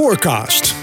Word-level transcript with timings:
Forecast. 0.08 0.76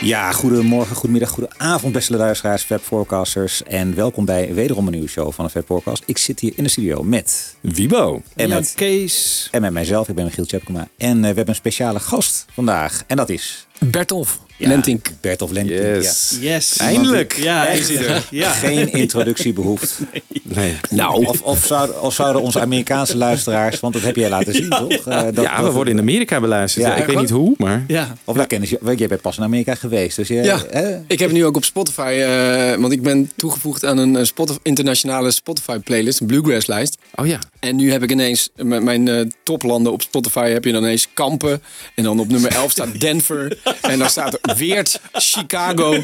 Ja, 0.00 0.32
goedemorgen, 0.32 0.96
goedemiddag, 0.96 1.30
goedenavond 1.30 1.92
beste 1.92 2.16
luisteraars, 2.16 2.62
Fab 2.62 2.82
Forecasters. 2.82 3.62
En 3.62 3.94
welkom 3.94 4.24
bij 4.24 4.54
wederom 4.54 4.86
een 4.86 4.92
nieuwe 4.92 5.08
show 5.08 5.32
van 5.32 5.44
de 5.44 5.50
Fab 5.50 5.66
Forecast. 5.66 6.02
Ik 6.06 6.18
zit 6.18 6.40
hier 6.40 6.52
in 6.56 6.62
de 6.64 6.68
studio 6.70 7.02
met... 7.02 7.56
Wibo. 7.60 8.22
En 8.36 8.48
met- 8.48 8.72
Kees. 8.76 9.48
En 9.50 9.60
met 9.60 9.72
mijzelf, 9.72 10.08
ik 10.08 10.14
ben 10.14 10.24
Michiel 10.24 10.44
Tjepkema. 10.46 10.88
En 10.98 11.14
eh, 11.16 11.20
we 11.20 11.26
hebben 11.26 11.48
een 11.48 11.54
speciale 11.54 12.00
gast 12.00 12.46
vandaag. 12.52 13.02
En 13.06 13.16
dat 13.16 13.28
is... 13.28 13.66
Bertolf 13.78 14.38
Ja, 14.58 14.68
Lentink. 14.68 15.08
Bertolf 15.20 15.50
Lentink. 15.50 15.80
Yes. 15.80 16.36
Yes. 16.40 16.76
Eindelijk. 16.76 17.32
Ja, 17.36 17.62
Ja, 17.62 17.68
is 17.68 17.90
er. 17.94 18.26
Ja. 18.30 18.50
Geen 18.50 18.92
introductie 18.92 19.52
behoeft. 19.52 19.98
Nee. 20.54 20.74
Nou, 20.90 21.24
Of, 21.26 21.40
of, 21.42 21.64
zouden, 21.66 22.02
of 22.02 22.14
zouden 22.14 22.42
onze 22.42 22.60
Amerikaanse 22.60 23.16
luisteraars, 23.16 23.80
want 23.80 23.94
dat 23.94 24.02
heb 24.02 24.16
jij 24.16 24.28
laten 24.28 24.54
zien, 24.54 24.68
toch? 24.70 24.88
Eh, 24.90 25.22
dat- 25.22 25.44
ja, 25.44 25.56
we 25.56 25.62
dat- 25.62 25.72
worden 25.72 25.92
in 25.94 26.00
Amerika 26.00 26.40
beluisterd. 26.40 26.84
Ja, 26.84 26.90
Ja, 26.90 26.96
ik 26.96 27.06
weet 27.06 27.14
echt 27.14 27.20
niet 27.24 27.30
hoe, 27.30 27.54
maar... 27.58 27.84
ja. 27.86 28.14
Of 28.24 28.36
daar 28.36 28.46
kennen 28.46 28.68
ze, 28.68 28.78
want 28.80 28.98
jij 28.98 29.08
bent 29.08 29.20
pas 29.20 29.36
in 29.36 29.42
Amerika 29.42 29.74
geweest. 29.74 30.16
Dus 30.16 30.28
je, 30.28 30.34
Ja, 30.34 30.62
hè? 30.70 30.98
ik 31.06 31.18
heb 31.18 31.30
nu 31.32 31.44
ook 31.44 31.56
op 31.56 31.64
Spotify, 31.64 32.00
eh, 32.26 32.74
want 32.80 32.92
ik 32.92 33.02
ben 33.02 33.30
toegevoegd 33.36 33.84
aan 33.84 33.98
een 33.98 34.16
eh, 34.16 34.24
Spotify, 34.24 34.58
internationale 34.62 35.30
Spotify 35.30 35.78
playlist, 35.78 36.20
een 36.20 36.26
bluegrass 36.26 36.66
lijst. 36.66 36.96
Oh 37.14 37.26
ja. 37.26 37.38
En 37.60 37.76
nu 37.76 37.92
heb 37.92 38.02
ik 38.02 38.10
ineens, 38.10 38.48
m- 38.56 38.84
mijn 38.84 39.32
toplanden 39.42 39.92
op 39.92 40.02
Spotify 40.02 40.48
heb 40.50 40.64
je 40.64 40.72
dan 40.72 40.82
ineens 40.82 41.06
Kampen. 41.14 41.62
En 41.94 42.04
dan 42.04 42.20
op 42.20 42.28
nummer 42.28 42.50
11 42.54 42.70
staat 42.70 43.00
Denver. 43.00 43.58
en 43.80 43.98
dan 43.98 44.08
staat 44.10 44.32
er 44.42 44.47
Weert, 44.56 45.00
Chicago. 45.12 45.96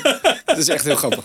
Dat 0.45 0.59
is 0.59 0.69
echt 0.69 0.85
heel 0.85 0.97
grappig. 0.97 1.25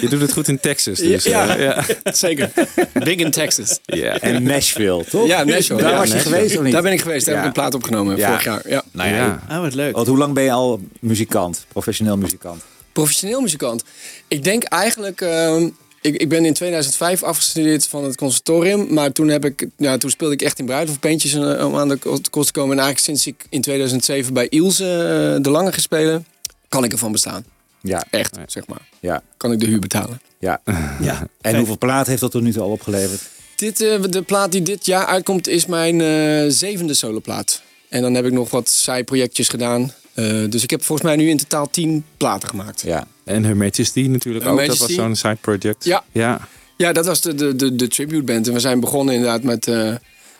Je 0.00 0.06
doet 0.08 0.20
het 0.20 0.32
goed 0.32 0.48
in 0.48 0.60
Texas. 0.60 0.98
Dus, 0.98 1.24
ja, 1.24 1.56
eh, 1.56 1.62
ja. 1.62 1.84
zeker. 2.12 2.50
Big 2.92 3.16
in 3.16 3.30
Texas. 3.30 3.78
Ja. 3.84 4.18
En 4.18 4.42
Nashville, 4.42 5.04
toch? 5.04 5.26
Ja, 5.26 5.44
Nashville. 5.44 5.80
Daar 5.82 5.90
Ja, 5.90 5.96
was 5.98 6.08
je 6.08 6.14
Nashville. 6.14 6.34
geweest 6.36 6.56
of 6.56 6.62
niet? 6.62 6.72
Daar 6.72 6.82
ben 6.82 6.92
ik 6.92 7.00
geweest. 7.00 7.26
Daar 7.26 7.34
Ja. 7.34 7.40
heb 7.40 7.50
ik 7.50 7.56
een 7.56 7.62
plaat 7.62 7.74
opgenomen 7.74 8.16
Ja. 8.16 8.26
vorig 8.28 8.44
jaar. 8.44 8.68
Ja. 8.68 8.82
Nou 8.92 9.08
ja, 9.08 9.16
Ja. 9.16 9.42
Oh, 9.50 9.60
wat 9.60 9.74
leuk. 9.74 9.94
Want 9.94 10.06
hoe 10.06 10.18
lang 10.18 10.34
ben 10.34 10.42
je 10.44 10.52
al 10.52 10.80
muzikant, 11.00 11.64
professioneel 11.68 12.16
muzikant? 12.16 12.62
Professioneel 12.92 13.40
muzikant. 13.40 13.84
Ik 14.28 14.44
denk 14.44 14.62
eigenlijk. 14.62 15.20
ehm, 15.20 15.68
ik, 16.02 16.16
ik 16.16 16.28
ben 16.28 16.44
in 16.44 16.52
2005 16.54 17.22
afgestudeerd 17.22 17.86
van 17.86 18.04
het 18.04 18.16
conservatorium. 18.16 18.92
Maar 18.94 19.12
toen, 19.12 19.28
heb 19.28 19.44
ik, 19.44 19.66
ja, 19.76 19.96
toen 19.96 20.10
speelde 20.10 20.34
ik 20.34 20.42
echt 20.42 20.58
in 20.58 20.66
bruiloftbandjes 20.66 21.34
uh, 21.34 21.66
om 21.66 21.76
aan 21.76 21.88
de 21.88 21.98
kost 22.30 22.46
te 22.46 22.52
komen. 22.52 22.76
En 22.78 22.82
eigenlijk 22.82 22.98
sinds 22.98 23.26
ik 23.26 23.46
in 23.48 23.60
2007 23.60 24.34
bij 24.34 24.48
Ilse 24.48 24.84
eh, 24.84 25.42
de 25.42 25.50
Lange 25.50 25.72
ga 25.72 25.80
spelen, 25.80 26.26
kan 26.68 26.84
ik 26.84 26.92
ervan 26.92 27.12
bestaan. 27.12 27.44
Ja, 27.80 28.04
Echt, 28.10 28.36
zeg 28.46 28.66
maar. 28.66 28.88
ja, 29.00 29.22
Kan 29.36 29.52
ik 29.52 29.60
de 29.60 29.66
huur 29.66 29.78
betalen. 29.78 30.20
ja. 30.38 30.60
Ja. 31.00 31.26
En 31.40 31.56
hoeveel 31.56 31.78
plaat 31.78 32.06
heeft 32.06 32.20
dat 32.20 32.30
tot 32.30 32.42
nu 32.42 32.52
toe 32.52 32.62
al 32.62 32.70
opgeleverd? 32.70 33.20
Dit, 33.56 33.80
eh, 33.80 34.02
de 34.08 34.22
plaat 34.22 34.52
die 34.52 34.62
dit 34.62 34.86
jaar 34.86 35.06
uitkomt 35.06 35.48
is 35.48 35.66
mijn 35.66 36.00
eh, 36.00 36.44
zevende 36.48 36.94
soloplaat. 36.94 37.62
En 37.88 38.02
dan 38.02 38.14
heb 38.14 38.24
ik 38.24 38.32
nog 38.32 38.50
wat 38.50 38.70
zijprojectjes 38.70 39.48
gedaan. 39.48 39.92
Eh, 40.14 40.44
dus 40.48 40.62
ik 40.62 40.70
heb 40.70 40.82
volgens 40.82 41.08
mij 41.08 41.16
nu 41.16 41.28
in 41.28 41.36
totaal 41.36 41.70
tien 41.70 42.04
platen 42.16 42.48
gemaakt. 42.48 42.80
Ja. 42.80 43.06
En 43.24 43.44
Her 43.44 43.56
Majesty 43.56 44.00
natuurlijk 44.00 44.44
Her 44.44 44.52
ook. 44.52 44.66
Dat 44.66 44.78
was 44.78 44.90
zo'n 44.94 45.16
side 45.16 45.38
project. 45.40 45.84
Ja. 45.84 46.04
ja. 46.12 46.48
Ja, 46.76 46.92
dat 46.92 47.06
was 47.06 47.20
de, 47.20 47.34
de, 47.34 47.56
de, 47.56 47.76
de 47.76 47.88
tribute 47.88 48.22
band. 48.22 48.46
En 48.46 48.52
we 48.52 48.60
zijn 48.60 48.80
begonnen 48.80 49.14
inderdaad 49.14 49.42
met... 49.42 49.66
eh, 49.66 49.94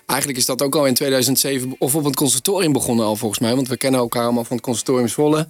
eigenlijk 0.07 0.39
is 0.39 0.47
dat 0.47 0.63
ook 0.63 0.75
al 0.75 0.87
in 0.87 0.95
2007... 0.95 1.75
of 1.79 1.95
op 1.95 2.05
het 2.05 2.17
conservatorium 2.17 2.73
begonnen 2.73 3.05
al 3.05 3.17
volgens 3.17 3.41
mij. 3.41 3.55
Want 3.55 3.69
we 3.69 3.77
kennen 3.77 4.01
elkaar 4.01 4.23
allemaal 4.23 4.45
van 4.45 4.57
het 4.57 4.65
conservatorium 4.65 5.09
Zwolle. 5.09 5.39
Een 5.39 5.49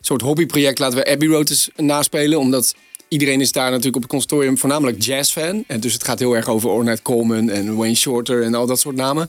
soort 0.00 0.20
hobbyproject 0.20 0.78
laten 0.78 0.98
we 0.98 1.10
Abbey 1.10 1.28
Road 1.28 1.50
eens 1.50 1.70
naspelen. 1.76 2.38
Omdat 2.38 2.74
iedereen 3.08 3.40
is 3.40 3.52
daar 3.52 3.68
natuurlijk 3.70 3.96
op 3.96 4.02
het 4.02 4.10
conservatorium 4.10 4.58
voornamelijk 4.58 5.02
jazzfan. 5.02 5.64
En 5.66 5.80
dus 5.80 5.92
het 5.92 6.04
gaat 6.04 6.18
heel 6.18 6.36
erg 6.36 6.48
over 6.48 6.70
Ornette 6.70 7.02
Coleman 7.02 7.50
en 7.50 7.76
Wayne 7.76 7.94
Shorter 7.94 8.42
en 8.42 8.54
al 8.54 8.66
dat 8.66 8.80
soort 8.80 8.96
namen. 8.96 9.28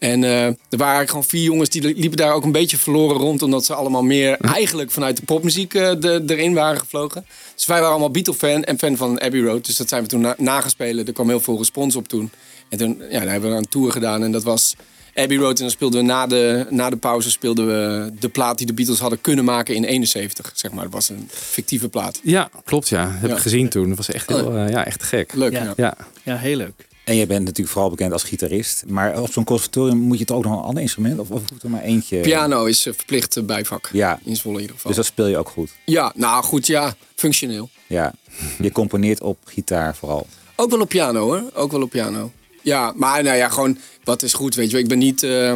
En 0.00 0.24
eh, 0.24 0.44
er 0.46 0.54
waren 0.70 0.94
eigenlijk 0.96 1.10
gewoon 1.10 1.24
vier 1.24 1.42
jongens 1.42 1.68
die 1.68 1.82
liepen 1.82 2.16
daar 2.18 2.32
ook 2.32 2.44
een 2.44 2.52
beetje 2.52 2.76
verloren 2.76 3.16
rond. 3.16 3.42
Omdat 3.42 3.64
ze 3.64 3.74
allemaal 3.74 4.02
meer 4.02 4.36
eigenlijk 4.40 4.90
vanuit 4.90 5.16
de 5.16 5.22
popmuziek 5.24 5.74
eh, 5.74 5.90
de, 5.98 6.22
erin 6.26 6.54
waren 6.54 6.80
gevlogen. 6.80 7.26
Dus 7.54 7.66
wij 7.66 7.76
waren 7.76 7.90
allemaal 7.90 8.10
Beatle-fan 8.10 8.64
en 8.64 8.78
fan 8.78 8.96
van 8.96 9.20
Abbey 9.20 9.40
Road. 9.40 9.66
Dus 9.66 9.76
dat 9.76 9.88
zijn 9.88 10.02
we 10.02 10.08
toen 10.08 10.20
na, 10.20 10.34
nagespeeld. 10.38 11.06
Er 11.08 11.12
kwam 11.14 11.28
heel 11.28 11.40
veel 11.40 11.58
respons 11.58 11.96
op 11.96 12.08
toen. 12.08 12.30
En 12.68 12.78
toen 12.78 13.02
ja, 13.10 13.18
dan 13.18 13.28
hebben 13.28 13.50
we 13.50 13.56
een 13.56 13.68
tour 13.68 13.92
gedaan 13.92 14.22
en 14.22 14.32
dat 14.32 14.42
was 14.42 14.74
Abbey 15.14 15.36
Road. 15.36 15.56
En 15.56 15.62
dan 15.62 15.70
speelden 15.70 16.00
we 16.00 16.06
na 16.06 16.26
de, 16.26 16.66
na 16.70 16.90
de 16.90 16.96
pauze 16.96 17.30
speelden 17.30 17.66
we 17.66 18.12
de 18.20 18.28
plaat 18.28 18.58
die 18.58 18.66
de 18.66 18.72
Beatles 18.74 18.98
hadden 18.98 19.20
kunnen 19.20 19.44
maken 19.44 19.74
in 19.74 19.84
71. 19.84 20.50
Zeg 20.54 20.70
maar, 20.72 20.84
dat 20.84 20.92
was 20.92 21.08
een 21.08 21.28
fictieve 21.32 21.88
plaat. 21.88 22.20
Ja, 22.22 22.50
klopt 22.64 22.88
ja. 22.88 23.10
Heb 23.10 23.30
Ja. 23.30 23.36
ik 23.36 23.42
gezien 23.42 23.68
toen. 23.68 23.88
Dat 23.88 23.96
was 23.96 24.10
echt 24.10 24.28
heel, 24.28 24.56
eh, 24.56 24.68
ja, 24.68 24.84
echt 24.86 25.02
gek. 25.02 25.32
Leuk. 25.34 25.52
Ja. 25.76 25.94
Ja, 26.22 26.36
heel 26.36 26.56
leuk. 26.56 26.88
En 27.10 27.16
jij 27.16 27.26
bent 27.26 27.44
natuurlijk 27.44 27.68
vooral 27.68 27.90
bekend 27.90 28.12
als 28.12 28.22
gitarist. 28.22 28.84
Maar 28.86 29.20
op 29.22 29.32
zo'n 29.32 29.44
conservatorium 29.44 29.98
moet 29.98 30.18
je 30.18 30.24
toch 30.24 30.36
ook 30.36 30.44
nog 30.44 30.52
een 30.52 30.64
ander 30.64 30.82
instrument? 30.82 31.18
Of, 31.18 31.30
of 31.30 31.42
hoeft 31.50 31.62
er 31.62 31.70
maar 31.70 31.82
eentje? 31.82 32.20
Piano 32.20 32.64
is 32.64 32.86
eh, 32.86 32.92
verplicht 32.96 33.36
eh, 33.36 33.42
bijvak. 33.44 33.88
Ja. 33.92 34.18
In 34.24 34.36
Zwolle 34.36 34.54
in 34.56 34.60
ieder 34.60 34.76
geval. 34.76 34.90
Dus 34.90 35.00
dat 35.00 35.06
speel 35.10 35.26
je 35.26 35.38
ook 35.38 35.48
goed. 35.48 35.70
Ja, 35.84 36.12
nou 36.14 36.44
goed, 36.44 36.66
ja. 36.66 36.94
Functioneel. 37.14 37.68
Ja. 37.86 38.12
Je 38.58 38.72
componeert 38.72 39.20
op 39.20 39.38
gitaar 39.44 39.96
vooral. 39.96 40.26
Ook 40.56 40.70
wel 40.70 40.80
op 40.80 40.88
piano 40.88 41.20
hoor. 41.20 41.42
Ook 41.54 41.70
wel 41.72 41.82
op 41.82 41.90
piano. 41.90 42.32
Ja, 42.62 42.92
maar 42.96 43.22
nou 43.22 43.36
ja, 43.36 43.48
gewoon 43.48 43.78
wat 44.04 44.22
is 44.22 44.32
goed, 44.32 44.54
weet 44.54 44.66
je 44.66 44.72
wel. 44.72 44.80
Ik 44.82 44.88
ben 44.88 44.98
niet 44.98 45.22
eh, 45.22 45.52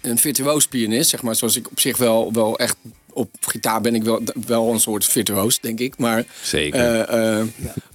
een 0.00 0.18
virtuoos 0.18 0.66
pianist, 0.66 1.10
zeg 1.10 1.22
maar. 1.22 1.34
Zoals 1.34 1.56
ik 1.56 1.70
op 1.70 1.80
zich 1.80 1.96
wel, 1.96 2.32
wel 2.32 2.58
echt... 2.58 2.76
Op 3.12 3.30
gitaar 3.40 3.80
ben 3.80 3.94
ik 3.94 4.02
wel, 4.02 4.22
wel 4.46 4.72
een 4.72 4.80
soort 4.80 5.04
virtuoos, 5.04 5.60
denk 5.60 5.78
ik. 5.80 5.98
Maar 5.98 6.24
Zeker. 6.42 7.00
eh, 7.00 7.40
eh, 7.40 7.46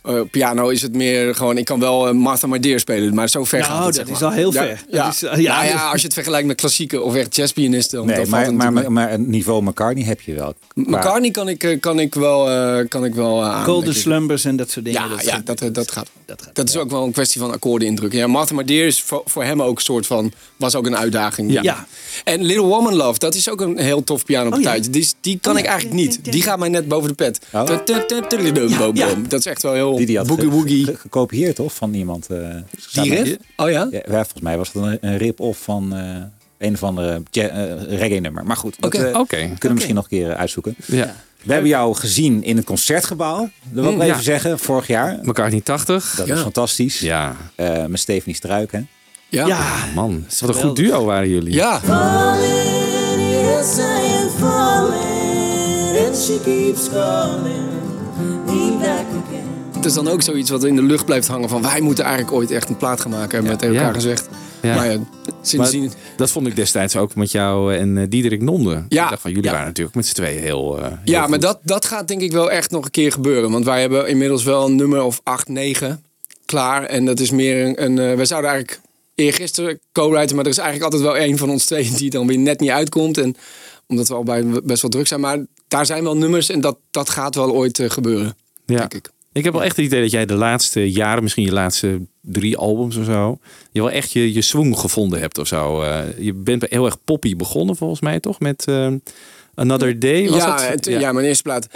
eh, 0.04 0.22
piano 0.32 0.70
is 0.70 0.82
het 0.82 0.96
meer 0.96 1.36
gewoon... 1.36 1.58
Ik 1.58 1.66
kan 1.66 1.80
wel 1.80 2.08
eh, 2.08 2.14
Martha 2.14 2.48
My 2.48 2.60
Dear 2.60 2.80
spelen, 2.80 3.14
maar 3.14 3.30
zo 3.30 3.44
ver 3.44 3.60
Nou, 3.60 3.72
gaat 3.72 3.86
het, 3.86 3.96
dat 3.96 3.96
zeg 3.96 4.16
is 4.16 4.22
maar. 4.22 4.30
al 4.30 4.36
heel 4.36 4.54
ja, 4.54 4.62
ver. 4.64 4.84
Ja. 4.90 5.04
Dat 5.06 5.14
is, 5.14 5.24
eh, 5.24 5.38
ja, 5.38 5.54
Nou 5.56 5.66
ja, 5.68 5.90
als 5.90 6.00
je 6.02 6.06
het 6.06 6.14
vergelijkt 6.14 6.48
met 6.48 6.56
klassieke 6.56 7.02
of 7.02 7.16
echt 7.16 7.36
jazzpianisten... 7.36 7.98
dan- 7.98 8.08
Nee, 8.08 8.26
maar, 8.26 8.46
het 8.46 8.54
maar, 8.54 8.74
maar, 8.74 8.92
maar 8.92 9.14
een 9.14 9.30
niveau 9.30 9.64
McCartney 9.64 10.06
heb 10.06 10.22
je 10.22 10.34
wel. 10.34 10.54
McCartney 10.74 11.32
kan 11.32 11.48
ik, 11.48 11.78
kan 11.80 12.00
ik 12.00 12.16
wel, 12.16 12.50
eh, 12.50 12.88
kan 12.88 13.06
ik 13.06 13.16
wel 13.16 13.42
eh, 13.42 13.50
aan. 13.50 13.64
Golden. 13.66 13.96
Slumbers 13.96 14.46
en 14.46 14.56
dat 14.56 14.70
soort 14.70 14.86
dingen. 14.86 15.02
Ja, 15.02 15.08
dat, 15.08 15.24
ja 15.26 15.42
dat, 15.44 15.60
dat 15.76 15.92
gaat. 15.92 16.10
dat 16.26 16.42
gaat. 16.42 16.56
Dat 16.56 16.70
is 16.70 16.78
ook 16.78 16.90
wel 16.92 17.04
een 17.04 17.12
kwestie 17.12 17.42
van 17.42 17.52
akkoorden 17.52 17.88
indrukken. 17.88 18.20
Ja, 18.20 18.28
Martha 18.28 18.56
My 18.56 18.64
Dear 18.64 18.86
is 18.88 19.02
voor, 19.02 19.22
voor 19.26 19.44
hem 19.44 19.62
ook 19.62 19.76
een 19.78 19.84
soort 19.84 20.06
van... 20.08 20.32
was 20.58 20.76
ook 20.76 20.86
een 20.86 20.98
uitdaging. 20.98 21.52
Ja. 21.52 21.62
Ja. 21.62 21.88
En 22.24 22.44
Little 22.44 22.66
Woman 22.66 22.96
Love, 22.96 23.20
dat 23.20 23.36
is 23.36 23.50
ook 23.50 23.62
een 23.62 23.78
heel 23.80 24.04
tof 24.04 24.26
pianopartijtje. 24.26 24.86
Oh, 24.88 24.94
die, 24.94 25.08
die 25.22 25.40
kan 25.42 25.54
Oh, 25.54 25.60
ik 25.60 25.66
eigenlijk 25.66 25.96
niet. 25.96 26.20
Die 26.32 26.42
gaat 26.42 26.60
mij 26.60 26.70
net 26.70 26.88
boven 26.88 27.08
de 27.10 27.16
pet. 27.16 27.40
Dat 29.28 29.40
is 29.40 29.46
echt 29.46 29.62
wel 29.62 29.74
heel 29.74 29.91
Die 29.98 30.06
die 30.06 30.18
had 30.18 30.28
boogie 30.28 30.46
ge- 30.50 30.56
woogie. 30.56 30.86
ge- 30.86 30.96
gekopieerd 30.96 31.56
toch 31.56 31.74
van 31.74 31.94
iemand. 31.94 32.28
eh, 32.30 32.48
staat 32.78 33.04
Die 33.04 33.16
riff? 33.24 33.38
Oh 33.56 33.70
ja? 33.70 33.88
Ja, 33.92 34.02
volgens 34.06 34.42
mij 34.42 34.58
was 34.58 34.74
het 34.74 34.84
een, 34.84 34.98
een 35.02 35.18
rip-off 35.18 35.60
van 35.64 35.96
eh, 35.96 36.16
een 36.58 36.74
of 36.74 36.84
andere 36.84 37.22
eh, 37.32 37.98
reggae-nummer. 37.98 38.44
Maar 38.44 38.58
goed, 38.58 38.76
dat 38.80 38.96
Oké. 38.96 39.04
eh, 39.06 39.20
Oké. 39.20 39.36
kunnen 39.38 39.58
we 39.60 39.74
misschien 39.74 39.96
nog 39.96 40.04
een 40.04 40.18
keer 40.18 40.36
uitzoeken. 40.36 40.76
Ja. 40.86 41.16
We 41.44 41.52
hebben 41.54 41.70
jou 41.70 41.96
gezien 41.96 42.44
in 42.44 42.56
het 42.56 42.66
concertgebouw. 42.66 43.38
Dat 43.40 43.84
wil 43.84 43.84
ik 43.84 43.92
Mm, 43.98 44.02
ja. 44.06 44.12
even 44.12 44.24
zeggen, 44.24 44.60
vorig 44.60 44.88
jaar. 44.88 45.20
McCartney 45.22 45.62
80. 45.62 46.14
Dat 46.18 46.28
Ja. 46.28 46.36
is 46.36 46.42
fantastisch. 46.42 47.00
Ja. 47.00 47.36
Eh, 47.56 47.86
met 47.86 48.00
Stephanie 48.00 48.36
Struik, 48.36 48.72
hè? 48.72 48.80
Ja. 49.30 49.46
Ja, 49.48 49.86
Man, 49.96 50.26
wat 50.40 50.50
een 50.50 50.62
goed 50.62 50.76
duo 50.76 51.06
waren 51.06 51.30
jullie. 51.30 51.54
Ja. 51.54 51.80
yes, 53.30 53.78
I 53.78 53.82
am 54.22 54.30
falling, 54.40 56.08
and 56.08 56.18
she 56.18 56.40
keeps 56.44 56.90
calling 56.90 57.70
is 59.86 59.94
dan 59.94 60.08
ook 60.08 60.22
zoiets 60.22 60.50
wat 60.50 60.64
in 60.64 60.76
de 60.76 60.82
lucht 60.84 61.06
blijft 61.06 61.28
hangen 61.28 61.50
van... 61.50 61.62
wij 61.62 61.82
moeten 61.82 62.04
eigenlijk 62.04 62.34
ooit 62.36 62.52
echt 62.52 62.70
een 62.70 62.78
plaat 62.78 63.02
gaan 63.02 63.12
maken. 63.12 63.32
Hebben 63.32 63.52
we 63.52 63.58
tegen 63.58 63.74
Ja. 63.74 63.80
elkaar 63.82 63.94
gezegd. 63.96 64.28
Ja. 64.62 64.76
Maar 64.76 64.92
ja, 64.92 65.00
Maar 65.58 65.72
dat 66.18 66.32
vond 66.32 66.48
ik 66.48 66.56
destijds 66.56 66.96
ook 66.96 67.16
met 67.16 67.32
jou 67.32 67.76
en 67.76 67.98
eh, 67.98 68.06
Diederik 68.10 68.42
Nonde. 68.42 68.86
Ja. 68.90 69.04
Ik 69.04 69.10
dacht 69.10 69.22
van, 69.22 69.30
jullie 69.32 69.46
Ja. 69.46 69.52
waren 69.52 69.68
natuurlijk 69.68 69.96
met 69.96 70.06
z'n 70.06 70.14
tweeën 70.14 70.42
heel, 70.42 70.78
eh, 70.80 70.86
heel 70.88 70.98
Ja, 71.04 71.22
goed. 71.22 71.30
maar 71.30 71.40
dat, 71.40 71.60
dat 71.64 71.86
gaat 71.86 72.08
denk 72.08 72.22
ik 72.22 72.32
wel 72.32 72.52
echt 72.52 72.72
nog 72.72 72.86
een 72.86 72.92
keer 72.92 73.12
gebeuren. 73.12 73.52
Want 73.52 73.66
wij 73.66 73.82
hebben 73.82 74.08
inmiddels 74.08 74.44
wel 74.44 74.66
een 74.66 74.76
nummer 74.76 75.02
of 75.04 75.20
8, 75.24 75.48
9 75.48 76.04
klaar. 76.46 76.84
En 76.84 77.06
dat 77.06 77.20
is 77.20 77.32
meer 77.32 77.66
een... 77.66 77.84
een 77.84 78.00
eh, 78.10 78.16
wij 78.16 78.26
zouden 78.26 78.50
eigenlijk 78.52 78.82
eergisteren 79.16 79.80
co-writen... 79.92 80.36
maar 80.36 80.46
er 80.46 80.52
is 80.52 80.58
eigenlijk 80.58 80.94
altijd 80.94 81.12
wel 81.14 81.22
één 81.22 81.38
van 81.38 81.50
ons 81.50 81.66
twee 81.66 81.92
die 81.92 82.10
dan 82.10 82.28
weer 82.28 82.38
net 82.38 82.60
niet 82.60 82.70
uitkomt. 82.70 83.18
En 83.18 83.36
omdat 83.88 84.08
we 84.08 84.14
al 84.14 84.24
bij 84.24 84.46
best 84.64 84.82
wel 84.82 84.92
druk 84.92 85.08
zijn. 85.08 85.20
Maar 85.20 85.46
daar 85.68 85.86
zijn 85.86 86.04
wel 86.04 86.18
nummers 86.18 86.50
en 86.50 86.62
dat, 86.62 86.78
dat 86.92 87.10
gaat 87.10 87.36
wel 87.36 87.52
ooit 87.54 87.80
gebeuren, 87.88 88.36
Ja. 88.66 88.78
denk 88.78 88.94
ik. 88.94 89.10
Ik 89.34 89.44
heb 89.44 89.54
wel 89.54 89.64
echt 89.64 89.76
het 89.76 89.86
idee 89.86 90.02
dat 90.02 90.12
jij 90.12 90.26
de 90.26 90.34
laatste 90.34 90.92
jaren, 90.92 91.24
misschien 91.24 91.44
je 91.46 91.52
laatste 91.52 92.02
drie 92.22 92.58
albums 92.58 92.96
of 92.96 93.06
zo, 93.06 93.40
je 93.72 93.80
wel 93.82 93.92
echt 93.92 94.12
je, 94.12 94.34
je 94.34 94.42
swing 94.42 94.78
gevonden 94.80 95.20
hebt 95.20 95.38
of 95.38 95.48
zo. 95.48 95.82
Eh, 95.82 96.00
je 96.18 96.34
bent 96.34 96.66
heel 96.70 96.86
erg 96.86 96.98
poppy 97.04 97.36
begonnen 97.36 97.76
volgens 97.76 98.00
mij 98.02 98.20
toch? 98.20 98.40
Met 98.40 98.66
eh, 98.68 98.88
Another 99.56 100.00
Day 100.00 100.30
was 100.30 100.38
Ja, 100.44 100.62
het? 100.62 100.86
het- 100.86 101.00
ja. 101.02 101.12
mijn 101.12 101.26
eerste 101.26 101.44
plaat. 101.44 101.68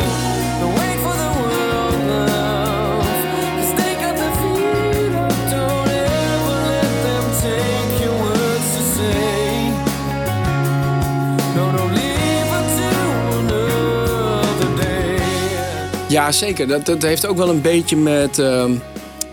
Ja, 16.16 16.32
zeker. 16.32 16.68
Dat, 16.68 16.86
dat 16.86 17.02
heeft 17.02 17.26
ook 17.26 17.38
wel 17.38 17.50
een 17.50 17.62
beetje 17.62 17.96
met, 17.98 18.40
ehm, 18.40 18.74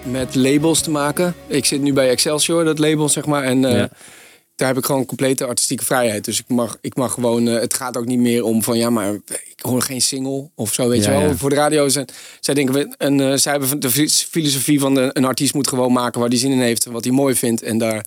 met 0.05 0.35
labels 0.35 0.81
te 0.81 0.91
maken. 0.91 1.35
Ik 1.47 1.65
zit 1.65 1.81
nu 1.81 1.93
bij 1.93 2.09
Excelsior, 2.11 2.65
dat 2.65 2.79
label, 2.79 3.09
zeg 3.09 3.27
maar. 3.27 3.43
En 3.45 3.65
eh, 3.65 3.73
Ja. 3.77 3.89
daar 4.57 4.69
heb 4.69 4.77
ik 4.77 4.85
gewoon 4.85 5.07
complete 5.07 5.47
artistieke 5.47 5.85
vrijheid. 5.85 6.25
Dus 6.25 6.39
ik 6.39 6.49
mag, 6.49 6.77
ik 6.81 6.95
mag 6.97 7.13
gewoon... 7.13 7.49
eh, 7.49 7.61
het 7.61 7.75
gaat 7.75 7.97
ook 7.97 8.05
niet 8.07 8.19
meer 8.19 8.43
om 8.45 8.63
van... 8.63 8.79
Ja, 8.79 8.91
maar 8.91 9.13
ik 9.25 9.55
hoor 9.61 9.83
geen 9.83 10.01
single 10.01 10.51
of 10.55 10.73
zo, 10.73 10.89
weet 10.89 11.05
Ja, 11.05 11.13
je 11.13 11.19
wel. 11.19 11.29
ja. 11.29 11.35
Voor 11.37 11.51
de 11.51 11.57
radio 11.57 11.89
zijn... 11.89 12.09
Zij 12.41 12.55
denken... 12.55 12.95
En, 12.99 13.21
eh, 13.21 13.37
zij 13.37 13.53
hebben 13.53 13.81
de 13.81 13.91
fi- 13.91 14.09
filosofie 14.09 14.81
van 14.81 14.95
de, 14.95 15.11
een 15.13 15.25
artiest 15.25 15.55
moet 15.55 15.69
gewoon 15.69 15.93
maken 15.93 16.21
waar 16.21 16.29
hij 16.29 16.39
zin 16.39 16.51
in 16.53 16.61
heeft. 16.61 16.85
Wat 16.85 17.05
hij 17.05 17.13
mooi 17.13 17.35
vindt. 17.35 17.63
En 17.63 17.79
daar... 17.79 18.05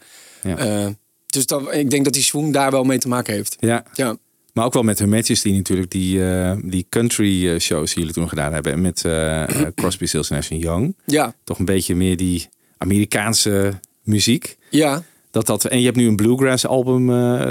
Dus 1.25 1.45
dan, 1.45 1.73
ik 1.73 1.89
denk 1.89 2.03
dat 2.03 2.13
die 2.13 2.23
swing 2.23 2.53
daar 2.53 2.71
wel 2.71 2.83
mee 2.83 2.97
te 2.99 3.07
maken 3.07 3.33
heeft. 3.33 3.55
Ja. 3.59 3.83
Ja. 3.93 4.15
Maar 4.55 4.65
ook 4.65 4.73
wel 4.73 4.83
met 4.83 4.99
Her 4.99 5.09
Majesty 5.09 5.51
natuurlijk, 5.51 5.91
die, 5.91 6.29
eh, 6.29 6.51
die 6.63 6.85
country 6.89 7.49
eh, 7.49 7.59
shows 7.59 7.89
die 7.89 7.99
jullie 7.99 8.13
toen 8.13 8.29
gedaan 8.29 8.53
hebben. 8.53 8.71
En 8.71 8.81
met 8.81 9.05
eh, 9.05 9.43
Crosby, 9.75 10.05
Stills 10.05 10.29
Nash 10.29 10.49
Young. 10.49 10.95
Ja. 11.05 11.33
Toch 11.43 11.59
een 11.59 11.65
beetje 11.65 11.95
meer 11.95 12.17
die 12.17 12.49
Amerikaanse 12.77 13.79
muziek. 14.03 14.57
Ja. 14.69 15.03
Dat 15.31 15.45
dat, 15.45 15.65
en 15.65 15.79
je 15.79 15.85
hebt 15.85 15.97
nu 15.97 16.07
een 16.07 16.15
bluegrass 16.15 16.67
album 16.67 17.09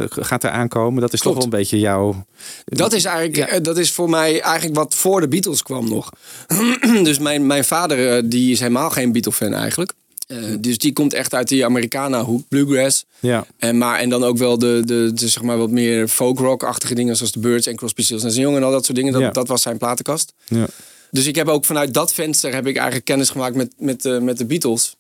gaat 0.09 0.45
er 0.45 0.51
aankomen. 0.51 1.01
Dat 1.01 1.13
is 1.13 1.21
Klopt. 1.21 1.37
toch 1.37 1.45
wel 1.45 1.53
een 1.55 1.59
beetje 1.61 1.79
jouw... 1.79 2.27
Dat 2.65 2.93
is 2.93 3.05
eigenlijk, 3.05 3.51
Ja. 3.51 3.61
dat 3.61 3.79
is 3.79 3.93
voor 3.93 4.11
mij 4.11 4.41
eigenlijk 4.41 4.77
wat 4.77 4.95
voor 4.95 5.21
de 5.21 5.29
Beatles 5.29 5.63
kwam 5.63 5.89
nog. 5.89 6.11
dus 7.03 7.19
mijn, 7.19 7.47
mijn 7.47 7.65
vader, 7.65 8.29
die 8.29 8.53
is 8.53 8.61
helemaal 8.61 8.91
geen 8.91 9.13
Beatle-fan 9.13 9.55
eigenlijk. 9.55 9.93
Eh, 10.27 10.39
dus 10.61 10.79
die 10.79 10.93
komt 10.93 11.13
echt 11.13 11.35
uit 11.35 11.49
die 11.49 11.65
Americana-hoek, 11.65 12.49
bluegrass. 12.49 13.05
Ja. 13.21 13.47
En, 13.59 13.79
maar, 13.79 13.99
en 13.99 14.09
dan 14.09 14.25
ook 14.25 14.39
wel 14.39 14.59
de, 14.59 14.83
de, 14.85 15.11
de 15.15 15.29
zeg 15.29 15.43
maar 15.43 15.59
wat 15.59 15.71
meer 15.71 16.09
folk-rock-achtige 16.09 16.95
dingen... 16.95 17.17
zoals 17.17 17.33
de 17.33 17.39
Birds 17.39 17.67
en 17.67 17.77
Crosby, 17.77 18.03
Stills 18.03 18.23
Nash 18.23 18.37
Young 18.37 18.57
en 18.57 18.63
al 18.63 18.71
dat 18.71 18.85
soort 18.85 18.97
dingen. 18.97 19.13
Dat, 19.13 19.23
Ja. 19.23 19.31
dat 19.31 19.49
was 19.49 19.63
zijn 19.63 19.79
platenkast. 19.79 20.33
ja. 20.45 20.67
Dus 21.11 21.27
ik 21.27 21.35
heb 21.35 21.49
ook 21.49 21.65
vanuit 21.65 21.95
dat 21.95 22.13
venster 22.15 22.55
heb 22.55 22.67
ik 22.67 22.75
eigenlijk 22.77 23.05
kennis 23.05 23.31
gemaakt 23.31 23.55
met, 23.57 23.73
met, 23.79 24.05
eh, 24.05 24.19
met 24.19 24.39
de 24.39 24.45
Beatles. 24.45 24.97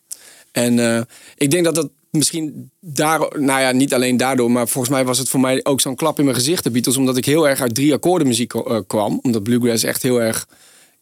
En 0.53 0.79
eh, 0.79 1.01
ik 1.37 1.51
denk 1.51 1.65
dat 1.65 1.75
dat 1.75 1.89
misschien 2.11 2.71
daar, 2.81 3.19
nou 3.39 3.61
ja, 3.61 3.73
niet 3.73 3.95
alleen 3.95 4.17
daardoor, 4.17 4.51
maar 4.51 4.69
volgens 4.69 4.95
mij 4.95 5.05
was 5.05 5.19
het 5.19 5.29
voor 5.29 5.41
mij 5.41 5.61
ook 5.65 5.81
zo'n 5.81 5.95
klap 5.95 6.19
in 6.19 6.25
mijn 6.25 6.37
gezicht, 6.37 6.65
de 6.65 6.71
Beatles, 6.71 6.97
omdat 6.97 7.17
ik 7.17 7.25
heel 7.25 7.49
erg 7.49 7.61
uit 7.61 7.75
drie 7.75 7.93
akkoorden 7.93 8.27
muziek 8.29 8.53
kwam. 8.87 9.19
Omdat 9.23 9.43
bluegrass 9.43 9.85
echt 9.85 10.03
heel 10.03 10.23
erg 10.23 10.49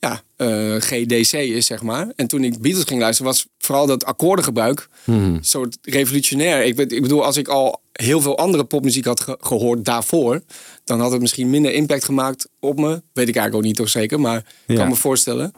ja, 0.07 0.23
eh, 0.37 0.75
GDC 0.81 1.33
is, 1.33 1.67
zeg 1.67 1.83
maar. 1.83 2.13
En 2.17 2.27
toen 2.27 2.45
ik 2.45 2.59
Beatles 2.61 2.85
ging 2.85 3.01
luisteren, 3.01 3.33
was 3.33 3.47
vooral 3.59 3.87
dat 3.87 4.05
akkoordengebruik 4.05 4.89
een 5.07 5.39
soort 5.41 5.79
revolutionair. 5.83 6.65
Ik, 6.65 6.79
ik 6.79 7.03
bedoel, 7.03 7.25
als 7.25 7.37
ik 7.37 7.49
al 7.49 7.81
heel 7.93 8.21
veel 8.21 8.39
andere 8.39 8.65
popmuziek 8.65 9.05
had 9.05 9.21
ge- 9.21 9.37
gehoord 9.41 9.85
daarvoor, 9.85 10.41
dan 10.85 11.01
had 11.01 11.13
het 11.13 11.21
misschien 11.21 11.51
minder 11.51 11.73
impact 11.73 12.05
gemaakt 12.05 12.49
op 12.61 12.79
me. 12.79 12.89
Weet 13.13 13.29
ik 13.29 13.37
eigenlijk 13.37 13.55
ook 13.55 13.63
niet 13.63 13.77
toch 13.77 13.89
zeker, 13.89 14.21
maar 14.21 14.37
ik 14.39 14.45
Ja. 14.67 14.75
kan 14.77 14.89
me 14.89 14.95
voorstellen 14.95 15.53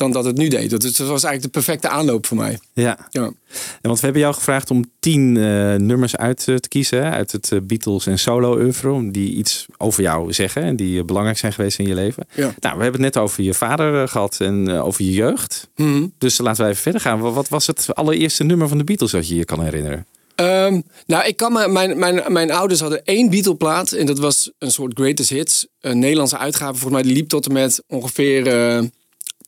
dan 0.00 0.12
dat 0.12 0.24
het 0.24 0.36
nu 0.36 0.48
deed. 0.48 0.70
Het 0.70 0.82
was 0.98 1.08
eigenlijk 1.08 1.42
de 1.42 1.48
perfecte 1.48 1.88
aanloop 1.88 2.26
voor 2.26 2.36
mij. 2.36 2.58
Ja. 2.72 2.98
Ja. 3.10 3.22
En 3.22 3.34
want 3.82 3.94
we 3.98 4.04
hebben 4.04 4.22
jou 4.22 4.34
gevraagd 4.34 4.70
om 4.70 4.84
tien 5.00 5.36
eh, 5.36 5.74
nummers 5.74 6.16
uit 6.16 6.48
eh, 6.48 6.54
te 6.56 6.68
kiezen. 6.68 7.02
hè, 7.04 7.10
Uit 7.10 7.32
het 7.32 7.52
eh, 7.52 7.58
Beatles 7.62 8.06
en 8.06 8.18
solo 8.18 8.56
oeuvre. 8.56 8.90
om 8.90 9.12
Die 9.12 9.34
iets 9.34 9.66
over 9.76 10.02
jou 10.02 10.32
zeggen. 10.32 10.62
En 10.62 10.76
die 10.76 11.04
belangrijk 11.04 11.38
zijn 11.38 11.52
geweest 11.52 11.78
in 11.78 11.86
je 11.86 11.94
leven. 11.94 12.26
Ja. 12.34 12.54
Nou, 12.60 12.76
we 12.76 12.82
hebben 12.82 13.02
het 13.02 13.14
net 13.14 13.22
over 13.22 13.42
je 13.42 13.54
vader 13.54 14.02
eh, 14.02 14.08
gehad. 14.08 14.36
En 14.40 14.70
over 14.70 15.04
je 15.04 15.12
jeugd. 15.12 15.68
Mhm. 15.76 16.06
Dus 16.18 16.38
laten 16.38 16.64
we 16.64 16.70
even 16.70 16.82
verder 16.82 17.00
gaan. 17.00 17.18
Wat- 17.20 17.48
was 17.48 17.66
het 17.66 17.94
allereerste 17.94 18.44
nummer 18.44 18.68
van 18.68 18.78
de 18.78 18.84
Beatles 18.84 19.10
dat 19.10 19.28
je 19.28 19.34
je 19.34 19.44
kan 19.44 19.62
herinneren? 19.64 20.06
Ehm, 20.34 20.80
nou, 21.06 21.26
ik 21.26 21.36
kan 21.36 21.52
me, 21.52 21.68
mijn, 21.68 21.98
mijn, 21.98 22.22
mijn 22.32 22.50
ouders 22.50 22.80
hadden 22.80 23.04
één 23.04 23.30
Beatle-plaat. 23.30 23.92
En 23.92 24.06
dat 24.06 24.18
was 24.18 24.50
een 24.58 24.70
soort 24.70 24.92
greatest 24.94 25.30
hits. 25.30 25.66
Een 25.80 25.98
Nederlandse 25.98 26.38
uitgave. 26.38 26.72
Volgens 26.72 26.92
mij 26.92 27.02
die 27.02 27.12
liep 27.12 27.28
tot 27.28 27.46
en 27.46 27.52
met 27.52 27.82
ongeveer 27.86 28.46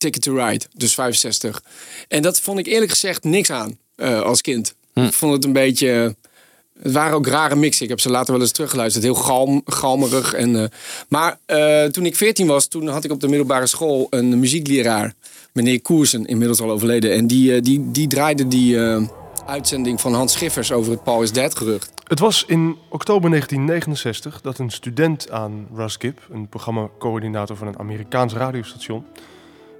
Ticket 0.02 0.22
to 0.22 0.34
Ride. 0.34 0.64
Dus 0.76 0.94
65. 0.94 1.62
En 2.08 2.22
dat 2.22 2.40
vond 2.40 2.58
ik 2.58 2.66
eerlijk 2.66 2.90
gezegd 2.90 3.24
niks 3.24 3.50
aan 3.50 3.78
eh, 3.94 4.20
als 4.20 4.40
kind. 4.40 4.74
Ik 4.94 5.12
vond 5.12 5.32
het 5.32 5.44
een 5.44 5.52
beetje... 5.52 6.16
Het 6.82 6.92
waren 6.92 7.16
ook 7.16 7.26
rare 7.26 7.56
mixen. 7.56 7.82
Ik 7.82 7.88
heb 7.88 8.00
ze 8.00 8.10
later 8.10 8.32
wel 8.32 8.42
eens 8.42 8.52
teruggeluisterd. 8.52 9.04
Heel 9.04 9.14
galm, 9.14 9.62
galmerig. 9.64 10.32
En, 10.32 10.62
eh, 10.62 10.68
maar 11.08 11.38
eh, 11.44 11.84
toen 11.84 12.06
ik 12.06 12.16
14 12.16 12.46
was, 12.46 12.66
toen 12.66 12.88
had 12.88 13.04
ik 13.04 13.10
op 13.10 13.20
de 13.20 13.28
middelbare 13.28 13.66
school 13.66 14.06
een 14.10 14.38
muziekleraar. 14.40 15.14
Meneer 15.52 15.82
Koersen, 15.82 16.24
inmiddels 16.24 16.60
al 16.60 16.70
overleden. 16.70 17.12
En 17.12 17.26
die, 17.26 17.60
die, 17.60 17.90
die 17.90 18.06
draaide 18.06 18.48
die 18.48 18.84
eh, 18.84 19.02
uitzending 19.46 20.00
van 20.00 20.14
Hans 20.14 20.32
Schiffers 20.32 20.72
over 20.72 20.92
het 20.92 21.02
Paul 21.02 21.22
is 21.22 21.32
Dead 21.32 21.56
gerucht. 21.56 21.92
Het 22.04 22.18
was 22.18 22.44
in 22.46 22.76
oktober 22.88 23.30
1969 23.30 24.40
dat 24.40 24.58
een 24.58 24.70
student 24.70 25.30
aan 25.30 25.68
Russ 25.74 25.96
Gibb, 25.98 26.18
een 26.30 26.48
programmacoördinator 26.48 27.56
van 27.56 27.66
een 27.66 27.78
Amerikaans 27.78 28.32
radiostation, 28.32 29.04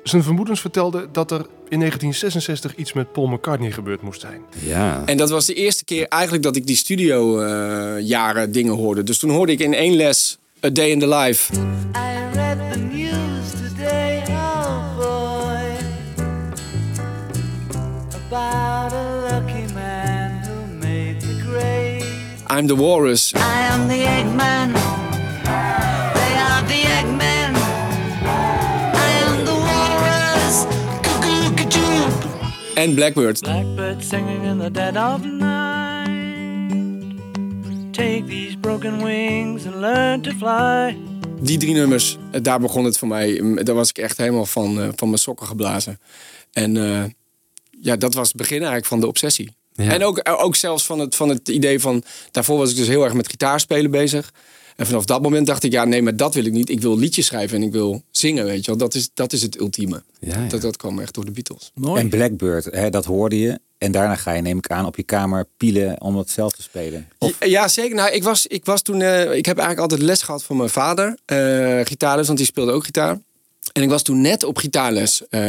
zijn 0.02 0.23
vermoedens 0.23 0.61
vertelde 0.61 1.09
dat 1.12 1.30
er 1.30 1.47
in 1.68 1.78
1966 1.78 2.75
iets 2.76 2.92
met 2.92 3.12
Paul 3.12 3.26
McCartney 3.26 3.71
gebeurd 3.71 4.02
moest 4.02 4.21
zijn. 4.21 4.40
Ja. 4.59 5.02
En 5.06 5.16
dat 5.16 5.30
was 5.30 5.47
de 5.47 5.54
eerste 5.54 5.85
keer 5.85 6.06
eigenlijk 6.09 6.42
dat 6.42 6.56
ik 6.56 6.66
die 6.66 6.76
studio 6.76 7.40
eh, 7.40 8.06
jaren 8.06 8.52
dingen 8.52 8.75
hoorde. 8.75 9.02
Dus 9.02 9.18
toen 9.18 9.30
hoorde 9.30 9.52
ik 9.52 9.61
in 9.61 9.75
één 9.75 9.97
les 9.97 10.38
A 10.64 10.71
Day 10.71 10.90
in 10.90 10.99
the 10.99 11.09
Life. 11.09 11.52
I 11.52 12.35
read 12.35 12.59
the 12.73 12.78
news 12.78 13.50
today, 13.50 14.23
oh 14.28 14.97
boy, 14.97 15.76
about 18.30 18.92
a 18.92 19.21
lucky 19.30 19.73
man 19.75 20.30
who 20.44 20.87
made 20.87 21.16
the 21.18 21.42
grade. 21.49 22.04
I'm 22.61 22.66
the 22.66 22.76
Walrus. 22.76 23.32
I 23.35 23.38
am 23.71 23.88
the 23.88 24.04
Eggman. 24.04 24.73
En 32.75 32.95
Blackbird. 32.95 33.41
Blackbird 33.41 34.05
singing 34.05 34.45
in 34.45 34.59
the 34.59 34.71
dead 34.71 34.97
of 34.97 35.25
night. 35.25 36.11
Take 37.91 38.25
these 38.26 38.57
broken 38.61 39.05
wings 39.05 39.67
and 39.67 39.75
learn 39.75 40.23
to 40.23 40.31
fly. 40.31 40.97
Die 41.41 41.59
drie 41.59 41.75
nummers, 41.75 42.19
eh, 42.31 42.43
daar 42.43 42.61
begon 42.61 42.85
het 42.85 42.99
voor 42.99 43.09
mij. 43.09 43.41
Daar 43.55 43.75
was 43.75 43.88
ik 43.88 43.99
echt 43.99 44.17
helemaal 44.17 44.47
van, 44.47 44.81
eh, 44.81 44.88
van 44.97 45.09
mijn 45.09 45.21
sokken 45.21 45.47
geblazen. 45.47 46.00
En 46.52 46.76
eh, 46.76 47.05
ja, 47.81 47.97
dat 47.97 48.14
was 48.14 48.29
het 48.29 48.37
begin 48.37 48.57
eigenlijk 48.57 48.87
van 48.87 49.00
de 49.00 49.07
obsessie. 49.07 49.55
Ja. 49.73 49.91
En 49.91 50.05
ook, 50.05 50.21
ook 50.25 50.57
zelfs 50.57 50.85
van 50.85 50.99
het, 50.99 51.14
van 51.14 51.29
het 51.29 51.49
idee 51.49 51.81
van... 51.81 52.02
Daarvoor 52.31 52.59
was 52.59 52.71
ik 52.71 52.76
dus 52.76 52.88
heel 52.88 53.05
erg 53.05 53.14
met 53.14 53.29
gitaarspelen 53.29 53.91
bezig. 53.91 54.33
En 54.76 54.87
vanaf 54.87 55.05
dat 55.05 55.23
moment 55.23 55.47
dacht 55.47 55.62
ik, 55.62 55.73
ja 55.73 55.85
nee, 55.85 56.02
maar 56.02 56.17
dat 56.17 56.35
wil 56.35 56.45
ik 56.45 56.52
niet. 56.52 56.71
Ik 56.71 56.81
wil 56.81 56.99
liedjes 56.99 57.26
schrijven 57.26 57.57
en 57.57 57.62
ik 57.62 57.73
wil 57.73 58.02
zingen, 58.11 58.45
weet 58.45 58.61
je 58.64 58.71
wel. 58.71 58.76
Dat 58.76 58.95
is, 58.95 59.11
dat 59.14 59.33
is 59.33 59.43
het 59.43 59.61
ultieme. 59.61 60.02
Ja, 60.21 60.38
ja. 60.43 60.49
Dat, 60.49 60.61
dat 60.61 60.76
kwam 60.76 60.99
echt 60.99 61.14
door 61.14 61.25
de 61.25 61.31
Beatles. 61.31 61.73
En 61.97 62.09
Blackbird, 62.09 62.64
hè, 62.64 62.91
dat 62.91 63.05
hoorde 63.05 63.38
je. 63.38 63.61
En 63.79 63.93
daarna 63.93 64.14
ga 64.17 64.33
je, 64.33 64.43
neem 64.43 64.59
ik 64.59 64.71
aan, 64.71 64.87
op 64.87 64.97
je 64.97 65.02
kamer 65.02 65.47
pielen 65.57 66.00
om 66.00 66.17
het 66.17 66.31
zelf 66.31 66.52
te 66.52 66.62
spelen. 66.62 67.09
Of, 67.19 67.37
Ja, 67.41 67.47
Ja, 67.47 67.69
zeker. 67.69 67.95
Nou, 67.97 68.11
ik 68.11 68.23
was, 68.23 68.47
ik 68.47 68.64
was 68.64 68.83
toen. 68.83 69.02
eh, 69.02 69.21
ik 69.21 69.47
heb 69.47 69.59
eigenlijk 69.59 69.79
altijd 69.79 70.02
les 70.02 70.23
gehad 70.23 70.45
van 70.45 70.57
mijn 70.57 70.69
vader. 70.69 71.19
eh 71.25 71.81
gitaarles, 71.85 72.26
want 72.26 72.38
die 72.38 72.47
speelde 72.47 72.73
ook 72.73 72.85
gitaar. 72.85 73.19
En 73.73 73.83
ik 73.83 73.88
was 73.88 74.02
toen 74.02 74.21
net 74.21 74.45
op 74.45 74.57
gitaarles 74.59 75.23
eh, 75.29 75.41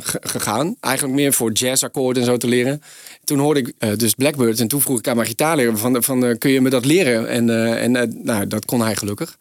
ge- 0.00 0.20
gegaan. 0.20 0.76
Eigenlijk 0.80 1.14
meer 1.14 1.32
voor 1.32 1.52
jazzakkoorden 1.52 2.22
en 2.22 2.28
zo 2.28 2.36
te 2.36 2.46
leren. 2.46 2.82
Toen 3.24 3.38
hoorde 3.38 3.60
ik 3.60 3.72
eh, 3.78 3.90
dus 3.96 4.14
Blackbird. 4.14 4.60
En 4.60 4.68
toen 4.68 4.80
vroeg 4.80 4.98
ik 4.98 5.08
aan 5.08 5.16
mijn 5.16 5.28
gitaarleraar 5.28 5.76
van, 5.76 6.02
van 6.02 6.24
eh, 6.26 6.38
kun 6.38 6.50
je 6.50 6.60
me 6.60 6.70
dat 6.70 6.84
leren? 6.84 7.28
En, 7.28 7.50
en 7.78 8.20
nou, 8.22 8.46
dat 8.46 8.64
kon 8.64 8.80
hij 8.80 8.96
gelukkig. 8.96 9.38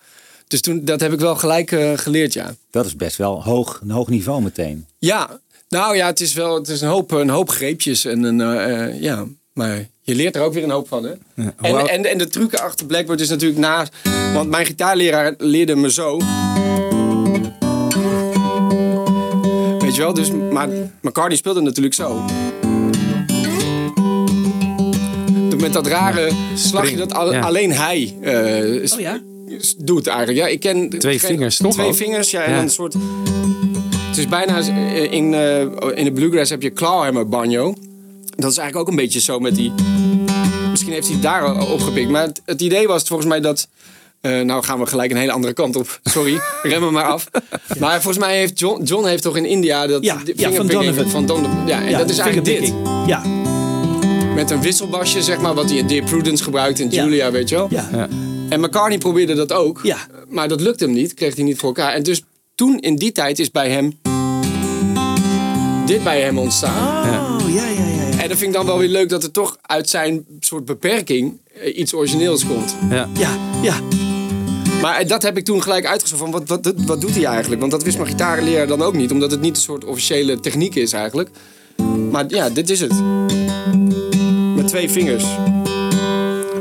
Dus 0.47 0.61
toen, 0.61 0.85
dat 0.85 0.99
heb 0.99 1.13
ik 1.13 1.19
wel 1.19 1.35
gelijk 1.35 1.69
geleerd, 1.95 2.33
ja. 2.33 2.55
dat 2.71 2.85
is 2.85 2.95
best 2.95 3.17
wel 3.17 3.43
hoog, 3.43 3.79
een 3.83 3.91
hoog 3.91 4.07
niveau 4.07 4.41
meteen. 4.41 4.85
Ja, 4.99 5.39
nou 5.69 5.95
ja, 5.95 6.05
het 6.05 6.19
is 6.21 6.33
wel 6.33 6.55
het 6.55 6.67
is 6.67 6.81
een, 6.81 6.87
hoop, 6.89 7.11
een 7.11 7.29
hoop 7.29 7.49
greepjes. 7.49 8.05
En 8.05 8.23
een, 8.23 9.01
ja, 9.01 9.25
maar 9.53 9.85
je 10.01 10.15
leert 10.15 10.35
er 10.35 10.41
ook 10.41 10.53
weer 10.53 10.63
een 10.63 10.69
hoop 10.69 10.87
van, 10.87 11.03
hè? 11.03 11.11
En, 11.61 11.87
en, 11.87 12.05
en 12.05 12.17
de 12.17 12.27
truc 12.27 12.53
achter 12.55 12.85
Blackbird 12.85 13.19
is 13.21 13.29
natuurlijk 13.29 13.59
na... 13.59 13.87
Want 14.33 14.49
mijn 14.49 14.65
gitaarleraar 14.65 15.33
leerde 15.37 15.75
me 15.75 15.91
zo. 15.91 16.19
Weet 19.89 19.97
je 19.97 20.03
wel, 20.03 20.13
dus, 20.13 20.31
maar 20.51 20.69
McCartney 21.01 21.37
speelde 21.37 21.61
natuurlijk 21.61 21.95
zo. 21.95 22.21
Met 25.59 25.73
dat 25.73 25.87
rare 25.87 26.29
slagje 26.55 26.95
dat 26.95 27.13
al- 27.13 27.33
ja. 27.33 27.39
alleen 27.39 27.71
hij 27.71 28.15
eh, 28.21 28.87
s- 29.59 29.75
doet 29.77 30.07
eigenlijk. 30.07 30.37
Ja, 30.37 30.47
ik 30.47 30.59
ken 30.59 30.89
Twee 30.89 31.19
vingers, 31.19 31.57
toch 31.57 31.73
Twee 31.73 31.87
ook? 31.87 31.95
vingers, 31.95 32.31
ja, 32.31 32.41
en 32.41 32.53
dan 32.53 32.61
een 32.61 32.69
soort... 32.69 32.93
Het 34.09 34.17
is 34.17 34.27
bijna 34.27 34.57
eh, 34.59 35.11
in, 35.11 35.33
eh, 35.33 35.61
in 35.95 36.03
de 36.03 36.11
bluegrass 36.13 36.49
heb 36.49 36.61
je 36.61 36.73
clawhammer 36.73 37.27
banjo. 37.27 37.75
Dat 38.35 38.51
is 38.51 38.57
eigenlijk 38.57 38.75
ook 38.75 38.87
een 38.87 39.03
beetje 39.03 39.19
zo 39.19 39.39
met 39.39 39.55
die. 39.55 39.71
Misschien 40.69 40.91
heeft 40.93 41.05
hij 41.05 41.13
het 41.15 41.23
daar 41.23 41.67
opgepikt. 41.71 42.09
Maar 42.09 42.21
het, 42.25 42.41
het 42.45 42.61
idee 42.61 42.87
was 42.87 43.03
volgens 43.03 43.29
mij 43.29 43.39
dat. 43.39 43.67
Eh, 44.21 44.39
nou 44.41 44.63
gaan 44.63 44.79
we 44.79 44.85
gelijk 44.85 45.11
een 45.11 45.17
hele 45.17 45.31
andere 45.31 45.53
kant 45.53 45.75
op. 45.75 45.99
Sorry, 46.03 46.39
rem 46.63 46.81
me 46.81 46.91
maar 46.91 47.03
af. 47.03 47.27
Maar 47.79 48.01
volgens 48.01 48.25
mij 48.25 48.37
heeft 48.37 48.59
John, 48.59 48.83
John 48.83 49.05
heeft 49.05 49.23
toch 49.23 49.37
in 49.37 49.45
India 49.45 49.87
dat 49.87 50.03
Ja, 50.03 50.13
van 50.17 50.23
fingerpicking 50.35 50.69
Donovan. 50.69 51.09
van 51.09 51.25
Donovan. 51.25 51.67
Ja, 51.67 51.81
en 51.85 51.97
dat 51.97 52.09
is 52.09 52.17
eigenlijk 52.17 52.61
dit. 52.61 52.73
Ja, 53.05 53.21
Met 54.35 54.49
een 54.51 54.61
wisselbasje, 54.61 55.21
zeg 55.21 55.39
maar, 55.41 55.53
wat 55.53 55.69
hij 55.69 55.77
in 55.77 55.87
Dear 55.87 56.05
Prudence 56.05 56.43
gebruikt 56.43 56.79
in 56.79 56.87
Ja. 56.91 57.03
Julia, 57.03 57.31
weet 57.31 57.49
je 57.49 57.55
wel. 57.55 57.67
ja. 57.69 58.07
En 58.49 58.59
McCartney 58.59 58.97
probeerde 58.97 59.33
dat 59.33 59.53
ook. 59.53 59.79
Ja. 59.83 59.97
Maar 60.29 60.47
dat 60.47 60.61
lukte 60.61 60.83
hem 60.83 60.93
niet, 60.93 61.13
kreeg 61.13 61.35
hij 61.35 61.43
niet 61.43 61.57
voor 61.57 61.67
elkaar. 61.67 61.93
En 61.93 62.03
dus 62.03 62.21
toen, 62.55 62.79
in 62.79 62.95
die 62.95 63.11
tijd, 63.11 63.39
is 63.39 63.51
bij 63.51 63.69
hem. 63.69 63.99
dit 65.85 66.03
bij 66.03 66.21
hem 66.21 66.37
ontstaan. 66.37 66.87
Oh, 67.41 67.53
ja, 67.53 67.67
ja, 67.67 67.69
ja. 67.69 67.85
ja. 68.11 68.17
En 68.19 68.27
dat 68.29 68.37
vind 68.37 68.41
ik 68.41 68.53
dan 68.53 68.65
wel 68.65 68.77
weer 68.77 68.87
leuk 68.89 69.09
dat 69.09 69.23
er 69.23 69.31
toch 69.31 69.57
uit 69.61 69.89
zijn 69.89 70.25
soort 70.39 70.65
beperking 70.65 71.37
eh, 71.61 71.77
iets 71.77 71.93
origineels 71.93 72.45
komt. 72.45 72.75
Ja. 72.89 73.07
Ja, 73.17 73.37
ja. 73.61 73.73
Maar 74.81 75.07
dat 75.07 75.21
heb 75.21 75.37
ik 75.37 75.45
toen 75.45 75.63
gelijk 75.63 75.85
uitgezocht 75.85 76.21
van 76.21 76.31
wat, 76.31 76.47
wat, 76.47 76.73
wat 76.75 77.01
doet 77.01 77.15
hij 77.15 77.25
eigenlijk? 77.25 77.59
Want 77.59 77.71
dat 77.71 77.83
wist 77.83 77.97
mijn 77.97 78.09
gitaarleraar 78.09 78.67
dan 78.67 78.81
ook 78.81 78.93
niet, 78.93 79.11
omdat 79.11 79.31
het 79.31 79.41
niet 79.41 79.55
een 79.55 79.61
soort 79.61 79.85
officiële 79.85 80.39
techniek 80.39 80.75
is 80.75 80.93
eigenlijk. 80.93 81.29
Maar 82.11 82.25
ja, 82.27 82.49
dit 82.49 82.69
is 82.69 82.79
het. 82.79 82.93
Met 84.55 84.67
twee 84.67 84.89
vingers. 84.89 85.25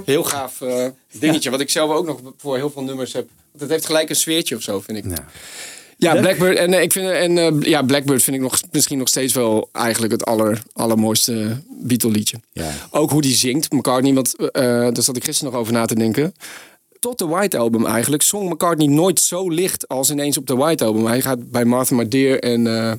Heel 0.05 0.25
gaaf 0.25 0.61
eh, 0.61 0.87
dingetje, 1.13 1.51
wat 1.51 1.61
ik 1.61 1.71
zelf 1.71 1.91
ook 1.91 2.07
nog 2.07 2.21
voor 2.37 2.57
heel 2.57 2.71
veel 2.71 2.83
nummers 2.83 3.13
heb. 3.13 3.29
Want 3.51 3.61
het 3.63 3.71
heeft 3.71 3.87
gelijk 3.87 4.11
een 4.11 4.17
sfeertje 4.17 4.57
of 4.57 4.63
zo, 4.63 4.81
vind 4.81 4.99
ik. 4.99 5.05
Ja. 5.05 5.25
Ja. 5.97 6.21
Blackbird. 6.21 6.59
En, 6.59 6.73
eh, 6.73 6.83
ik 6.83 6.93
vind, 6.93 7.11
en 7.11 7.39
eh, 7.39 7.53
ja, 7.61 7.83
Blackbird 7.83 8.23
vind 8.23 8.37
ik 8.37 8.43
nog, 8.43 8.61
misschien 8.73 8.99
nog 8.99 9.09
steeds 9.09 9.33
wel 9.33 9.69
eigenlijk 9.73 10.13
het 10.13 10.25
aller, 10.25 10.63
allermooiste 10.73 11.63
Beatle 11.69 12.11
liedje. 12.11 12.41
Ja. 12.53 12.71
Ook 12.91 13.11
hoe 13.11 13.23
die 13.23 13.35
zingt, 13.35 13.73
McCartney. 13.73 14.15
Want 14.15 14.37
eh 14.37 14.63
daar 14.63 15.03
zat 15.03 15.17
ik 15.17 15.25
gisteren 15.25 15.53
nog 15.53 15.61
over 15.61 15.73
na 15.73 15.85
te 15.85 15.95
denken. 15.95 16.35
Tot 17.01 17.19
de 17.19 17.27
White 17.27 17.59
Album 17.59 17.87
eigenlijk 17.87 18.23
zong 18.23 18.51
McCartney 18.51 18.87
nooit 18.87 19.21
zo 19.21 19.49
licht 19.49 19.89
als 19.89 20.11
ineens 20.11 20.39
op 20.39 20.47
de 20.47 20.57
White 20.57 20.85
Album. 20.85 21.07
Hij 21.07 21.21
gaat 21.21 21.51
bij 21.51 21.65
Martha 21.65 21.95
My 21.95 22.09
Dear 22.09 22.39
en 22.39 22.67
eh 22.67 22.93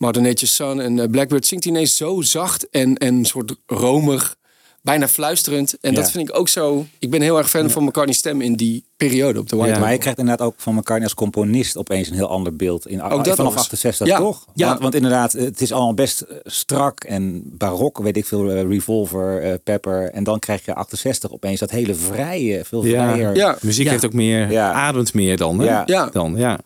Mother 0.00 0.22
Nature's 0.22 0.54
Son 0.54 0.80
en 0.80 0.98
eh, 0.98 1.08
Blackbird 1.10 1.46
zingt 1.46 1.64
hij 1.64 1.72
ineens 1.72 1.96
zo 1.96 2.20
zacht 2.20 2.68
en, 2.70 2.96
en 2.96 3.14
een 3.14 3.24
soort 3.24 3.54
romig. 3.66 4.36
Bijna 4.82 5.08
fluisterend. 5.08 5.76
En 5.80 5.92
Ja. 5.92 6.00
dat 6.00 6.10
vind 6.10 6.28
ik 6.28 6.36
ook 6.38 6.48
zo... 6.48 6.86
Ik 6.98 7.10
ben 7.10 7.20
heel 7.22 7.38
erg 7.38 7.50
fan 7.50 7.70
van 7.70 7.84
McCartney's 7.84 8.18
stem 8.18 8.40
in 8.40 8.54
die 8.54 8.84
periode 8.96 9.38
op 9.38 9.48
de 9.48 9.56
White 9.56 9.72
Ja. 9.74 9.78
Maar 9.80 9.92
je 9.92 9.98
krijgt 9.98 10.18
inderdaad 10.18 10.46
ook 10.46 10.54
van 10.56 10.72
McCartney 10.74 11.02
als 11.04 11.14
componist 11.14 11.76
opeens 11.76 12.08
een 12.08 12.14
heel 12.14 12.28
ander 12.28 12.56
beeld. 12.56 12.86
In, 12.86 13.02
Ook 13.02 13.10
dat 13.24 13.36
vanaf 13.36 13.36
nog 13.38 13.52
eens. 13.52 13.62
68 13.62 14.06
Ja. 14.06 14.18
toch? 14.18 14.46
Ja. 14.54 14.68
Want, 14.68 14.80
want 14.80 14.94
inderdaad, 14.94 15.32
het 15.32 15.60
is 15.60 15.72
allemaal 15.72 15.94
best 15.94 16.20
eh, 16.20 16.36
strak 16.44 17.04
en 17.04 17.42
barok, 17.44 17.98
weet 17.98 18.16
ik 18.16 18.26
veel, 18.26 18.50
eh, 18.50 18.62
Revolver, 18.62 19.42
eh, 19.42 19.54
Pepper. 19.64 20.10
En 20.10 20.24
dan 20.24 20.38
krijg 20.38 20.64
je 20.64 20.74
68 20.74 21.32
opeens 21.32 21.60
dat 21.60 21.70
hele 21.70 21.94
vrije, 21.94 22.64
veel 22.64 22.84
Ja. 22.84 23.08
vrijer. 23.10 23.36
Ja. 23.36 23.56
Muziek 23.62 23.84
Ja. 23.84 23.90
heeft 23.90 24.04
ook 24.04 24.12
meer, 24.12 24.50
Ja. 24.50 24.72
ademt 24.72 25.14
meer 25.14 25.36
dan. 25.36 25.58
Hè? 25.58 25.64
Ja. 25.64 25.82
Ja. 25.86 26.06
Dan, 26.12 26.34
ja. 26.36 26.58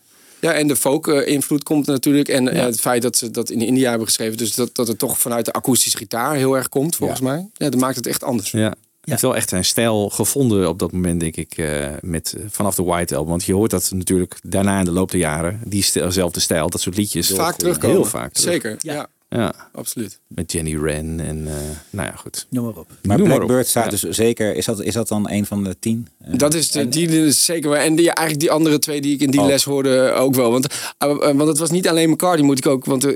Ja, 0.44 0.52
en 0.52 0.66
de 0.66 0.76
folk-invloed 0.76 1.62
komt 1.62 1.86
natuurlijk. 1.86 2.28
En 2.28 2.48
eh, 2.48 2.62
het 2.62 2.80
feit 2.80 3.02
dat 3.02 3.16
ze 3.16 3.30
dat 3.30 3.50
in 3.50 3.60
India 3.60 3.88
hebben 3.88 4.06
geschreven. 4.06 4.36
Dus 4.36 4.54
dat, 4.54 4.74
dat 4.74 4.88
het 4.88 4.98
toch 4.98 5.18
vanuit 5.18 5.44
de 5.44 5.52
akoestische 5.52 5.98
gitaar 5.98 6.34
heel 6.34 6.56
erg 6.56 6.68
komt, 6.68 6.96
volgens 6.96 7.20
mij. 7.20 7.48
Ja, 7.54 7.70
dat 7.70 7.80
maakt 7.80 7.96
het 7.96 8.06
echt 8.06 8.22
anders. 8.22 8.50
Ja. 8.50 8.58
Hij 8.60 8.74
heeft 9.00 9.22
wel 9.22 9.36
echt 9.36 9.48
zijn 9.48 9.64
stijl 9.64 10.10
gevonden 10.10 10.68
op 10.68 10.78
dat 10.78 10.92
moment, 10.92 11.20
denk 11.20 11.36
ik, 11.36 11.56
eh, 11.56 11.88
met, 12.00 12.36
vanaf 12.48 12.74
de 12.74 12.82
White 12.82 13.14
Album. 13.14 13.30
Want 13.30 13.44
je 13.44 13.54
hoort 13.54 13.70
dat 13.70 13.90
natuurlijk 13.94 14.36
daarna 14.42 14.78
in 14.78 14.84
de 14.84 14.90
loop 14.90 15.10
der 15.10 15.20
jaren, 15.20 15.60
diezelfde 15.64 16.40
stijl, 16.40 16.70
dat 16.70 16.80
soort 16.80 16.96
liedjes. 16.96 17.30
Vaak 17.30 17.56
terugkomen. 17.56 17.96
Heel 17.96 18.04
vaak. 18.04 18.32
terug. 18.32 18.52
Zeker, 18.52 18.76
ja. 18.78 19.08
Ja, 19.36 19.54
absoluut. 19.72 20.18
met 20.26 20.52
Jenny 20.52 20.78
Wren 20.78 21.20
en 21.20 21.46
eh, 21.46 21.54
nou 21.90 22.08
ja, 22.08 22.14
goed. 22.16 22.46
Noem 22.50 22.64
maar 22.64 22.76
op. 22.76 22.90
Maar 23.02 23.18
Noem 23.18 23.28
maar 23.28 23.36
op. 23.36 23.42
Blackbird 23.44 23.68
staat 23.68 23.84
Ja. 23.84 23.90
dus 23.90 24.02
zeker, 24.02 24.54
is 24.56 24.64
dat, 24.64 24.82
is 24.82 24.94
dat 24.94 25.08
dan 25.08 25.30
een 25.30 25.46
van 25.46 25.64
de 25.64 25.76
tien? 25.78 26.08
Eh, 26.20 26.32
Dat 26.38 26.54
is 26.54 26.70
de, 26.70 26.88
die 26.88 27.26
is 27.26 27.44
zeker 27.44 27.70
wel. 27.70 27.78
En 27.78 27.94
die, 27.94 28.06
eigenlijk 28.06 28.40
die 28.40 28.50
andere 28.50 28.78
twee 28.78 29.00
die 29.00 29.14
ik 29.14 29.20
in 29.20 29.30
die 29.30 29.40
Ook. 29.40 29.46
les 29.46 29.64
hoorde 29.64 30.10
ook 30.12 30.34
wel. 30.34 30.50
Want, 30.50 30.66
eh, 30.98 31.08
want 31.18 31.46
het 31.48 31.58
was 31.58 31.70
niet 31.70 31.88
alleen 31.88 32.10
McCartney, 32.10 32.44
moet 32.46 32.58
ik 32.58 32.66
ook. 32.66 32.84
Want 32.84 33.06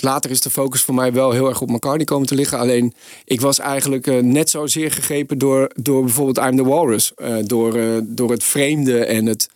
later 0.00 0.30
is 0.30 0.40
de 0.40 0.50
focus 0.50 0.82
voor 0.82 0.94
mij 0.94 1.12
wel 1.12 1.30
heel 1.32 1.48
erg 1.48 1.60
op 1.60 1.68
McCartney 1.70 2.04
komen 2.04 2.26
te 2.26 2.34
liggen. 2.34 2.58
Alleen 2.58 2.94
ik 3.24 3.40
was 3.40 3.58
eigenlijk 3.58 4.06
eh, 4.06 4.18
net 4.18 4.50
zozeer 4.50 4.92
gegrepen 4.92 5.38
door, 5.38 5.70
door 5.74 6.04
bijvoorbeeld 6.04 6.46
I'm 6.46 6.56
the 6.56 6.64
Walrus. 6.64 7.12
Eh, 7.14 7.36
door, 7.44 7.74
eh, 7.78 7.98
door 8.02 8.30
het 8.30 8.44
vreemde 8.44 9.04
en 9.04 9.26
het 9.26 9.48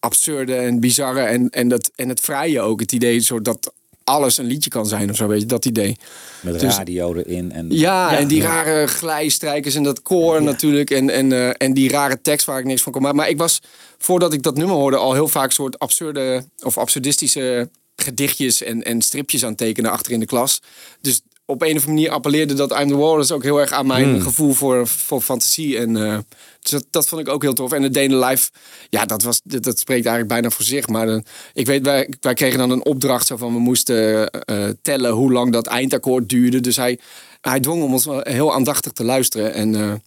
absurde 0.00 0.54
en 0.54 0.80
bizarre 0.80 1.20
en, 1.20 1.50
en, 1.50 1.68
dat, 1.68 1.90
en 1.96 2.08
het 2.08 2.20
vrije 2.20 2.60
ook. 2.60 2.80
Het 2.80 2.92
idee 2.92 3.20
soort 3.20 3.44
dat 3.44 3.72
alles 4.06 4.38
een 4.38 4.46
liedje 4.46 4.70
kan 4.70 4.86
zijn 4.86 5.10
of 5.10 5.16
zo, 5.16 5.26
weet 5.26 5.40
je, 5.40 5.46
dat 5.46 5.64
idee. 5.64 5.96
Met 6.40 6.60
dus- 6.60 6.76
radio 6.76 7.14
erin. 7.14 7.52
En, 7.52 7.66
Ja, 7.70 8.18
en 8.18 8.28
die 8.28 8.42
rare 8.42 8.86
glijstrijkers 8.86 9.74
en 9.74 9.82
dat 9.82 10.02
koor 10.02 10.42
natuurlijk. 10.42 10.90
En, 10.90 11.10
en, 11.10 11.32
eh, 11.32 11.50
en 11.56 11.74
die 11.74 11.90
rare 11.90 12.20
tekst 12.22 12.46
waar 12.46 12.58
ik 12.58 12.64
niks 12.64 12.82
van 12.82 12.92
kon 12.92 13.02
maken. 13.02 13.16
Maar 13.16 13.28
ik 13.28 13.38
was, 13.38 13.60
voordat 13.98 14.32
ik 14.32 14.42
dat 14.42 14.56
nummer 14.56 14.76
hoorde, 14.76 14.96
al 14.96 15.12
heel 15.12 15.28
vaak 15.28 15.52
soort 15.52 15.78
absurde 15.78 16.44
of 16.62 16.78
absurdistische 16.78 17.68
gedichtjes 17.96 18.62
en, 18.62 18.82
en 18.82 19.02
stripjes 19.02 19.44
aan 19.44 19.54
tekenen 19.54 19.90
achter 19.90 20.12
in 20.12 20.20
de 20.20 20.26
klas. 20.26 20.60
Dus 21.00 21.20
op 21.48 21.62
een 21.62 21.66
of 21.68 21.72
andere 21.74 21.92
manier 21.92 22.10
appelleerde 22.10 22.54
dat 22.54 22.78
I'm 22.80 22.88
the 22.88 22.96
Walrus 22.96 23.32
ook 23.32 23.42
heel 23.42 23.60
erg 23.60 23.72
aan 23.72 23.86
mijn 23.86 24.20
gevoel 24.22 24.52
voor, 24.52 24.86
voor 24.86 25.20
fantasie. 25.20 25.78
En 25.78 25.96
eh, 25.96 26.18
dus 26.60 26.70
dat, 26.70 26.84
dat 26.90 27.08
vond 27.08 27.20
ik 27.20 27.28
ook 27.28 27.42
heel 27.42 27.52
tof. 27.52 27.72
En 27.72 27.82
het 27.82 27.94
Dane 27.94 28.16
Live, 28.26 28.50
ja, 28.90 29.04
dat, 29.04 29.22
was, 29.22 29.40
dat, 29.44 29.62
dat 29.62 29.78
spreekt 29.78 30.06
eigenlijk 30.06 30.28
bijna 30.34 30.50
voor 30.50 30.64
zich. 30.64 30.86
Maar 30.86 31.08
eh, 31.08 31.18
ik 31.52 31.66
weet, 31.66 31.84
wij, 31.84 32.14
wij 32.20 32.34
kregen 32.34 32.58
dan 32.58 32.70
een 32.70 32.84
opdracht 32.84 33.26
zo 33.26 33.36
van 33.36 33.52
we 33.52 33.58
moesten 33.58 34.30
eh, 34.30 34.68
tellen 34.82 35.10
hoe 35.10 35.32
lang 35.32 35.52
dat 35.52 35.66
eindakkoord 35.66 36.28
duurde. 36.28 36.60
Dus 36.60 36.76
hij, 36.76 36.98
hij 37.40 37.60
dwong 37.60 37.82
om 37.82 37.92
ons 37.92 38.08
heel 38.20 38.54
aandachtig 38.54 38.92
te 38.92 39.04
luisteren. 39.04 39.52
En 39.54 40.02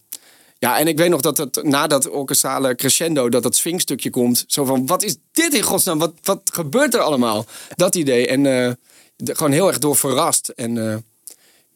ja, 0.58 0.78
en 0.78 0.86
ik 0.88 0.98
weet 0.98 1.10
nog 1.10 1.20
dat 1.20 1.36
het 1.36 1.62
na 1.62 1.86
dat 1.86 2.08
orkestrale 2.08 2.74
crescendo, 2.74 3.28
dat 3.28 3.42
dat 3.42 3.56
swing-stukje 3.56 4.10
komt. 4.10 4.44
Zo 4.46 4.64
van, 4.64 4.86
wat 4.86 5.02
is 5.02 5.16
dit 5.32 5.54
in 5.54 5.62
godsnaam? 5.62 5.98
Wat, 5.98 6.12
wat 6.22 6.40
gebeurt 6.52 6.94
er 6.94 7.00
allemaal? 7.00 7.46
Dat 7.74 7.94
idee. 7.94 8.26
En 8.26 8.42
de- 8.42 9.34
gewoon 9.34 9.52
heel 9.52 9.68
erg 9.68 9.78
door 9.78 9.96
verrast. 9.96 10.48
En 10.48 11.04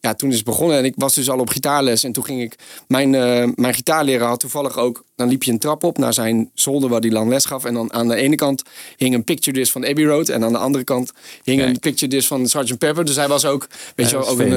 ja, 0.04 0.14
toen 0.14 0.28
is 0.30 0.36
het 0.36 0.44
begonnen. 0.44 0.78
En 0.78 0.84
ik 0.84 0.94
was 0.96 1.14
dus 1.14 1.30
al 1.30 1.38
op 1.38 1.48
gitaarles. 1.48 2.04
En 2.04 2.12
toen 2.12 2.24
ging 2.24 2.42
ik... 2.42 2.54
Mijn, 2.88 3.14
eh, 3.14 3.48
mijn 3.54 3.74
gitaarleraar 3.74 4.28
had 4.28 4.40
toevallig 4.40 4.78
ook... 4.78 5.04
Dan 5.16 5.28
liep 5.28 5.42
je 5.42 5.50
een 5.52 5.58
trap 5.58 5.84
op 5.84 5.98
naar 5.98 6.12
zijn 6.14 6.50
zolder 6.54 6.88
waar 6.88 7.00
hij 7.00 7.10
dan 7.10 7.28
les 7.28 7.44
gaf. 7.44 7.64
En 7.64 7.74
dan 7.74 7.92
aan 7.92 8.08
de 8.08 8.14
ene 8.14 8.34
kant 8.34 8.62
hing 8.96 9.14
een 9.14 9.24
picture 9.24 9.56
disc 9.56 9.72
van 9.72 9.86
Abbey 9.86 10.04
Road. 10.04 10.28
En 10.28 10.44
aan 10.44 10.52
de 10.52 10.58
andere 10.58 10.84
kant 10.84 11.12
hing 11.42 11.62
een 11.62 11.78
picture 11.78 12.08
disc 12.10 12.28
van 12.28 12.48
Sgt. 12.48 12.78
Pepper. 12.78 13.04
Dus 13.04 13.16
hij 13.16 13.28
was 13.28 13.44
ook... 13.44 13.66
Weet 13.94 14.10
je 14.10 14.16
Ja, 14.16 14.22
wel, 14.22 14.30
ook 14.30 14.38
een... 14.38 14.52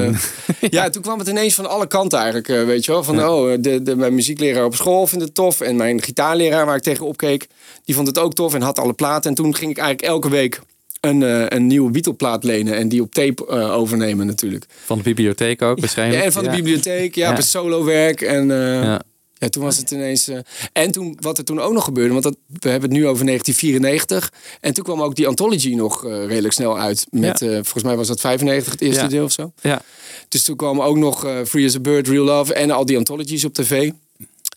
eh, 0.60 0.70
ja, 0.78 0.90
toen 0.90 1.02
kwam 1.02 1.18
het 1.18 1.28
ineens 1.28 1.54
van 1.54 1.68
alle 1.68 1.86
kanten 1.86 2.18
eigenlijk, 2.18 2.48
eh, 2.48 2.64
weet 2.64 2.84
je 2.84 2.92
wel. 2.92 3.04
Van, 3.04 3.24
oh, 3.24 3.54
de, 3.60 3.82
de, 3.82 3.96
mijn 3.96 4.14
muziekleraar 4.14 4.64
op 4.64 4.74
school 4.74 5.06
vindt 5.06 5.24
het 5.24 5.34
tof. 5.34 5.60
En 5.60 5.76
mijn 5.76 6.02
gitaarleraar 6.02 6.66
waar 6.66 6.76
ik 6.76 6.82
tegen 6.82 7.06
opkeek, 7.06 7.46
die 7.84 7.94
vond 7.94 8.06
het 8.06 8.18
ook 8.18 8.34
tof 8.34 8.54
en 8.54 8.62
had 8.62 8.78
alle 8.78 8.92
platen. 8.92 9.30
En 9.30 9.36
toen 9.36 9.54
ging 9.54 9.70
ik 9.70 9.78
eigenlijk 9.78 10.08
elke 10.12 10.28
week 10.28 10.60
een, 11.00 11.22
eh, 11.22 11.44
een 11.48 11.66
nieuwe 11.66 11.90
Beatle-plaat 11.90 12.44
lenen 12.44 12.76
en 12.76 12.88
die 12.88 13.02
op 13.02 13.12
tape 13.14 13.46
eh, 13.46 13.72
overnemen 13.72 14.26
natuurlijk. 14.26 14.64
Van 14.84 14.96
de 14.96 15.02
bibliotheek 15.04 15.62
ook 15.62 15.80
waarschijnlijk. 15.80 16.18
Ja, 16.20 16.26
en 16.26 16.32
van 16.32 16.44
de 16.44 16.50
Ja. 16.50 16.56
bibliotheek, 16.56 17.14
ja, 17.14 17.30
Ja. 17.30 17.40
solo-werk. 17.40 18.20
En 18.20 18.50
eh, 18.50 18.82
Ja. 18.82 19.00
ja. 19.34 19.48
toen 19.48 19.62
was 19.62 19.76
het 19.76 19.90
ineens... 19.90 20.30
en 20.72 20.90
toen, 20.90 21.16
wat 21.20 21.38
er 21.38 21.44
toen 21.44 21.60
ook 21.60 21.72
nog 21.72 21.84
gebeurde, 21.84 22.12
want 22.12 22.22
dat, 22.22 22.36
we 22.60 22.68
hebben 22.68 22.90
het 22.90 22.98
nu 22.98 23.06
over 23.06 23.24
1994. 23.24 24.32
En 24.60 24.74
toen 24.74 24.84
kwam 24.84 25.02
ook 25.02 25.14
die 25.16 25.26
Anthology 25.26 25.74
nog 25.74 26.02
redelijk 26.04 26.54
snel 26.54 26.78
uit. 26.78 27.06
Met, 27.10 27.38
volgens 27.38 27.82
mij 27.82 27.96
was 27.96 28.08
dat 28.08 28.20
95, 28.20 28.72
het 28.72 28.82
eerste 28.82 29.06
deel 29.06 29.24
of 29.24 29.32
zo. 29.32 29.52
Ja. 29.60 29.82
Dus 30.28 30.42
toen 30.42 30.56
kwamen 30.56 30.84
ook 30.84 30.96
nog 30.96 31.26
Free 31.46 31.66
as 31.66 31.74
a 31.74 31.80
Bird, 31.80 32.08
Real 32.08 32.24
Love 32.24 32.54
en 32.54 32.70
al 32.70 32.84
die 32.86 32.96
anthologies 32.96 33.44
op 33.44 33.54
tv. 33.54 33.90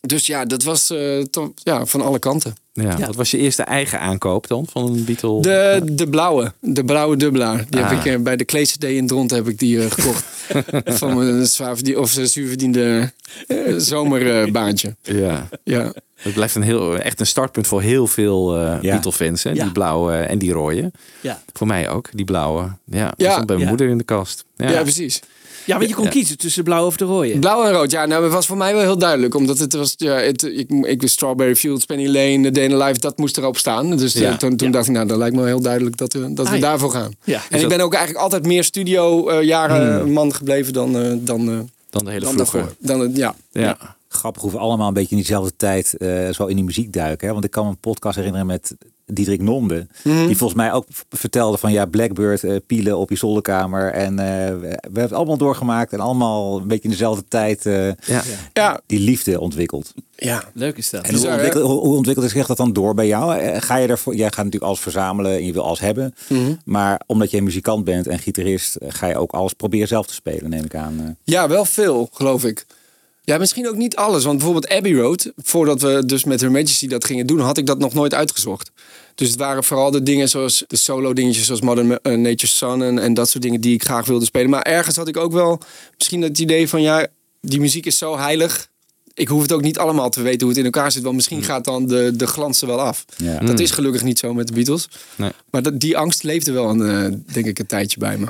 Dus 0.07 0.25
ja, 0.25 0.45
dat 0.45 0.63
was 0.63 0.89
eh, 0.89 1.23
ja, 1.55 1.85
van 1.85 2.01
alle 2.01 2.19
kanten. 2.19 2.55
Ja. 2.73 2.95
Ja. 2.97 3.05
Wat 3.05 3.15
was 3.15 3.31
je 3.31 3.37
eerste 3.37 3.63
eigen 3.63 3.99
aankoop 3.99 4.47
dan 4.47 4.65
van 4.71 4.85
een 4.85 5.05
Beatle? 5.05 5.41
De, 5.41 5.81
de 5.91 6.09
blauwe, 6.09 6.53
de 6.59 6.85
blauwe 6.85 7.17
dubbelaar. 7.17 7.65
Die 7.69 7.81
Ah. 7.83 7.89
heb 7.89 7.99
ik 7.99 8.05
eh, 8.05 8.19
bij 8.19 8.35
de 8.37 8.45
Kleese 8.45 8.77
D 8.77 8.83
in 8.83 9.07
Dront 9.07 9.31
heb 9.31 9.47
ik 9.47 9.59
die 9.59 9.83
eh, 9.83 9.91
gekocht. 9.91 10.23
van 10.99 11.17
mijn 11.17 11.45
zwaar 11.47 11.75
verdien- 11.75 11.97
of 11.97 12.09
zuurverdiende 12.23 13.11
eh, 13.47 13.57
zomerbaantje. 13.77 14.95
Ja. 15.01 15.47
ja. 15.63 15.93
Het 16.15 16.33
blijft 16.33 16.55
een 16.55 16.61
heel, 16.61 16.97
echt 16.97 17.19
een 17.19 17.25
startpunt 17.27 17.67
voor 17.67 17.81
heel 17.81 18.07
veel 18.07 18.55
eh 18.57 18.63
Ja. 18.81 18.91
Beatle-fans. 18.91 19.41
Ja. 19.43 19.51
Die 19.53 19.71
blauwe 19.71 20.13
en 20.15 20.37
die 20.37 20.51
rode. 20.51 20.91
Ja. 21.21 21.41
Voor 21.53 21.67
mij 21.67 21.89
ook, 21.89 22.09
die 22.13 22.25
blauwe. 22.25 22.61
Ja, 22.85 23.05
dat 23.05 23.13
Ja. 23.17 23.31
stond 23.31 23.45
bij 23.45 23.55
mijn 23.55 23.59
Ja. 23.67 23.73
moeder 23.75 23.89
in 23.89 23.97
de 23.97 24.03
kast. 24.03 24.45
Ja, 24.55 24.69
Ja. 24.69 24.81
precies. 24.81 25.19
Ja, 25.65 25.77
want 25.77 25.89
je 25.89 25.95
kon 25.95 26.03
Ja. 26.03 26.09
kiezen 26.09 26.37
tussen 26.37 26.63
blauw 26.63 26.85
of 26.85 26.95
de 26.97 27.05
rode. 27.05 27.39
Blauw 27.39 27.63
en 27.65 27.71
rood, 27.71 27.91
ja, 27.91 28.05
nou, 28.05 28.23
het 28.23 28.33
was 28.33 28.45
voor 28.45 28.57
mij 28.57 28.73
wel 28.73 28.81
heel 28.81 28.97
duidelijk. 28.97 29.35
Omdat 29.35 29.57
het 29.59 29.73
was, 29.73 29.93
ja, 29.97 30.13
het, 30.13 30.43
ik, 30.43 30.69
ik 30.69 31.01
wist 31.01 31.13
Strawberry 31.13 31.55
Fields, 31.55 31.85
Penny 31.85 32.07
Lane, 32.07 32.51
Dana 32.51 32.85
Life, 32.85 32.99
dat 32.99 33.17
moest 33.17 33.37
erop 33.37 33.57
staan. 33.57 33.95
Dus 33.97 34.15
eh, 34.15 34.21
Ja. 34.21 34.37
toen, 34.37 34.55
toen 34.55 34.67
Ja. 34.67 34.73
dacht 34.73 34.87
ik, 34.87 34.93
nou, 34.93 35.07
dat 35.07 35.17
lijkt 35.17 35.33
me 35.35 35.39
wel 35.41 35.49
heel 35.49 35.61
duidelijk 35.61 35.97
dat 35.97 36.13
we, 36.13 36.33
dat 36.33 36.45
Ah, 36.45 36.51
we 36.51 36.57
ja. 36.57 36.61
daarvoor 36.63 36.91
gaan. 36.91 37.13
Ja. 37.23 37.41
En 37.49 37.59
ik 37.61 37.67
ben 37.67 37.79
ook 37.81 37.93
eigenlijk 37.93 38.23
altijd 38.23 38.45
meer 38.45 38.63
studio 38.63 39.27
eh, 39.29 39.43
jaren 39.43 40.11
man 40.11 40.33
gebleven 40.33 40.73
dan, 40.73 40.97
eh, 40.97 41.11
dan, 41.19 41.49
eh, 41.49 41.59
Dan 41.89 42.05
de 42.05 42.11
hele 42.11 42.25
dan 42.25 42.33
vroege. 42.33 42.57
daarvoor. 42.57 42.75
Dan, 42.79 42.99
het- 42.99 43.15
ja. 43.17 43.35
Ja. 43.51 43.77
Grappig 44.07 44.41
hoe 44.41 44.51
we 44.51 44.57
allemaal 44.57 44.87
een 44.87 44.93
beetje 44.93 45.09
in 45.09 45.17
diezelfde 45.17 45.53
tijd 45.57 45.93
eh, 45.97 46.29
zo 46.29 46.45
in 46.45 46.55
die 46.55 46.65
muziek 46.65 46.93
duiken. 46.93 47.27
Hè? 47.27 47.33
Want 47.33 47.45
ik 47.45 47.51
kan 47.51 47.63
me 47.65 47.69
een 47.69 47.77
podcast 47.77 48.15
herinneren 48.15 48.45
met 48.47 48.75
Diederik 49.13 49.41
Nonde. 49.41 49.87
Mhm. 50.03 50.25
Die 50.25 50.37
volgens 50.37 50.59
mij 50.59 50.73
ook 50.73 50.85
vertelde 51.09 51.57
van 51.57 51.71
ja, 51.71 51.85
Blackbird 51.85 52.43
eh, 52.43 52.55
pielen 52.67 52.97
op 52.97 53.09
je 53.09 53.15
zolderkamer. 53.15 53.91
En 53.93 54.19
eh, 54.19 54.25
we 54.25 54.59
we 54.59 54.67
hebben 54.81 55.01
het 55.01 55.13
allemaal 55.13 55.37
doorgemaakt. 55.37 55.93
En 55.93 55.99
allemaal 55.99 56.57
een 56.59 56.67
beetje 56.67 56.83
in 56.83 56.89
dezelfde 56.89 57.23
tijd 57.27 57.65
eh, 57.65 57.87
Ja. 57.87 58.23
Ja, 58.53 58.79
die 58.85 58.99
liefde 58.99 59.39
ontwikkeld. 59.39 59.93
ja. 60.15 60.43
Leuk 60.53 60.77
is 60.77 60.89
dat. 60.89 61.07
En 61.07 61.15
hoe 61.15 61.27
ontwikkelt, 61.27 61.63
hoe, 61.63 61.79
hoe 61.79 61.95
ontwikkelt 61.95 62.29
zich 62.29 62.47
dat 62.47 62.57
dan 62.57 62.73
door 62.73 62.93
bij 62.93 63.07
jou? 63.07 63.59
Ga 63.59 63.75
je 63.75 63.87
ervoor, 63.87 64.15
jij 64.15 64.27
gaat 64.27 64.35
natuurlijk 64.37 64.63
alles 64.63 64.79
verzamelen 64.79 65.31
en 65.31 65.45
je 65.45 65.53
wil 65.53 65.63
alles 65.65 65.79
hebben. 65.79 66.15
Mhm. 66.27 66.53
Maar 66.65 67.01
omdat 67.05 67.31
je 67.31 67.41
muzikant 67.41 67.83
bent 67.83 68.07
en 68.07 68.19
gitarist, 68.19 68.77
ga 68.87 69.07
je 69.07 69.17
ook 69.17 69.31
alles 69.31 69.53
proberen 69.53 69.87
zelf 69.87 70.07
te 70.07 70.13
spelen, 70.13 70.49
neem 70.49 70.63
ik 70.63 70.75
aan. 70.75 71.17
Ja, 71.23 71.47
wel 71.47 71.65
veel, 71.65 72.09
geloof 72.11 72.45
ik. 72.45 72.65
Ja, 73.23 73.37
misschien 73.37 73.67
ook 73.67 73.75
niet 73.75 73.95
alles. 73.95 74.23
Want 74.23 74.37
bijvoorbeeld 74.37 74.69
Abbey 74.73 74.93
Road, 74.93 75.31
voordat 75.37 75.81
we 75.81 76.05
dus 76.05 76.23
met 76.23 76.41
Her 76.41 76.51
Majesty 76.51 76.87
dat 76.87 77.05
gingen 77.05 77.27
doen, 77.27 77.39
had 77.39 77.57
ik 77.57 77.65
dat 77.65 77.79
nog 77.79 77.93
nooit 77.93 78.13
uitgezocht. 78.13 78.71
Dus 79.15 79.29
het 79.29 79.37
waren 79.39 79.63
vooral 79.63 79.91
de 79.91 80.03
dingen 80.03 80.29
zoals 80.29 80.63
de 80.67 80.75
solo 80.75 81.13
dingetjes 81.13 81.45
zoals 81.45 81.61
Modern 81.61 81.99
eh, 82.01 82.17
Nature's 82.17 82.57
Son 82.57 82.83
en, 82.83 82.99
en 82.99 83.13
dat 83.13 83.29
soort 83.29 83.43
dingen 83.43 83.61
die 83.61 83.73
ik 83.73 83.83
graag 83.83 84.05
wilde 84.05 84.25
spelen. 84.25 84.49
Maar 84.49 84.61
ergens 84.61 84.95
had 84.95 85.07
ik 85.07 85.17
ook 85.17 85.31
wel 85.31 85.61
misschien 85.97 86.21
het 86.21 86.39
idee 86.39 86.69
van 86.69 86.81
ja, 86.81 87.07
die 87.41 87.59
muziek 87.59 87.85
is 87.85 87.97
zo 87.97 88.17
heilig. 88.17 88.69
Ik 89.13 89.27
hoef 89.27 89.41
het 89.41 89.51
ook 89.51 89.61
niet 89.61 89.77
allemaal 89.77 90.09
te 90.09 90.21
weten 90.21 90.39
hoe 90.39 90.49
het 90.49 90.57
in 90.57 90.65
elkaar 90.65 90.91
zit. 90.91 91.03
Want 91.03 91.15
misschien 91.15 91.43
gaat 91.43 91.65
dan 91.65 91.87
de, 91.87 92.11
de 92.15 92.27
glans 92.27 92.61
er 92.61 92.67
wel 92.67 92.81
af. 92.81 93.05
Ja. 93.17 93.39
Dat 93.39 93.59
is 93.59 93.71
gelukkig 93.71 94.03
niet 94.03 94.19
zo 94.19 94.33
met 94.33 94.47
de 94.47 94.53
Beatles. 94.53 94.87
Nee. 95.15 95.31
Maar 95.49 95.61
dat, 95.61 95.79
die 95.79 95.97
angst 95.97 96.23
leefde 96.23 96.51
wel 96.51 96.69
een, 96.69 96.81
eh, 96.81 97.33
denk 97.33 97.45
ik 97.45 97.59
een 97.59 97.65
tijdje 97.65 97.99
bij 97.99 98.17
me. 98.17 98.27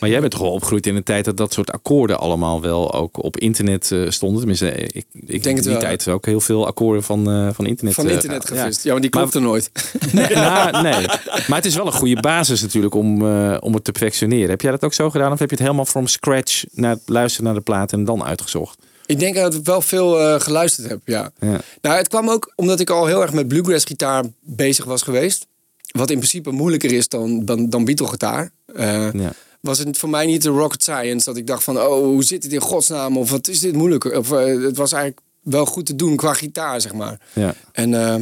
Maar 0.00 0.08
jij 0.10 0.20
bent 0.20 0.32
toch 0.32 0.40
wel 0.40 0.50
opgegroeid 0.52 0.86
in 0.86 0.96
een 0.96 1.02
tijd 1.02 1.24
dat 1.24 1.36
dat 1.36 1.52
soort 1.52 1.70
akkoorden 1.72 2.18
allemaal 2.18 2.60
wel 2.60 2.94
ook 2.94 3.22
op 3.22 3.36
internet 3.38 3.92
eh, 3.92 4.02
stonden. 4.08 4.38
Tenminste, 4.38 4.70
ik, 4.70 5.04
ik 5.26 5.42
denk 5.42 5.56
in 5.56 5.62
die 5.62 5.70
wel. 5.72 5.80
tijd 5.80 6.08
ook 6.08 6.26
heel 6.26 6.40
veel 6.40 6.66
akkoorden 6.66 7.02
van, 7.02 7.30
eh, 7.30 7.48
van 7.52 7.66
internet. 7.66 7.94
Van 7.94 8.06
eh, 8.06 8.12
internet 8.12 8.46
gevist. 8.46 8.82
Ja, 8.82 8.90
want 8.90 9.02
die 9.02 9.10
klopt 9.10 9.34
er 9.34 9.40
nooit. 9.42 9.70
Nee, 10.12 10.28
nou, 10.34 10.82
nee, 10.82 11.06
maar 11.48 11.56
het 11.56 11.64
is 11.66 11.74
wel 11.74 11.86
een 11.86 11.92
goede 11.92 12.20
basis 12.20 12.60
natuurlijk 12.62 12.94
om, 12.94 13.26
eh, 13.26 13.56
om 13.60 13.74
het 13.74 13.84
te 13.84 13.92
perfectioneren. 13.92 14.50
Heb 14.50 14.60
jij 14.60 14.70
dat 14.70 14.84
ook 14.84 14.94
zo 14.94 15.10
gedaan 15.10 15.32
of 15.32 15.38
heb 15.38 15.48
je 15.50 15.54
het 15.54 15.64
helemaal 15.64 15.84
from 15.86 16.06
scratch 16.06 16.64
naar 16.72 16.96
luisteren 17.06 17.46
naar 17.46 17.54
de 17.54 17.60
plaat 17.60 17.92
en 17.92 18.04
dan 18.04 18.24
uitgezocht? 18.24 18.78
Ik 19.06 19.18
denk 19.18 19.34
dat 19.34 19.54
ik 19.54 19.64
wel 19.64 19.80
veel 19.80 20.20
eh, 20.20 20.40
geluisterd 20.40 20.88
heb, 20.88 21.00
ja. 21.04 21.30
Ja. 21.40 21.60
Nou, 21.80 21.96
het 21.96 22.08
kwam 22.08 22.28
ook 22.30 22.52
omdat 22.56 22.80
ik 22.80 22.90
al 22.90 23.06
heel 23.06 23.22
erg 23.22 23.32
met 23.32 23.48
bluegrass 23.48 23.84
gitaar 23.84 24.24
bezig 24.40 24.84
was 24.84 25.02
geweest. 25.02 25.46
Wat 25.90 26.10
in 26.10 26.16
principe 26.16 26.50
moeilijker 26.50 26.92
is 26.92 27.08
dan, 27.08 27.44
dan, 27.44 27.70
dan 27.70 27.84
Beatle 27.84 28.06
gitaar. 28.08 28.50
Eh, 28.74 29.12
Ja. 29.12 29.32
Was 29.60 29.78
het 29.78 29.98
voor 29.98 30.08
mij 30.08 30.26
niet 30.26 30.42
de 30.42 30.48
rocket 30.48 30.82
science 30.82 31.24
dat 31.24 31.36
ik 31.36 31.46
dacht 31.46 31.64
van... 31.64 31.78
oh, 31.78 32.02
hoe 32.02 32.24
zit 32.24 32.42
het 32.42 32.52
in 32.52 32.60
godsnaam? 32.60 33.16
Of 33.16 33.30
wat 33.30 33.48
is 33.48 33.60
dit 33.60 33.74
moeilijk? 33.74 34.04
Of 34.04 34.32
eh, 34.32 34.62
het 34.62 34.76
was 34.76 34.92
eigenlijk 34.92 35.22
wel 35.40 35.66
goed 35.66 35.86
te 35.86 35.96
doen 35.96 36.16
qua 36.16 36.32
gitaar, 36.32 36.80
zeg 36.80 36.92
maar. 36.92 37.20
Ja. 37.32 37.54
En 37.72 37.94
eh, 37.94 38.20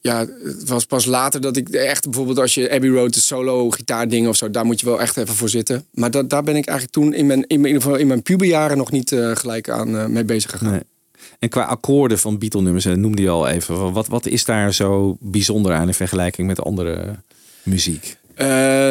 ja, 0.00 0.18
het 0.44 0.68
was 0.68 0.84
pas 0.84 1.04
later 1.04 1.40
dat 1.40 1.56
ik 1.56 1.68
echt 1.68 2.04
bijvoorbeeld 2.04 2.38
als 2.38 2.54
je 2.54 2.70
Abbey 2.70 2.90
Road, 2.90 3.14
de 3.14 3.20
solo 3.20 3.70
gitaardingen 3.70 4.28
of 4.28 4.36
zo, 4.36 4.50
daar 4.50 4.64
moet 4.64 4.80
je 4.80 4.86
wel 4.86 5.00
echt 5.00 5.16
even 5.16 5.34
voor 5.34 5.48
zitten. 5.48 5.86
Maar 5.90 6.10
dat, 6.10 6.30
daar 6.30 6.42
ben 6.42 6.56
ik 6.56 6.66
eigenlijk 6.66 6.98
toen 6.98 7.14
in 7.14 7.26
mijn, 7.26 7.44
in 7.46 7.60
mijn, 7.60 7.60
in 7.60 7.66
ieder 7.66 7.82
geval 7.82 7.96
in 7.96 8.06
mijn 8.06 8.22
puberjaren 8.22 8.76
nog 8.76 8.90
niet 8.90 9.12
eh, 9.12 9.36
gelijk 9.36 9.68
aan 9.68 10.12
mee 10.12 10.24
bezig 10.24 10.50
gegaan. 10.50 10.70
Nee. 10.70 10.82
En 11.38 11.48
qua 11.48 11.62
akkoorden 11.62 12.18
van 12.18 12.38
Beatle-nummers, 12.38 12.84
eh, 12.84 12.94
noemde 12.94 13.22
je 13.22 13.28
al 13.28 13.48
even. 13.48 13.92
Wat, 13.92 14.06
wat 14.06 14.26
is 14.26 14.44
daar 14.44 14.74
zo 14.74 15.16
bijzonder 15.20 15.72
aan 15.72 15.86
in 15.86 15.94
vergelijking 15.94 16.46
met 16.46 16.62
andere 16.62 17.16
muziek? 17.62 18.16
Eh, 18.34 18.46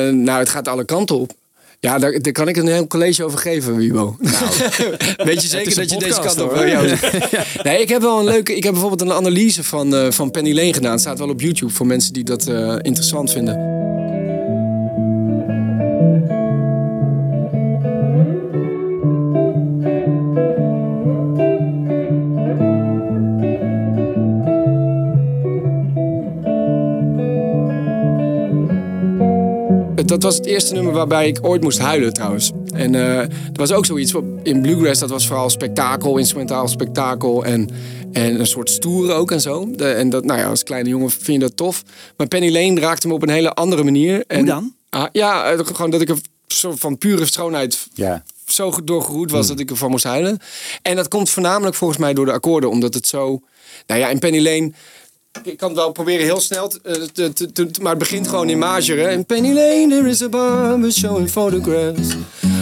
nou, 0.10 0.40
het 0.40 0.50
gaat 0.50 0.68
alle 0.68 0.86
kanten 0.86 1.20
op. 1.20 1.32
Ja, 1.84 2.00
daar, 2.00 2.22
daar 2.22 2.34
kan 2.34 2.48
ik 2.48 2.58
een 2.58 2.68
heel 2.68 2.88
college 2.88 3.24
over 3.24 3.40
geven, 3.40 3.76
Wibo. 3.76 4.16
Nou, 4.20 5.30
weet 5.30 5.42
je 5.42 5.48
zeker 5.48 5.76
dat 5.76 5.90
je 5.90 5.98
deze 5.98 6.20
kant 6.22 6.42
op 6.42 6.54
wil? 6.54 6.82
Nee, 7.64 7.82
ik 7.82 7.90
heb 7.90 8.02
wel 8.02 8.20
een 8.20 8.26
leuke... 8.26 8.56
Ik 8.56 8.64
heb 8.64 8.72
bijvoorbeeld 8.72 9.02
een 9.02 9.18
analyse 9.18 9.64
van, 9.64 9.96
eh, 9.96 10.12
van 10.12 10.32
Penny 10.32 10.54
Lane 10.54 10.74
gedaan. 10.74 10.92
Het 10.92 11.02
staat 11.02 11.20
wel 11.20 11.30
op 11.30 11.42
YouTube 11.42 11.72
voor 11.72 11.88
mensen 11.88 12.14
die 12.14 12.24
dat 12.24 12.48
eh, 12.48 12.76
interessant 12.82 13.32
vinden. 13.32 13.56
Dat 30.06 30.24
was 30.24 30.36
het 30.36 30.46
eerste 30.46 30.74
nummer 30.74 30.94
waarbij 30.94 31.28
ik 31.28 31.38
ooit 31.42 31.62
moest 31.62 31.80
huilen 31.80 32.14
trouwens. 32.14 32.52
En 32.74 32.96
eh 32.96 33.18
er 33.20 33.30
was 33.54 33.72
ook 33.72 33.86
zoiets 33.86 34.14
in 34.44 34.62
Bluegrass, 34.62 35.00
dat 35.00 35.10
was 35.10 35.28
vooral 35.28 35.50
spektakel, 35.50 36.18
instrumentaal 36.18 36.68
spektakel 36.68 37.46
en, 37.46 37.70
en 38.12 38.40
een 38.40 38.48
soort 38.48 38.70
stoer 38.70 39.14
ook 39.14 39.32
en 39.32 39.42
zo. 39.42 39.72
De, 39.76 39.88
en 39.92 40.10
dat, 40.10 40.26
nou 40.26 40.40
ja, 40.40 40.46
als 40.48 40.64
kleine 40.64 40.90
jongen 40.90 41.10
vind 41.10 41.26
je 41.28 41.40
dat 41.40 41.58
tof. 41.58 41.84
Maar 42.18 42.28
Penny 42.28 42.52
Lane 42.52 42.80
raakte 42.80 43.08
me 43.08 43.14
op 43.14 43.22
een 43.22 43.30
hele 43.30 43.54
andere 43.54 43.84
manier. 43.84 44.24
En, 44.28 44.38
Hoe 44.38 44.46
dan? 44.48 44.74
Ah, 44.90 45.06
ja, 45.12 45.52
eh, 45.52 45.60
gewoon 45.66 45.92
dat 45.92 46.02
ik 46.02 46.10
er 46.10 46.18
van 46.76 46.98
pure 46.98 47.26
schoonheid 47.26 47.88
Ja. 47.94 48.24
zo 48.46 48.72
goed 48.72 48.88
doorgeroerd 48.88 49.32
was 49.32 49.48
dat 49.48 49.60
ik 49.60 49.70
ervan 49.70 49.90
moest 49.90 50.04
huilen. 50.04 50.40
En 50.82 50.96
dat 50.96 51.08
komt 51.08 51.30
voornamelijk 51.30 51.76
volgens 51.76 52.00
mij 52.00 52.14
door 52.14 52.26
de 52.26 52.32
akkoorden, 52.32 52.70
omdat 52.70 52.94
het 52.94 53.08
zo... 53.08 53.42
Nou 53.88 54.00
ja, 54.00 54.10
in 54.10 54.20
Penny 54.20 54.42
Lane... 54.42 54.72
Ik 55.44 55.58
kan 55.58 55.70
het 55.70 55.78
wel 55.78 55.92
proberen 55.92 56.26
heel 56.26 56.40
snel, 56.40 56.68
te- 56.68 56.80
eh, 56.84 57.26
te, 57.54 57.70
maar 57.82 57.90
het 57.90 58.00
begint 58.00 58.28
gewoon 58.28 58.50
in 58.50 58.58
major. 58.58 58.98
Hè? 58.98 59.12
In 59.12 59.26
Penny 59.26 59.48
Lane 59.54 59.88
there 59.90 60.10
is 60.10 60.22
a 60.22 60.30
barber 60.30 60.92
showing 60.92 61.30
photographs 61.30 62.16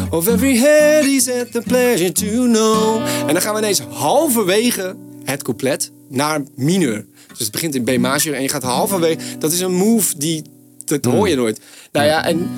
of 0.09 0.27
every 0.27 0.57
head 0.57 1.03
he's 1.03 1.27
at 1.29 1.51
the 1.51 1.61
pleasure 1.61 2.11
to 2.11 2.25
know. 2.27 3.01
En 3.27 3.33
dan 3.33 3.41
gaan 3.41 3.53
we 3.53 3.59
ineens 3.59 3.79
halverwege 3.89 4.95
het 5.23 5.43
couplet 5.43 5.91
naar 6.09 6.41
mineur. 6.55 7.05
Dus 7.27 7.39
het 7.39 7.51
begint 7.51 7.75
in 7.75 7.83
B 7.83 7.97
major 7.97 8.33
en 8.33 8.41
je 8.41 8.49
gaat 8.49 8.63
halverwege... 8.63 9.17
Dat 9.39 9.51
is 9.51 9.59
een 9.59 9.73
move 9.73 10.17
die... 10.17 10.43
Dat 10.85 11.05
hoor 11.05 11.29
je 11.29 11.35
nooit. 11.35 11.59
Nou 11.91 12.05
ja, 12.05 12.25
en 12.25 12.49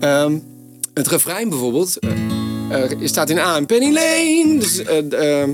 ehm, 0.00 0.38
het 0.94 1.08
refrein 1.08 1.48
bijvoorbeeld... 1.48 1.98
eh, 2.70 2.82
staat 3.04 3.30
in 3.30 3.38
A 3.38 3.56
en 3.56 3.66
Penny 3.66 3.92
Lane. 3.92 4.56
Dus 4.58 4.78
ehm, 4.82 5.50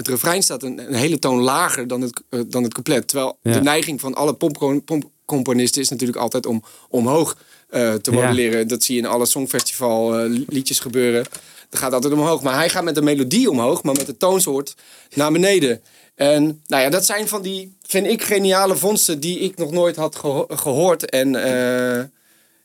het 0.00 0.08
refrein 0.08 0.42
staat 0.42 0.62
een, 0.62 0.78
een 0.88 0.94
hele 0.94 1.18
toon 1.18 1.40
lager 1.40 1.86
dan 1.86 2.00
het, 2.00 2.22
eh, 2.28 2.40
dan 2.46 2.62
het 2.62 2.72
couplet. 2.72 3.08
Terwijl 3.08 3.38
Ja. 3.42 3.52
de 3.52 3.60
neiging 3.60 4.00
van 4.00 4.14
alle 4.14 4.32
popcomponisten 4.34 5.82
is 5.82 5.88
natuurlijk 5.88 6.18
altijd 6.18 6.46
om 6.46 6.62
omhoog 6.88 7.36
eh, 7.68 7.94
te 7.94 8.10
Ja. 8.12 8.16
modelleren. 8.20 8.68
Dat 8.68 8.82
zie 8.82 8.94
je 8.94 9.00
in 9.00 9.06
alle 9.06 9.26
songfestival 9.26 10.18
eh, 10.18 10.44
liedjes 10.48 10.78
gebeuren. 10.80 11.24
Dat 11.68 11.80
gaat 11.80 11.92
altijd 11.92 12.12
omhoog. 12.12 12.42
Maar 12.42 12.54
hij 12.54 12.68
gaat 12.68 12.84
met 12.84 12.94
de 12.94 13.02
melodie 13.02 13.50
omhoog, 13.50 13.82
maar 13.82 13.94
met 13.94 14.06
de 14.06 14.16
toonsoort 14.16 14.74
naar 15.14 15.32
beneden. 15.32 15.80
En 16.14 16.62
nou 16.66 16.82
ja, 16.82 16.88
dat 16.90 17.06
zijn 17.06 17.28
van 17.28 17.42
die, 17.42 17.76
vind 17.82 18.06
ik, 18.06 18.22
geniale 18.22 18.76
vondsten 18.76 19.20
die 19.20 19.38
ik 19.38 19.56
nog 19.56 19.70
nooit 19.70 19.96
had 19.96 20.16
geho- 20.16 20.46
gehoord. 20.48 21.10
En 21.10 21.30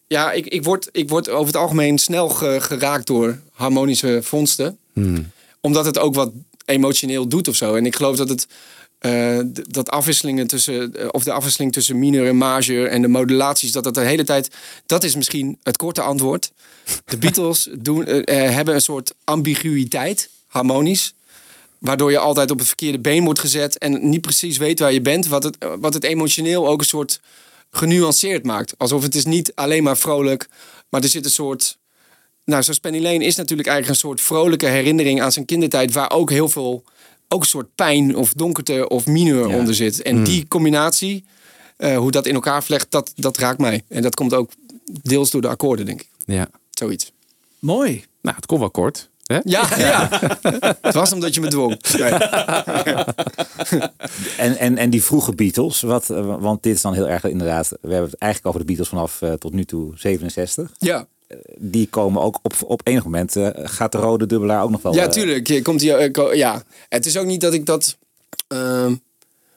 ja, 0.08 0.32
ik, 0.32 0.46
ik, 0.46 0.64
word, 0.64 0.90
ik 0.92 1.10
word 1.10 1.30
over 1.30 1.46
het 1.48 1.56
algemeen 1.56 1.98
snel 1.98 2.30
ge- 2.30 2.58
geraakt 2.62 3.08
door 3.08 3.40
harmonische 3.52 4.20
vondsten. 4.24 4.78
Omdat 5.62 5.86
het 5.86 5.98
ook 6.00 6.16
wat 6.16 6.32
emotioneel 6.66 7.28
doet 7.28 7.48
of 7.48 7.56
zo. 7.56 7.76
En 7.76 7.86
ik 7.86 7.96
geloof 7.96 8.16
dat 8.16 8.30
het. 8.30 8.48
eh, 9.00 9.40
dat 9.70 9.90
afwisselingen 9.90 10.48
tussen, 10.48 10.96
eh, 10.96 11.08
of 11.12 11.24
de 11.24 11.32
afwisseling 11.32 11.74
tussen 11.74 12.00
minor 12.00 12.28
en 12.28 12.36
major 12.38 12.88
en 12.88 13.02
de 13.02 13.08
modulaties, 13.08 13.72
dat 13.72 13.84
dat 13.84 13.94
de 13.94 14.02
hele 14.02 14.24
tijd, 14.24 14.50
dat 14.86 15.04
is 15.04 15.16
misschien 15.16 15.58
het 15.64 15.78
korte 15.78 16.02
antwoord. 16.02 16.52
De 17.06 17.18
Beatles 17.18 17.70
doen, 17.88 18.06
eh, 18.06 18.50
hebben 18.50 18.74
een 18.74 18.82
soort 18.82 19.14
ambiguïteit, 19.24 20.30
harmonisch, 20.48 21.14
waardoor 21.80 22.12
je 22.12 22.18
altijd 22.18 22.52
op 22.52 22.58
het 22.58 22.68
verkeerde 22.68 23.00
been 23.00 23.24
wordt 23.24 23.40
gezet 23.40 23.78
en 23.78 24.10
niet 24.10 24.22
precies 24.22 24.58
weet 24.58 24.80
waar 24.80 24.94
je 24.94 25.02
bent, 25.02 25.28
wat 25.28 25.44
het, 25.44 25.58
wat 25.80 25.94
het 25.94 26.04
emotioneel 26.04 26.68
ook 26.68 26.80
een 26.80 26.86
soort 26.86 27.20
genuanceerd 27.72 28.46
maakt. 28.46 28.74
Alsof 28.78 29.04
het 29.04 29.16
is 29.16 29.26
niet 29.26 29.52
alleen 29.56 29.84
maar 29.84 29.98
vrolijk, 29.98 30.48
maar 30.90 31.02
er 31.02 31.10
zit 31.10 31.26
een 31.26 31.32
soort 31.32 31.78
nou, 32.46 32.64
zoals 32.64 32.80
Penny 32.80 33.02
Lane 33.02 33.26
is 33.26 33.36
natuurlijk 33.36 33.68
eigenlijk 33.68 33.98
een 34.02 34.08
soort 34.10 34.22
vrolijke 34.22 34.66
herinnering 34.68 35.22
aan 35.22 35.32
zijn 35.32 35.46
kindertijd, 35.46 35.94
waar 35.94 36.12
ook 36.12 36.30
heel 36.30 36.50
veel, 36.50 36.84
ook 37.28 37.42
een 37.42 37.48
soort 37.48 37.76
pijn 37.76 38.16
of 38.16 38.34
donkerte 38.34 38.88
of 38.90 39.06
mineur 39.06 39.48
Ja. 39.50 39.56
onder 39.58 39.76
zit. 39.76 40.02
En 40.02 40.24
die 40.24 40.48
combinatie, 40.48 41.26
eh, 41.78 41.98
hoe 41.98 42.12
dat 42.12 42.26
in 42.26 42.34
elkaar 42.34 42.64
vlecht, 42.64 42.88
dat, 42.90 43.12
dat 43.16 43.38
raakt 43.38 43.60
mij. 43.60 43.84
En 43.88 44.02
dat 44.02 44.16
komt 44.16 44.34
ook 44.34 44.52
deels 45.02 45.32
door 45.32 45.42
de 45.42 45.48
akkoorden, 45.48 45.86
denk 45.86 46.02
ik. 46.02 46.08
Ja. 46.26 46.48
Zoiets. 46.72 47.12
Mooi. 47.60 48.06
Nou, 48.22 48.36
het 48.36 48.46
komt 48.46 48.60
wel 48.60 48.70
kort. 48.72 49.10
Hè? 49.26 49.40
Ja, 49.44 49.78
ja. 49.78 50.10
het 50.82 50.94
was 50.94 51.14
omdat 51.14 51.34
je 51.34 51.42
me 51.42 51.48
dwong. 51.48 51.82
Nee. 51.98 52.12
En, 54.38 54.58
en, 54.58 54.78
en 54.78 54.90
die 54.90 55.04
vroege 55.04 55.36
Beatles, 55.36 55.82
wat, 55.82 56.10
eh, 56.10 56.36
want 56.40 56.64
dit 56.64 56.76
is 56.76 56.82
dan 56.82 56.94
heel 56.94 57.10
erg 57.10 57.24
inderdaad, 57.24 57.70
we 57.70 57.92
hebben 57.92 58.10
het 58.10 58.20
eigenlijk 58.20 58.46
over 58.46 58.60
de 58.60 58.66
Beatles 58.66 58.90
vanaf 58.90 59.22
eh, 59.22 59.34
tot 59.34 59.54
nu 59.54 59.66
toe 59.66 59.92
67. 59.96 60.72
Ja. 60.78 61.08
Die 61.58 61.88
komen 61.88 62.22
ook 62.22 62.40
op, 62.42 62.54
op 62.66 62.82
enig 62.84 63.04
moment, 63.04 63.36
eh, 63.36 63.50
gaat 63.54 63.92
de 63.92 63.98
rode 63.98 64.26
dubbelaar 64.26 64.64
ook 64.64 64.70
nog 64.70 64.82
wel... 64.82 64.94
Ja, 64.94 65.04
eh, 65.04 65.10
tuurlijk. 65.10 65.48
Je 65.48 65.62
Komt 65.62 65.82
hier, 65.82 65.98
eh, 65.98 66.34
ja. 66.34 66.64
Het 66.90 67.06
is 67.06 67.18
ook 67.18 67.26
niet 67.26 67.42
dat 67.42 67.54
ik 67.54 67.66
dat. 67.66 67.98
ehm, 68.48 68.96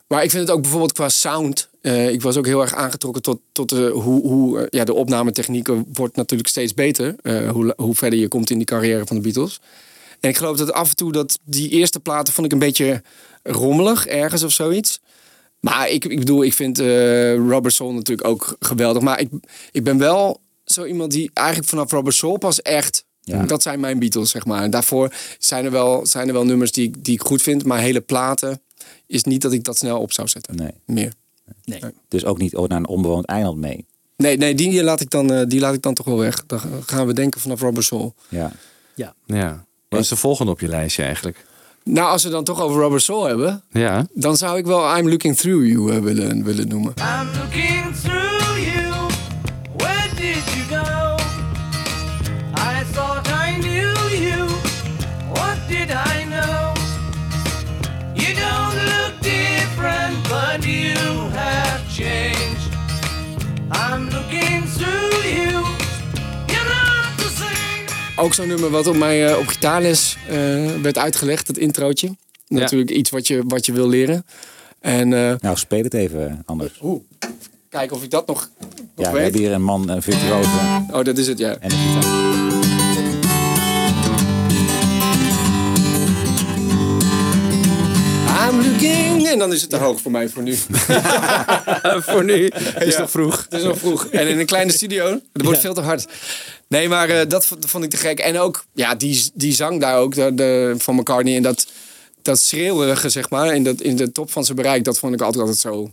maar 0.07 0.22
ik 0.22 0.31
vind 0.31 0.42
het 0.42 0.57
ook 0.57 0.62
bijvoorbeeld 0.62 0.92
qua 0.92 1.09
sound. 1.09 1.68
ik 2.11 2.22
was 2.22 2.37
ook 2.37 2.46
heel 2.46 2.61
erg 2.61 2.74
aangetrokken 2.74 3.22
tot, 3.22 3.40
tot 3.52 3.68
de, 3.68 3.88
hoe, 3.88 4.26
hoe 4.26 4.66
ja, 4.70 4.85
de 4.85 4.94
opnametechnieken 4.94 5.87
wordt 5.92 6.16
natuurlijk 6.16 6.48
steeds 6.48 6.74
beter. 6.74 7.14
hoe, 7.52 7.74
hoe 7.76 7.94
verder 7.94 8.18
je 8.18 8.28
komt 8.28 8.50
in 8.50 8.57
die 8.57 8.66
carrière 8.66 9.07
van 9.07 9.16
de 9.16 9.22
Beatles. 9.22 9.61
En 10.20 10.28
ik 10.28 10.37
geloof 10.37 10.57
dat 10.57 10.72
af 10.72 10.88
en 10.88 10.96
toe 10.96 11.12
dat 11.12 11.38
die 11.44 11.68
eerste 11.68 12.00
platen 12.00 12.33
vond 12.33 12.46
ik 12.46 12.52
een 12.52 12.59
beetje 12.59 13.02
rommelig 13.42 14.07
ergens 14.07 14.42
of 14.42 14.52
zoiets. 14.52 15.00
Maar 15.61 15.90
ik, 15.90 16.04
ik 16.04 16.18
bedoel, 16.18 16.44
ik 16.44 16.54
vind 16.54 16.76
Soul 17.66 17.92
natuurlijk 17.92 18.28
ook 18.28 18.57
geweldig. 18.61 19.02
Maar 19.02 19.20
ik, 19.20 19.28
ik 19.72 19.85
ben 19.85 19.98
wel 19.98 20.40
zo 20.72 20.85
iemand 20.85 21.11
die 21.12 21.31
eigenlijk 21.35 21.68
vanaf 21.68 21.90
Rubber 21.92 22.12
Soul 22.12 22.38
pas 22.38 22.62
echt... 22.62 23.07
Ja. 23.20 23.42
Dat 23.42 23.62
zijn 23.62 23.81
mijn 23.81 23.98
Beatles, 23.98 24.31
zeg 24.31 24.44
maar. 24.44 24.62
En 24.62 24.70
daarvoor 24.70 25.12
zijn 25.38 25.64
er 25.64 25.70
wel, 25.70 26.07
zijn 26.07 26.26
er 26.28 26.33
wel 26.33 26.44
nummers 26.44 26.72
die, 26.72 26.88
ik- 26.88 27.04
die 27.04 27.14
ik 27.14 27.20
goed 27.20 27.42
vind. 27.42 27.64
Maar 27.64 27.78
hele 27.78 28.00
platen 28.00 28.61
is 29.07 29.24
niet 29.24 29.42
dat 29.42 29.52
ik 29.52 29.64
dat 29.64 29.78
snel 29.78 30.00
op 30.00 30.12
zou 30.12 30.28
zetten. 30.28 30.57
Nee, 30.57 30.72
Meer. 30.87 31.12
dus 32.09 32.24
ook 32.24 32.38
niet 32.38 32.52
naar 32.52 32.70
een 32.70 32.87
onbewoond 32.88 33.24
eiland 33.26 33.59
mee. 33.59 33.87
Nee, 34.16 34.37
nee 34.37 34.54
die, 34.54 34.83
laat 34.83 35.00
ik 35.00 35.11
dan, 35.11 35.33
eh, 35.33 35.46
die 35.46 35.61
laat 35.61 35.74
ik 35.74 35.83
dan 35.83 35.94
toch 35.94 36.07
wel 36.07 36.18
weg. 36.18 36.46
Dan 36.46 36.61
gaan 36.87 37.07
we 37.07 37.12
denken 37.12 37.40
vanaf 37.40 37.61
Rubber 37.61 37.85
Soul. 37.85 38.14
Ja. 38.28 38.52
Ja. 39.26 39.64
Wat 39.88 40.00
is 40.00 40.09
de 40.09 40.16
volgende 40.16 40.52
op 40.52 40.61
je 40.61 40.68
lijstje 40.68 41.02
eigenlijk? 41.02 41.44
Nou, 41.85 42.09
als 42.11 42.22
we 42.22 42.28
dan 42.31 42.44
toch 42.44 42.61
over 42.61 42.81
Rubber 42.81 43.00
Soul 43.00 43.24
hebben... 43.24 43.62
Ja. 43.70 44.07
dan 44.14 44.37
zou 44.37 44.59
ik 44.59 44.66
wel 44.66 44.96
I'm 44.96 45.09
Looking 45.09 45.37
Through 45.37 45.66
You 45.66 45.92
eh, 45.92 45.98
willen, 46.02 46.44
willen 46.44 46.68
noemen. 46.68 46.94
I'm 46.98 47.28
looking 47.40 47.94
through 48.02 48.38
Ook 68.18 68.35
zo'n 68.35 68.48
nummer 68.48 68.70
wat 68.70 68.87
op 68.87 68.96
mij 68.96 69.26
eh, 69.33 69.38
op 69.38 69.46
gitaarles 69.46 70.16
eh, 70.28 70.37
werd 70.83 70.98
uitgelegd, 70.98 71.46
het 71.46 71.59
introotje. 71.59 72.16
Natuurlijk 72.48 72.90
iets 72.90 73.11
wat 73.11 73.26
je, 73.26 73.42
wat 73.46 73.66
je 73.66 73.72
wil 73.72 73.88
leren. 73.88 74.24
En 74.81 75.12
eh, 75.12 75.35
Nou, 75.40 75.57
speel 75.57 75.83
het 75.83 75.94
even 75.94 76.42
anders. 76.46 76.78
oeh, 76.83 77.00
kijken 77.68 77.96
of 77.96 78.02
ik 78.02 78.11
dat 78.11 78.26
nog, 78.26 78.50
nog 78.94 79.07
Ja, 79.07 79.12
we 79.12 79.18
hebben 79.18 79.40
hier 79.40 79.52
een 79.52 79.62
man, 79.62 79.88
een 79.88 80.02
virtuoze 80.02 80.48
Oh, 80.92 81.04
dat 81.04 81.18
is 81.18 81.26
het, 81.26 81.38
ja. 81.38 81.57
en 81.61 81.70
een 81.72 81.78
gitaar. 81.78 82.58
I'm 88.46 88.61
looking... 88.62 89.27
En 89.29 89.38
dan 89.38 89.53
is 89.53 89.61
het 89.61 89.70
te 89.70 89.77
hoog 89.77 90.01
voor 90.01 90.11
mij 90.11 90.29
voor 90.29 90.42
nu. 90.42 90.55
Voor 92.09 92.24
nu. 92.24 92.46
Is 92.79 92.94
Ja. 92.94 93.01
nog 93.01 93.11
vroeg. 93.11 93.46
Het 93.51 93.61
is 93.61 93.62
nog 93.62 93.79
vroeg. 93.79 94.07
En 94.07 94.29
in 94.29 94.38
een 94.38 94.46
kleine 94.46 94.72
studio, 94.72 95.20
dat 95.33 95.42
wordt 95.42 95.59
veel 95.61 95.74
te 95.74 95.81
hard. 95.81 96.07
Nee, 96.68 96.88
maar 96.88 97.09
eh, 97.09 97.29
dat 97.29 97.46
vond, 97.46 97.85
ik 97.85 97.90
te 97.90 97.96
gek. 97.96 98.18
En 98.18 98.38
ook, 98.38 98.64
ja, 98.74 98.94
die, 98.94 99.31
die 99.35 99.53
zang 99.53 99.81
daar 99.81 99.96
ook 99.98 100.14
de, 100.14 100.35
de, 100.35 100.74
van 100.79 100.94
McCartney. 100.94 101.37
En 101.37 101.42
dat, 101.42 101.66
dat 102.22 102.38
schreeuwerige, 102.38 103.09
zeg 103.09 103.31
maar, 103.31 103.55
in, 103.55 103.64
dat, 103.64 103.81
in 103.81 103.96
de 103.96 104.12
top 104.12 104.31
van 104.33 104.44
zijn 104.44 104.57
bereik. 104.57 104.85
Dat 104.85 104.98
vond 104.98 105.14
ik 105.14 105.20
altijd, 105.20 105.42
altijd 105.42 105.61
zo... 105.61 105.90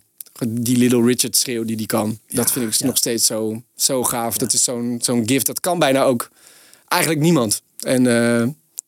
Die 0.47 0.77
Little 0.77 1.03
Richard 1.05 1.37
schreeuw 1.37 1.63
die 1.63 1.75
die 1.75 1.85
kan. 1.85 2.19
dat 2.29 2.51
vind 2.51 2.75
ik 2.75 2.85
nog 2.85 2.97
steeds 2.97 3.25
zo, 3.25 3.61
zo 3.75 4.03
gaaf. 4.03 4.37
Dat 4.37 4.53
is 4.53 4.63
zo'n 4.63 4.99
zo'n 5.01 5.23
gift. 5.25 5.45
Dat 5.45 5.59
kan 5.59 5.79
bijna 5.79 6.03
ook 6.03 6.29
eigenlijk 6.87 7.21
niemand. 7.21 7.61
En 7.79 8.03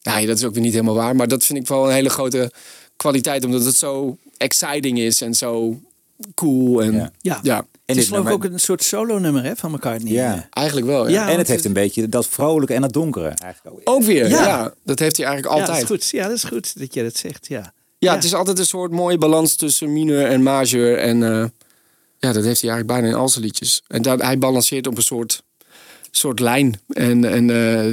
ja, 0.01 0.25
dat 0.25 0.37
is 0.37 0.43
ook 0.43 0.53
weer 0.53 0.63
niet 0.63 0.73
helemaal 0.73 0.95
waar. 0.95 1.15
Maar 1.15 1.27
dat 1.27 1.45
vind 1.45 1.59
ik 1.59 1.67
wel 1.67 1.85
een 1.87 1.93
hele 1.93 2.09
grote 2.09 2.51
kwaliteit. 2.97 3.45
Omdat 3.45 3.65
het 3.65 3.75
zo 3.75 4.17
exciting 4.37 4.99
is 4.99 5.21
en 5.21 5.33
zo 5.33 5.79
cool. 6.35 6.81
En 6.81 6.93
Ja. 6.93 7.11
Ja. 7.21 7.39
ja 7.43 7.57
En 7.57 7.65
Het 7.85 7.97
is 7.97 8.07
geloof 8.07 8.25
ik 8.25 8.31
ook 8.31 8.43
een 8.43 8.59
soort 8.59 8.83
solo-nummer 8.83 9.43
hè, 9.43 9.55
van 9.55 9.71
McCartney. 9.71 10.11
Ja. 10.11 10.47
Eigenlijk 10.51 10.87
wel, 10.87 11.07
ja. 11.09 11.25
Ja, 11.25 11.31
en 11.31 11.37
het 11.37 11.47
heeft 11.47 11.65
een 11.65 11.73
beetje 11.73 12.09
dat 12.09 12.27
vrolijke 12.27 12.73
en 12.73 12.81
dat 12.81 12.93
donkere. 12.93 13.27
Eigenlijk 13.27 13.75
ook. 13.75 13.81
Ook 13.95 14.03
weer, 14.03 14.29
ja. 14.29 14.43
Ja. 14.43 14.73
Dat 14.83 14.99
heeft 14.99 15.17
hij 15.17 15.25
eigenlijk 15.25 15.55
Ja, 15.55 15.61
dat 15.65 15.69
altijd. 15.69 15.89
is 15.89 15.95
goed. 15.95 16.09
Ja, 16.19 16.27
dat 16.27 16.37
is 16.37 16.43
goed 16.43 16.79
dat 16.79 16.93
je 16.93 17.03
dat 17.03 17.17
zegt. 17.17 17.47
Ja. 17.47 17.73
Ja, 17.99 18.15
het 18.15 18.23
is 18.23 18.33
altijd 18.33 18.59
een 18.59 18.65
soort 18.65 18.91
mooie 18.91 19.17
balans 19.17 19.55
tussen 19.55 19.93
mineur 19.93 20.27
en 20.27 20.43
majeur. 20.43 20.97
En 20.97 21.23
eh, 21.23 21.45
ja, 22.19 22.31
dat 22.33 22.43
heeft 22.43 22.61
hij 22.61 22.69
eigenlijk 22.71 22.87
bijna 22.87 23.07
in 23.07 23.13
al 23.13 23.29
zijn 23.29 23.43
liedjes. 23.43 23.83
En 23.87 24.01
daar, 24.01 24.17
hij 24.17 24.37
balanceert 24.37 24.87
op 24.87 24.97
een 24.97 25.03
soort, 25.03 25.43
soort 26.11 26.39
lijn. 26.39 26.79
En, 26.87 27.25
en 27.25 27.49
eh, 27.49 27.85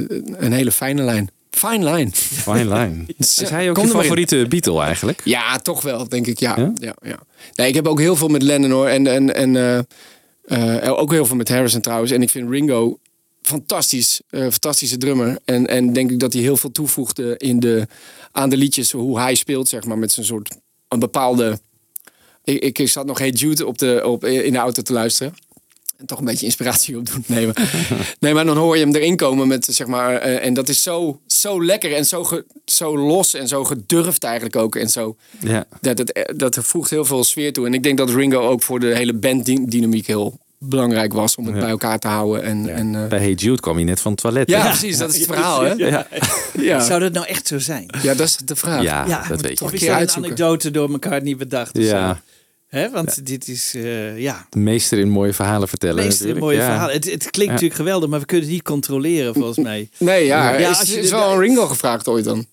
een 0.45 0.51
hele 0.53 0.71
fijne 0.71 1.03
lijn. 1.03 1.29
Fine 1.55 1.91
line. 1.93 2.09
Fine 2.13 2.67
line. 2.75 3.03
Is 3.17 3.49
hij 3.49 3.69
ook 3.69 3.75
Kom 3.75 3.85
je 3.87 3.93
maar 3.93 4.03
in. 4.03 4.09
favoriete 4.09 4.45
Beatle 4.49 4.81
eigenlijk? 4.81 5.21
Ja, 5.23 5.57
toch 5.57 5.81
wel, 5.81 6.09
denk 6.09 6.27
ik. 6.27 6.39
Ja. 6.39 6.53
Ja? 6.57 6.71
Ja? 6.79 6.95
Ja, 7.01 7.19
Nee, 7.55 7.67
ik 7.67 7.73
heb 7.73 7.87
ook 7.87 7.99
heel 7.99 8.15
veel 8.15 8.27
met 8.27 8.41
Lennon 8.41 8.71
hoor. 8.71 8.87
En, 8.87 9.07
en, 9.07 9.35
en 9.35 9.55
eh, 9.55 10.85
eh, 10.87 10.99
ook 10.99 11.11
heel 11.11 11.25
veel 11.25 11.35
met 11.35 11.49
Harrison 11.49 11.81
trouwens. 11.81 12.11
En 12.11 12.21
ik 12.21 12.29
vind 12.29 12.49
Ringo 12.49 12.99
fantastisch. 13.41 14.21
eh, 14.29 14.41
fantastische 14.41 14.97
drummer. 14.97 15.37
En, 15.45 15.67
en 15.67 15.93
denk 15.93 16.11
ik 16.11 16.19
dat 16.19 16.33
hij 16.33 16.41
heel 16.41 16.57
veel 16.57 16.71
toevoegde 16.71 17.37
in 17.37 17.59
de, 17.59 17.87
aan 18.31 18.49
de 18.49 18.57
liedjes. 18.57 18.91
Hoe 18.91 19.19
hij 19.19 19.35
speelt, 19.35 19.67
zeg 19.69 19.83
maar. 19.83 19.97
Met 19.97 20.11
zijn 20.11 20.25
soort 20.25 20.57
een 20.87 20.99
bepaalde. 20.99 21.59
Ik, 22.43 22.61
ik, 22.61 22.79
ik 22.79 22.89
zat 22.89 23.05
nog 23.05 23.19
Hey 23.19 23.29
Jude 23.29 23.65
op 23.65 23.77
de, 23.77 24.01
op, 24.05 24.25
in 24.25 24.51
de 24.51 24.57
auto 24.59 24.81
te 24.81 24.93
luisteren. 24.93 25.33
En 25.97 26.05
toch 26.05 26.19
een 26.19 26.25
beetje 26.25 26.45
inspiratie 26.45 26.97
op 26.97 27.05
doen. 27.11 27.23
Nee, 27.27 27.45
maar, 27.45 27.71
nee, 28.19 28.33
maar 28.33 28.45
dan 28.45 28.57
hoor 28.57 28.77
je 28.77 28.83
hem 28.85 28.95
erin 28.95 29.15
komen 29.15 29.47
met 29.47 29.65
zeg 29.69 29.87
maar. 29.87 30.15
eh, 30.15 30.45
en 30.45 30.53
dat 30.53 30.69
is 30.69 30.83
zo, 30.83 31.19
zo 31.27 31.63
lekker 31.65 31.93
en 31.95 32.05
zo, 32.05 32.23
ge- 32.23 32.45
zo 32.65 32.97
los 32.97 33.33
en 33.33 33.47
zo 33.47 33.63
gedurfd 33.63 34.23
eigenlijk 34.23 34.55
ook. 34.55 34.75
En 34.75 34.89
zo. 34.89 35.15
Ja. 35.39 35.65
Dat, 35.81 35.97
dat, 35.97 36.33
dat 36.35 36.57
voegt 36.61 36.89
heel 36.89 37.05
veel 37.05 37.23
sfeer 37.23 37.53
toe. 37.53 37.65
En 37.65 37.73
ik 37.73 37.83
denk 37.83 37.97
dat 37.97 38.09
Ringo 38.09 38.47
ook 38.47 38.61
voor 38.61 38.79
de 38.79 38.95
hele 38.95 39.13
banddynamiek 39.13 40.07
heel 40.07 40.39
belangrijk 40.59 41.13
was 41.13 41.35
om 41.35 41.45
het 41.45 41.53
Ja. 41.55 41.59
bij 41.61 41.69
elkaar 41.69 41.99
te 41.99 42.07
houden. 42.07 42.43
En, 42.43 42.75
en, 42.75 42.95
eh, 42.95 43.07
Bij 43.07 43.19
Hey 43.19 43.31
Jude 43.33 43.59
kwam 43.59 43.75
hij 43.75 43.83
net 43.83 44.01
van 44.01 44.11
het 44.11 44.21
toilet. 44.21 44.49
ja, 44.49 44.67
precies, 44.67 44.97
dat 44.97 45.09
is 45.13 45.17
het 45.19 45.25
verhaal, 45.27 45.61
hè? 45.61 45.73
Ja. 45.89 46.07
Ja, 46.59 46.79
Zou 46.83 46.99
dat 46.99 47.13
nou 47.13 47.25
echt 47.25 47.47
zo 47.47 47.59
zijn? 47.59 47.85
ja 48.01 48.13
dat 48.13 48.27
is 48.27 48.37
de 48.45 48.55
vraag. 48.55 48.81
Ja, 48.83 49.05
Ja, 49.07 49.25
dat 49.27 49.41
weet 49.41 49.59
je. 49.59 49.65
Of 49.65 49.71
een 49.71 49.77
is 49.77 49.83
keer 49.83 50.01
een 50.01 50.09
anekdote 50.09 50.71
door 50.71 50.91
elkaar 50.91 51.21
niet 51.21 51.37
bedacht? 51.37 51.77
Ja. 51.77 52.21
Hè? 52.67 52.89
Want 52.89 53.25
dit 53.25 53.47
is, 53.47 53.73
eh, 53.75 54.19
ja, 54.19 54.45
De 54.49 54.59
meester 54.59 54.99
in 54.99 55.09
mooie 55.09 55.33
verhalen 55.33 55.67
vertellen. 55.67 56.03
meest 56.03 56.17
natuurlijk. 56.19 56.39
mooie 56.39 56.57
Ja. 56.57 56.65
verhaal. 56.65 56.89
Het, 56.89 57.05
het 57.11 57.21
klinkt 57.29 57.39
Ja. 57.45 57.51
natuurlijk 57.51 57.75
geweldig, 57.79 58.09
maar 58.09 58.19
we 58.19 58.25
kunnen 58.25 58.45
het 58.45 58.53
niet 58.55 58.63
controleren 58.63 59.33
volgens 59.33 59.57
mij. 59.69 59.89
Nee, 59.97 60.25
ja, 60.25 60.57
Ja, 60.57 60.69
is, 60.69 60.79
als 60.79 60.89
je 60.89 60.99
is 60.99 61.09
de- 61.09 61.15
wel 61.15 61.31
een 61.33 61.39
Ringo 61.39 61.65
gevraagd 61.67 62.07
ooit 62.07 62.23
dan? 62.25 62.45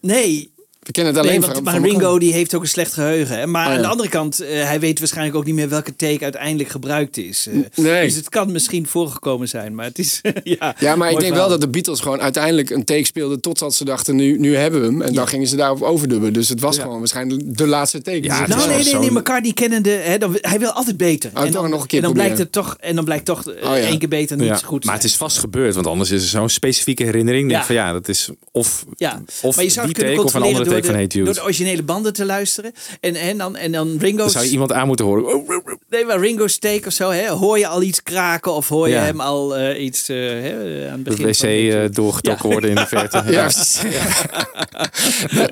Nee, 0.00 0.50
We 0.88 0.94
kennen 0.94 1.12
het 1.14 1.22
alleen 1.22 1.38
nee 1.38 1.48
want, 1.48 1.54
van, 1.54 1.64
maar 1.64 1.74
van 1.74 1.82
Ringo 1.84 2.18
die 2.18 2.32
heeft 2.32 2.54
ook 2.54 2.62
een 2.62 2.68
slecht 2.68 2.92
geheugen. 2.92 3.38
Hè? 3.38 3.46
Maar 3.46 3.64
Oh, 3.66 3.70
ja. 3.70 3.76
aan 3.76 3.82
de 3.82 3.88
andere 3.88 4.08
kant, 4.08 4.40
eh, 4.40 4.48
hij 4.64 4.80
weet 4.80 4.98
waarschijnlijk 4.98 5.36
ook 5.36 5.44
niet 5.44 5.54
meer 5.54 5.68
welke 5.68 5.96
take 5.96 6.22
uiteindelijk 6.22 6.68
gebruikt 6.68 7.16
is. 7.16 7.46
Eh, 7.46 7.84
Nee. 7.84 8.04
Dus 8.06 8.14
het 8.14 8.28
kan 8.28 8.52
misschien 8.52 8.86
voorgekomen 8.86 9.48
zijn, 9.48 9.74
maar 9.74 9.84
het 9.84 9.98
is... 9.98 10.20
ja, 10.58 10.74
Ja, 10.78 10.96
maar 10.96 11.10
ik 11.10 11.20
denk 11.20 11.34
wel 11.34 11.48
dat 11.48 11.60
de 11.60 11.68
Beatles 11.68 12.00
gewoon 12.00 12.20
uiteindelijk 12.20 12.70
een 12.70 12.84
take 12.84 13.04
speelden 13.04 13.40
totdat 13.40 13.74
ze 13.74 13.84
dachten, 13.84 14.16
nu, 14.16 14.38
nu 14.38 14.56
hebben 14.56 14.80
we 14.80 14.86
hem. 14.86 15.02
En 15.02 15.14
dan 15.14 15.28
gingen 15.28 15.46
ze 15.46 15.56
daarop 15.56 15.82
overdubben. 15.82 16.32
Dus 16.32 16.48
het 16.48 16.60
was 16.60 16.76
Ja. 16.76 16.82
gewoon 16.82 16.98
waarschijnlijk 16.98 17.56
de 17.56 17.66
laatste 17.66 18.02
take. 18.02 18.22
Ja, 18.22 18.46
Dus 18.46 18.56
Nou, 18.56 18.68
nee, 18.68 18.84
nee, 18.84 18.94
nee, 18.94 19.10
McCartney 19.10 19.52
kennende, 19.52 19.90
hè, 19.90 20.18
dan, 20.18 20.38
hij 20.40 20.58
wil 20.58 20.70
altijd 20.70 20.96
beter. 20.96 21.30
Oh, 21.34 21.42
toch 21.42 21.50
dan, 21.52 21.70
nog 21.70 21.80
een 21.82 21.86
keer 21.86 21.98
en 21.98 22.04
dan 22.04 22.12
blijkt 22.14 22.38
het 22.38 22.52
toch, 22.52 22.76
en 22.80 22.94
dan 22.94 23.04
blijkt 23.04 23.24
toch 23.24 23.46
eh, 23.50 23.70
Oh, 23.70 23.76
ja. 23.76 23.82
één 23.82 23.98
keer 23.98 24.08
beter 24.08 24.36
niet 24.36 24.46
Ja. 24.46 24.56
goed 24.56 24.84
Maar 24.84 24.94
het 24.94 25.04
is 25.04 25.16
vast 25.16 25.38
gebeurd, 25.38 25.74
want 25.74 25.86
anders 25.86 26.10
is 26.10 26.22
er 26.22 26.28
zo'n 26.28 26.48
specifieke 26.48 27.04
herinnering. 27.04 27.48
Denk 27.50 27.64
van 27.64 27.74
ja, 27.74 27.92
dat 27.92 28.08
is 28.08 28.28
of, 28.52 28.84
Ja, 28.96 29.22
of 29.42 29.56
maar 29.56 29.64
je 29.64 29.70
zou 29.70 29.86
die 29.86 29.94
take 30.04 30.22
of 30.22 30.34
een 30.34 30.42
andere 30.42 30.64
door 30.82 30.90
take 30.90 30.92
van 30.92 30.94
Hey 30.94 31.06
de, 31.06 31.14
Jude. 31.14 31.24
door 31.26 31.34
de 31.34 31.42
originele 31.42 31.82
banden 31.82 32.12
te 32.12 32.24
luisteren. 32.24 32.72
En, 33.00 33.14
en, 33.14 33.38
dan, 33.38 33.56
en 33.56 33.72
dan 33.72 33.96
Ringo's... 33.98 34.18
Dan 34.22 34.30
zou 34.30 34.44
je 34.44 34.50
iemand 34.50 34.72
aan 34.72 34.86
moeten 34.86 35.04
horen. 35.04 35.44
Nee, 35.90 36.04
maar 36.04 36.20
Ringo's 36.20 36.58
take 36.58 36.86
of 36.86 36.92
zo, 36.92 37.10
hè? 37.10 37.28
hoor 37.28 37.58
je 37.58 37.66
al 37.66 37.82
iets 37.82 38.02
kraken 38.02 38.52
of 38.52 38.68
hoor 38.68 38.88
je 38.88 38.94
Ja. 38.94 39.02
hem 39.02 39.20
al 39.20 39.56
eh, 39.56 39.84
iets 39.84 40.08
eh, 40.08 40.16
hè, 40.16 40.52
aan 40.90 40.96
het 40.96 41.04
De 41.04 41.10
begin 41.10 41.26
wc 41.26 41.36
van 41.36 41.48
Hey 41.48 41.64
Jude. 41.64 41.78
eh, 41.82 41.88
doorgetrokken 41.92 42.46
Ja. 42.48 42.52
worden 42.52 42.70
in 42.70 42.76
de 42.76 42.86
verte. 42.96 43.22
Ja. 43.32 43.50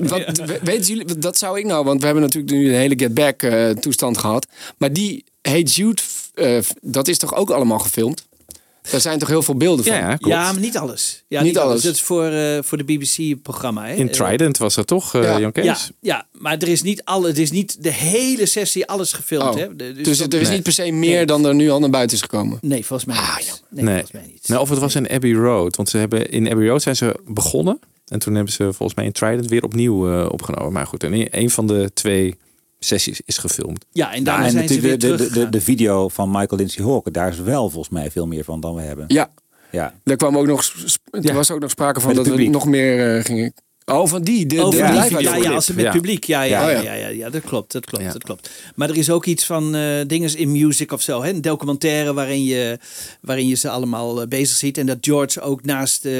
Wat- 0.01 0.43
weten 0.62 0.85
jullie, 0.97 1.19
dat 1.19 1.39
zou 1.39 1.59
ik 1.59 1.65
nou, 1.65 1.85
want 1.85 1.99
we 2.01 2.05
hebben 2.07 2.25
natuurlijk 2.25 2.53
nu 2.53 2.69
een 2.69 2.75
hele 2.79 2.95
Get 2.99 3.15
Back 3.15 3.43
eh, 3.43 3.69
toestand 3.71 4.19
gehad. 4.19 4.47
Maar 4.79 4.93
die 4.93 5.25
Hey 5.43 5.62
Jude, 5.62 6.03
eh, 6.35 6.59
dat 6.81 7.09
is 7.09 7.19
toch 7.19 7.35
ook 7.35 7.51
allemaal 7.51 7.79
gefilmd? 7.79 8.26
Daar 8.90 9.01
zijn 9.01 9.18
toch 9.18 9.29
heel 9.29 9.42
veel 9.42 9.55
beelden 9.57 9.85
van? 9.85 9.94
Ja, 9.96 10.07
klopt. 10.16 10.27
Ja, 10.27 10.53
maar 10.53 10.61
niet 10.61 10.77
alles. 10.79 11.25
Ja, 11.29 11.38
Niet 11.42 11.49
niet, 11.49 11.59
alles. 11.59 11.70
alles. 11.70 11.83
Dat 11.83 11.94
is 11.94 12.01
voor, 12.01 12.25
eh, 12.25 12.59
voor 12.62 12.79
de 12.79 12.85
BBC-programma. 12.85 13.87
In 13.87 14.11
Trident 14.11 14.59
was 14.59 14.75
dat 14.75 14.87
toch, 14.87 15.14
eh 15.14 15.22
Ja. 15.22 15.38
Jan 15.40 15.53
Kees? 15.53 15.64
Ja, 15.64 15.79
ja, 16.01 16.27
maar 16.33 16.53
er 16.59 16.68
is 16.68 16.83
niet 16.83 17.05
alle, 17.05 17.27
het 17.27 17.38
is 17.38 17.51
niet 17.51 17.83
de 17.83 17.92
hele 17.92 18.46
sessie 18.46 18.87
alles 18.87 19.12
gefilmd. 19.12 19.55
Oh, 19.55 19.61
Hè? 19.61 19.77
Dus 19.77 20.18
dat- 20.18 20.33
er 20.33 20.40
is 20.40 20.46
Nee. 20.46 20.55
niet 20.55 20.62
per 20.64 20.72
se 20.72 20.90
meer 20.90 21.27
dan 21.27 21.46
er 21.46 21.55
nu 21.55 21.70
al 21.70 21.81
naar 21.81 21.90
buiten 21.90 22.16
is 22.16 22.22
gekomen. 22.22 22.59
Nee, 22.61 22.87
volgens 22.87 23.09
mij 23.09 23.16
niet. 23.38 23.62
Nee, 23.70 23.85
Nee. 23.85 23.94
volgens 23.94 24.12
mij 24.12 24.31
niet. 24.33 24.49
Nou, 24.49 24.61
of 24.61 24.68
het 24.68 24.79
was 24.79 24.94
in 24.94 25.11
Abbey 25.11 25.33
Road. 25.33 25.77
Want 25.77 25.88
ze 25.88 25.99
hebben, 25.99 26.31
in 26.31 26.51
Abbey 26.51 26.66
Road 26.68 26.83
zijn 26.83 26.96
ze 26.96 27.16
begonnen. 27.27 27.79
En 28.07 28.18
toen 28.18 28.35
hebben 28.35 28.53
ze 28.53 28.62
volgens 28.62 28.94
mij 28.94 29.05
in 29.05 29.12
Trident 29.12 29.46
weer 29.49 29.62
opnieuw 29.64 30.11
eh, 30.12 30.29
opgenomen. 30.31 30.72
Maar 30.72 30.87
goed, 30.87 31.03
en 31.03 31.38
een 31.40 31.51
van 31.51 31.66
de 31.66 31.90
twee 31.94 32.37
sessies 32.87 33.20
is 33.25 33.38
gefilmd. 33.38 33.85
Ja, 33.92 34.12
en 34.12 34.18
Ja, 34.18 34.25
daarna 34.25 34.44
en 34.44 34.51
zijn 34.51 34.68
ze 34.68 34.81
weer 34.81 34.99
de, 34.99 35.16
de, 35.16 35.31
de, 35.31 35.49
de 35.49 35.61
video 35.61 36.09
van 36.09 36.31
Michael 36.31 36.57
Lindsay 36.57 36.85
Hawke, 36.85 37.11
daar 37.11 37.29
is 37.29 37.38
wel 37.38 37.70
volgens 37.70 37.92
mij 37.92 38.11
veel 38.11 38.27
meer 38.27 38.44
van 38.44 38.61
dan 38.61 38.75
we 38.75 38.81
hebben. 38.83 39.05
Ja, 39.09 39.31
Ja. 39.70 39.94
daar 40.05 40.16
kwam 40.16 40.38
ook 40.38 40.46
nog, 40.46 40.62
er 41.11 41.22
Ja. 41.22 41.35
was 41.35 41.51
ook 41.51 41.61
nog 41.61 41.70
sprake 41.70 42.01
van 42.01 42.14
dat 42.14 42.27
we 42.27 42.49
nog 42.49 42.64
meer 42.66 43.16
eh, 43.16 43.25
gingen. 43.25 43.53
Oh, 43.92 44.07
van 44.09 44.22
die, 44.22 44.46
de, 44.46 44.62
Oh, 44.64 44.70
die 44.70 44.79
ja, 44.79 45.05
ja, 45.37 45.51
als 45.53 45.66
het 45.66 45.77
met 45.77 45.85
Ja. 45.85 45.90
publiek. 45.92 46.25
Ja, 46.25 46.42
ja, 46.42 46.70
Ja. 46.70 46.81
ja, 46.94 47.09
ja. 47.09 47.31
dat 47.31 47.42
klopt, 47.42 47.72
dat 47.72 47.87
klopt, 47.87 48.12
dat 48.12 48.22
klopt. 48.22 48.51
Maar 48.75 48.88
er 48.90 48.96
is 48.96 49.11
ook 49.11 49.25
iets 49.27 49.44
van 49.44 49.75
eh 49.75 49.83
dingen 50.07 50.37
in 50.38 50.53
music 50.53 50.92
of 50.92 51.03
zo, 51.03 51.22
hè? 51.22 51.31
een 51.31 51.40
documentaire 51.40 52.14
waarin 52.14 52.44
je, 52.44 52.79
waarin 53.20 53.46
je 53.49 53.55
ze 53.55 53.68
allemaal 53.70 54.20
eh, 54.20 54.29
bezig 54.29 54.57
ziet 54.57 54.79
en 54.79 54.87
dat 54.87 54.96
George 55.01 55.40
ook 55.40 55.64
naast 55.64 56.05
eh, 56.05 56.12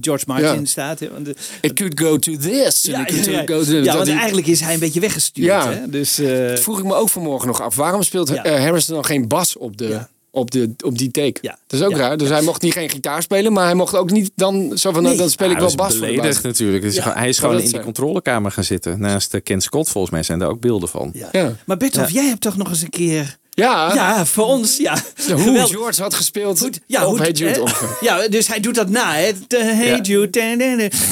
George 0.00 0.24
Martin 0.26 0.66
staat. 0.66 1.00
Hè? 1.00 1.10
Want 1.12 1.24
de- 1.24 1.34
It 1.60 1.72
could 1.72 2.00
go 2.00 2.16
to 2.18 2.36
this. 2.36 2.82
ja, 2.82 3.06
it 3.06 3.22
could 3.24 3.50
go 3.50 3.64
to 3.64 3.76
Ja, 3.76 3.82
dat 3.84 3.94
want 3.96 4.08
eigenlijk 4.08 4.46
is 4.46 4.60
hij 4.60 4.74
een 4.74 4.80
beetje 4.80 5.00
weggestuurd. 5.00 5.46
Ja. 5.46 5.72
Hè? 5.72 5.88
Dus, 5.90 6.18
eh, 6.18 6.54
vroeg 6.56 6.78
ik 6.78 6.84
me 6.84 6.94
ook 6.94 7.08
vanmorgen 7.08 7.46
nog 7.48 7.60
af. 7.62 7.74
Waarom 7.74 8.02
speelt 8.02 8.36
Harrison 8.38 8.94
dan 8.94 9.04
geen 9.04 9.28
bas 9.28 9.56
op, 9.56 9.76
de. 9.76 10.00
Op, 10.38 10.50
de, 10.50 10.74
op 10.84 10.98
die 10.98 11.10
take? 11.10 11.38
Ja. 11.40 11.58
Dat 11.66 11.80
is 11.80 11.86
ook 11.86 11.92
Ja. 11.92 11.96
raar. 11.98 12.16
Dus 12.16 12.28
hij 12.28 12.42
mocht 12.42 12.62
niet 12.62 12.72
geen 12.72 12.88
gitaar 12.90 13.22
spelen, 13.22 13.52
maar 13.52 13.64
hij 13.64 13.74
mocht 13.74 13.94
ook 13.96 14.10
niet 14.10 14.30
dan 14.34 14.54
zo 14.78 14.92
van, 14.92 15.02
nou, 15.02 15.04
Nee. 15.14 15.16
dan 15.16 15.30
speel 15.30 15.50
ik 15.50 15.58
wel 15.58 15.74
bas 15.74 15.96
voor 15.96 16.06
de 16.06 16.38
natuurlijk. 16.42 16.84
Is 16.84 16.94
Ja, 16.94 17.12
hij 17.12 17.28
is 17.28 17.38
gewoon 17.38 17.54
in 17.54 17.60
die 17.60 17.68
zijn. 17.70 17.82
controlekamer 17.82 18.52
gaan 18.52 18.64
zitten. 18.64 19.00
Naast 19.00 19.34
eh, 19.34 19.40
Ken 19.42 19.60
Scott 19.60 19.88
volgens 19.88 20.12
mij 20.12 20.22
zijn 20.22 20.38
daar 20.38 20.48
ook 20.48 20.60
beelden 20.60 20.88
van. 20.88 21.10
ja. 21.14 21.28
Ja. 21.32 21.54
Maar 21.66 21.76
Bertolf, 21.76 22.10
jij 22.10 22.24
hebt 22.26 22.40
toch 22.40 22.56
nog 22.56 22.68
eens 22.68 22.82
een 22.82 22.90
keer... 22.90 23.36
Ja, 23.58 23.94
Ja, 23.94 24.26
voor 24.26 24.44
ons, 24.44 24.76
ja. 24.76 24.96
hoe 25.26 25.38
Geweldig. 25.38 25.68
George 25.70 26.02
had 26.02 26.14
gespeeld 26.14 26.58
Goed, 26.60 26.80
ja, 26.86 27.04
op 27.06 27.10
hoe- 27.10 27.18
Hey 27.20 27.30
Jude 27.30 27.60
ongeveer. 27.62 27.96
Ja, 28.08 28.28
dus 28.28 28.46
hij 28.48 28.60
doet 28.60 28.74
dat 28.74 28.88
na. 28.88 29.14
Hè? 29.14 29.30
De 29.48 29.64
Hey 29.64 29.86
Ja. 29.86 30.00
Jude. 30.00 30.40
En 30.40 30.58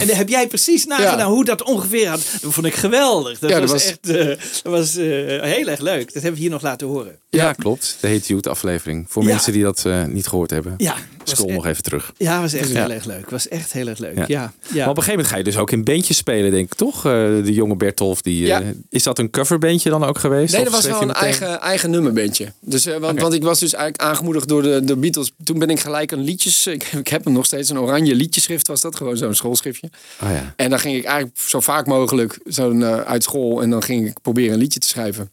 dan 0.07 0.17
heb 0.17 0.29
jij 0.29 0.47
precies 0.47 0.85
nagedaan 0.87 1.19
Ja. 1.19 1.27
hoe 1.27 1.45
dat 1.45 1.63
ongeveer 1.63 2.09
had. 2.09 2.21
Dat 2.43 2.53
vond 2.53 2.67
ik 2.67 2.75
geweldig. 2.75 3.39
Dat 3.39 3.71
was, 3.71 3.85
echt 3.85 4.09
eh, 4.11 4.27
dat 4.27 4.39
was, 4.63 4.97
eh, 4.97 5.05
heel 5.43 5.67
erg 5.67 5.81
leuk. 5.81 6.05
Dat 6.05 6.15
hebben 6.15 6.33
we 6.35 6.39
hier 6.41 6.51
nog 6.51 6.63
laten 6.63 6.87
horen. 6.87 7.19
Ja, 7.31 7.53
klopt. 7.53 7.97
De 8.01 8.09
Hate 8.09 8.27
Youth 8.27 8.47
aflevering. 8.47 9.07
Voor 9.09 9.25
mensen 9.25 9.53
die 9.53 9.63
dat 9.63 9.83
eh, 9.85 10.05
niet 10.05 10.27
gehoord 10.27 10.51
hebben. 10.51 10.75
Ja, 10.77 10.95
Scroll 11.29 11.47
echt- 11.49 11.57
nog 11.57 11.67
even 11.67 11.83
terug. 11.83 12.13
Ja, 12.17 12.41
was 12.41 12.53
echt 12.53 12.69
Ja. 12.71 12.81
heel 12.83 12.91
erg 12.95 13.05
leuk. 13.05 13.31
Was 13.31 13.49
echt 13.49 13.73
heel 13.73 13.87
erg 13.89 13.99
leuk. 13.99 14.17
Ja. 14.17 14.25
Ja. 14.27 14.27
Ja. 14.27 14.51
Maar 14.79 14.89
op 14.89 14.97
een 14.97 15.03
gegeven 15.03 15.11
moment 15.11 15.27
ga 15.29 15.37
je 15.37 15.45
dus 15.45 15.57
ook 15.57 15.71
in 15.71 15.85
bandjes 15.85 16.17
spelen, 16.17 16.51
denk 16.51 16.65
ik, 16.65 16.75
toch? 16.75 16.97
Eh, 16.97 17.13
de 17.13 17.53
jonge 17.53 17.77
Bertolf. 17.77 18.23
Die, 18.23 18.53
eh. 18.53 18.67
Is 18.91 19.03
dat 19.03 19.19
een 19.19 19.31
coverbandje 19.31 19.91
dan 19.91 20.05
ook 20.05 20.19
geweest? 20.19 20.55
Nee, 20.55 20.65
dat 20.65 20.73
was 20.73 20.85
wel 20.87 20.95
je 20.95 21.01
een 21.01 21.07
meteen- 21.07 21.23
eigen, 21.23 21.61
eigen 21.61 21.91
nummerbandje. 21.91 22.53
Dus, 22.61 22.87
eh, 22.87 22.97
want, 22.97 23.21
want 23.21 23.35
ik 23.35 23.43
was 23.43 23.61
dus 23.61 23.73
eigenlijk 23.75 24.11
aangemoedigd 24.11 24.49
door 24.49 24.63
de, 24.63 24.85
de 24.85 24.97
Beatles. 24.97 25.33
Toen 25.45 25.59
ben 25.59 25.71
ik 25.71 25.81
gelijk 25.81 26.13
een 26.13 26.23
liedjes... 26.23 26.67
Ik, 26.77 26.83
ik 26.85 27.09
heb 27.09 27.25
hem 27.25 27.33
nog 27.33 27.45
steeds, 27.45 27.71
een 27.71 27.79
oranje 27.79 28.15
liedjeschrift 28.15 28.67
was 28.69 28.81
dat. 28.81 28.97
Gewoon 28.97 29.17
zo'n 29.17 29.35
schoolschriftje. 29.35 29.91
Oh 30.23 30.31
ja. 30.31 30.53
En 30.57 30.71
dan 30.71 30.79
ging 30.79 30.97
ik 30.97 31.05
eigenlijk 31.05 31.39
zo 31.39 31.61
vaak 31.61 31.87
mogelijk 31.87 32.39
zo, 32.51 32.71
eh, 32.71 33.01
uit 33.01 33.23
school. 33.23 33.63
En 33.63 33.71
dan 33.71 33.83
ging 33.83 34.07
ik 34.07 34.21
proberen 34.23 34.53
een 34.53 34.59
liedje 34.59 34.79
te 34.79 34.89
schrijven. 34.89 35.31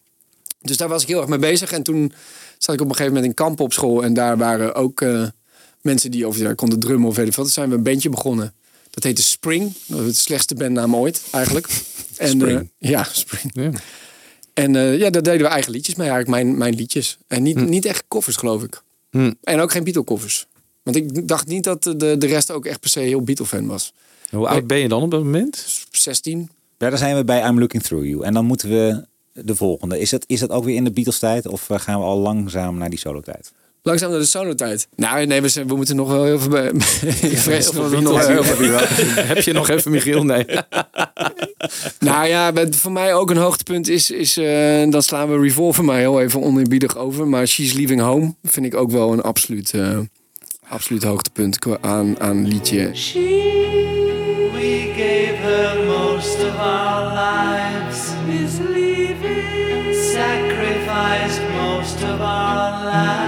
Dus 0.61 0.77
daar 0.77 0.87
was 0.87 1.01
ik 1.01 1.07
heel 1.07 1.19
erg 1.19 1.29
mee 1.29 1.39
bezig. 1.39 1.71
En 1.71 1.83
toen 1.83 2.13
zat 2.57 2.75
ik 2.75 2.81
op 2.81 2.89
een 2.89 2.95
gegeven 2.95 3.13
moment 3.13 3.25
in 3.31 3.45
kamp 3.45 3.59
op 3.59 3.73
school. 3.73 4.03
En 4.03 4.13
daar 4.13 4.37
waren 4.37 4.75
ook 4.75 5.01
eh, 5.01 5.23
mensen 5.83 6.11
die 6.11 6.25
over 6.25 6.41
ja, 6.41 6.53
konden 6.53 6.79
drummen 6.79 7.09
of 7.09 7.15
wat. 7.15 7.33
Toen 7.33 7.45
zijn 7.45 7.69
we 7.69 7.75
een 7.75 7.83
bandje 7.83 8.09
begonnen. 8.09 8.53
Dat 8.89 9.03
heette 9.03 9.21
Spring. 9.23 9.73
Dat 9.85 9.99
was 9.99 10.07
de 10.07 10.13
slechtste 10.13 10.55
bandnaam 10.55 10.95
ooit, 10.95 11.21
eigenlijk. 11.31 11.67
En, 12.17 12.29
Spring. 12.29 12.69
eh, 12.79 12.89
ja, 12.89 13.03
Spring. 13.11 13.51
Ja. 13.53 13.71
En 14.53 14.75
eh, 14.75 14.97
ja, 14.97 15.09
daar 15.09 15.23
deden 15.23 15.41
we 15.41 15.47
eigen 15.47 15.71
liedjes 15.71 15.95
mee, 15.95 16.09
eigenlijk 16.09 16.43
mijn, 16.43 16.57
mijn 16.57 16.75
liedjes. 16.75 17.17
En 17.27 17.43
niet, 17.43 17.67
niet 17.67 17.85
echt 17.85 18.03
koffers, 18.07 18.35
geloof 18.35 18.63
ik. 18.63 18.81
Hm. 19.11 19.33
En 19.43 19.59
ook 19.59 19.71
geen 19.71 19.83
Beatle-koffers. 19.83 20.47
Want 20.83 20.95
ik 20.95 21.27
dacht 21.27 21.47
niet 21.47 21.63
dat 21.63 21.83
de, 21.83 22.15
de 22.17 22.25
rest 22.27 22.51
ook 22.51 22.65
echt 22.65 22.79
per 22.79 22.89
se 22.89 22.99
heel 22.99 23.21
Beatle-fan 23.21 23.67
was. 23.67 23.93
Hoe 24.29 24.47
oud 24.47 24.67
ben 24.67 24.77
je 24.77 24.87
dan 24.87 25.01
op 25.01 25.11
dat 25.11 25.23
moment? 25.23 25.85
16. 25.91 26.49
Ja, 26.77 26.89
dan 26.89 26.97
zijn 26.97 27.15
we 27.15 27.23
bij 27.23 27.47
I'm 27.47 27.59
Looking 27.59 27.83
Through 27.83 28.05
You. 28.05 28.23
En 28.23 28.33
dan 28.33 28.45
moeten 28.45 28.69
we 28.69 29.05
de 29.33 29.55
volgende. 29.55 29.99
Is 29.99 30.09
dat, 30.09 30.23
is 30.27 30.39
dat 30.39 30.49
ook 30.49 30.63
weer 30.63 30.75
in 30.75 30.83
de 30.83 30.91
Beatles 30.91 31.19
tijd? 31.19 31.47
Of 31.47 31.69
eh, 31.69 31.79
gaan 31.79 31.99
we 31.99 32.05
al 32.05 32.17
langzaam 32.17 32.77
naar 32.77 32.89
die 32.89 32.99
solo 32.99 33.21
tijd? 33.21 33.51
Langzaam 33.85 34.09
naar 34.11 34.19
de 34.19 34.25
solo-tijd. 34.25 34.87
Nou, 34.95 35.25
nee, 35.25 35.41
we, 35.41 35.49
zijn- 35.49 35.67
we 35.67 35.75
moeten 35.75 35.95
nog 35.95 36.07
wel 36.09 36.23
heel 36.23 36.39
veel 36.39 36.49
bij. 36.49 36.67
ik 37.21 37.37
vrees 37.37 37.71
dat 37.71 37.89
we 37.89 37.99
nog 38.01 38.27
heel 38.27 38.43
veel 38.43 38.77
Heb 39.33 39.37
je 39.37 39.53
nog 39.53 39.69
even, 39.69 39.91
Michiel? 39.91 40.23
Nee. 40.23 40.45
Nou 41.99 42.27
ja, 42.27 42.51
met- 42.51 42.75
voor 42.75 42.91
mij 42.91 43.13
ook 43.13 43.29
een 43.29 43.37
hoogtepunt 43.37 43.87
is, 43.89 44.11
is 44.11 44.37
eh, 44.37 44.89
dan 44.89 45.01
slaan 45.01 45.29
we 45.29 45.39
Revolver 45.39 45.83
maar 45.83 45.97
heel 45.97 46.21
even 46.21 46.41
oneerbiedig 46.41 46.97
over. 46.97 47.27
Maar 47.27 47.47
She's 47.47 47.73
Leaving 47.73 48.01
Home 48.01 48.33
vind 48.43 48.65
ik 48.65 48.75
ook 48.75 48.91
wel 48.91 49.13
een 49.13 49.21
absoluut, 49.21 49.73
eh, 49.73 49.97
absoluut 50.67 51.03
hoogtepunt 51.03 51.57
aan, 51.81 52.19
aan 52.19 52.47
liedje. 52.47 52.89
We 54.51 54.91
gave 54.95 55.35
her 55.41 55.85
most 55.85 56.35
of 56.43 56.57
our 56.59 57.13
lives. 57.13 57.99
Is 58.43 58.57
leaving. 58.73 59.95
Sacrificed 59.95 61.41
most 61.61 61.95
of 62.03 62.19
our 62.19 62.85
lives. 62.85 63.22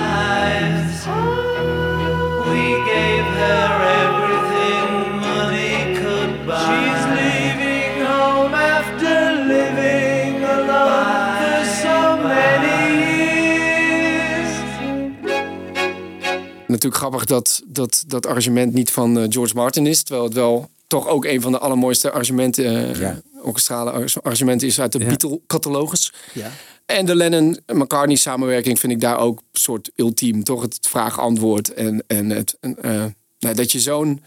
Natuurlijk 16.76 17.02
grappig 17.02 17.26
dat 17.26 17.62
dat, 17.68 18.04
dat 18.08 18.26
arrangement 18.26 18.74
niet 18.74 18.92
van 18.92 19.20
eh, 19.20 19.26
George 19.30 19.56
Martin 19.56 19.88
is. 19.88 20.04
Terwijl 20.04 20.26
het 20.26 20.34
wel 20.34 20.70
toch 20.88 21.08
ook 21.08 21.26
een 21.26 21.42
van 21.42 21.52
de 21.52 21.58
allermooiste 21.60 22.10
arrangementen, 22.12 22.66
eh, 22.94 23.00
Ja. 23.00 23.22
orkestrale 23.44 23.92
ar- 23.92 24.14
arrangementen 24.22 24.68
is 24.68 24.80
uit 24.80 24.92
de 24.92 25.00
Ja. 25.00 25.06
Beatle-catalogus. 25.06 26.14
Ja. 26.34 26.52
En 26.86 27.06
de 27.06 27.16
Lennon-McCartney 27.16 28.16
samenwerking 28.16 28.80
vind 28.80 28.92
ik 28.94 29.02
daar 29.02 29.20
ook 29.20 29.38
een 29.38 29.60
soort 29.60 29.92
ultiem. 29.96 30.44
Toch 30.44 30.62
het 30.62 30.78
vraag-antwoord. 30.82 31.74
En, 31.74 32.04
en 32.08 32.30
het, 32.30 32.58
en, 32.60 32.76
eh, 32.84 33.06
nou, 33.40 33.56
dat 33.56 33.72
je 33.72 33.80
zo'n 33.80 34.22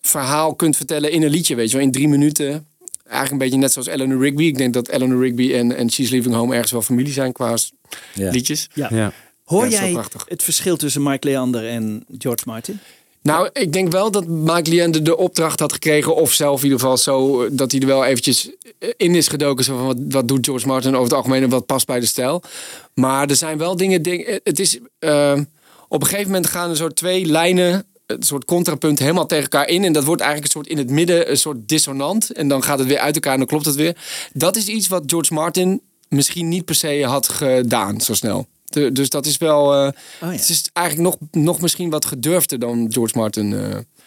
verhaal 0.00 0.54
kunt 0.54 0.76
vertellen 0.76 1.10
in 1.10 1.22
een 1.22 1.30
liedje, 1.30 1.54
weet 1.54 1.70
je 1.70 1.76
wel, 1.76 1.86
in 1.86 1.92
drie 1.92 2.08
minuten. 2.08 2.66
Eigenlijk 3.04 3.32
een 3.32 3.38
beetje 3.38 3.56
net 3.58 3.72
zoals 3.72 3.88
Eleanor 3.88 4.20
Rigby. 4.22 4.44
Ik 4.44 4.56
denk 4.56 4.72
dat 4.74 4.88
Eleanor 4.88 5.20
Rigby 5.22 5.52
en, 5.54 5.76
en 5.76 5.90
She's 5.90 6.10
Leaving 6.10 6.34
Home 6.34 6.52
ergens 6.54 6.72
wel 6.72 6.82
familie 6.82 7.12
zijn 7.12 7.32
qua 7.32 7.54
Ja. 8.14 8.30
liedjes. 8.30 8.68
Ja. 8.74 8.88
Ja. 8.90 9.12
Hoor 9.48 9.68
jij 9.68 9.92
prachtig. 9.92 10.24
het 10.28 10.42
verschil 10.42 10.76
tussen 10.76 11.02
Mike 11.02 11.28
Leander 11.28 11.68
en 11.68 12.04
George 12.18 12.42
Martin? 12.46 12.80
Nou, 13.22 13.48
ik 13.52 13.72
denk 13.72 13.92
wel 13.92 14.10
dat 14.10 14.26
Mike 14.26 14.70
Leander 14.70 15.04
de 15.04 15.16
opdracht 15.16 15.60
had 15.60 15.72
gekregen, 15.72 16.16
of 16.16 16.32
zelf 16.32 16.58
in 16.58 16.64
ieder 16.64 16.80
geval 16.80 16.96
zo, 16.96 17.42
eh, 17.42 17.48
dat 17.52 17.70
hij 17.72 17.80
er 17.80 17.86
wel 17.86 18.04
eventjes 18.04 18.50
eh, 18.78 18.88
in 18.96 19.14
is 19.14 19.28
gedoken. 19.28 19.64
Zo 19.64 19.76
van, 19.76 19.86
wat, 19.86 19.96
wat 20.08 20.28
doet 20.28 20.46
George 20.46 20.66
Martin 20.66 20.90
over 20.92 21.04
het 21.04 21.12
algemeen 21.12 21.42
en 21.42 21.48
wat 21.48 21.66
past 21.66 21.86
bij 21.86 22.00
de 22.00 22.06
stijl. 22.06 22.42
Maar 22.94 23.28
er 23.28 23.36
zijn 23.36 23.58
wel 23.58 23.76
dingen, 23.76 24.02
ding- 24.02 24.24
eh, 24.24 24.36
het 24.42 24.58
is, 24.58 24.78
op 25.88 26.00
een 26.00 26.06
gegeven 26.06 26.26
moment 26.26 26.46
gaan 26.46 26.70
er 26.70 26.76
zo 26.76 26.88
twee 26.88 27.26
lijnen, 27.26 27.86
een 28.06 28.22
soort 28.22 28.44
contrapunt 28.44 28.98
helemaal 28.98 29.26
tegen 29.26 29.42
elkaar 29.44 29.68
in. 29.68 29.84
En 29.84 29.92
dat 29.92 30.04
wordt 30.04 30.22
eigenlijk 30.22 30.54
een 30.54 30.60
soort 30.60 30.72
in 30.72 30.78
het 30.78 30.90
midden, 30.90 31.30
een 31.30 31.38
soort 31.38 31.68
dissonant. 31.68 32.32
En 32.32 32.48
dan 32.48 32.62
gaat 32.62 32.78
het 32.78 32.88
weer 32.88 32.98
uit 32.98 33.14
elkaar 33.14 33.32
en 33.32 33.38
dan 33.38 33.48
klopt 33.48 33.66
het 33.66 33.74
weer. 33.74 33.96
Dat 34.32 34.56
is 34.56 34.66
iets 34.66 34.88
wat 34.88 35.02
George 35.06 35.34
Martin 35.34 35.80
misschien 36.08 36.48
niet 36.48 36.64
per 36.64 36.74
se 36.74 37.04
had 37.04 37.28
gedaan 37.28 38.00
zo 38.00 38.14
snel. 38.14 38.46
De- 38.68 38.92
dus 38.92 39.08
dat 39.08 39.26
is 39.26 39.38
wel. 39.38 39.74
eh, 39.74 39.90
ja. 40.20 40.30
Het 40.30 40.48
is 40.48 40.68
eigenlijk 40.72 41.08
nog, 41.08 41.44
nog 41.44 41.60
misschien 41.60 41.90
wat 41.90 42.04
gedurfder 42.04 42.58
dan 42.58 42.86
George 42.92 43.18
Martin 43.18 43.52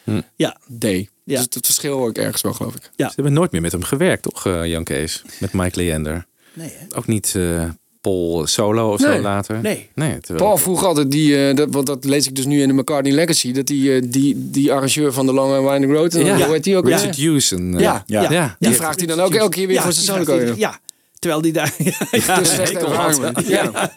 eh, 0.05 0.17
Ja. 0.35 0.57
deed. 0.67 1.09
Ja. 1.23 1.35
Dus 1.35 1.47
het 1.49 1.65
verschil 1.65 1.97
hoor 1.97 2.09
ik 2.09 2.17
ergens 2.17 2.41
wel, 2.41 2.53
geloof 2.53 2.75
ik. 2.75 2.81
Ze 2.95 3.11
hebben 3.15 3.33
nooit 3.33 3.51
meer 3.51 3.61
met 3.61 3.71
hem 3.71 3.83
gewerkt, 3.83 4.23
toch, 4.23 4.45
eh, 4.45 4.65
Jan 4.65 4.83
Kees? 4.83 5.21
Met 5.39 5.53
Mike 5.53 5.83
Leander. 5.83 6.25
Nee, 6.53 6.67
hè? 6.73 6.97
Ook 6.97 7.07
niet 7.07 7.33
eh, 7.35 7.63
Paul 8.01 8.47
Solo 8.47 8.91
of 8.93 8.99
Nee. 8.99 9.15
zo 9.15 9.21
later? 9.21 9.61
Nee. 9.61 9.89
nee 9.95 10.19
terwijl- 10.19 10.45
Paul 10.45 10.57
vroeg 10.57 10.83
altijd, 10.85 11.11
die, 11.11 11.47
eh, 11.47 11.55
dat, 11.55 11.67
want 11.71 11.85
dat 11.85 12.03
lees 12.05 12.27
ik 12.27 12.35
dus 12.35 12.45
nu 12.45 12.61
in 12.61 12.67
de 12.67 12.73
McCartney 12.73 13.13
Legacy, 13.13 13.51
dat 13.51 13.67
die, 13.67 13.95
eh, 13.95 14.01
die, 14.05 14.49
die 14.49 14.71
arrangeur 14.73 15.13
van 15.13 15.25
The 15.25 15.33
Long 15.33 15.53
and 15.55 15.69
Winding 15.69 15.93
Road, 15.93 16.13
en 16.13 16.25
Ja. 16.25 16.35
hoe 16.45 16.53
heet 16.53 16.63
die 16.63 16.77
ook 16.77 16.85
Richard 16.87 17.17
eh, 17.17 17.79
Ja. 17.79 18.03
Ja. 18.05 18.31
ja. 18.31 18.55
Die 18.59 18.71
vraagt 18.71 18.97
hij 18.99 19.07
dan 19.07 19.19
ook 19.19 19.33
elke 19.35 19.55
keer 19.55 19.67
weer 19.67 19.75
Ja, 19.75 19.81
voor 19.81 19.93
zijn 19.93 20.25
solo. 20.25 20.53
Ja, 20.57 20.79
terwijl 21.21 21.41
die 21.41 21.53
daar... 21.53 21.73
Ja, 21.79 21.93
ja, 22.11 22.39
Dus 22.39 22.73
hangen. 22.81 23.33
Ja. 23.47 23.89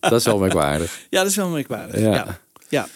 Dat 0.00 0.12
is 0.12 0.24
wel 0.24 0.38
merkwaardig. 0.38 1.00
ja, 1.10 1.20
dat 1.20 1.30
is 1.30 1.36
wel 1.36 1.48
merkwaardig. 1.48 2.00
Ja. 2.00 2.14
Ja. 2.14 2.38
Ja. 2.68 2.86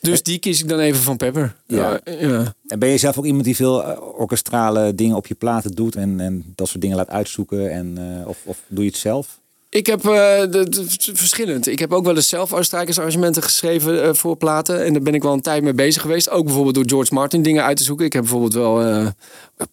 Dus 0.00 0.22
die 0.22 0.38
kies 0.38 0.60
ik 0.60 0.68
dan 0.68 0.78
even 0.78 1.00
van 1.00 1.16
Pepper. 1.16 1.54
Ja. 1.66 2.00
Ja. 2.04 2.12
ja. 2.18 2.54
En 2.66 2.78
ben 2.78 2.88
je 2.88 2.98
zelf 2.98 3.18
ook 3.18 3.24
iemand 3.24 3.44
die 3.44 3.56
veel 3.56 3.84
eh, 3.84 4.00
orkestrale 4.18 4.94
dingen 4.94 5.16
op 5.16 5.26
je 5.26 5.34
platen 5.34 5.70
doet 5.74 5.96
en, 5.96 6.20
en 6.20 6.52
dat 6.54 6.68
soort 6.68 6.80
dingen 6.80 6.96
laat 6.96 7.10
uitzoeken? 7.10 7.70
En, 7.70 8.18
eh, 8.20 8.28
of, 8.28 8.38
of 8.44 8.58
doe 8.68 8.84
je 8.84 8.90
het 8.90 8.98
zelf? 8.98 9.38
Ik 9.74 9.86
heb 9.86 10.04
eh, 10.04 10.40
de, 10.40 10.68
de- 10.68 10.84
verschillend. 11.14 11.66
Ik 11.66 11.78
heb 11.78 11.92
ook 11.92 12.04
wel 12.04 12.16
eens 12.16 12.28
zelf 12.28 12.52
strijkersarrangementen 12.60 13.42
geschreven 13.42 14.02
eh, 14.02 14.14
voor 14.14 14.36
platen. 14.36 14.84
En 14.84 14.92
daar 14.92 15.02
ben 15.02 15.14
ik 15.14 15.22
wel 15.22 15.32
een 15.32 15.40
tijd 15.40 15.62
mee 15.62 15.72
bezig 15.74 16.02
geweest. 16.02 16.30
Ook 16.30 16.44
bijvoorbeeld 16.44 16.74
door 16.74 16.88
George 16.88 17.14
Martin 17.14 17.42
dingen 17.42 17.64
uit 17.64 17.76
te 17.76 17.82
zoeken. 17.84 18.06
Ik 18.06 18.12
heb 18.12 18.22
bijvoorbeeld 18.22 18.54
wel 18.54 18.82
eh, 18.82 19.06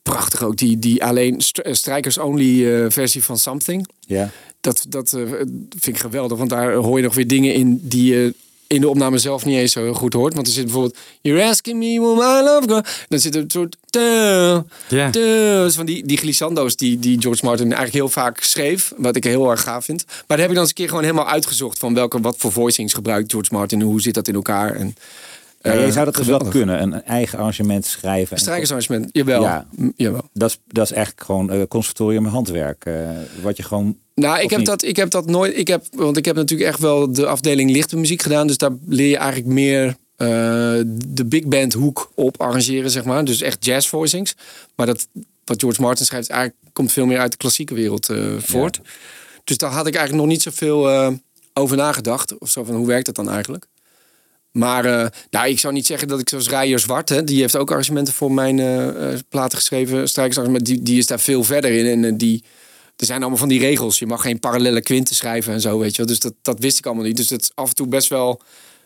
prachtig 0.03 0.43
ook 0.43 0.57
die, 0.57 0.79
die 0.79 1.05
alleen 1.05 1.41
st- 1.41 1.61
strijkers-only 1.71 2.91
versie 2.91 3.23
van 3.23 3.37
Something. 3.37 3.87
Ja. 3.99 4.29
Dat, 4.61 4.85
dat 4.89 5.09
vind 5.69 5.87
ik 5.87 5.97
geweldig, 5.97 6.37
want 6.37 6.49
daar 6.49 6.73
hoor 6.73 6.97
je 6.97 7.03
nog 7.03 7.15
weer 7.15 7.27
dingen 7.27 7.53
in 7.53 7.79
die 7.83 8.13
je 8.13 8.33
in 8.71 8.81
de 8.81 8.89
opname 8.89 9.17
zelf 9.17 9.45
niet 9.45 9.57
eens 9.57 9.71
zo 9.71 9.83
heel 9.83 9.93
goed 9.93 10.13
hoort. 10.13 10.33
Want 10.33 10.47
er 10.47 10.53
zit 10.53 10.63
bijvoorbeeld 10.63 10.97
You're 11.21 11.43
asking 11.43 11.77
me 11.79 11.99
what 11.99 12.15
my 12.15 12.49
love 12.49 12.69
go. 12.69 12.81
Dan 13.07 13.19
zit 13.19 13.35
er 13.35 13.41
een 13.41 13.51
soort... 13.51 13.77
Ja. 14.87 15.09
Dus 15.09 15.75
van 15.75 15.85
die, 15.85 16.05
die 16.05 16.17
glissando's 16.17 16.75
die, 16.75 16.99
die 16.99 17.21
George 17.21 17.45
Martin 17.45 17.65
eigenlijk 17.65 17.93
heel 17.93 18.09
vaak 18.09 18.43
schreef. 18.43 18.93
Wat 18.97 19.15
ik 19.15 19.23
heel 19.23 19.49
erg 19.49 19.61
gaaf 19.61 19.85
vind. 19.85 20.05
Maar 20.07 20.23
daar 20.27 20.39
heb 20.39 20.49
ik 20.49 20.53
dan 20.53 20.59
eens 20.59 20.69
een 20.69 20.75
keer 20.75 20.87
gewoon 20.87 21.03
helemaal 21.03 21.27
uitgezocht. 21.27 21.79
Van 21.79 21.93
welke, 21.93 22.19
wat 22.19 22.35
voor 22.37 22.51
voicings 22.51 22.93
gebruikt 22.93 23.31
George 23.31 23.53
Martin. 23.53 23.79
En 23.79 23.85
hoe 23.85 24.01
zit 24.01 24.13
dat 24.13 24.27
in 24.27 24.35
elkaar. 24.35 24.75
En, 24.75 24.95
Ja, 25.61 25.71
eh, 25.71 25.85
je 25.85 25.91
zou 25.91 26.05
dat 26.05 26.15
dus 26.15 26.27
wel 26.27 26.39
kunnen, 26.39 26.81
een 26.81 27.03
eigen 27.03 27.37
arrangement 27.37 27.85
schrijven. 27.85 28.35
en- 28.35 28.41
Strijkersarrangement, 28.41 29.09
jawel. 29.11 29.41
Ja. 29.41 29.67
Jawel. 29.95 30.29
Dat 30.33 30.49
is, 30.49 30.59
dat 30.67 30.85
is 30.85 30.91
eigenlijk 30.91 31.25
gewoon 31.25 31.51
eh 31.51 31.61
conservatorium 31.67 32.25
handwerk. 32.25 32.85
eh, 32.85 33.09
wat 33.41 33.57
je 33.57 33.63
gewoon. 33.63 33.97
Nou, 34.15 34.39
ik 34.41 34.49
heb, 34.49 34.59
niet? 34.59 34.67
dat, 34.67 34.83
ik 34.83 34.95
heb 34.95 35.09
dat 35.09 35.25
nooit. 35.25 35.57
Ik 35.57 35.67
heb, 35.67 35.85
want 35.91 36.17
ik 36.17 36.25
heb 36.25 36.35
natuurlijk 36.35 36.69
echt 36.69 36.79
wel 36.79 37.11
de 37.11 37.25
afdeling 37.27 37.71
lichte 37.71 37.97
muziek 37.97 38.21
gedaan. 38.21 38.47
Dus 38.47 38.57
daar 38.57 38.71
leer 38.85 39.09
je 39.09 39.17
eigenlijk 39.17 39.53
meer 39.53 39.95
de 40.95 41.25
big 41.25 41.45
band 41.45 41.73
hoek 41.73 42.11
op 42.15 42.41
arrangeren, 42.41 42.91
zeg 42.91 43.03
maar. 43.03 43.25
Dus 43.25 43.41
echt 43.41 43.65
jazz 43.65 43.87
voicings. 43.87 44.35
Maar 44.75 44.85
dat, 44.85 45.07
wat 45.45 45.61
George 45.61 45.81
Martin 45.81 46.05
schrijft, 46.05 46.29
eigenlijk 46.29 46.61
komt 46.73 46.91
veel 46.91 47.05
meer 47.05 47.19
uit 47.19 47.31
de 47.31 47.37
klassieke 47.37 47.73
wereld 47.73 48.09
voort. 48.37 48.79
Dus 49.43 49.57
daar 49.57 49.71
had 49.71 49.87
ik 49.87 49.95
eigenlijk 49.95 50.25
nog 50.25 50.33
niet 50.33 50.41
zoveel 50.41 51.11
over 51.53 51.77
nagedacht. 51.77 52.37
Of 52.37 52.49
zo 52.49 52.63
van 52.63 52.75
hoe 52.75 52.87
werkt 52.87 53.05
dat 53.05 53.15
dan 53.15 53.29
eigenlijk? 53.29 53.67
Maar 54.51 54.85
eh, 54.85 55.07
nou, 55.29 55.47
ik 55.47 55.59
zou 55.59 55.73
niet 55.73 55.85
zeggen 55.85 56.07
dat 56.07 56.19
ik 56.19 56.29
zoals 56.29 56.49
Rijer 56.49 56.79
Zwart, 56.79 57.09
hè, 57.09 57.23
die 57.23 57.39
heeft 57.39 57.55
ook 57.55 57.69
arrangementen 57.69 58.13
voor 58.13 58.31
mijn 58.31 58.59
eh, 58.59 59.13
eh, 59.13 59.19
platen 59.29 59.57
geschreven, 59.57 60.09
strijkersarrangementen, 60.09 60.73
die, 60.75 60.83
die 60.83 60.97
is 60.97 61.05
daar 61.05 61.19
veel 61.19 61.43
verder 61.43 61.71
in. 61.71 62.03
En 62.05 62.17
die, 62.17 62.43
er 62.95 63.05
zijn 63.05 63.19
allemaal 63.19 63.37
van 63.39 63.47
die 63.49 63.59
regels. 63.59 63.99
Je 63.99 64.07
mag 64.07 64.21
geen 64.21 64.39
parallele 64.39 64.81
kwinten 64.81 65.15
schrijven 65.15 65.53
en 65.53 65.61
zo, 65.61 65.79
weet 65.79 65.91
je 65.91 65.97
wel. 65.97 66.05
Dus 66.05 66.19
dat, 66.19 66.33
dat 66.41 66.59
wist 66.59 66.77
ik 66.77 66.85
allemaal 66.85 67.05
niet. 67.05 67.17
Dus 67.17 67.29
het 67.29 67.41
is 67.41 67.51
af 67.55 67.69
en 67.69 67.75
toe 67.75 67.87
best 67.87 68.07
wel 68.07 68.41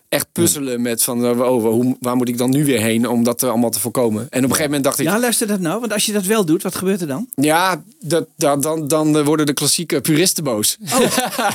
echt 0.10 0.28
puzzelen 0.32 0.82
met 0.82 1.04
van, 1.04 1.42
oh, 1.42 1.64
hoe, 1.64 1.98
waar 2.00 2.16
moet 2.16 2.30
ik 2.30 2.38
dan 2.38 2.50
nu 2.50 2.66
weer 2.66 2.80
heen 2.82 3.08
om 3.08 3.24
dat 3.24 3.44
allemaal 3.44 3.70
te 3.70 3.80
voorkomen. 3.80 4.22
En 4.22 4.26
op 4.28 4.34
een 4.34 4.42
gegeven 4.44 4.66
moment 4.66 4.84
dacht 4.84 5.00
ik, 5.00 5.06
Ja, 5.06 5.20
luister 5.20 5.48
dat 5.48 5.60
nou. 5.60 5.80
Want 5.80 5.94
als 5.94 6.06
je 6.06 6.12
dat 6.12 6.24
wel 6.26 6.46
doet, 6.46 6.64
wat 6.64 6.76
gebeurt 6.76 7.02
er 7.02 7.08
dan? 7.08 7.28
ja, 7.36 7.84
dat, 8.00 8.28
dat, 8.38 8.64
dan, 8.64 8.88
dan 8.88 9.24
worden 9.24 9.46
de 9.46 9.54
klassieke 9.54 10.02
puristen 10.02 10.44
boos. 10.44 10.78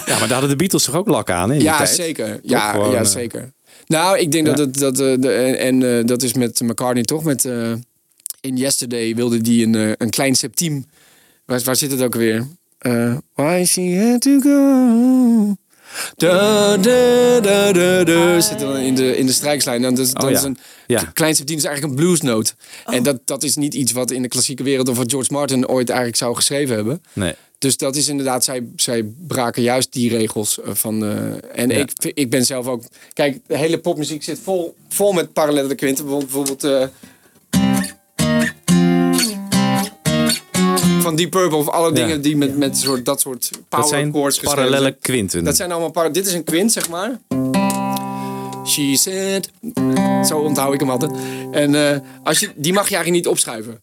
Ja, 0.07 0.19
maar 0.19 0.19
daar 0.19 0.31
hadden 0.31 0.49
de 0.49 0.57
Beatles 0.57 0.85
toch 0.85 0.95
ook 0.95 1.09
lak 1.09 1.31
aan, 1.31 1.49
hè? 1.49 1.53
in 1.55 1.61
die 1.61 1.69
Ja, 1.69 1.77
tijd? 1.77 1.89
zeker. 1.89 2.41
Ja, 2.43 2.71
gewoon, 2.71 2.91
ja, 2.91 3.05
zeker. 3.05 3.53
Nou, 3.87 4.19
ik 4.19 4.33
denk 4.33 4.47
Ja. 4.47 4.53
dat 4.55 4.67
het 4.67 4.79
dat 4.79 5.01
eh, 5.01 5.15
de, 5.19 5.33
en, 5.33 5.59
en 5.59 5.99
eh, 5.99 6.05
dat 6.07 6.23
is 6.23 6.35
met 6.35 6.61
McCartney 6.61 7.03
toch 7.03 7.25
met 7.25 7.45
eh, 7.45 7.73
in 8.41 8.57
Yesterday 8.57 9.15
wilde 9.15 9.41
die 9.41 9.67
een, 9.67 9.95
een 10.03 10.11
klein 10.11 10.35
septiem. 10.35 10.87
Waar, 11.45 11.61
waar 11.65 11.77
zit 11.77 11.91
het 11.91 12.03
ook 12.03 12.15
weer? 12.15 12.47
Eh, 12.79 13.17
why 13.35 13.65
she 13.65 14.09
had 14.11 14.21
to 14.21 14.41
go. 14.41 15.55
Da, 16.17 16.77
da, 16.77 17.41
da, 17.41 17.73
da, 17.73 18.05
da, 18.05 18.41
zit 18.41 18.59
dan 18.59 18.77
in 18.77 18.95
de, 18.95 19.17
in 19.17 19.27
de 19.27 19.33
strijkslijn. 19.33 19.85
En 19.85 19.95
dat 19.95 20.07
is, 20.07 20.13
dat 20.13 20.23
Oh, 20.25 20.31
ja. 20.31 20.37
is 20.37 20.43
een 20.43 20.59
Ja. 20.87 21.03
klein 21.15 21.35
septiem 21.35 21.57
is 21.57 21.65
eigenlijk 21.65 21.95
een 21.99 22.05
bluesnoot. 22.05 22.55
Oh. 22.87 22.95
En 22.95 23.03
dat, 23.03 23.21
dat 23.25 23.43
is 23.43 23.57
niet 23.57 23.75
iets 23.75 23.93
wat 23.93 24.11
in 24.11 24.23
de 24.23 24.29
klassieke 24.29 24.63
wereld 24.63 24.89
of 24.89 24.97
wat 24.97 25.11
George 25.11 25.33
Martin 25.33 25.69
ooit 25.69 25.89
eigenlijk 25.89 26.19
zou 26.19 26.35
geschreven 26.35 26.75
hebben. 26.75 27.03
Nee. 27.13 27.35
Dus 27.61 27.77
dat 27.77 27.97
is 27.97 28.09
inderdaad, 28.09 28.45
zij, 28.45 28.67
zij 28.77 29.05
braken 29.27 29.63
juist 29.63 29.93
die 29.93 30.11
regels 30.17 30.61
eh, 30.61 30.71
van. 30.75 31.05
eh, 31.05 31.11
en 31.61 31.69
Ja. 31.69 31.77
ik, 31.77 31.91
ik 32.15 32.31
ben 32.31 32.45
zelf 32.45 32.67
ook. 32.67 32.83
Kijk, 33.13 33.39
de 33.47 33.57
hele 33.57 33.79
popmuziek 33.79 34.23
zit 34.23 34.39
vol, 34.43 34.75
vol 34.89 35.13
met 35.13 35.33
parallelle 35.33 35.75
kwinten. 35.75 36.07
Bijvoorbeeld. 36.07 36.65
eh, 36.65 36.85
van 41.01 41.17
Deep 41.17 41.31
Purple 41.31 41.57
of 41.57 41.69
alle 41.69 41.89
Ja. 41.89 41.95
dingen 41.95 42.21
die 42.23 42.37
met, 42.37 42.57
met 42.59 42.77
soort, 42.79 43.05
dat 43.05 43.21
soort 43.21 43.51
power 43.51 43.85
Dat 43.85 43.89
zijn 43.89 44.13
chords 44.13 44.39
geschreven 44.39 44.65
parallele 44.65 44.97
kwinten. 45.01 45.45
Dat 45.45 45.57
zijn 45.57 45.71
allemaal 45.73 45.91
par- 45.91 46.13
Dit 46.13 46.27
is 46.27 46.33
een 46.33 46.45
kwint, 46.45 46.73
zeg 46.73 46.89
maar. 46.89 47.19
She 48.67 48.97
said. 48.97 49.51
Zo 50.29 50.39
onthoud 50.39 50.75
ik 50.75 50.81
hem 50.81 50.91
altijd. 50.91 51.11
En 51.53 51.75
eh, 51.75 51.99
als 52.23 52.39
je, 52.41 52.51
die 52.57 52.73
mag 52.73 52.89
je 52.89 52.95
eigenlijk 52.95 53.25
niet 53.25 53.33
opschuiven. 53.33 53.81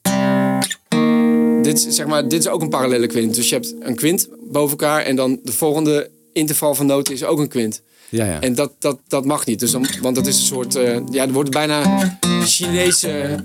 Dit 1.67 1.85
is, 1.87 1.95
zeg 1.95 2.05
maar, 2.05 2.27
dit 2.27 2.39
is 2.39 2.47
ook 2.47 2.61
een 2.61 2.69
parallele 2.69 3.07
kwint. 3.07 3.35
Dus 3.35 3.49
je 3.49 3.55
hebt 3.55 3.73
een 3.79 3.95
kwint 3.95 4.27
boven 4.51 4.69
elkaar 4.77 5.01
en 5.03 5.15
dan 5.15 5.39
de 5.43 5.51
volgende 5.51 6.09
interval 6.33 6.75
van 6.75 6.85
noten 6.85 7.13
is 7.13 7.23
ook 7.23 7.39
een 7.39 7.47
kwint. 7.47 7.81
Ja, 8.09 8.25
ja. 8.25 8.41
En 8.41 8.55
dat, 8.55 8.71
dat, 8.79 8.99
dat 9.07 9.25
mag 9.25 9.45
niet. 9.45 9.59
Dus 9.59 9.71
dan, 9.71 9.85
want 10.01 10.15
dat 10.15 10.27
is 10.27 10.37
een 10.39 10.45
soort. 10.45 10.75
eh, 10.75 10.99
ja, 11.11 11.23
er 11.25 11.31
wordt 11.31 11.49
bijna 11.51 12.09
Chinese. 12.45 13.43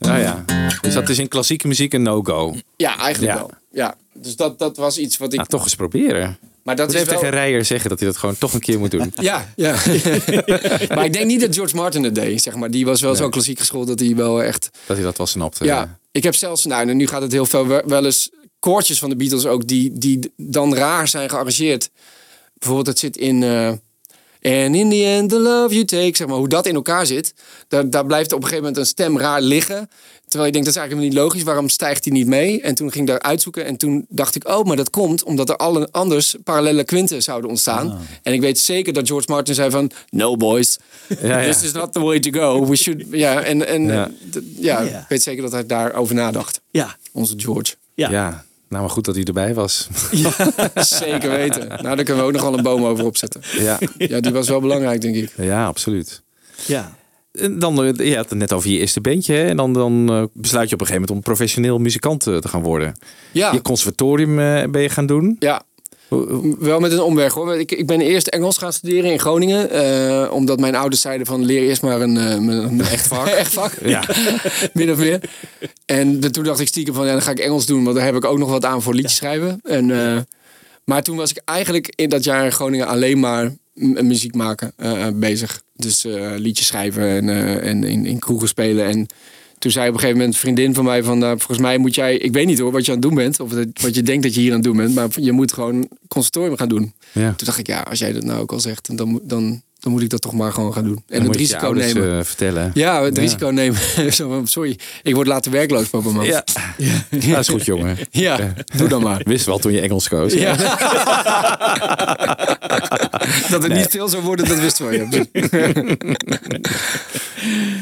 ja, 0.00 0.16
ja. 0.16 0.44
Dus 0.80 0.94
dat 0.94 1.08
is 1.08 1.18
in 1.18 1.28
klassieke 1.28 1.66
muziek 1.68 1.92
een 1.92 2.02
no-go. 2.02 2.54
Ja, 2.76 2.98
eigenlijk 2.98 3.32
Ja. 3.32 3.38
wel. 3.38 3.50
Ja, 3.72 3.94
dus 4.12 4.36
dat, 4.36 4.58
dat 4.58 4.76
was 4.76 4.98
iets 4.98 5.16
wat 5.16 5.28
ik... 5.32 5.36
Nou, 5.36 5.48
toch 5.48 5.62
eens 5.62 5.74
proberen. 5.74 6.38
Maar 6.64 6.76
dat 6.76 6.92
even 6.94 7.06
wel... 7.06 7.18
tegen 7.18 7.34
Rijer 7.34 7.64
zeggen 7.64 7.90
dat 7.90 7.98
hij 7.98 8.08
dat 8.08 8.16
gewoon 8.18 8.38
toch 8.38 8.52
een 8.54 8.60
keer 8.60 8.78
moet 8.78 8.90
doen. 8.90 9.12
Ja, 9.20 9.52
ja. 9.56 9.72
maar 10.94 11.04
ik 11.04 11.12
denk 11.12 11.26
niet 11.26 11.40
dat 11.40 11.54
George 11.54 11.76
Martin 11.76 12.02
het 12.04 12.14
deed, 12.14 12.42
zeg 12.42 12.54
maar. 12.54 12.70
Die 12.70 12.84
was 12.84 13.00
wel 13.00 13.14
zo 13.14 13.28
klassiek 13.28 13.58
geschoold 13.58 13.86
dat 13.86 14.00
hij 14.00 14.14
wel 14.16 14.42
echt... 14.42 14.70
Dat 14.86 14.96
hij 14.96 15.04
dat 15.06 15.16
wel 15.16 15.26
snapte. 15.26 15.64
Ja, 15.64 15.98
ik 16.12 16.22
heb 16.22 16.34
zelfs, 16.34 16.64
nou, 16.64 16.88
en 16.88 16.96
nu 16.96 17.06
gaat 17.06 17.22
het 17.22 17.32
heel 17.32 17.46
veel 17.46 17.66
wel- 17.66 17.82
wel 17.86 18.04
eens 18.04 18.30
koortjes 18.58 18.98
van 18.98 19.08
de 19.10 19.16
Beatles 19.16 19.46
ook 19.46 19.66
die, 19.66 19.98
die 19.98 20.32
dan 20.36 20.74
raar 20.74 21.08
zijn 21.08 21.30
gearrangeerd. 21.30 21.90
Bijvoorbeeld, 22.54 22.86
het 22.86 22.98
zit 22.98 23.16
in. 23.16 23.42
eh 23.42 23.72
And 24.46 24.74
in 24.74 24.90
the 24.90 25.04
end, 25.04 25.30
the 25.30 25.38
love 25.38 25.74
you 25.74 25.84
take. 25.84 26.16
Zeg 26.16 26.26
maar, 26.26 26.36
hoe 26.36 26.48
dat 26.48 26.66
in 26.66 26.74
elkaar 26.74 27.06
zit. 27.06 27.34
Daar, 27.68 27.90
daar 27.90 28.06
blijft 28.06 28.32
op 28.32 28.38
een 28.38 28.44
gegeven 28.44 28.62
moment 28.64 28.80
een 28.80 28.86
stem 28.86 29.18
raar 29.18 29.40
liggen. 29.40 29.90
Terwijl 30.28 30.44
je 30.46 30.52
denkt, 30.52 30.66
dat 30.66 30.74
is 30.76 30.80
eigenlijk 30.80 31.10
niet 31.10 31.22
logisch. 31.22 31.42
Waarom 31.42 31.68
stijgt 31.68 32.04
hij 32.04 32.12
niet 32.12 32.26
mee? 32.26 32.60
En 32.60 32.74
toen 32.74 32.92
ging 32.92 33.04
ik 33.04 33.10
daar 33.10 33.22
uitzoeken. 33.22 33.64
En 33.64 33.76
toen 33.76 34.06
dacht 34.08 34.34
ik, 34.34 34.48
oh, 34.48 34.64
maar 34.64 34.76
dat 34.76 34.90
komt 34.90 35.22
omdat 35.22 35.48
er 35.48 35.56
alle 35.56 35.88
anders 35.90 36.34
parallele 36.44 36.84
kwinten 36.84 37.22
zouden 37.22 37.50
ontstaan. 37.50 37.98
En 38.22 38.32
ik 38.32 38.40
weet 38.40 38.58
zeker 38.58 38.92
dat 38.92 39.06
George 39.06 39.26
Martin 39.30 39.54
zei 39.54 39.70
van... 39.70 39.90
No, 40.10 40.36
boys. 40.36 40.78
Ja, 41.22 41.40
ja. 41.40 41.52
This 41.52 41.62
is 41.62 41.72
not 41.72 41.92
the 41.92 42.00
way 42.00 42.20
to 42.20 42.30
go. 42.40 42.66
We 42.66 42.76
should... 42.76 43.04
Ja, 43.10 43.42
en, 43.42 43.66
en 43.66 43.82
ja, 43.86 44.10
Ja. 44.58 44.80
ik 44.80 45.04
weet 45.08 45.22
zeker 45.22 45.42
dat 45.42 45.52
hij 45.52 45.66
daarover 45.66 46.14
nadacht. 46.14 46.60
Ja, 46.70 46.96
Onze 47.12 47.34
George. 47.36 47.74
ja. 47.94 48.44
Ja. 48.74 48.80
nou 48.80 48.82
maar 48.82 48.90
goed 48.94 49.04
dat 49.04 49.14
hij 49.14 49.24
erbij 49.24 49.54
was. 49.54 49.88
Zeker 51.00 51.30
weten. 51.30 51.68
Nou, 51.68 51.82
daar 51.82 52.02
kunnen 52.04 52.16
we 52.16 52.28
ook 52.28 52.32
nog 52.32 52.42
wel 52.42 52.56
een 52.56 52.62
boom 52.62 52.84
over 52.84 53.04
opzetten. 53.04 53.40
ja. 53.58 53.78
Ja, 53.98 54.20
die 54.20 54.32
was 54.32 54.48
wel 54.48 54.60
belangrijk, 54.60 55.00
denk 55.00 55.14
ik. 55.16 55.30
ja, 55.36 55.66
absoluut. 55.66 56.22
ja. 56.66 56.94
En 57.32 57.58
dan, 57.58 57.84
eh, 57.84 58.08
je 58.10 58.16
had 58.16 58.28
het 58.30 58.38
net 58.38 58.52
over 58.52 58.70
je 58.70 58.78
eerste 58.78 59.00
bandje. 59.00 59.34
Hè? 59.34 59.46
En 59.48 59.56
dan, 59.56 59.72
dan 59.72 60.08
eh, 60.10 60.22
besluit 60.32 60.68
je 60.68 60.74
op 60.74 60.80
een 60.80 60.86
gegeven 60.86 61.08
moment 61.08 61.10
om 61.10 61.20
professioneel 61.20 61.78
muzikant 61.78 62.26
eh, 62.26 62.36
te 62.36 62.48
gaan 62.48 62.62
worden. 62.62 62.94
Ja, 63.32 63.52
Je 63.52 63.62
conservatorium 63.62 64.38
eh, 64.38 64.70
ben 64.70 64.82
je 64.82 64.88
gaan 64.88 65.06
doen. 65.06 65.36
ja. 65.38 65.62
Wel 66.58 66.80
met 66.80 66.92
een 66.92 67.00
omweg 67.02 67.32
hoor. 67.32 67.56
Ik, 67.56 67.72
ik 67.72 67.86
ben 67.86 68.00
eerst 68.00 68.26
Engels 68.26 68.58
gaan 68.58 68.72
studeren 68.72 69.10
in 69.12 69.18
Groningen. 69.20 69.70
eh, 69.70 70.32
omdat 70.32 70.60
mijn 70.60 70.74
ouders 70.74 71.02
zeiden 71.02 71.26
van 71.26 71.44
leer 71.44 71.62
eerst 71.62 71.82
maar 71.82 72.00
een, 72.00 72.16
eh, 72.16 72.30
een, 72.30 72.80
echt 72.80 73.06
vak. 73.06 73.26
echt 73.42 73.52
vak. 73.52 73.72
Ja. 73.84 74.02
Min 74.72 74.90
of 74.90 74.98
meer. 74.98 75.20
En 75.86 76.20
de- 76.20 76.30
toen 76.30 76.44
dacht 76.44 76.60
ik 76.60 76.68
stiekem 76.68 76.94
van 76.94 77.06
ja, 77.06 77.12
dan 77.12 77.22
ga 77.22 77.30
ik 77.30 77.38
Engels 77.38 77.66
doen. 77.66 77.84
Want 77.84 77.96
daar 77.96 78.04
heb 78.04 78.14
ik 78.16 78.24
ook 78.24 78.38
nog 78.38 78.48
wat 78.50 78.64
aan 78.64 78.82
voor 78.82 78.94
liedjes 78.94 79.16
schrijven. 79.16 79.60
En, 79.62 79.90
eh, 79.90 80.18
maar 80.84 81.02
toen 81.02 81.16
was 81.16 81.30
ik 81.30 81.40
eigenlijk 81.44 81.92
in 81.94 82.08
dat 82.08 82.24
jaar 82.24 82.44
in 82.44 82.52
Groningen 82.52 82.86
alleen 82.86 83.20
maar 83.20 83.52
muziek 83.76 84.34
maken 84.34 84.72
bezig. 85.14 85.62
Dus 85.76 86.04
liedjes 86.36 86.66
schrijven 86.66 87.02
en, 87.08 87.28
en 87.62 87.84
in, 87.84 88.06
in 88.06 88.18
kroegen 88.18 88.48
spelen. 88.48 88.86
En 88.86 89.06
toen 89.64 89.72
zei 89.72 89.88
op 89.88 89.94
een 89.94 90.00
gegeven 90.00 90.18
moment 90.20 90.34
een 90.36 90.40
vriendin 90.40 90.74
van 90.74 90.84
mij 90.84 91.02
van... 91.02 91.18
nou, 91.18 91.36
volgens 91.36 91.58
mij 91.58 91.78
moet 91.78 91.94
jij... 91.94 92.16
Ik 92.16 92.32
weet 92.32 92.46
niet 92.46 92.58
hoor 92.58 92.72
wat 92.72 92.84
je 92.84 92.90
aan 92.92 92.98
het 92.98 93.06
doen 93.06 93.14
bent. 93.14 93.40
Of 93.40 93.50
wat 93.82 93.94
je 93.94 94.02
denkt 94.02 94.22
dat 94.22 94.34
je 94.34 94.40
hier 94.40 94.50
aan 94.50 94.56
het 94.56 94.64
doen 94.64 94.76
bent. 94.76 94.94
Maar 94.94 95.08
je 95.20 95.32
moet 95.32 95.52
gewoon 95.52 95.88
conservatorium 96.08 96.56
gaan 96.58 96.68
doen. 96.68 96.92
Ja. 97.12 97.32
Toen 97.36 97.46
dacht 97.46 97.58
ik, 97.58 97.66
ja, 97.66 97.80
als 97.80 97.98
jij 97.98 98.12
dat 98.12 98.22
nou 98.24 98.40
ook 98.40 98.52
al 98.52 98.60
zegt... 98.60 98.96
dan, 98.96 99.08
moet- 99.08 99.28
dan, 99.28 99.62
dan 99.80 99.92
moet 99.92 100.02
ik 100.02 100.10
dat 100.10 100.20
toch 100.20 100.32
maar 100.32 100.52
gewoon 100.52 100.72
gaan 100.72 100.84
doen. 100.84 101.02
En 101.08 101.18
Dan 101.18 101.26
het 101.28 101.36
risico 101.36 101.64
ouders, 101.64 101.92
nemen. 101.92 102.26
vertellen. 102.26 102.70
Ja, 102.74 103.02
het 103.02 103.16
Ja. 103.16 103.22
risico 103.22 103.48
nemen. 103.48 103.78
Sorry, 104.48 104.78
ik 105.02 105.14
word 105.14 105.26
later 105.26 105.52
werkloos, 105.52 105.88
papa 105.88 106.10
man. 106.10 106.24
Ja. 106.24 106.44
dat 107.08 107.38
is 107.38 107.48
goed, 107.48 107.64
jongen. 107.64 107.96
Ja, 108.10 108.52
doe 108.76 108.88
dan 108.88 109.02
maar. 109.02 109.20
Wist 109.24 109.46
wel 109.46 109.58
toen 109.58 109.72
je 109.72 109.80
Engels 109.80 110.08
koos. 110.08 110.32
Ja. 110.32 110.56
dat 113.50 113.62
het 113.62 113.72
niet 113.72 113.86
veel 113.90 114.08
zou 114.08 114.22
worden, 114.22 114.48
dat 114.48 114.58
wisten 114.60 114.88
we. 114.88 115.06
Ja. 115.10 115.72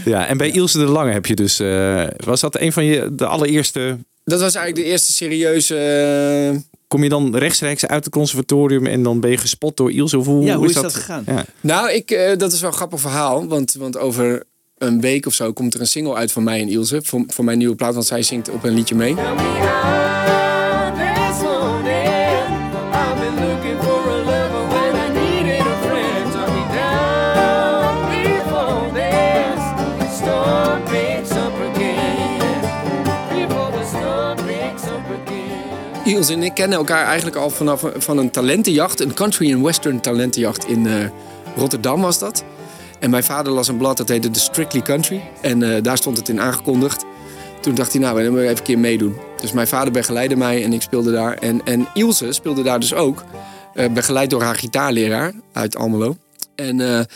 Ja, 0.04 0.26
en 0.26 0.36
bij 0.36 0.50
Ilse 0.50 0.78
de 0.78 0.84
Lange 0.84 1.12
heb 1.12 1.26
je 1.26 1.34
dus... 1.34 1.60
eh, 1.60 2.04
was 2.16 2.40
dat 2.40 2.60
een 2.60 2.72
van 2.72 2.84
je 2.84 3.08
de 3.14 3.26
allereerste... 3.26 3.98
Dat 4.24 4.40
was 4.40 4.54
eigenlijk 4.54 4.86
de 4.86 4.92
eerste 4.92 5.12
serieuze... 5.12 5.76
eh, 6.54 6.60
Kom 6.88 7.02
je 7.02 7.08
dan 7.08 7.36
rechtstreeks 7.36 7.86
uit 7.86 8.04
het 8.04 8.12
conservatorium 8.14 8.86
en 8.86 9.02
dan 9.02 9.20
ben 9.20 9.30
je 9.30 9.36
gespot 9.36 9.76
door 9.76 9.92
Ilse? 9.92 10.18
Of 10.18 10.26
hoe, 10.26 10.44
Ja, 10.44 10.56
hoe 10.56 10.66
is 10.66 10.72
dat 10.74 10.94
gegaan? 10.94 11.22
Ja. 11.26 11.44
Nou, 11.60 11.90
ik, 11.92 12.10
eh, 12.10 12.36
dat 12.38 12.52
is 12.52 12.60
wel 12.60 12.70
een 12.70 12.76
grappig 12.76 13.00
verhaal. 13.00 13.46
Want, 13.46 13.72
want 13.72 13.98
over 13.98 14.42
een 14.78 15.00
week 15.00 15.26
of 15.26 15.34
zo 15.34 15.52
komt 15.52 15.74
er 15.74 15.80
een 15.80 15.86
single 15.86 16.14
uit 16.14 16.32
van 16.32 16.42
mij 16.42 16.60
en 16.60 16.68
Ilse. 16.68 17.00
Voor, 17.02 17.24
voor 17.26 17.44
mijn 17.44 17.58
nieuwe 17.58 17.74
plaat, 17.74 17.94
want 17.94 18.06
zij 18.06 18.22
zingt 18.22 18.50
op 18.50 18.64
een 18.64 18.74
liedje 18.74 18.94
mee. 18.94 19.14
Ilse 36.04 36.32
en 36.32 36.42
ik 36.42 36.54
kennen 36.54 36.78
elkaar 36.78 37.04
eigenlijk 37.06 37.36
al 37.36 37.50
vanaf 37.50 37.84
van 37.96 38.18
een 38.18 38.30
talentenjacht. 38.30 39.00
Een 39.00 39.14
country 39.14 39.52
and 39.54 39.64
western 39.64 40.00
talentenjacht 40.00 40.66
in 40.66 40.86
eh, 40.86 40.94
Rotterdam 41.56 42.00
was 42.00 42.18
dat. 42.18 42.44
En 42.98 43.10
mijn 43.10 43.24
vader 43.24 43.52
las 43.52 43.68
een 43.68 43.76
blad, 43.76 43.96
dat 43.96 44.08
heette 44.08 44.30
The 44.30 44.40
Strictly 44.40 44.82
Country. 44.82 45.22
En 45.40 45.62
eh, 45.62 45.82
daar 45.82 45.96
stond 45.96 46.16
het 46.16 46.28
in 46.28 46.40
aangekondigd. 46.40 47.04
Toen 47.60 47.74
dacht 47.74 47.92
hij, 47.92 48.00
nou, 48.00 48.22
dan 48.22 48.30
moet 48.30 48.40
ik 48.40 48.44
even 48.44 48.56
een 48.56 48.62
keer 48.62 48.78
meedoen. 48.78 49.16
Dus 49.40 49.52
mijn 49.52 49.66
vader 49.66 49.92
begeleidde 49.92 50.36
mij 50.36 50.64
en 50.64 50.72
ik 50.72 50.82
speelde 50.82 51.12
daar. 51.12 51.34
En, 51.34 51.60
en 51.64 51.88
Ilse 51.94 52.32
speelde 52.32 52.62
daar 52.62 52.80
dus 52.80 52.94
ook. 52.94 53.24
eh, 53.74 53.92
begeleid 53.92 54.30
door 54.30 54.42
haar 54.42 54.56
gitaarleraar 54.56 55.32
uit 55.52 55.76
Almelo. 55.76 56.16
En 56.54 57.06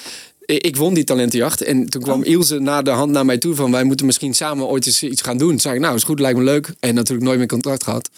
ik 0.47 0.77
won 0.77 0.95
die 0.95 1.05
talentenjacht. 1.05 1.63
En 1.63 1.89
toen 1.89 2.03
kwam 2.03 2.23
Ilse 2.23 2.59
na 2.59 2.83
de 2.83 2.91
hand 2.91 3.11
naar 3.13 3.25
mij 3.25 3.39
toe 3.39 3.55
van... 3.55 3.71
wij 3.71 3.85
moeten 3.85 4.07
misschien 4.07 4.35
samen 4.35 4.67
ooit 4.67 4.87
eens 4.87 5.03
iets 5.03 5.23
gaan 5.23 5.37
doen. 5.39 5.49
Toen 5.49 5.61
zei 5.61 5.75
ik, 5.75 5.81
nou, 5.81 5.95
is 5.95 6.03
goed, 6.03 6.21
lijkt 6.21 6.39
me 6.39 6.45
leuk. 6.45 6.75
En 6.81 6.95
natuurlijk 6.95 7.27
nooit 7.27 7.39
meer 7.39 7.47
contract 7.47 7.85
gehad. 7.85 8.11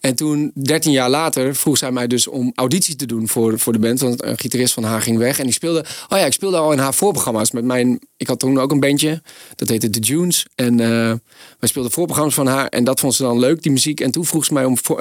En 0.00 0.14
toen, 0.14 0.50
13 0.54 0.92
jaar 0.92 1.10
later, 1.10 1.54
vroeg 1.54 1.78
zij 1.78 1.92
mij 1.92 2.06
dus 2.06 2.26
om 2.26 2.52
audities 2.54 2.96
te 2.96 3.06
doen 3.06 3.28
voor, 3.28 3.58
voor 3.58 3.72
de 3.72 3.78
band. 3.78 4.00
Want 4.00 4.24
een 4.24 4.38
gitarist 4.38 4.74
van 4.74 4.82
haar 4.82 5.02
ging 5.02 5.18
weg. 5.18 5.38
En 5.38 5.44
die 5.44 5.52
speelde. 5.52 5.84
Oh 6.08 6.18
ja, 6.18 6.24
ik 6.24 6.32
speelde 6.32 6.56
al 6.56 6.72
in 6.72 6.78
haar 6.78 6.94
voorprogramma's. 6.94 7.50
Met 7.50 7.64
mijn, 7.64 8.00
ik 8.16 8.26
had 8.26 8.38
toen 8.38 8.60
ook 8.60 8.70
een 8.70 8.80
bandje. 8.80 9.22
Dat 9.54 9.68
heette 9.68 9.90
The 9.90 10.00
Dunes. 10.00 10.46
En 10.54 10.80
eh 10.80 11.12
wij 11.58 11.68
speelden 11.68 11.92
voorprogramma's 11.92 12.34
van 12.34 12.46
haar. 12.46 12.66
En 12.66 12.84
dat 12.84 13.00
vond 13.00 13.14
ze 13.14 13.22
dan 13.22 13.38
leuk, 13.38 13.62
die 13.62 13.72
muziek. 13.72 14.00
En 14.00 14.10
toen 14.10 14.24
vroeg 14.24 14.44
ze 14.44 14.52
mij 14.52 14.64
om 14.64 14.78
voor, 14.78 15.00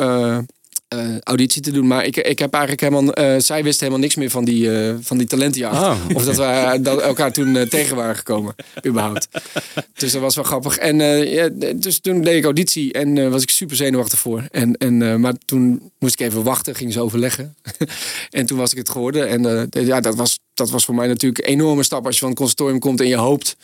eh, 0.87 1.17
auditie 1.23 1.61
te 1.61 1.71
doen. 1.71 1.87
Maar 1.87 2.05
ik, 2.05 2.17
ik 2.17 2.39
heb 2.39 2.53
eigenlijk 2.53 2.81
helemaal. 2.81 3.13
eh, 3.13 3.39
zij 3.39 3.63
wist 3.63 3.79
helemaal 3.79 3.99
niks 3.99 4.15
meer 4.15 4.29
van 4.29 4.45
die, 4.45 4.71
eh, 4.71 4.95
van 5.01 5.17
die 5.17 5.27
talentenjacht. 5.27 5.81
Oh. 5.81 6.15
Of 6.15 6.25
dat 6.25 6.35
we 6.35 6.79
dat 6.81 7.01
elkaar 7.01 7.31
toen 7.31 7.67
tegen 7.67 7.95
waren 7.95 8.15
gekomen. 8.15 8.55
Überhaupt. 8.85 9.27
Dus 9.93 10.11
dat 10.11 10.21
was 10.21 10.35
wel 10.35 10.43
grappig. 10.43 10.77
En 10.77 10.99
ja, 11.29 11.49
dus 11.75 11.99
toen 11.99 12.21
deed 12.21 12.35
ik 12.35 12.43
auditie 12.43 12.93
en 12.93 13.31
was 13.31 13.41
ik 13.41 13.49
super 13.49 13.75
zenuwachtig 13.75 14.19
voor. 14.19 14.43
En, 14.51 14.73
en, 14.73 15.19
maar 15.21 15.33
toen 15.45 15.91
moest 15.99 16.19
ik 16.19 16.27
even 16.27 16.43
wachten, 16.43 16.75
ging 16.75 16.93
ze 16.93 17.01
overleggen. 17.01 17.55
en 18.29 18.45
toen 18.45 18.57
was 18.57 18.71
ik 18.71 18.77
het 18.77 18.89
geworden. 18.89 19.27
En 19.27 19.69
ja, 19.85 19.99
dat, 19.99 20.15
was, 20.15 20.39
dat 20.53 20.69
was 20.69 20.85
voor 20.85 20.95
mij 20.95 21.07
natuurlijk 21.07 21.47
een 21.47 21.53
enorme 21.53 21.83
stap 21.83 22.05
als 22.05 22.13
je 22.13 22.19
van 22.19 22.29
het 22.29 22.37
conservatorium 22.37 22.79
komt 22.79 23.01
en 23.01 23.07
je 23.07 23.15
hoopt 23.17 23.55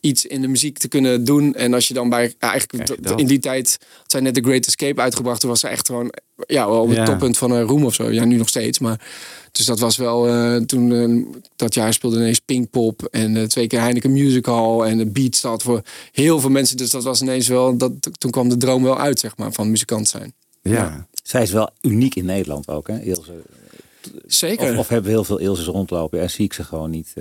iets 0.00 0.26
in 0.26 0.40
de 0.40 0.48
muziek 0.48 0.78
te 0.78 0.88
kunnen 0.88 1.24
doen. 1.24 1.54
En 1.54 1.74
als 1.74 1.88
je 1.88 1.94
dan 1.94 2.08
bij, 2.08 2.34
ja, 2.38 2.50
eigenlijk 2.50 3.18
in 3.18 3.26
die 3.26 3.38
tijd, 3.38 3.78
had 3.96 4.10
zij 4.10 4.20
net 4.20 4.34
The 4.34 4.42
Great 4.42 4.66
Escape 4.66 5.00
uitgebracht. 5.00 5.40
Toen 5.40 5.50
was 5.50 5.60
ze 5.60 5.68
echt 5.68 5.86
gewoon, 5.86 6.12
ja, 6.46 6.68
wel 6.68 6.80
op 6.80 6.88
het 6.88 6.96
Ja. 6.96 7.04
toppunt 7.04 7.38
van 7.38 7.50
een 7.50 7.62
roem 7.62 7.84
of 7.84 7.94
zo. 7.94 8.10
Ja, 8.10 8.24
nu 8.24 8.36
nog 8.36 8.48
steeds, 8.48 8.78
maar... 8.78 9.00
Dus 9.52 9.66
dat 9.66 9.78
was 9.78 9.96
wel, 9.96 10.28
eh, 10.28 10.56
toen 10.56 10.92
eh, 10.92 11.40
dat 11.56 11.74
jaar 11.74 11.92
speelde 11.92 12.16
ineens 12.16 12.38
Pinkpop 12.38 13.02
en 13.04 13.36
eh, 13.36 13.42
twee 13.42 13.66
keer 13.66 13.80
Heineken 13.80 14.12
Music 14.12 14.46
Hall 14.46 14.80
en 14.80 14.98
de 14.98 15.06
Beat 15.06 15.34
staat 15.34 15.62
voor 15.62 15.82
heel 16.12 16.40
veel 16.40 16.50
mensen. 16.50 16.76
Dus 16.76 16.90
dat 16.90 17.04
was 17.04 17.22
ineens 17.22 17.48
wel, 17.48 17.76
dat, 17.76 17.92
toen 18.18 18.30
kwam 18.30 18.48
de 18.48 18.56
droom 18.56 18.82
wel 18.82 18.98
uit, 18.98 19.20
zeg 19.20 19.36
maar, 19.36 19.52
van 19.52 19.70
muzikant 19.70 20.08
zijn. 20.08 20.34
Ja. 20.62 21.06
Zij 21.22 21.42
is 21.42 21.50
wel 21.50 21.70
uniek 21.80 22.14
in 22.14 22.24
Nederland 22.24 22.68
ook, 22.68 22.88
hè, 22.88 23.00
Ilse? 23.00 23.32
Zeker. 24.26 24.72
Of, 24.72 24.78
of 24.78 24.88
hebben 24.88 25.10
we 25.10 25.16
heel 25.16 25.24
veel 25.24 25.38
Ilses 25.38 25.66
rondlopen 25.66 26.20
en 26.20 26.30
zie 26.30 26.44
ik 26.44 26.52
ze 26.52 26.64
gewoon 26.64 26.90
niet. 26.90 27.14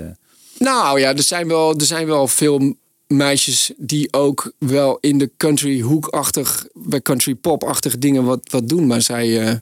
Nou 0.60 1.00
ja, 1.00 1.16
er 1.16 1.24
zijn 1.24 1.48
wel, 1.48 1.74
er 1.76 1.86
zijn 1.86 2.08
wel 2.08 2.28
veel 2.28 2.74
meisjes 3.08 3.72
die 3.78 4.14
ook 4.14 4.52
wel 4.58 4.98
in 5.02 5.18
de 5.18 5.32
country 5.38 5.80
hoekachtig, 5.82 6.68
bij 6.74 7.02
country 7.02 7.36
pop-achtige 7.36 7.98
dingen 7.98 8.24
wat, 8.24 8.40
wat 8.52 8.70
doen. 8.70 8.88
Maar 8.88 9.02
zij, 9.02 9.48
eh, 9.48 9.56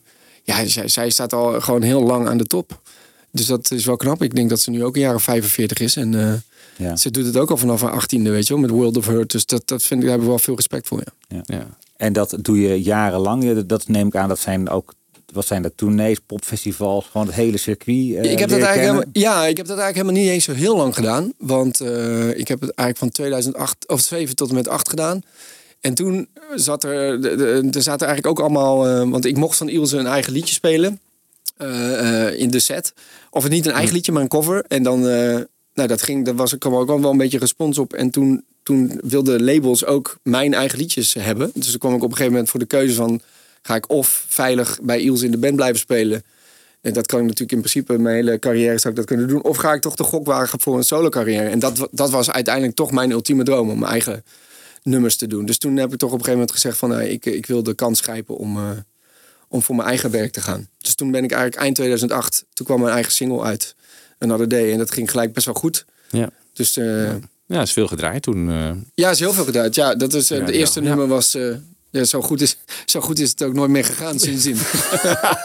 ja, 0.44 0.66
zij, 0.68 0.88
zij 0.88 1.10
staat 1.10 1.34
al 1.34 1.62
gewoon 1.62 1.82
heel 1.82 2.02
lang 2.04 2.28
aan 2.28 2.38
de 2.38 2.46
top. 2.46 2.82
Dus 3.32 3.46
dat 3.46 3.72
is 3.72 3.86
wel 3.86 3.98
knap. 3.98 4.22
Ik 4.24 4.36
denk 4.36 4.50
dat 4.50 4.60
ze 4.60 4.70
nu 4.70 4.84
ook 4.84 4.96
een 4.96 5.02
jaar 5.02 5.16
of 5.16 5.24
45 5.24 5.80
is. 5.80 5.96
En 5.96 6.16
eh, 6.28 6.34
Ja. 6.88 6.96
ze 6.96 7.12
doet 7.12 7.26
het 7.26 7.38
ook 7.38 7.50
al 7.52 7.58
vanaf 7.58 7.82
haar 7.82 7.94
18e, 8.04 8.22
weet 8.22 8.48
je 8.48 8.54
wel, 8.54 8.62
met 8.62 8.70
World 8.72 8.98
of 8.98 9.06
Hurt. 9.06 9.32
Dus 9.32 9.46
dat, 9.46 9.62
dat 9.68 9.82
vind 9.84 9.92
ik, 10.00 10.00
daar 10.00 10.10
hebben 10.10 10.26
we 10.28 10.34
wel 10.34 10.40
veel 10.44 10.56
respect 10.56 10.88
voor. 10.88 11.02
Ja. 11.28 11.42
Ja. 11.46 11.68
En 11.98 12.14
dat 12.14 12.38
doe 12.42 12.60
je 12.62 12.82
jarenlang. 12.82 13.44
Ja, 13.44 13.54
Dat- 13.54 13.70
Dat 13.70 13.88
neem 13.88 14.08
ik 14.08 14.16
aan, 14.16 14.28
dat 14.30 14.40
zijn 14.40 14.70
ook, 14.70 14.94
wat 15.34 15.46
zijn 15.46 15.62
dat, 15.62 15.72
tournees, 15.76 16.20
popfestivals, 16.26 17.06
gewoon 17.12 17.28
het 17.28 17.36
hele 17.36 17.58
circuit. 17.58 18.16
eh, 18.16 18.32
ik 18.32 18.40
heb 18.40 18.50
dat 18.50 18.60
eigenlijk 18.60 19.08
ja, 19.12 19.46
ik 19.46 19.58
heb 19.58 19.68
dat 19.68 19.78
eigenlijk 19.78 19.96
helemaal 19.96 20.24
niet 20.24 20.32
eens 20.32 20.44
zo 20.44 20.54
heel 20.54 20.78
lang 20.78 20.96
gedaan. 20.96 21.34
Want 21.38 21.82
eh, 21.82 22.30
ik 22.30 22.48
heb 22.48 22.62
het 22.62 22.70
eigenlijk 22.70 22.98
van 22.98 23.10
2008 23.10 23.88
of 23.88 24.02
7 24.02 24.36
tot 24.36 24.50
en 24.50 24.56
met 24.56 24.68
8 24.68 24.90
gedaan. 24.90 25.22
En 25.82 25.94
toen 25.94 26.28
zat 26.56 26.84
er, 26.84 27.26
er 27.76 27.82
zaten 27.82 28.08
eigenlijk 28.08 28.28
ook 28.28 28.40
allemaal, 28.40 28.88
eh, 28.88 29.10
want 29.10 29.26
ik 29.26 29.38
mocht 29.38 29.58
van 29.58 29.70
Ilse 29.70 29.98
een 29.98 30.08
eigen 30.08 30.34
liedje 30.34 30.54
spelen 30.54 31.00
in 32.38 32.50
de 32.50 32.60
set. 32.60 32.94
Of 33.30 33.44
het 33.44 33.52
niet 33.52 33.66
een 33.66 33.72
eigen 33.72 33.94
liedje, 33.94 34.12
maar 34.12 34.22
een 34.22 34.28
cover. 34.28 34.64
En 34.68 34.84
dan, 34.84 35.02
nou 35.74 35.88
dat 35.88 36.02
ging, 36.02 36.26
daar 36.26 36.36
was, 36.36 36.58
kwam 36.58 36.76
ook 36.76 37.00
wel 37.00 37.12
een 37.12 37.18
beetje 37.18 37.38
respons 37.38 37.78
op. 37.78 37.94
En 37.94 38.10
toen 38.10 38.44
toen 38.68 39.00
wilden 39.04 39.44
labels 39.44 39.86
ook 39.86 40.18
mijn 40.24 40.54
eigen 40.54 40.78
liedjes 40.78 41.14
hebben. 41.14 41.52
Dus 41.54 41.70
toen 41.70 41.80
kwam 41.80 41.92
ik 41.92 42.04
op 42.04 42.04
een 42.04 42.12
gegeven 42.12 42.32
moment 42.32 42.50
voor 42.50 42.60
de 42.60 42.66
keuze 42.66 42.96
van... 42.96 43.22
ga 43.62 43.76
ik 43.76 43.90
of 43.92 44.26
veilig 44.28 44.80
bij 44.82 45.00
Iels 45.00 45.22
in 45.22 45.32
de 45.32 45.38
band 45.38 45.56
blijven 45.56 45.80
spelen... 45.80 46.24
En 46.82 46.94
dat 46.94 47.06
kan 47.06 47.20
ik 47.20 47.26
natuurlijk 47.26 47.52
in 47.52 47.58
principe 47.60 47.98
mijn 47.98 48.16
hele 48.16 48.40
carrière 48.40 48.78
zou 48.78 48.90
ik 48.90 48.96
dat 49.00 49.06
kunnen 49.06 49.28
doen. 49.28 49.44
Of 49.44 49.58
ga 49.58 49.74
ik 49.74 49.82
toch 49.82 49.96
de 49.96 50.04
gok 50.04 50.26
wagen 50.26 50.60
voor 50.60 50.78
een 50.78 50.84
solo 50.84 51.10
carrière? 51.10 51.50
En 51.50 51.60
dat, 51.60 51.88
dat 51.92 52.10
was 52.10 52.32
uiteindelijk 52.32 52.76
toch 52.76 52.92
mijn 52.92 53.12
ultieme 53.12 53.44
droom 53.44 53.70
om 53.70 53.80
mijn 53.80 53.92
eigen 53.92 54.24
nummers 54.84 55.16
te 55.16 55.28
doen. 55.28 55.46
Dus 55.46 55.58
toen 55.58 55.78
heb 55.78 55.94
ik 55.94 55.98
toch 56.00 56.12
op 56.12 56.20
een 56.20 56.26
gegeven 56.26 56.40
moment 56.40 56.52
gezegd 56.52 56.78
van 56.78 56.90
nou, 56.90 57.04
ik, 57.04 57.26
ik 57.26 57.46
wil 57.46 57.64
de 57.64 57.74
kans 57.74 58.02
grijpen 58.02 58.38
om, 58.38 58.58
eh, 58.58 58.70
om 59.48 59.62
voor 59.62 59.76
mijn 59.76 59.88
eigen 59.88 60.12
werk 60.12 60.32
te 60.32 60.42
gaan. 60.42 60.68
Dus 60.78 60.96
toen 60.96 61.12
ben 61.12 61.24
ik 61.24 61.32
eigenlijk 61.32 61.62
eind 61.62 61.76
2008, 61.76 62.46
toen 62.54 62.66
kwam 62.66 62.80
mijn 62.82 62.94
eigen 62.94 63.12
single 63.12 63.42
uit, 63.42 63.76
Another 64.20 64.48
Day. 64.48 64.72
En 64.72 64.78
dat 64.78 64.92
ging 64.92 65.12
gelijk 65.12 65.34
best 65.34 65.46
wel 65.46 65.56
goed. 65.56 65.86
Ja. 66.10 66.30
Dus 66.54 66.78
eh, 66.78 67.16
Ja, 67.46 67.62
is 67.62 67.74
veel 67.74 67.88
gedraaid 67.88 68.22
toen. 68.22 68.50
eh. 68.50 68.72
ja, 68.94 69.10
is 69.10 69.20
heel 69.20 69.34
veel 69.34 69.46
gedaan. 69.46 69.68
Ja, 69.72 69.96
dat 69.96 70.14
is, 70.14 70.28
de 70.28 70.36
ja. 70.36 70.48
eerste 70.48 70.82
Ja. 70.82 70.88
nummer 70.88 71.08
was... 71.08 71.38
ja, 71.90 72.04
zo, 72.04 72.22
goed 72.22 72.42
is, 72.42 72.58
zo 72.86 73.02
goed 73.02 73.20
is 73.20 73.30
het 73.30 73.44
ook 73.44 73.54
nooit 73.54 73.70
meer 73.70 73.86
gegaan 73.86 74.20
sindsdien. 74.20 74.58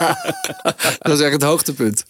dat 0.99 1.17
is 1.17 1.19
echt 1.19 1.31
het 1.31 1.43
hoogtepunt. 1.43 2.05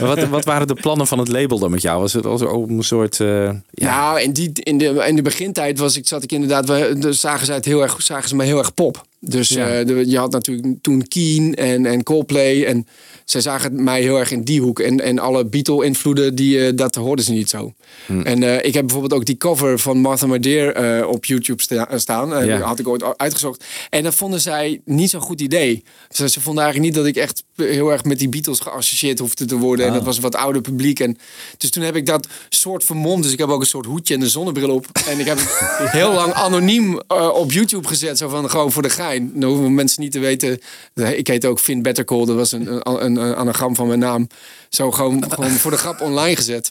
Wat, 0.00 0.28
wat 0.28 0.44
waren 0.44 0.66
de 0.66 0.74
plannen 0.74 1.06
van 1.06 1.18
het 1.18 1.28
label 1.28 1.58
dan 1.58 1.70
met 1.70 1.82
jou? 1.82 2.00
Was 2.00 2.12
het 2.12 2.26
als 2.26 2.40
een 2.40 2.82
soort... 2.82 3.20
eh, 3.20 3.44
ja, 3.70 4.00
Nou, 4.00 4.20
in, 4.20 4.32
die, 4.32 4.50
in, 4.52 4.78
de, 4.78 5.04
in 5.06 5.16
de 5.16 5.22
begintijd 5.22 5.78
was 5.78 5.96
ik, 5.96 6.06
zat 6.06 6.22
ik 6.22 6.32
inderdaad, 6.32 6.68
we, 6.68 6.96
dus 6.98 7.20
zagen, 7.20 7.46
ze 7.46 7.52
het 7.52 7.64
heel 7.64 7.82
erg, 7.82 8.02
zagen 8.02 8.28
ze 8.28 8.36
me 8.36 8.44
heel 8.44 8.58
erg 8.58 8.74
pop. 8.74 9.06
Dus 9.20 9.48
Ja. 9.48 9.78
eh, 9.78 9.86
de- 9.86 10.08
je 10.10 10.18
had 10.18 10.32
natuurlijk 10.32 10.82
toen 10.82 11.08
Keen 11.08 11.54
en, 11.54 11.86
en 11.86 12.02
Coldplay. 12.02 12.64
En 12.64 12.86
zij 13.24 13.40
zagen 13.40 13.84
mij 13.84 14.00
heel 14.02 14.18
erg 14.18 14.30
in 14.30 14.42
die 14.44 14.60
hoek. 14.60 14.80
En, 14.80 15.00
en 15.00 15.18
alle 15.18 15.46
Beatle-invloeden, 15.46 16.34
die, 16.34 16.66
eh, 16.66 16.72
dat 16.76 16.94
hoorden 16.94 17.24
ze 17.24 17.32
niet 17.32 17.48
zo. 17.48 17.72
Hm. 18.06 18.20
En 18.20 18.42
eh, 18.42 18.64
ik 18.66 18.74
heb 18.74 18.82
bijvoorbeeld 18.86 19.12
ook 19.20 19.26
die 19.26 19.36
cover 19.36 19.78
van 19.78 19.98
Martha 19.98 20.26
Madeer 20.26 21.06
op 21.06 21.24
YouTube 21.24 21.62
sta- 21.62 21.98
staan. 21.98 22.32
Had 22.62 22.78
ik 22.78 22.88
ooit 22.88 23.18
uitgezocht. 23.18 23.64
En 23.90 24.02
dat 24.02 24.14
vonden 24.14 24.40
zij 24.40 24.80
niet 24.84 25.10
zo'n 25.10 25.20
goed 25.20 25.40
idee. 25.40 25.82
Dus 26.16 26.32
ze 26.32 26.40
vonden 26.40 26.64
eigenlijk 26.64 26.94
niet 26.94 27.04
dat 27.04 27.14
ik 27.14 27.22
echt 27.22 27.44
heel 27.66 27.92
erg 27.92 28.04
met 28.04 28.18
die 28.18 28.28
Beatles 28.28 28.60
geassocieerd 28.60 29.18
hoefde 29.18 29.44
te 29.44 29.56
worden. 29.56 29.84
En 29.84 29.90
Ah. 29.90 29.96
dat 29.96 30.06
was 30.06 30.16
een 30.16 30.22
wat 30.22 30.34
ouder 30.36 30.62
publiek. 30.62 31.00
En 31.00 31.18
dus 31.58 31.70
toen 31.70 31.82
heb 31.82 31.96
ik 31.96 32.06
dat 32.06 32.28
soort 32.48 32.84
vermomd. 32.84 33.22
Dus 33.22 33.32
ik 33.32 33.38
heb 33.38 33.48
ook 33.48 33.60
een 33.60 33.66
soort 33.66 33.86
hoedje 33.86 34.14
en 34.14 34.20
een 34.20 34.28
zonnebril 34.30 34.70
op. 34.74 34.86
En 35.08 35.18
ik 35.20 35.26
heb 35.26 35.38
het 35.38 35.90
heel 36.00 36.12
lang 36.12 36.32
anoniem 36.32 37.00
eh, 37.06 37.28
op 37.28 37.52
YouTube 37.52 37.88
gezet. 37.88 38.18
Zo 38.18 38.28
van 38.28 38.50
gewoon 38.50 38.72
voor 38.72 38.82
de 38.82 38.90
gein. 38.90 39.30
Dan 39.34 39.50
hoeven 39.50 39.74
mensen 39.74 40.02
niet 40.02 40.12
te 40.12 40.18
weten. 40.18 40.60
Ik 40.94 41.26
heet 41.26 41.46
ook 41.46 41.58
Finn 41.60 41.82
Bettercall. 41.82 42.24
Dat 42.24 42.36
was 42.36 42.52
een, 42.52 42.66
een, 42.88 43.04
een, 43.04 43.16
een 43.16 43.34
anagram 43.34 43.74
van 43.74 43.86
mijn 43.86 43.98
naam. 43.98 44.28
Zo 44.68 44.90
gewoon, 44.90 45.24
gewoon 45.32 45.50
voor 45.50 45.70
de 45.70 45.76
grap 45.76 46.00
online 46.00 46.36
gezet. 46.36 46.68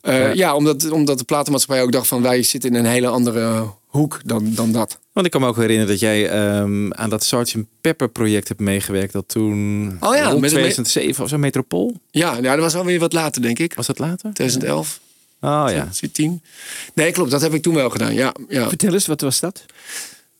Eh, 0.00 0.34
ja, 0.34 0.54
omdat, 0.54 0.90
omdat 0.90 1.18
de 1.18 1.24
platenmaatschappij 1.24 1.84
ook 1.84 1.92
dacht 1.92 2.06
van 2.06 2.22
wij 2.22 2.42
zitten 2.42 2.70
in 2.70 2.76
een 2.76 2.90
hele 2.90 3.06
andere 3.08 3.64
hoek 3.92 4.20
dan, 4.24 4.54
dan 4.54 4.72
dat. 4.72 4.98
Want 5.12 5.26
ik 5.26 5.32
kan 5.32 5.40
me 5.40 5.46
ook 5.46 5.56
herinneren 5.56 5.88
dat 5.90 6.00
jij 6.00 6.28
ehm, 6.30 6.92
aan 6.92 7.10
dat 7.10 7.24
Sgt. 7.24 7.54
Pepper 7.80 8.08
project 8.08 8.48
hebt 8.48 8.60
meegewerkt. 8.60 9.12
Dat 9.12 9.28
toen 9.28 9.86
Oh 10.00 10.14
ja, 10.14 10.24
met 10.24 10.32
een 10.34 10.40
me- 10.40 10.48
2007 10.48 11.24
of 11.24 11.30
zo, 11.30 11.38
Metropool. 11.38 11.96
Ja, 12.10 12.34
ja, 12.36 12.40
dat 12.54 12.58
was 12.58 12.74
alweer 12.74 12.98
wat 12.98 13.12
later, 13.12 13.42
denk 13.42 13.58
ik. 13.58 13.74
Was 13.74 13.86
dat 13.86 13.98
later? 13.98 14.32
2011, 14.34 15.00
Oh 15.40 15.50
ja. 15.50 15.64
2010. 15.66 16.42
Nee, 16.94 17.12
klopt. 17.12 17.30
Dat 17.30 17.40
heb 17.40 17.54
ik 17.54 17.62
toen 17.62 17.74
wel 17.74 17.90
gedaan. 17.90 18.14
Ja, 18.14 18.34
ja. 18.48 18.68
Vertel 18.68 18.92
eens, 18.92 19.06
wat 19.06 19.20
was 19.20 19.40
dat? 19.40 19.64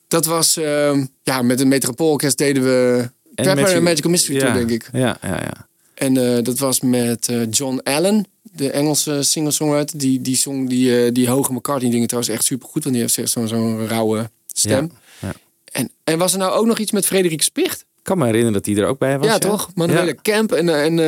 Dat 0.08 0.24
was, 0.26 0.56
ehm, 0.56 1.04
ja, 1.22 1.42
met 1.42 1.60
een 1.60 1.68
Metropoolorkest 1.68 2.38
deden 2.38 2.62
we 2.62 3.08
Pepper 3.34 3.56
Magic- 3.56 3.76
en 3.76 3.82
Magical 3.82 4.10
Mystery 4.10 4.38
Tour, 4.38 4.52
denk 4.54 4.70
ik. 4.70 4.88
Ja, 4.92 5.16
ja, 5.22 5.28
ja. 5.40 5.68
En 5.94 6.16
eh, 6.36 6.42
dat 6.42 6.58
was 6.58 6.80
met 6.80 7.28
eh, 7.28 7.40
John 7.50 7.80
Allen, 7.84 8.26
de 8.54 8.70
Engelse 8.70 9.22
singer-songwriter. 9.22 9.98
Die, 9.98 10.20
die 10.20 10.36
zong 10.36 10.68
die, 10.68 11.04
eh, 11.04 11.12
die 11.12 11.28
hoge 11.28 11.52
McCartney-dingen 11.52 12.06
trouwens 12.06 12.34
echt 12.34 12.44
super 12.44 12.68
goed. 12.68 12.82
Want 12.82 12.94
die 12.94 13.04
heeft 13.04 13.18
echt 13.18 13.30
zo'n 13.30 13.48
zo'n 13.48 13.86
rauwe 13.86 14.30
stem. 14.46 14.90
Ja, 15.20 15.28
ja. 15.28 15.34
En, 15.72 15.90
en 16.04 16.18
was 16.18 16.32
er 16.32 16.38
nou 16.38 16.52
ook 16.52 16.66
nog 16.66 16.78
iets 16.78 16.90
met 16.92 17.06
Frederik 17.06 17.42
Spicht? 17.42 17.80
Ik 17.80 18.08
kan 18.08 18.18
me 18.18 18.24
herinneren 18.24 18.52
dat 18.54 18.64
die 18.64 18.76
er 18.76 18.86
ook 18.86 18.98
bij 18.98 19.18
was. 19.18 19.26
ja, 19.26 19.38
toch? 19.38 19.70
Manuele 19.74 20.14
Kemp 20.22 20.52
en, 20.52 20.68
eh, 20.68 20.84
en 20.84 20.98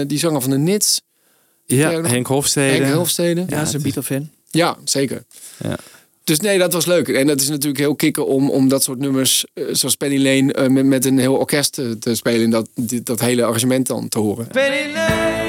eh, 0.00 0.08
die 0.08 0.18
zanger 0.18 0.40
van 0.40 0.50
de 0.50 0.58
Nits. 0.58 1.00
Ja, 1.64 1.90
Henk 2.02 2.26
Hofstede. 2.26 2.84
Henk 2.84 2.94
Hofstede. 2.96 3.44
Ja, 3.48 3.58
ze 3.58 3.62
is 3.66 3.72
een 3.72 3.82
Beatle-fan. 3.82 4.28
Ja, 4.50 4.76
zeker. 4.84 5.24
Ja. 5.62 5.76
Dus 6.24 6.40
nee, 6.40 6.58
dat 6.58 6.72
was 6.72 6.86
leuk. 6.86 7.08
En 7.08 7.26
dat 7.26 7.40
is 7.40 7.48
natuurlijk 7.48 7.78
heel 7.78 7.94
kicken 7.94 8.26
om, 8.26 8.50
om 8.50 8.68
dat 8.68 8.82
soort 8.82 8.98
nummers, 8.98 9.44
zoals 9.70 9.94
Penny 9.94 10.16
Lane, 10.22 10.68
met, 10.68 10.84
met 10.86 11.04
een 11.04 11.18
heel 11.18 11.34
orkest 11.34 11.72
te, 11.72 11.98
te 11.98 12.14
spelen. 12.14 12.44
En 12.44 12.50
dat, 12.50 12.68
dit- 12.74 13.06
dat 13.06 13.20
hele 13.20 13.44
arrangement 13.44 13.86
dan 13.86 14.08
te 14.08 14.18
horen. 14.18 14.46
Penny 14.46 14.92
Lane 14.92 15.45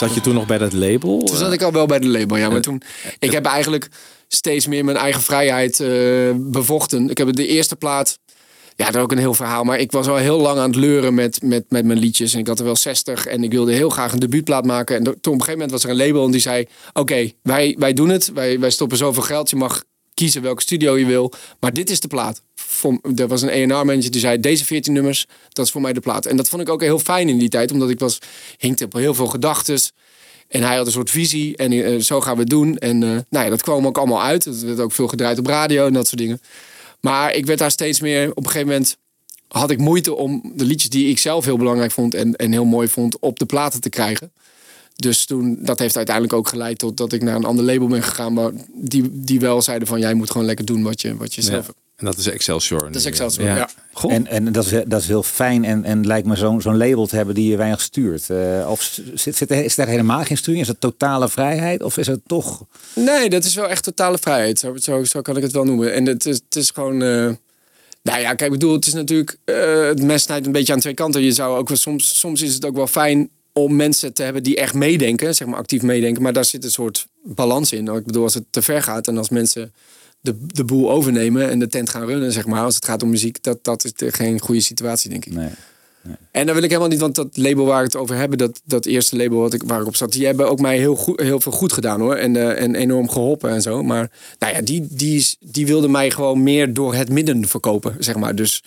zat 0.00 0.14
je 0.14 0.20
toen 0.20 0.34
nog 0.34 0.46
bij 0.46 0.58
dat 0.58 0.72
label? 0.72 1.18
Toen 1.24 1.36
zat 1.36 1.52
ik 1.52 1.62
al 1.62 1.72
wel 1.72 1.86
bij 1.86 1.98
de 1.98 2.08
label, 2.08 2.36
ja. 2.36 2.48
Maar 2.48 2.60
toen, 2.60 2.82
ik 3.18 3.32
heb 3.32 3.44
eigenlijk 3.44 3.88
steeds 4.28 4.66
meer 4.66 4.84
mijn 4.84 4.96
eigen 4.96 5.22
vrijheid 5.22 5.80
eh, 5.80 5.88
bevochten. 6.36 7.10
Ik 7.10 7.18
heb 7.18 7.32
de 7.32 7.46
eerste 7.46 7.76
plaat, 7.76 8.18
ja, 8.76 8.86
dat 8.86 8.94
is 8.94 9.00
ook 9.00 9.12
een 9.12 9.18
heel 9.18 9.34
verhaal. 9.34 9.64
Maar 9.64 9.78
ik 9.78 9.92
was 9.92 10.06
al 10.06 10.16
heel 10.16 10.40
lang 10.40 10.58
aan 10.58 10.70
het 10.70 10.78
leuren 10.78 11.14
met, 11.14 11.42
met, 11.42 11.64
met 11.68 11.84
mijn 11.84 11.98
liedjes. 11.98 12.34
En 12.34 12.38
ik 12.38 12.46
had 12.46 12.58
er 12.58 12.64
wel 12.64 12.76
60 12.76 13.26
en 13.26 13.44
ik 13.44 13.52
wilde 13.52 13.72
heel 13.72 13.90
graag 13.90 14.12
een 14.12 14.18
debuutplaat 14.18 14.64
maken. 14.64 14.96
En 14.96 15.02
toen 15.02 15.14
op 15.14 15.24
een 15.24 15.32
gegeven 15.32 15.52
moment 15.52 15.70
was 15.70 15.84
er 15.84 15.90
een 15.90 16.06
label 16.06 16.24
en 16.24 16.30
die 16.30 16.40
zei... 16.40 16.66
Oké, 16.92 17.30
wij, 17.42 17.76
wij 17.78 17.92
doen 17.92 18.08
het. 18.08 18.30
Wij, 18.34 18.60
wij 18.60 18.70
stoppen 18.70 18.98
zoveel 18.98 19.22
geld. 19.22 19.50
Je 19.50 19.56
mag 19.56 19.82
kiezen 20.20 20.42
welke 20.42 20.62
studio 20.62 20.98
je 20.98 21.06
wil. 21.06 21.32
Maar 21.60 21.72
dit 21.72 21.90
is 21.90 22.00
de 22.00 22.08
plaat. 22.08 22.42
Er 23.16 23.28
was 23.28 23.42
een 23.42 23.72
A&R-manager 23.72 24.10
die 24.10 24.20
zei... 24.20 24.40
Deze 24.40 24.64
14 24.64 24.92
nummers, 24.92 25.26
dat 25.48 25.64
is 25.66 25.72
voor 25.72 25.80
mij 25.80 25.92
de 25.92 26.00
plaat. 26.00 26.26
En 26.26 26.36
dat 26.36 26.48
vond 26.48 26.62
ik 26.62 26.68
ook 26.68 26.80
heel 26.80 26.98
fijn 26.98 27.28
in 27.28 27.38
die 27.38 27.48
tijd. 27.48 27.72
Omdat 27.72 27.90
ik 27.90 27.98
was, 27.98 28.18
hinkte 28.58 28.84
op 28.84 28.92
heel 28.92 29.14
veel 29.14 29.26
gedachtes. 29.26 29.92
En 30.48 30.62
hij 30.62 30.76
had 30.76 30.86
een 30.86 30.92
soort 30.92 31.10
visie 31.10 31.56
en 31.56 31.72
eh, 31.72 32.00
zo 32.00 32.20
gaan 32.20 32.34
we 32.34 32.40
het 32.40 32.50
doen. 32.50 32.76
En 32.78 33.02
eh, 33.02 33.08
nou 33.08 33.44
ja, 33.44 33.48
dat 33.48 33.62
kwam 33.62 33.86
ook 33.86 33.98
allemaal 33.98 34.22
uit. 34.22 34.44
Het 34.44 34.62
werd 34.62 34.80
ook 34.80 34.92
veel 34.92 35.08
gedraaid 35.08 35.38
op 35.38 35.46
radio 35.46 35.86
en 35.86 35.92
dat 35.92 36.06
soort 36.06 36.20
dingen. 36.20 36.40
Maar 37.00 37.34
ik 37.34 37.46
werd 37.46 37.58
daar 37.58 37.70
steeds 37.70 38.00
meer... 38.00 38.30
Op 38.30 38.44
een 38.44 38.50
gegeven 38.50 38.68
moment 38.68 38.96
had 39.48 39.70
ik 39.70 39.78
moeite 39.78 40.14
om 40.14 40.52
de 40.54 40.64
liedjes 40.64 40.90
die 40.90 41.08
ik 41.08 41.18
zelf 41.18 41.44
heel 41.44 41.58
belangrijk 41.58 41.92
vond... 41.92 42.14
en, 42.14 42.36
en 42.36 42.52
heel 42.52 42.64
mooi 42.64 42.88
vond, 42.88 43.18
op 43.18 43.38
de 43.38 43.46
platen 43.46 43.80
te 43.80 43.88
krijgen. 43.88 44.32
Dus 45.00 45.24
toen, 45.24 45.58
dat 45.60 45.78
heeft 45.78 45.96
uiteindelijk 45.96 46.34
ook 46.34 46.48
geleid 46.48 46.78
tot 46.78 46.96
dat 46.96 47.12
ik 47.12 47.22
naar 47.22 47.34
een 47.36 47.44
ander 47.44 47.64
label 47.64 47.86
ben 47.86 48.02
gegaan. 48.02 48.32
Maar 48.32 48.50
die, 48.74 49.08
die 49.12 49.40
wel 49.40 49.62
zeiden 49.62 49.88
van, 49.88 49.98
jij 50.00 50.14
moet 50.14 50.30
gewoon 50.30 50.46
lekker 50.46 50.64
doen 50.64 50.82
wat 50.82 51.00
je, 51.00 51.16
wat 51.16 51.34
je 51.34 51.42
Ja. 51.42 51.46
zelf. 51.48 51.72
En 51.96 52.06
dat 52.06 52.18
is 52.18 52.26
Excelsior. 52.26 52.80
Dat 52.80 52.94
is. 52.94 53.04
Excelsior, 53.04 53.46
ja. 53.46 53.68
Goh. 53.92 54.12
En, 54.12 54.26
en 54.26 54.52
dat, 54.52 54.64
is, 54.64 54.70
dat 54.86 55.00
is 55.00 55.06
heel 55.06 55.22
fijn 55.22 55.64
en, 55.64 55.84
en 55.84 56.06
lijkt 56.06 56.26
me 56.26 56.36
zo'n 56.36 56.60
zo'n 56.60 56.76
label 56.76 57.06
te 57.06 57.16
hebben 57.16 57.34
die 57.34 57.50
je 57.50 57.56
weinig 57.56 57.80
stuurt. 57.80 58.30
Eh, 58.30 58.66
of 58.70 58.98
zit, 59.14 59.36
zit 59.36 59.50
er, 59.50 59.64
is 59.64 59.74
daar 59.74 59.86
helemaal 59.86 60.24
geen 60.24 60.36
sturing? 60.36 60.62
Is 60.62 60.68
het 60.68 60.80
totale 60.80 61.28
vrijheid? 61.28 61.82
Of 61.82 61.96
is 61.96 62.06
het 62.06 62.20
toch... 62.26 62.64
Nee, 62.94 63.30
dat 63.30 63.44
is 63.44 63.54
wel 63.54 63.68
echt 63.68 63.82
totale 63.84 64.18
vrijheid. 64.18 64.58
Zo, 64.58 64.76
zo, 64.76 65.04
zo 65.04 65.20
kan 65.20 65.36
ik 65.36 65.42
het 65.42 65.52
wel 65.52 65.64
noemen. 65.64 65.92
En 65.94 66.06
het 66.06 66.26
is, 66.26 66.40
het 66.48 66.56
is 66.56 66.70
gewoon. 66.70 67.02
eh, 67.02 67.08
nou 68.02 68.20
ja, 68.20 68.34
kijk, 68.34 68.40
ik 68.40 68.50
bedoel, 68.50 68.72
het 68.72 68.86
is 68.86 68.92
natuurlijk. 68.92 69.36
eh, 69.44 69.84
het 69.84 70.02
mes 70.02 70.22
snijdt 70.22 70.46
een 70.46 70.52
beetje 70.52 70.72
aan 70.72 70.80
twee 70.80 70.94
kanten. 70.94 71.22
Je 71.22 71.32
zou 71.32 71.58
ook 71.58 71.68
wel 71.68 71.76
soms. 71.76 72.18
Soms 72.18 72.42
is 72.42 72.54
het 72.54 72.64
ook 72.64 72.76
wel 72.76 72.86
fijn 72.86 73.28
om 73.62 73.76
mensen 73.76 74.12
te 74.12 74.22
hebben 74.22 74.42
die 74.42 74.56
echt 74.56 74.74
meedenken, 74.74 75.34
zeg 75.34 75.48
maar 75.48 75.58
actief 75.58 75.82
meedenken. 75.82 76.22
Maar 76.22 76.32
daar 76.32 76.44
zit 76.44 76.64
een 76.64 76.70
soort 76.70 77.06
balans 77.24 77.72
in. 77.72 77.86
Ik 77.88 78.04
bedoel, 78.06 78.22
als 78.22 78.34
het 78.34 78.44
te 78.50 78.62
ver 78.62 78.82
gaat 78.82 79.08
en 79.08 79.18
als 79.18 79.28
mensen 79.28 79.72
de, 80.20 80.36
de 80.46 80.64
boel 80.64 80.90
overnemen 80.90 81.50
en 81.50 81.58
de 81.58 81.66
tent 81.68 81.88
gaan 81.90 82.06
runnen, 82.06 82.32
zeg 82.32 82.46
maar, 82.46 82.64
als 82.64 82.74
het 82.74 82.84
gaat 82.84 83.02
om 83.02 83.10
muziek, 83.10 83.42
dat, 83.42 83.58
dat 83.64 83.84
is 83.84 83.92
geen 83.96 84.40
goede 84.40 84.60
situatie, 84.60 85.10
denk 85.10 85.24
ik. 85.24 85.32
Nee. 85.32 85.48
En 86.30 86.44
dan 86.46 86.54
wil 86.54 86.64
ik 86.64 86.68
helemaal 86.70 86.90
niet, 86.90 87.00
want 87.00 87.14
dat 87.14 87.36
label 87.36 87.64
waar 87.64 87.78
ik 87.84 87.92
het 87.92 88.00
over 88.00 88.16
hebben, 88.16 88.38
dat, 88.38 88.60
dat 88.64 88.86
eerste 88.86 89.16
label 89.16 89.38
wat 89.38 89.54
ik, 89.54 89.62
waar 89.62 89.80
ik 89.80 89.86
op 89.86 89.96
zat, 89.96 90.12
die 90.12 90.26
hebben 90.26 90.50
ook 90.50 90.60
mij 90.60 90.78
heel, 90.78 90.96
goed, 90.96 91.20
heel 91.20 91.40
veel 91.40 91.52
goed 91.52 91.72
gedaan 91.72 92.00
hoor. 92.00 92.14
En, 92.14 92.36
eh, 92.36 92.62
en 92.62 92.74
enorm 92.74 93.08
geholpen 93.08 93.50
en 93.50 93.62
zo. 93.62 93.82
Maar 93.82 94.10
nou 94.38 94.54
ja, 94.54 94.60
die, 94.60 94.86
die, 94.90 95.16
is- 95.16 95.36
die 95.40 95.66
wilde 95.66 95.88
mij 95.88 96.10
gewoon 96.10 96.42
meer 96.42 96.74
door 96.74 96.94
het 96.94 97.08
midden 97.10 97.48
verkopen, 97.48 97.96
zeg 97.98 98.16
maar. 98.16 98.34
Dus 98.34 98.62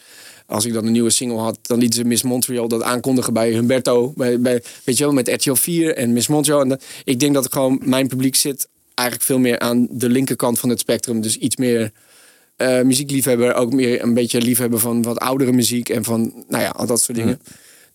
als 0.53 0.65
ik 0.65 0.73
dan 0.73 0.85
een 0.85 0.91
nieuwe 0.91 1.09
single 1.09 1.37
had, 1.37 1.59
dan 1.61 1.79
lieten 1.79 1.99
ze 1.99 2.05
Miss 2.05 2.23
Montreal 2.23 2.67
dat 2.67 2.81
aankondigen 2.83 3.33
bij 3.33 3.51
Humberto. 3.51 4.13
Bij, 4.15 4.39
bij, 4.39 4.63
weet 4.83 4.97
je 4.97 5.03
wel, 5.03 5.13
met 5.13 5.27
RTL 5.27 5.53
4 5.53 5.95
en 5.95 6.13
Miss 6.13 6.27
Montreal. 6.27 6.61
En 6.61 6.69
dat- 6.69 6.83
ik 7.03 7.19
denk 7.19 7.33
dat 7.33 7.51
gewoon 7.53 7.79
mijn 7.83 8.07
publiek 8.07 8.35
zit 8.35 8.67
eigenlijk 8.93 9.27
veel 9.27 9.39
meer 9.39 9.59
aan 9.59 9.87
de 9.91 10.09
linkerkant 10.09 10.59
van 10.59 10.69
het 10.69 10.79
spectrum. 10.79 11.21
Dus 11.21 11.37
iets 11.37 11.55
meer 11.55 11.91
eh, 12.55 12.81
muziekliefhebber, 12.81 13.53
ook 13.53 13.73
meer 13.73 14.03
een 14.03 14.13
beetje 14.13 14.41
liefhebber 14.41 14.79
van 14.79 15.01
wat 15.01 15.17
oudere 15.19 15.51
muziek 15.51 15.89
en 15.89 16.03
van, 16.03 16.43
nou 16.47 16.63
ja, 16.63 16.69
al 16.69 16.85
dat 16.85 17.01
soort 17.01 17.17
dingen. 17.17 17.39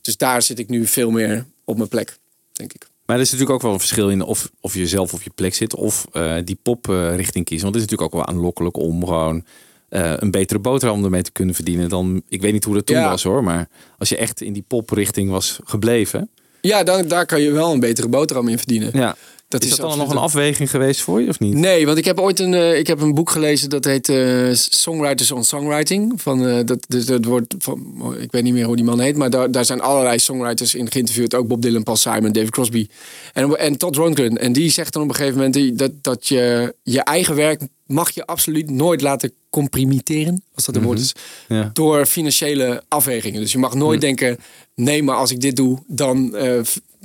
Dus 0.00 0.16
daar 0.16 0.42
zit 0.42 0.58
ik 0.58 0.68
nu 0.68 0.86
veel 0.86 1.10
meer 1.10 1.44
op 1.64 1.76
mijn 1.76 1.88
plek, 1.88 2.18
denk 2.52 2.72
ik. 2.72 2.88
Maar 3.06 3.16
er 3.16 3.22
is 3.22 3.30
natuurlijk 3.30 3.56
ook 3.56 3.62
wel 3.62 3.72
een 3.72 3.78
verschil 3.80 4.10
in 4.10 4.22
of, 4.22 4.50
of 4.60 4.74
je 4.74 4.86
zelf 4.86 5.12
op 5.12 5.22
je 5.22 5.30
plek 5.34 5.54
zit 5.54 5.74
of 5.74 6.06
eh, 6.12 6.36
die 6.44 6.58
pop 6.62 6.88
eh, 6.88 7.16
richting 7.16 7.44
kiezen. 7.44 7.64
Want 7.70 7.74
het 7.80 7.84
is 7.84 7.90
natuurlijk 7.90 8.02
ook 8.02 8.24
wel 8.26 8.34
aanlokkelijk 8.36 8.76
om 8.76 9.06
gewoon 9.06 9.44
eh, 9.88 10.12
een 10.16 10.30
betere 10.30 10.58
boterham 10.58 11.04
ermee 11.04 11.22
te 11.22 11.32
kunnen 11.32 11.54
verdienen 11.54 11.88
dan. 11.88 12.22
Ik 12.28 12.40
weet 12.40 12.52
niet 12.52 12.64
hoe 12.64 12.74
dat 12.74 12.86
toen 12.86 12.96
Ja. 12.96 13.08
was 13.08 13.22
hoor, 13.22 13.44
maar 13.44 13.68
als 13.98 14.08
je 14.08 14.16
echt 14.16 14.40
in 14.40 14.52
die 14.52 14.64
pop 14.68 14.90
richting 14.90 15.30
was 15.30 15.58
gebleven. 15.64 16.28
Ja, 16.60 16.82
dan, 16.82 17.08
daar 17.08 17.26
kan 17.26 17.40
je 17.40 17.50
wel 17.50 17.72
een 17.72 17.80
betere 17.80 18.08
boterham 18.08 18.48
in 18.48 18.58
verdienen. 18.58 18.90
Ja. 18.92 19.16
Dat 19.48 19.62
is, 19.64 19.70
is 19.70 19.76
dat 19.76 19.88
dan 19.88 19.98
nog 19.98 20.10
een 20.10 20.16
afweging 20.16 20.70
geweest 20.70 21.00
voor 21.00 21.20
je 21.22 21.28
of 21.28 21.40
niet? 21.40 21.54
Nee, 21.54 21.86
want 21.86 21.98
ik 21.98 22.04
heb 22.04 22.20
ooit 22.20 22.40
een, 22.40 22.54
eh, 22.54 22.78
ik 22.78 22.86
heb 22.86 23.00
een 23.00 23.14
boek 23.14 23.30
gelezen 23.30 23.70
dat 23.70 23.84
heet 23.84 24.08
eh, 24.08 24.48
Songwriters 24.52 25.30
on 25.30 25.44
Songwriting. 25.44 26.22
Van, 26.22 26.46
eh, 26.46 26.64
dat, 26.64 26.84
dus 26.88 27.06
dat 27.06 27.24
wordt 27.24 27.54
van, 27.58 27.94
oh, 28.00 28.20
ik 28.20 28.32
weet 28.32 28.42
niet 28.42 28.52
meer 28.52 28.64
hoe 28.64 28.76
die 28.76 28.84
man 28.84 29.00
heet, 29.00 29.16
maar 29.16 29.30
daar, 29.30 29.50
daar 29.50 29.64
zijn 29.64 29.80
allerlei 29.80 30.18
songwriters 30.18 30.74
in 30.74 30.90
geïnterviewd. 30.90 31.34
Ook 31.34 31.46
Bob 31.46 31.62
Dylan, 31.62 31.82
Paul 31.82 31.96
Simon, 31.96 32.32
David 32.32 32.50
Crosby 32.50 32.88
en, 33.32 33.58
en 33.58 33.76
Todd 33.76 33.96
Rundgren. 33.96 34.38
En 34.38 34.52
die 34.52 34.70
zegt 34.70 34.92
dan 34.92 35.02
op 35.02 35.08
een 35.08 35.14
gegeven 35.14 35.38
moment 35.38 35.78
dat, 35.78 35.90
dat 36.02 36.28
je 36.28 36.74
je 36.82 37.00
eigen 37.00 37.34
werk 37.34 37.60
mag 37.86 38.10
je 38.10 38.26
absoluut 38.26 38.70
nooit 38.70 39.00
laten 39.00 39.32
comprimiteren, 39.50 40.42
als 40.54 40.64
dat 40.64 40.76
een 40.76 40.82
woord 40.82 40.98
is, 40.98 41.12
Ja. 41.48 41.70
door 41.72 42.06
financiële 42.06 42.82
afwegingen. 42.88 43.40
Dus 43.40 43.52
je 43.52 43.58
mag 43.58 43.74
nooit 43.74 44.00
denken, 44.00 44.38
nee, 44.74 45.02
maar 45.02 45.16
als 45.16 45.30
ik 45.30 45.40
dit 45.40 45.56
doe, 45.56 45.78
dan 45.86 46.36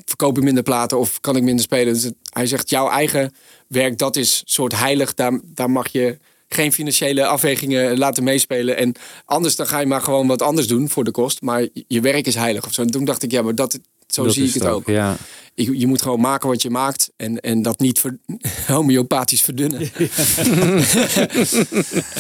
verkoop 0.06 0.38
ik 0.38 0.44
minder 0.44 0.64
platen 0.64 1.00
of 1.00 1.20
kan 1.22 1.36
ik 1.36 1.44
minder 1.44 1.64
spelen. 1.64 1.94
Dus 1.94 2.12
hij 2.30 2.46
zegt, 2.46 2.70
jouw 2.70 2.90
eigen 2.90 3.34
werk, 3.68 3.98
dat 3.98 4.16
is 4.16 4.42
soort 4.46 4.76
heilig. 4.76 5.14
Daar, 5.14 5.40
daar 5.44 5.70
mag 5.70 5.88
je 5.88 6.18
geen 6.48 6.72
financiële 6.72 7.26
afwegingen 7.26 7.98
laten 7.98 8.24
meespelen. 8.24 8.78
En 8.78 8.96
anders 9.26 9.56
dan 9.56 9.68
ga 9.68 9.80
je 9.80 9.86
maar 9.86 10.02
gewoon 10.02 10.28
wat 10.28 10.42
anders 10.42 10.68
doen 10.68 10.90
voor 10.90 11.04
de 11.04 11.12
kost. 11.12 11.42
Maar 11.42 11.68
je 11.88 12.02
werk 12.02 12.28
is 12.28 12.36
heilig 12.36 12.66
of 12.66 12.74
zo. 12.74 12.82
En 12.82 12.92
toen 12.92 13.06
dacht 13.06 13.24
ik, 13.24 13.32
ja, 13.32 13.42
maar 13.42 13.56
dat, 13.56 13.80
zo 14.08 14.24
Dat 14.24 14.34
zie 14.34 14.48
ik 14.48 14.54
het 14.54 14.66
ook. 14.66 14.88
Ja. 14.88 15.18
Je, 15.56 15.80
je 15.80 15.88
moet 15.88 16.02
gewoon 16.02 16.20
maken 16.20 16.50
wat 16.50 16.62
je 16.62 16.70
maakt 16.70 17.12
en, 17.18 17.40
en 17.40 17.62
dat 17.62 17.80
niet 17.80 18.00
ver, 18.00 18.18
homeopathisch 18.68 19.42
verdunnen. 19.42 19.80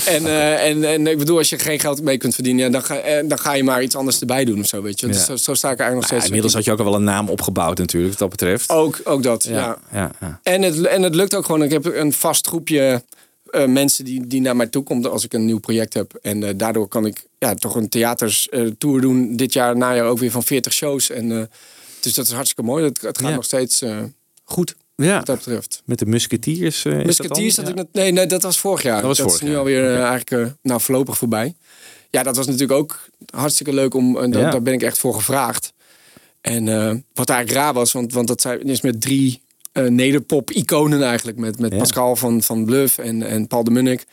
en, 0.05 0.25
eh, 0.25 0.65
en, 0.69 0.83
en 0.83 1.07
ik 1.07 1.17
bedoel, 1.17 1.37
als 1.37 1.49
je 1.49 1.59
geen 1.59 1.79
geld 1.79 2.01
mee 2.01 2.17
kunt 2.17 2.33
verdienen, 2.33 2.65
ja, 2.65 2.71
dan, 2.71 2.83
ga, 2.83 2.95
eh, 2.95 3.27
dan 3.27 3.39
ga 3.39 3.53
je 3.53 3.63
maar 3.63 3.83
iets 3.83 3.95
anders 3.95 4.19
erbij 4.19 4.45
doen 4.45 4.59
of 4.59 4.67
zo, 4.67 4.81
weet 4.81 4.99
je. 4.99 5.07
Dus 5.07 5.17
Ja. 5.17 5.23
zo, 5.23 5.35
zo 5.35 5.53
sta 5.53 5.71
ik 5.71 5.79
er 5.79 5.85
eigenlijk 5.85 5.93
nog 5.93 6.01
Ja, 6.01 6.07
steeds. 6.07 6.25
inmiddels 6.25 6.53
had 6.53 6.63
je 6.63 6.71
ook 6.71 6.79
al 6.79 6.85
wel 6.85 6.95
een 6.95 7.03
naam 7.03 7.29
opgebouwd 7.29 7.77
natuurlijk, 7.77 8.11
wat 8.11 8.19
dat 8.19 8.29
betreft. 8.29 8.69
ook, 8.69 9.01
ook 9.03 9.23
dat, 9.23 9.43
ja. 9.43 9.53
ja, 9.53 9.77
ja, 9.91 10.11
ja. 10.19 10.39
En, 10.43 10.61
het, 10.61 10.81
en 10.85 11.01
het 11.01 11.15
lukt 11.15 11.35
ook 11.35 11.45
gewoon. 11.45 11.63
Ik 11.63 11.71
heb 11.71 11.85
een 11.85 12.13
vast 12.13 12.47
groepje 12.47 13.03
eh, 13.51 13.65
mensen 13.65 14.05
die, 14.05 14.27
die 14.27 14.41
naar 14.41 14.55
mij 14.55 14.67
toe 14.67 14.83
komt 14.83 15.07
als 15.07 15.23
ik 15.23 15.33
een 15.33 15.45
nieuw 15.45 15.59
project 15.59 15.93
heb. 15.93 16.13
En 16.21 16.43
eh, 16.43 16.53
daardoor 16.57 16.87
kan 16.87 17.05
ik 17.05 17.25
ja, 17.39 17.53
toch 17.53 17.75
een 17.75 17.89
theaterstour 17.89 19.01
doen. 19.01 19.35
Dit 19.35 19.53
jaar, 19.53 19.77
najaar 19.77 20.05
ook 20.05 20.19
weer 20.19 20.31
van 20.31 20.43
40 20.43 20.73
shows. 20.73 21.09
En, 21.09 21.31
eh, 21.31 21.43
dus 22.03 22.13
dat 22.13 22.25
is 22.25 22.31
hartstikke 22.31 22.63
mooi. 22.63 22.83
Het, 22.83 23.01
het 23.01 23.17
gaat 23.17 23.29
Ja. 23.29 23.35
nog 23.35 23.43
steeds 23.45 23.81
eh, 23.81 23.97
goed, 24.43 24.75
Ja, 24.95 25.17
wat 25.17 25.25
dat 25.25 25.35
betreft. 25.37 25.81
met 25.85 25.99
de 25.99 26.05
Musketeers. 26.05 26.85
eh, 26.85 26.99
is 26.99 27.05
Musketeers 27.05 27.55
dat 27.55 27.65
had 27.65 27.75
dan? 27.75 27.85
ik 27.85 27.91
net, 27.93 28.03
nee, 28.03 28.11
nee, 28.11 28.25
dat 28.25 28.41
was 28.43 28.59
vorig 28.59 28.81
jaar. 28.83 28.95
Dat 29.01 29.05
was 29.05 29.17
vorig 29.19 29.33
is 29.33 29.41
nu 29.41 29.49
jaar. 29.49 29.57
alweer 29.57 29.83
eh, 29.85 29.97
eigenlijk 30.05 30.31
eh, 30.31 30.53
nou, 30.61 30.81
voorlopig 30.81 31.17
voorbij. 31.17 31.55
Ja, 32.09 32.23
dat 32.23 32.35
was 32.35 32.45
natuurlijk 32.45 32.79
ook 32.79 32.99
hartstikke 33.35 33.73
leuk 33.73 33.93
om. 33.93 34.17
En 34.17 34.31
da- 34.31 34.39
Ja. 34.39 34.51
daar 34.51 34.61
ben 34.61 34.73
ik 34.73 34.83
echt 34.83 34.97
voor 34.97 35.13
gevraagd. 35.13 35.73
En 36.41 36.67
eh, 36.67 36.95
wat 37.13 37.29
eigenlijk 37.29 37.59
raar 37.59 37.73
was, 37.73 37.91
want, 37.91 38.13
want 38.13 38.27
dat 38.27 38.41
zijn, 38.41 38.61
is 38.61 38.81
met 38.81 39.01
drie 39.01 39.41
eh 39.71 39.83
nederpop-iconen 39.85 41.03
eigenlijk. 41.03 41.37
Met, 41.37 41.59
met 41.59 41.71
Ja. 41.71 41.77
Pascal 41.77 42.15
van, 42.15 42.41
van 42.41 42.65
Bluff 42.65 42.97
en, 42.97 43.23
en 43.23 43.47
Paul 43.47 43.63
de 43.63 43.71
Munnik 43.71 44.05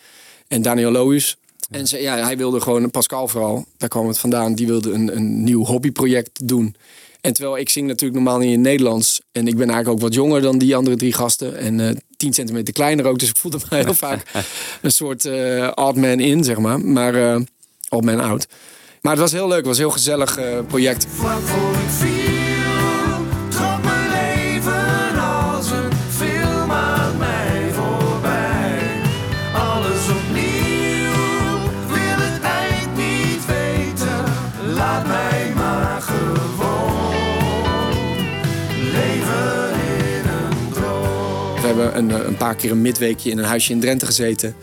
en 0.48 0.62
Daniel 0.62 0.90
Lohuis. 0.90 1.36
En 1.70 1.86
ze, 1.86 1.98
ja, 1.98 2.16
hij 2.16 2.36
wilde 2.36 2.60
gewoon, 2.60 2.90
Pascal 2.90 3.28
vooral, 3.28 3.64
daar 3.76 3.88
kwam 3.88 4.06
het 4.08 4.18
vandaan, 4.18 4.54
die 4.54 4.66
wilde 4.66 4.92
een, 4.92 5.16
een 5.16 5.42
nieuw 5.44 5.64
hobbyproject 5.64 6.48
doen. 6.48 6.74
En 7.20 7.32
terwijl 7.32 7.58
ik 7.58 7.68
zing 7.68 7.86
natuurlijk 7.86 8.22
normaal 8.22 8.38
niet 8.38 8.46
in 8.46 8.52
het 8.52 8.68
Nederlands. 8.68 9.20
En 9.32 9.46
ik 9.46 9.56
ben 9.56 9.68
eigenlijk 9.68 9.88
ook 9.88 10.00
wat 10.08 10.14
jonger 10.14 10.42
dan 10.42 10.58
die 10.58 10.76
andere 10.76 10.96
drie 10.96 11.12
gasten. 11.12 11.56
En 11.56 11.80
eh 11.80 11.96
10 12.16 12.32
centimeter 12.32 12.74
kleiner 12.74 13.06
ook. 13.06 13.18
Dus 13.18 13.28
ik 13.28 13.36
voelde 13.36 13.58
me 13.70 13.76
heel 13.76 13.94
vaak 13.94 14.22
een 14.82 14.92
soort 14.92 15.24
eh 15.24 15.70
odd 15.74 15.96
man 15.96 16.20
in, 16.20 16.44
zeg 16.44 16.58
maar. 16.58 16.80
Maar 16.80 17.14
eh 17.14 17.40
odd 17.88 18.04
man 18.04 18.20
out. 18.20 18.46
Maar 19.00 19.12
het 19.12 19.20
was 19.20 19.32
heel 19.32 19.48
leuk. 19.48 19.56
Het 19.56 19.66
was 19.66 19.76
een 19.76 19.84
heel 19.84 19.92
gezellig 19.92 20.38
project. 20.68 21.06
Hebben 41.82 42.04
een, 42.14 42.20
eh, 42.20 42.26
een 42.26 42.36
paar 42.36 42.54
keer 42.54 42.70
een 42.70 42.82
midweekje 42.82 43.30
in 43.30 43.38
een 43.38 43.44
huisje 43.44 43.72
in 43.72 43.80
Drenthe 43.80 44.06
gezeten. 44.06 44.54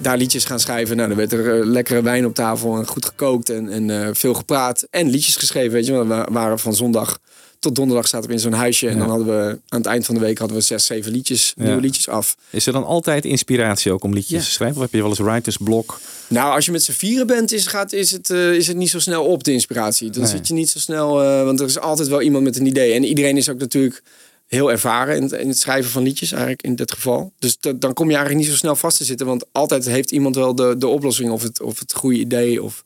Daar 0.00 0.16
liedjes 0.16 0.44
gaan 0.44 0.60
schrijven. 0.60 0.96
Nou, 0.96 1.08
dan 1.08 1.16
werd 1.18 1.32
er 1.32 1.60
eh, 1.60 1.66
lekkere 1.66 2.02
wijn 2.02 2.26
op 2.26 2.34
tafel 2.34 2.76
en 2.76 2.86
goed 2.86 3.04
gekookt 3.04 3.50
en, 3.50 3.68
en 3.68 3.90
eh, 4.02 4.08
veel 4.12 4.34
gepraat. 4.34 4.86
En 4.90 5.08
liedjes 5.10 5.36
geschreven, 5.36 5.72
weet 5.72 5.86
je. 5.86 5.92
wel. 5.92 6.06
We 6.06 6.26
waren 6.30 6.58
van 6.58 6.74
zondag 6.74 7.18
tot 7.58 7.74
donderdag 7.74 8.08
zaten 8.08 8.28
we 8.28 8.34
in 8.34 8.40
zo'n 8.40 8.52
huisje. 8.52 8.88
En 8.88 8.98
dan 8.98 9.08
hadden 9.08 9.26
we 9.26 9.58
aan 9.68 9.78
het 9.78 9.86
eind 9.86 10.06
van 10.06 10.14
de 10.14 10.20
week 10.20 10.38
hadden 10.38 10.56
we 10.56 10.62
zes, 10.62 10.86
zeven 10.86 11.12
liedjes, 11.12 11.52
Ja. 11.56 11.64
nieuwe 11.64 11.80
liedjes 11.80 12.08
af. 12.08 12.36
Is 12.50 12.66
er 12.66 12.72
dan 12.72 12.84
altijd 12.84 13.24
inspiratie 13.24 13.92
ook 13.92 14.04
om 14.04 14.12
liedjes 14.12 14.38
Ja. 14.40 14.44
te 14.46 14.50
schrijven? 14.52 14.76
Of 14.76 14.82
heb 14.82 14.92
je 14.92 14.98
wel 15.00 15.08
eens 15.08 15.18
writersblok? 15.18 16.00
Nou, 16.28 16.54
als 16.54 16.64
je 16.64 16.72
met 16.72 16.82
z'n 16.82 16.92
vieren 16.92 17.26
bent, 17.26 17.52
is, 17.52 17.66
gaat, 17.66 17.92
is, 17.92 18.10
het, 18.10 18.30
is 18.30 18.66
het 18.66 18.76
niet 18.76 18.90
zo 18.90 18.98
snel 18.98 19.24
op, 19.24 19.44
de 19.44 19.52
inspiratie. 19.52 20.10
Dan 20.10 20.22
Nee. 20.22 20.30
zit 20.30 20.48
je 20.48 20.54
niet 20.54 20.70
zo 20.70 20.78
snel, 20.78 21.14
want 21.44 21.60
er 21.60 21.66
is 21.66 21.78
altijd 21.78 22.08
wel 22.08 22.22
iemand 22.22 22.44
met 22.44 22.56
een 22.56 22.66
idee. 22.66 22.92
En 22.92 23.04
iedereen 23.04 23.36
is 23.36 23.48
ook 23.48 23.58
natuurlijk 23.58 24.02
heel 24.54 24.70
ervaren 24.70 25.16
in 25.16 25.22
het, 25.22 25.32
in 25.32 25.48
het 25.48 25.58
schrijven 25.58 25.90
van 25.90 26.02
liedjes, 26.02 26.30
eigenlijk 26.32 26.62
in 26.62 26.74
dit 26.76 26.92
geval. 26.92 27.32
Dus 27.38 27.58
dat, 27.60 27.80
dan 27.80 27.92
kom 27.92 28.06
je 28.10 28.14
eigenlijk 28.16 28.44
niet 28.44 28.52
zo 28.54 28.58
snel 28.60 28.76
vast 28.76 28.96
te 28.96 29.04
zitten, 29.04 29.26
want 29.26 29.44
altijd 29.52 29.86
heeft 29.86 30.10
iemand 30.10 30.34
wel 30.36 30.54
de, 30.54 30.74
de 30.78 30.86
oplossing 30.86 31.30
of 31.30 31.42
het, 31.42 31.62
of 31.62 31.78
het 31.78 31.92
goede 31.94 32.18
idee. 32.18 32.62
Of, 32.62 32.84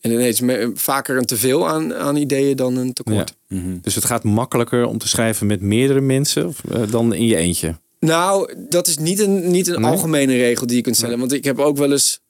en 0.00 0.10
ineens 0.10 0.40
me- 0.40 0.70
vaker 0.74 1.16
een 1.16 1.24
teveel 1.24 1.68
aan, 1.68 1.94
aan 1.94 2.16
ideeën 2.16 2.56
dan 2.56 2.76
een 2.76 2.92
tekort. 2.92 3.34
Ja. 3.48 3.58
Dus 3.82 3.94
het 3.94 4.04
gaat 4.04 4.24
makkelijker 4.24 4.84
om 4.86 4.98
te 4.98 5.08
schrijven 5.08 5.46
met 5.46 5.60
meerdere 5.60 6.00
mensen 6.00 6.46
of, 6.46 6.60
eh, 6.72 6.80
dan 6.90 7.14
in 7.14 7.26
je 7.26 7.36
eentje. 7.36 7.80
Nou, 8.00 8.54
dat 8.68 8.86
is 8.86 8.98
niet 8.98 9.18
een, 9.20 9.50
niet 9.50 9.68
een 9.68 9.80
Nee? 9.80 9.90
algemene 9.90 10.36
regel 10.36 10.66
die 10.66 10.76
je 10.76 10.82
kunt 10.82 10.96
stellen. 10.96 11.18
Want 11.18 11.32
ik 11.32 11.44
heb 11.44 11.58
ook 11.58 11.76
wel 11.76 11.92
eens. 11.92 12.20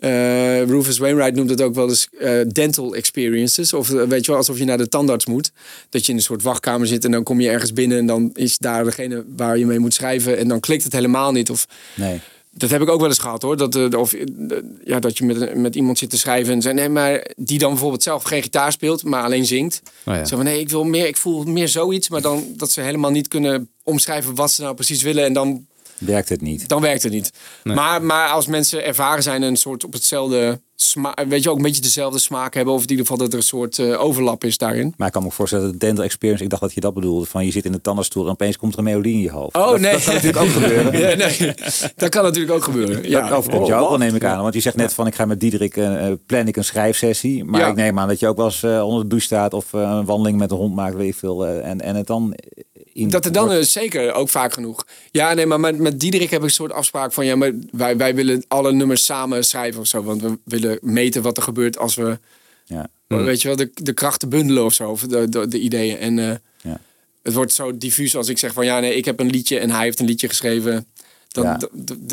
Eh, 0.00 0.62
Rufus 0.62 0.98
Wainwright 0.98 1.34
noemt 1.34 1.50
het 1.50 1.60
ook 1.60 1.74
wel 1.74 1.88
eens 1.88 2.08
eh, 2.18 2.40
dental 2.52 2.94
experiences. 2.94 3.72
Of 3.72 3.90
eh, 3.90 4.02
weet 4.02 4.24
je 4.24 4.30
wel, 4.30 4.36
alsof 4.40 4.58
je 4.58 4.64
naar 4.64 4.78
de 4.78 4.88
tandarts 4.88 5.26
moet. 5.26 5.52
Dat 5.88 6.04
je 6.06 6.12
in 6.12 6.18
een 6.18 6.24
soort 6.24 6.42
wachtkamer 6.42 6.86
zit 6.86 7.04
en 7.04 7.10
dan 7.10 7.22
kom 7.22 7.40
je 7.40 7.50
ergens 7.50 7.72
binnen 7.72 7.98
en 7.98 8.06
dan 8.06 8.30
is 8.34 8.58
daar 8.58 8.84
degene 8.84 9.24
waar 9.36 9.58
je 9.58 9.66
mee 9.66 9.78
moet 9.78 9.94
schrijven. 9.94 10.38
En 10.38 10.48
dan 10.48 10.60
klikt 10.60 10.84
het 10.84 10.92
helemaal 10.92 11.32
niet. 11.32 11.50
Of 11.50 11.66
Nee. 11.94 12.20
dat 12.50 12.70
heb 12.70 12.82
ik 12.82 12.88
ook 12.88 13.00
wel 13.00 13.08
eens 13.08 13.18
gehad 13.18 13.42
hoor. 13.42 13.56
Dat, 13.56 13.94
of, 13.94 14.14
ja, 14.84 14.98
dat 14.98 15.18
je 15.18 15.24
met, 15.24 15.54
met 15.54 15.74
iemand 15.74 15.98
zit 15.98 16.10
te 16.10 16.18
schrijven 16.18 16.52
en 16.54 16.62
zei 16.62 16.74
nee, 16.74 16.88
maar 16.88 17.30
die 17.36 17.58
dan 17.58 17.70
bijvoorbeeld 17.70 18.02
zelf 18.02 18.22
geen 18.22 18.42
gitaar 18.42 18.72
speelt, 18.72 19.04
maar 19.04 19.22
alleen 19.22 19.46
zingt. 19.46 19.82
Oh 20.04 20.14
ja. 20.14 20.24
Zo 20.24 20.36
van 20.36 20.44
nee, 20.44 20.60
ik 20.60 20.70
wil 20.70 20.84
meer, 20.84 21.06
ik 21.06 21.16
voel 21.16 21.44
meer 21.44 21.68
zoiets, 21.68 22.08
maar 22.08 22.22
dan 22.22 22.44
dat 22.56 22.70
ze 22.70 22.80
helemaal 22.80 23.10
niet 23.10 23.28
kunnen 23.28 23.68
omschrijven 23.82 24.34
wat 24.34 24.50
ze 24.52 24.62
nou 24.62 24.74
precies 24.74 25.02
willen. 25.02 25.24
En 25.24 25.32
dan 25.32 25.66
Werkt 26.00 26.28
het 26.28 26.40
niet. 26.40 26.68
dan 26.68 26.80
werkt 26.80 27.02
het 27.02 27.12
niet. 27.12 27.30
Maar, 27.62 28.02
maar 28.02 28.28
als 28.28 28.46
mensen 28.46 28.84
ervaren 28.84 29.22
zijn 29.22 29.42
en 29.42 29.48
een 29.48 29.56
soort 29.56 29.84
op 29.84 29.92
hetzelfde 29.92 30.60
weet 31.28 31.42
je 31.42 31.50
ook 31.50 31.56
een 31.56 31.62
beetje 31.62 31.82
dezelfde 31.82 32.18
smaak 32.18 32.54
hebben, 32.54 32.74
of 32.74 32.82
in 32.82 32.88
ieder 32.90 33.06
geval 33.06 33.18
dat 33.20 33.32
er 33.32 33.38
een 33.38 33.44
soort 33.44 33.78
eh, 33.78 34.02
overlap 34.02 34.44
is 34.44 34.58
daarin. 34.58 34.94
Maar 34.96 35.06
ik 35.06 35.12
kan 35.12 35.22
me 35.22 35.28
ook 35.28 35.34
voorstellen 35.34 35.64
dat 35.64 35.72
de 35.80 35.86
dental 35.86 36.04
experience, 36.04 36.44
ik 36.44 36.50
dacht 36.50 36.62
dat 36.62 36.72
je 36.74 36.80
dat 36.80 36.94
bedoelde. 36.94 37.26
Van 37.26 37.44
je 37.44 37.50
zit 37.52 37.64
in 37.64 37.72
de 37.72 37.80
tandartsstoel 37.80 38.24
en 38.24 38.30
opeens 38.30 38.56
komt 38.56 38.72
er 38.72 38.78
een 38.78 38.84
melodie 38.84 39.12
in 39.14 39.20
je 39.20 39.30
hoofd. 39.30 39.56
Oh 39.56 39.70
dat, 39.70 39.80
nee, 39.80 39.92
Dat 39.92 40.02
kan 40.04 40.14
natuurlijk 40.14 40.38
ook 40.42 40.50
gebeuren. 40.52 40.98
ja, 41.08 41.14
nee, 41.16 41.54
dat 41.96 42.08
kan 42.08 42.22
natuurlijk 42.22 42.54
ook 42.54 42.64
gebeuren. 42.64 43.08
Ja, 43.08 43.28
dat 43.28 43.38
overkomt 43.38 43.66
jou 43.66 43.80
Oh, 43.80 43.84
ook 43.90 43.98
wel, 43.98 44.06
neem 44.06 44.14
ik 44.16 44.24
aan. 44.24 44.42
Want 44.42 44.54
je 44.54 44.60
zegt 44.60 44.76
net 44.76 44.94
van, 44.94 45.06
ik 45.06 45.14
ga 45.14 45.24
met 45.24 45.40
Diederik, 45.40 45.76
eh, 45.76 46.06
eh, 46.06 46.12
plan 46.26 46.46
ik 46.48 46.56
een 46.56 46.64
schrijfsessie. 46.64 47.44
Maar 47.44 47.60
Ja. 47.60 47.68
ik 47.68 47.74
neem 47.74 47.98
aan 47.98 48.08
dat 48.08 48.18
je 48.20 48.26
ook 48.28 48.36
wel 48.36 48.46
eens 48.46 48.64
onder 48.64 49.02
de 49.02 49.08
douche 49.08 49.26
staat 49.26 49.52
of 49.54 49.72
een 49.72 50.04
wandeling 50.04 50.38
met 50.38 50.50
een 50.50 50.56
hond 50.56 50.74
maakt, 50.74 50.94
weet 50.96 51.08
ik 51.08 51.14
veel. 51.14 51.46
en, 51.46 51.80
en 51.80 51.96
het 51.96 52.06
dan... 52.06 52.34
In, 52.92 53.08
Dat 53.08 53.24
er 53.24 53.32
dan 53.32 53.64
zeker 53.64 54.12
ook 54.12 54.28
vaak 54.28 54.52
genoeg. 54.52 54.86
Ja, 55.10 55.34
nee, 55.34 55.46
maar 55.46 55.60
met, 55.60 55.78
met 55.78 56.00
Diederik 56.00 56.30
heb 56.30 56.40
ik 56.40 56.44
een 56.46 56.50
soort 56.54 56.72
afspraak 56.72 57.12
van... 57.12 57.26
ja, 57.26 57.36
maar 57.36 57.52
wij, 57.72 57.96
wij 57.96 58.14
willen 58.14 58.44
alle 58.48 58.72
nummers 58.72 59.04
samen 59.04 59.44
schrijven 59.44 59.80
of 59.80 59.86
zo. 59.86 60.02
Want 60.02 60.22
we 60.22 60.38
willen 60.44 60.69
meten 60.80 61.22
wat 61.22 61.36
er 61.36 61.42
gebeurt 61.42 61.78
als 61.78 61.94
we... 61.94 62.18
Ja. 62.64 62.88
Weet 63.06 63.42
je 63.42 63.48
wel, 63.48 63.56
de, 63.56 63.70
de 63.74 63.92
krachten 63.92 64.28
bundelen 64.28 64.64
of 64.64 64.72
zo. 64.74 64.90
Of 64.90 65.00
de, 65.02 65.28
de, 65.28 65.48
de 65.48 65.58
ideeën. 65.60 65.98
En 65.98 66.18
eh, 66.18 66.34
Ja. 66.62 66.80
het 67.22 67.34
wordt 67.34 67.52
zo 67.52 67.76
diffuus 67.76 68.16
als 68.16 68.28
ik 68.28 68.38
zeg 68.38 68.52
van... 68.52 68.64
ja, 68.64 68.80
nee, 68.80 68.94
ik 68.94 69.04
heb 69.04 69.20
een 69.20 69.30
liedje 69.30 69.58
en 69.58 69.70
hij 69.70 69.82
heeft 69.82 70.00
een 70.00 70.06
liedje 70.06 70.28
geschreven. 70.28 70.86
Dan, 71.28 71.44
Ja. 71.44 71.58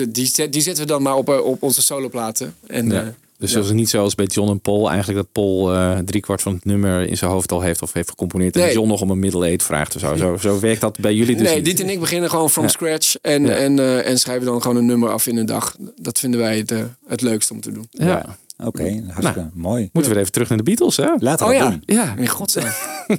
die, 0.09 0.25
zet- 0.25 0.53
die 0.53 0.61
zetten 0.61 0.83
we 0.83 0.89
dan 0.89 1.01
maar 1.01 1.15
op, 1.15 1.29
eh, 1.29 1.45
op 1.45 1.63
onze 1.63 1.81
soloplaten. 1.81 2.55
En, 2.67 2.89
Ja. 2.89 3.01
eh, 3.01 3.07
Dus 3.37 3.49
ja. 3.51 3.55
dat 3.57 3.65
is 3.65 3.71
niet 3.71 3.89
zoals 3.89 4.15
bij 4.15 4.25
John 4.25 4.49
en 4.49 4.59
Paul. 4.59 4.89
Eigenlijk 4.89 5.19
dat 5.19 5.31
Paul 5.31 5.73
eh 5.73 5.97
driekwart 6.05 6.41
van 6.41 6.53
het 6.53 6.65
nummer 6.65 7.01
in 7.07 7.17
zijn 7.17 7.31
hoofd 7.31 7.51
al 7.51 7.61
heeft 7.61 7.81
of 7.81 7.93
heeft 7.93 8.09
gecomponeerd. 8.09 8.55
En 8.55 8.61
Nee. 8.61 8.73
John 8.73 8.87
nog 8.87 9.01
om 9.01 9.09
een 9.09 9.19
middle 9.19 9.45
eight 9.45 9.63
vraagt 9.63 9.95
of 9.95 10.01
zo. 10.01 10.15
Zo, 10.15 10.37
zo 10.37 10.59
werkt 10.59 10.81
dat 10.81 10.99
bij 10.99 11.13
jullie 11.13 11.35
dus 11.35 11.47
nee, 11.47 11.55
niet. 11.55 11.65
Dit 11.65 11.79
en 11.79 11.89
ik 11.89 11.99
beginnen 11.99 12.29
gewoon 12.29 12.49
from 12.49 12.63
Ja. 12.63 12.69
scratch. 12.69 13.15
En, 13.21 13.45
Ja. 13.45 13.51
en, 13.55 13.79
eh, 13.79 14.07
en 14.09 14.19
schrijven 14.19 14.45
dan 14.45 14.61
gewoon 14.61 14.77
een 14.77 14.85
nummer 14.85 15.09
af 15.09 15.27
in 15.27 15.37
een 15.37 15.45
dag. 15.45 15.75
Dat 16.01 16.19
vinden 16.19 16.39
wij 16.39 16.57
het, 16.57 16.71
eh, 16.71 16.83
het 17.07 17.21
leukste 17.21 17.53
om 17.53 17.61
te 17.61 17.71
doen. 17.71 17.87
Ja. 17.91 18.37
Oké, 18.65 19.03
hartstikke 19.11 19.49
mooi. 19.53 19.81
Moeten 19.81 20.01
we 20.01 20.07
weer 20.09 20.17
even 20.17 20.31
terug 20.31 20.49
naar 20.49 20.57
de 20.57 20.63
Beatles, 20.63 20.97
hè? 20.97 21.09
Laten 21.19 21.47
we 21.47 21.53
Oh 21.53 21.59
dat 21.59 21.67
ja, 21.67 21.69
doen. 21.69 21.83
Ja. 21.85 22.15
in 22.17 22.27
godsnaam. 22.27 22.71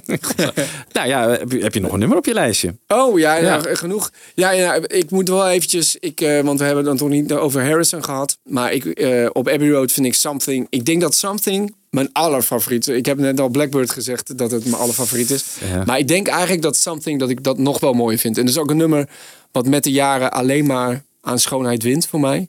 Nou 0.91 1.07
ja, 1.07 1.29
heb 1.29 1.51
je, 1.51 1.59
heb 1.59 1.73
je 1.73 1.79
nog 1.79 1.91
een 1.91 1.99
nummer 1.99 2.17
op 2.17 2.25
je 2.25 2.33
lijstje? 2.33 2.75
Oh 2.87 3.19
ja, 3.19 3.59
genoeg. 3.61 4.11
Ja, 4.33 4.51
ja, 4.51 4.73
ik 4.87 5.11
moet 5.11 5.29
wel 5.29 5.49
eventjes, 5.49 5.95
ik, 5.99 6.21
eh, 6.21 6.39
want 6.41 6.59
we 6.59 6.65
hebben 6.65 6.85
het 6.85 6.97
dan 6.97 7.07
toch 7.07 7.17
niet 7.17 7.33
over 7.33 7.65
Harrison 7.65 8.03
gehad. 8.03 8.37
Maar 8.43 8.73
ik, 8.73 8.85
eh, 8.85 9.29
op 9.33 9.47
Abbey 9.47 9.69
Road 9.69 9.91
vind 9.91 10.05
ik 10.05 10.13
Something. 10.13 10.67
Ik 10.69 10.85
denk 10.85 11.01
dat 11.01 11.15
Something 11.15 11.75
mijn 11.89 12.09
allerfavoriet 12.13 12.87
is. 12.87 12.95
Ik 12.95 13.05
heb 13.05 13.17
net 13.17 13.39
al 13.39 13.49
Blackbird 13.49 13.91
gezegd 13.91 14.37
dat 14.37 14.51
het 14.51 14.63
mijn 14.65 14.75
allerfavoriet 14.75 15.31
is. 15.31 15.45
Ja. 15.71 15.83
Maar 15.85 15.99
ik 15.99 16.07
denk 16.07 16.27
eigenlijk 16.27 16.61
dat 16.61 16.77
Something, 16.77 17.19
dat 17.19 17.29
ik 17.29 17.43
dat 17.43 17.57
nog 17.57 17.79
wel 17.79 17.93
mooi 17.93 18.17
vind. 18.17 18.37
En 18.37 18.45
dat 18.45 18.53
is 18.53 18.59
ook 18.59 18.69
een 18.69 18.77
nummer 18.77 19.09
wat 19.51 19.67
met 19.67 19.83
de 19.83 19.91
jaren 19.91 20.31
alleen 20.31 20.65
maar 20.65 21.03
aan 21.21 21.39
schoonheid 21.39 21.83
wint 21.83 22.07
voor 22.07 22.19
mij. 22.19 22.47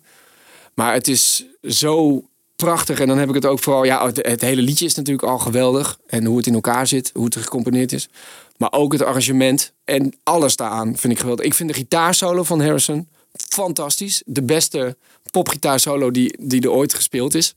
Maar 0.75 0.93
het 0.93 1.09
is 1.09 1.45
zo 1.63 2.25
prachtig. 2.61 3.01
En 3.01 3.07
dan 3.09 3.19
heb 3.19 3.29
ik 3.29 3.35
het 3.35 3.47
ook 3.47 3.59
vooral... 3.59 3.85
Ja, 3.85 4.07
het, 4.07 4.17
het 4.27 4.41
hele 4.41 4.63
liedje 4.63 4.85
is 4.85 4.95
natuurlijk 4.95 5.29
al 5.29 5.39
geweldig. 5.39 5.99
En 6.07 6.25
hoe 6.25 6.37
het 6.37 6.47
in 6.47 6.55
elkaar 6.55 6.87
zit. 6.87 7.11
Hoe 7.15 7.25
het 7.25 7.37
gecomponeerd 7.37 7.93
is. 7.93 8.09
Maar 8.57 8.73
ook 8.73 8.93
het 8.93 9.03
arrangement. 9.03 9.73
En 9.85 10.13
alles 10.23 10.57
daaraan 10.57 10.97
vind 10.97 11.13
ik 11.13 11.19
geweldig. 11.19 11.45
Ik 11.45 11.55
vind 11.55 11.69
de 11.69 11.75
gitaarsolo 11.75 12.43
van 12.43 12.61
Harrison 12.63 13.09
fantastisch. 13.49 14.23
De 14.27 14.43
beste 14.43 14.97
popgitaarsolo 15.31 16.11
die, 16.11 16.37
die 16.41 16.61
er 16.63 16.71
ooit 16.71 16.95
gespeeld 16.95 17.35
is. 17.35 17.55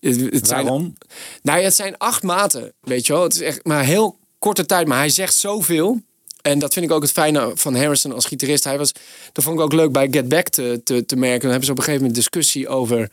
Het, 0.00 0.20
het 0.20 0.46
zijn- 0.46 0.62
Waarom? 0.64 0.94
nou 1.42 1.58
ja, 1.58 1.64
het 1.64 1.74
zijn 1.74 1.98
acht 1.98 2.22
maten, 2.22 2.72
weet 2.80 3.06
je 3.06 3.12
wel. 3.12 3.22
Het 3.22 3.34
is 3.34 3.40
echt 3.40 3.64
maar 3.64 3.84
heel 3.84 4.18
korte 4.38 4.66
tijd, 4.66 4.86
maar 4.86 4.98
hij 4.98 5.08
zegt 5.08 5.34
zoveel. 5.34 6.00
En 6.42 6.58
dat 6.58 6.72
vind 6.72 6.84
ik 6.86 6.92
ook 6.92 7.02
het 7.02 7.12
fijne 7.12 7.50
van 7.54 7.74
Harrison 7.76 8.12
als 8.12 8.24
gitarist. 8.26 8.64
Hij 8.64 8.78
was, 8.78 8.92
dat 9.32 9.44
vond 9.44 9.56
ik 9.58 9.62
ook 9.64 9.72
leuk 9.72 9.92
bij 9.92 10.08
Get 10.10 10.28
Back 10.28 10.48
te, 10.48 10.80
te, 10.84 11.04
te 11.06 11.16
merken. 11.16 11.40
Dan 11.40 11.48
hebben 11.50 11.66
ze 11.66 11.72
op 11.72 11.78
een 11.78 11.84
gegeven 11.84 12.06
moment 12.06 12.22
discussie 12.22 12.68
over 12.68 13.08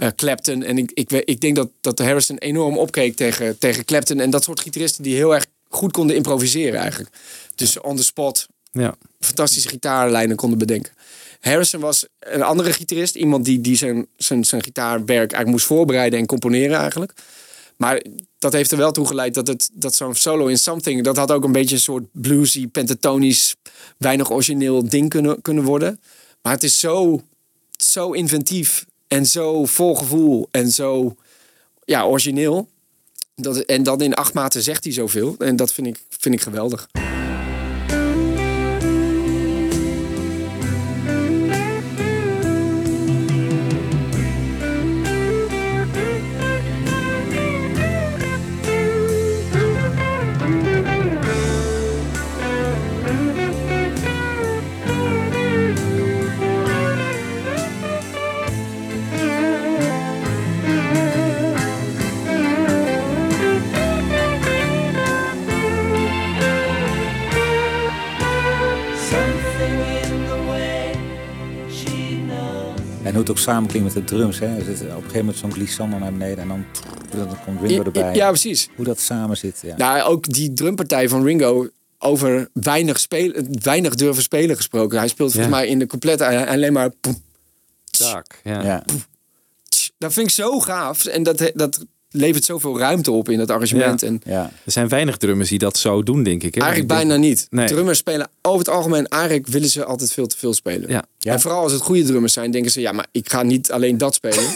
eh, 0.00 0.08
Clapton. 0.16 0.62
En 0.62 0.78
ik, 0.78 0.90
ik, 0.94 1.10
ik 1.12 1.40
denk 1.40 1.56
dat, 1.56 1.68
dat 1.80 1.98
Harrison 1.98 2.38
enorm 2.38 2.78
opkeek 2.78 3.16
tegen, 3.16 3.58
tegen 3.58 3.84
Clapton. 3.84 4.20
En 4.20 4.30
dat 4.30 4.44
soort 4.44 4.60
gitaristen 4.60 5.02
die 5.02 5.14
heel 5.14 5.34
erg 5.34 5.46
goed 5.68 5.92
konden 5.92 6.16
improviseren 6.16 6.80
eigenlijk. 6.80 7.10
Dus 7.54 7.80
on 7.80 7.96
the 7.96 8.04
spot 8.04 8.46
Ja. 8.72 8.94
fantastische 9.20 9.68
gitaarlijnen 9.68 10.36
konden 10.36 10.58
bedenken. 10.58 10.92
Harrison 11.40 11.80
was 11.80 12.06
een 12.18 12.42
andere 12.42 12.72
gitarist. 12.72 13.14
Iemand 13.14 13.44
die, 13.44 13.60
die 13.60 13.76
zijn, 13.76 14.06
zijn, 14.16 14.44
zijn 14.44 14.62
gitaarwerk 14.62 15.32
eigenlijk 15.32 15.50
moest 15.50 15.66
voorbereiden 15.66 16.18
en 16.18 16.26
componeren 16.26 16.78
eigenlijk. 16.78 17.12
Maar 17.76 18.02
dat 18.38 18.52
heeft 18.52 18.70
er 18.70 18.78
wel 18.78 18.92
toe 18.92 19.06
geleid 19.06 19.34
dat, 19.34 19.46
het, 19.46 19.70
dat 19.72 19.94
zo'n 19.94 20.14
solo 20.14 20.46
in 20.46 20.58
Something... 20.58 21.04
dat 21.04 21.16
had 21.16 21.30
ook 21.30 21.44
een 21.44 21.52
beetje 21.52 21.74
een 21.74 21.80
soort 21.80 22.04
bluesy, 22.12 22.68
pentatonisch... 22.68 23.56
weinig 23.96 24.30
origineel 24.30 24.88
ding 24.88 25.08
kunnen, 25.08 25.42
kunnen 25.42 25.64
worden. 25.64 26.00
Maar 26.42 26.52
het 26.52 26.62
is 26.62 26.78
zo, 26.78 27.22
zo 27.76 28.12
inventief 28.12 28.84
en 29.10 29.26
zo 29.26 29.66
vol 29.66 29.96
gevoel 29.96 30.48
en 30.50 30.70
zo 30.70 31.16
ja, 31.84 32.04
origineel. 32.04 32.68
Dat, 33.34 33.58
en 33.58 33.82
dan 33.82 34.00
in 34.00 34.14
acht 34.14 34.34
maten 34.34 34.62
zegt 34.62 34.84
hij 34.84 34.92
zoveel. 34.92 35.34
En 35.38 35.56
dat 35.56 35.72
vind 35.72 35.86
ik, 35.86 36.00
vind 36.08 36.34
ik 36.34 36.40
geweldig. 36.40 36.88
Samenklinkt 73.40 73.94
met 73.94 74.06
de 74.08 74.14
drums. 74.16 74.38
Hè. 74.38 74.46
Er 74.56 74.64
zit 74.64 74.80
op 74.80 74.86
een 74.86 74.94
gegeven 74.94 75.18
moment 75.18 75.36
zo'n 75.36 75.52
glissando 75.52 75.98
naar 75.98 76.12
beneden 76.12 76.38
en 76.38 76.48
dan, 76.48 76.64
dan 77.26 77.36
komt 77.44 77.60
Ringo 77.60 77.82
erbij. 77.84 78.14
Ja, 78.14 78.28
precies. 78.28 78.68
Hoe 78.76 78.84
dat 78.84 79.00
samen 79.00 79.36
zit. 79.36 79.58
Ja. 79.62 79.76
Nou, 79.76 80.02
ook 80.02 80.32
die 80.32 80.52
drumpartij 80.52 81.08
van 81.08 81.24
Ringo 81.24 81.68
over 81.98 82.48
weinig, 82.52 83.00
spelen, 83.00 83.46
weinig 83.62 83.94
durven 83.94 84.22
spelen 84.22 84.56
gesproken. 84.56 84.98
Hij 84.98 85.08
speelt 85.08 85.32
volgens 85.32 85.52
Ja. 85.54 85.58
mij 85.60 85.68
in 85.68 85.78
de 85.78 85.86
complete 85.86 86.46
alleen 86.46 86.72
maar... 86.72 86.90
poem, 86.90 87.22
Tak. 87.90 88.40
Ja. 88.44 88.62
ja. 88.62 88.84
tsch. 89.68 89.88
Dat 89.98 90.12
vind 90.12 90.26
ik 90.26 90.32
zo 90.32 90.60
gaaf. 90.60 91.04
En 91.04 91.22
dat, 91.22 91.50
dat 91.54 91.84
levert 92.10 92.44
zoveel 92.44 92.78
ruimte 92.78 93.10
op 93.10 93.28
in 93.28 93.38
dat 93.38 93.50
arrangement. 93.50 94.00
Ja. 94.00 94.06
En 94.06 94.20
ja. 94.24 94.50
Er 94.64 94.72
zijn 94.72 94.88
weinig 94.88 95.16
drummers 95.16 95.48
die 95.48 95.58
dat 95.58 95.76
zo 95.76 96.02
doen, 96.02 96.22
denk 96.22 96.42
ik. 96.42 96.54
Hè? 96.54 96.60
eigenlijk 96.60 96.92
Ik 96.92 96.98
denk- 96.98 97.08
bijna 97.08 97.26
niet. 97.28 97.46
Nee. 97.50 97.66
Drummers 97.66 97.98
spelen 97.98 98.28
over 98.42 98.58
het 98.58 98.68
algemeen... 98.68 99.06
Eigenlijk 99.08 99.46
willen 99.46 99.68
ze 99.68 99.84
altijd 99.84 100.12
veel 100.12 100.26
te 100.26 100.36
veel 100.38 100.54
spelen. 100.54 100.88
Ja. 100.90 101.04
Ja. 101.18 101.32
En 101.32 101.40
vooral 101.40 101.62
als 101.62 101.72
het 101.72 101.80
goede 101.82 102.02
drummers 102.02 102.32
zijn, 102.32 102.50
denken 102.50 102.70
ze... 102.70 102.80
Ja, 102.80 102.92
maar 102.92 103.06
ik 103.12 103.30
ga 103.30 103.42
niet 103.42 103.70
alleen 103.72 103.98
dat 103.98 104.14
spelen. 104.14 104.44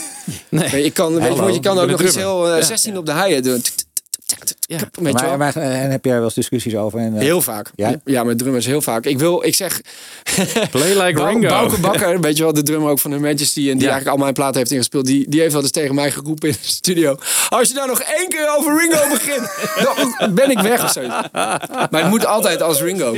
Nee. 0.48 0.82
Je 0.84 0.90
kan, 0.90 1.14
weet 1.14 1.54
je, 1.54 1.60
kan 1.60 1.76
ik 1.76 1.82
ook 1.82 1.90
nog 1.90 2.00
een 2.00 2.06
iets 2.06 2.16
heel 2.16 2.30
drummer. 2.38 2.52
eh, 2.54 2.58
Ja. 2.60 2.66
16 2.66 2.96
op 2.98 3.06
de 3.06 3.12
haaien 3.12 3.42
doen. 3.42 3.62
Ja. 4.66 4.76
Weet 4.76 4.88
je 4.92 5.12
Maar, 5.12 5.28
wel? 5.28 5.36
maar, 5.36 5.56
en 5.56 5.90
heb 5.90 6.04
jij 6.04 6.14
wel 6.14 6.24
eens 6.24 6.34
discussies 6.34 6.76
over? 6.76 6.98
En, 6.98 7.14
eh, 7.14 7.20
Heel 7.20 7.40
vaak. 7.42 7.70
Ja? 7.74 8.00
Ja? 8.04 8.24
met 8.24 8.38
drummers 8.38 8.66
heel 8.66 8.82
vaak. 8.82 9.04
Ik 9.04 9.18
wil, 9.18 9.44
ik 9.44 9.54
zeg... 9.54 9.80
Play 10.70 11.02
like 11.02 11.24
Ringo. 11.24 11.48
Bouke 11.48 11.80
Bakker, 11.80 12.20
weet 12.20 12.36
je 12.36 12.42
wel, 12.42 12.52
de 12.52 12.62
drummer 12.62 12.90
ook 12.90 12.98
van 12.98 13.10
Her 13.10 13.20
Majesty... 13.20 13.70
en 13.70 13.78
die 13.78 13.88
eigenlijk 13.88 14.06
al 14.06 14.16
mijn 14.16 14.34
platen 14.34 14.58
heeft 14.58 14.70
ingespeeld... 14.70 15.06
Die, 15.06 15.28
die 15.28 15.40
heeft 15.40 15.52
wel 15.52 15.62
eens 15.62 15.70
tegen 15.70 15.94
mij 15.94 16.10
geroepen 16.10 16.48
in 16.48 16.54
de 16.60 16.68
studio... 16.68 17.16
Als 17.48 17.68
je 17.68 17.74
nou 17.74 17.88
nog 17.88 18.00
één 18.00 18.28
keer 18.28 18.56
over 18.56 18.78
Ringo 18.78 19.08
begint... 19.08 19.50
dan 20.18 20.34
ben 20.34 20.50
ik 20.50 20.58
weg 20.58 20.84
of 20.84 20.90
zo. 20.90 21.06
Maar 21.32 21.88
het 21.90 22.08
moet 22.08 22.26
altijd 22.26 22.62
als 22.62 22.80
Ringo. 22.80 23.16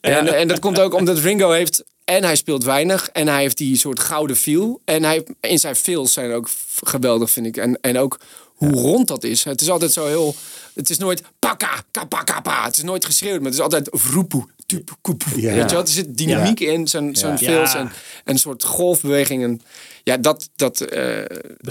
En, 0.00 0.34
en 0.34 0.48
dat 0.48 0.58
komt 0.58 0.80
ook 0.80 0.94
omdat 0.94 1.18
Ringo 1.18 1.50
heeft... 1.50 1.84
En 2.04 2.24
hij 2.24 2.36
speelt 2.36 2.64
weinig. 2.64 3.08
En 3.08 3.28
hij 3.28 3.40
heeft 3.40 3.58
die 3.58 3.76
soort 3.76 4.00
gouden 4.00 4.36
feel. 4.36 4.80
En 4.84 5.04
hij, 5.04 5.26
in 5.40 5.58
zijn 5.58 5.76
feels 5.76 6.12
zijn 6.12 6.32
ook 6.32 6.48
geweldig, 6.82 7.30
vind 7.30 7.46
ik. 7.46 7.56
En, 7.56 7.78
en 7.80 7.98
ook 7.98 8.18
hoe 8.54 8.72
rond 8.72 9.08
dat 9.08 9.24
is. 9.24 9.44
Het 9.44 9.60
is 9.60 9.70
altijd 9.70 9.92
zo 9.92 10.06
heel... 10.06 10.34
Het 10.74 10.90
is 10.90 10.98
nooit 10.98 11.22
pakka, 11.38 11.82
kappa, 11.90 12.22
kappa. 12.22 12.64
Het 12.64 12.76
is 12.76 12.82
nooit 12.82 13.04
geschreeuwd, 13.04 13.36
maar 13.36 13.44
het 13.50 13.54
is 13.54 13.60
altijd 13.60 13.88
vroepoe. 13.90 14.46
tupu, 14.66 14.92
koepoe. 15.00 15.40
Ja. 15.40 15.54
Weet 15.54 15.70
je 15.70 15.76
wel? 15.76 15.84
Er 15.84 15.88
zit 15.90 16.16
dynamiek 16.18 16.60
in, 16.60 16.88
zijn, 16.88 17.16
zijn 17.16 17.32
Ja. 17.32 17.38
feels 17.38 17.72
Ja. 17.72 17.78
en, 17.78 17.86
en 18.24 18.32
een 18.32 18.38
soort 18.38 18.64
golfbewegingen. 18.64 19.60
Ja, 20.04 20.16
dat, 20.16 20.48
dat 20.56 20.80
eh, 20.80 21.18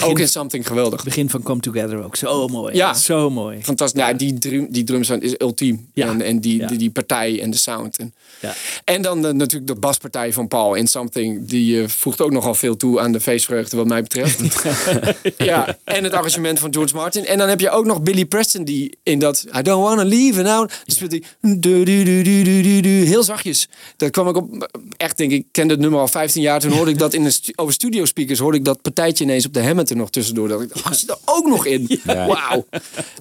ook 0.04 0.20
in 0.20 0.28
Something 0.28 0.68
geweldig. 0.68 1.04
Begin 1.04 1.30
van 1.30 1.44
Come 1.44 1.60
Together 1.62 2.04
ook 2.04 2.16
zo 2.16 2.48
mooi. 2.48 2.76
Ja. 2.76 2.94
Zo 2.94 3.30
mooi. 3.30 3.60
Fantastisch. 3.64 4.02
Ja, 4.02 4.14
die, 4.14 4.38
drum, 4.38 4.68
die 4.70 4.84
drums 4.84 5.08
zijn 5.08 5.22
is 5.22 5.34
ultiem. 5.38 5.88
Ja. 5.94 6.08
En, 6.08 6.22
en 6.22 6.40
die, 6.40 6.58
Ja. 6.60 6.68
die, 6.68 6.78
die 6.78 6.90
partij 6.92 7.42
en 7.42 7.52
de 7.52 7.58
sound. 7.58 7.98
En, 7.98 8.14
Ja. 8.42 8.54
en 8.84 9.02
dan 9.02 9.22
de- 9.22 9.34
natuurlijk 9.34 9.68
de 9.74 9.80
baspartij 9.80 10.34
van 10.34 10.48
Paul 10.48 10.74
in 10.76 10.88
Something. 10.88 11.48
Die 11.48 11.82
eh, 11.82 11.88
voegt 11.88 12.22
ook 12.22 12.32
nogal 12.32 12.56
veel 12.56 12.78
toe 12.78 13.00
aan 13.00 13.12
de 13.12 13.20
feestvreugde 13.20 13.78
wat 13.78 13.88
mij 13.88 14.02
betreft. 14.02 14.42
ja, 15.38 15.78
en 15.84 16.04
het 16.04 16.14
arrangement 16.14 16.60
van 16.60 16.74
George 16.74 16.96
Martin. 16.96 17.26
En 17.26 17.38
dan 17.38 17.50
heb 17.50 17.60
je 17.60 17.70
ook 17.70 17.86
nog 17.86 18.02
Billy 18.02 18.26
Preston 18.26 18.64
die 18.64 18.98
in 19.04 19.20
dat 19.20 19.46
I 19.58 19.62
don't 19.62 19.84
wanna 19.84 20.04
leave 20.04 20.42
now. 20.42 20.70
Die 20.86 20.96
speelt 20.96 21.12
die 21.12 21.24
du- 21.42 21.84
du- 21.84 22.82
du- 22.82 22.90
heel 22.90 23.24
zachtjes. 23.24 23.68
Dat 23.98 24.10
kwam 24.10 24.28
ik 24.28 24.36
op, 24.36 24.70
echt 24.98 25.18
denk 25.18 25.32
ik, 25.32 25.38
ik 25.40 25.46
kende 25.52 25.74
het 25.74 25.82
nummer 25.82 26.00
al 26.00 26.08
15 26.08 26.42
jaar. 26.42 26.60
Toen 26.60 26.72
hoorde 26.72 26.92
ik 26.92 26.98
dat 26.98 27.14
in 27.14 27.32
stu- 27.32 27.52
over 27.56 27.74
studio 27.74 28.06
speakers 28.24 28.40
hoorde 28.40 28.58
ik 28.58 28.66
dat 28.66 28.82
partijtje 28.82 29.24
ineens 29.24 29.46
op 29.46 29.54
de 29.54 29.64
Hammond 29.64 29.90
er 29.90 29.96
nog 29.96 30.10
tussendoor. 30.10 30.48
Dat 30.48 30.62
ik 30.62 30.74
dacht, 30.74 31.00
zit 31.00 31.10
er 31.10 31.18
ook 31.26 31.48
nog 31.48 31.66
in. 31.66 31.88
Ja. 32.04 32.28
Wauw. 32.28 32.66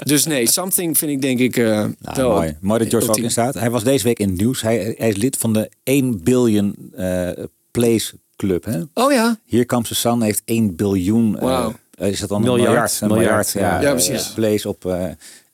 Dus 0.05 0.25
nee, 0.25 0.49
Something 0.51 0.99
vind 0.99 1.11
ik 1.11 1.23
denk 1.23 1.39
ik 1.39 1.57
eh 1.57 1.65
Nou, 1.65 1.93
wel 2.15 2.31
mooi. 2.31 2.57
Mooi 2.61 2.79
dat 2.79 2.89
George 2.89 3.09
ook 3.09 3.17
in 3.17 3.31
staat. 3.31 3.55
Hij 3.55 3.71
was 3.71 3.85
deze 3.85 4.05
week 4.05 4.19
in 4.19 4.29
het 4.29 4.39
nieuws. 4.39 4.63
Hij, 4.63 4.95
hij 4.99 5.09
is 5.09 5.17
lid 5.17 5.37
van 5.37 5.53
de 5.53 5.71
1 5.83 6.23
billion 6.23 6.75
eh, 6.97 7.29
plays 7.71 8.13
club. 8.37 8.65
Hè? 8.65 8.81
Oh 8.95 9.13
ja. 9.13 9.39
Hier 9.45 9.67
Comes 9.67 9.89
the 9.89 9.95
Sun 9.95 10.23
heeft 10.23 10.43
1 10.45 10.77
biljoen. 10.77 11.39
eh, 11.39 12.09
is 12.09 12.21
dat 12.21 12.29
dan 12.29 12.41
Miljard, 12.43 12.61
een 12.61 12.69
miljard? 12.69 13.01
Een 13.01 13.09
miljard, 13.09 13.09
miljard, 13.09 13.53
ja. 13.53 13.61
ja. 13.61 13.81
Ja, 13.81 13.91
precies. 13.91 14.33
plays 14.33 14.67
op. 14.67 14.85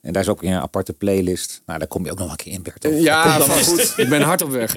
eh, 0.09 0.14
en 0.14 0.14
daar 0.14 0.22
is 0.22 0.28
ook 0.28 0.42
een 0.42 0.52
aparte 0.54 0.92
playlist. 0.92 1.62
Nou, 1.66 1.78
daar 1.78 1.88
kom 1.88 2.04
je 2.04 2.11
ook 2.11 2.18
nog 2.18 2.30
een 2.30 2.36
keer 2.36 2.52
in, 2.52 2.62
Bert. 2.62 2.80
toch? 2.80 2.92
Ja, 3.00 3.40
van 3.40 3.64
goed. 3.64 3.92
Ik 4.02 4.09
ben 4.09 4.22
hard 4.22 4.42
op 4.42 4.50
weg. 4.50 4.74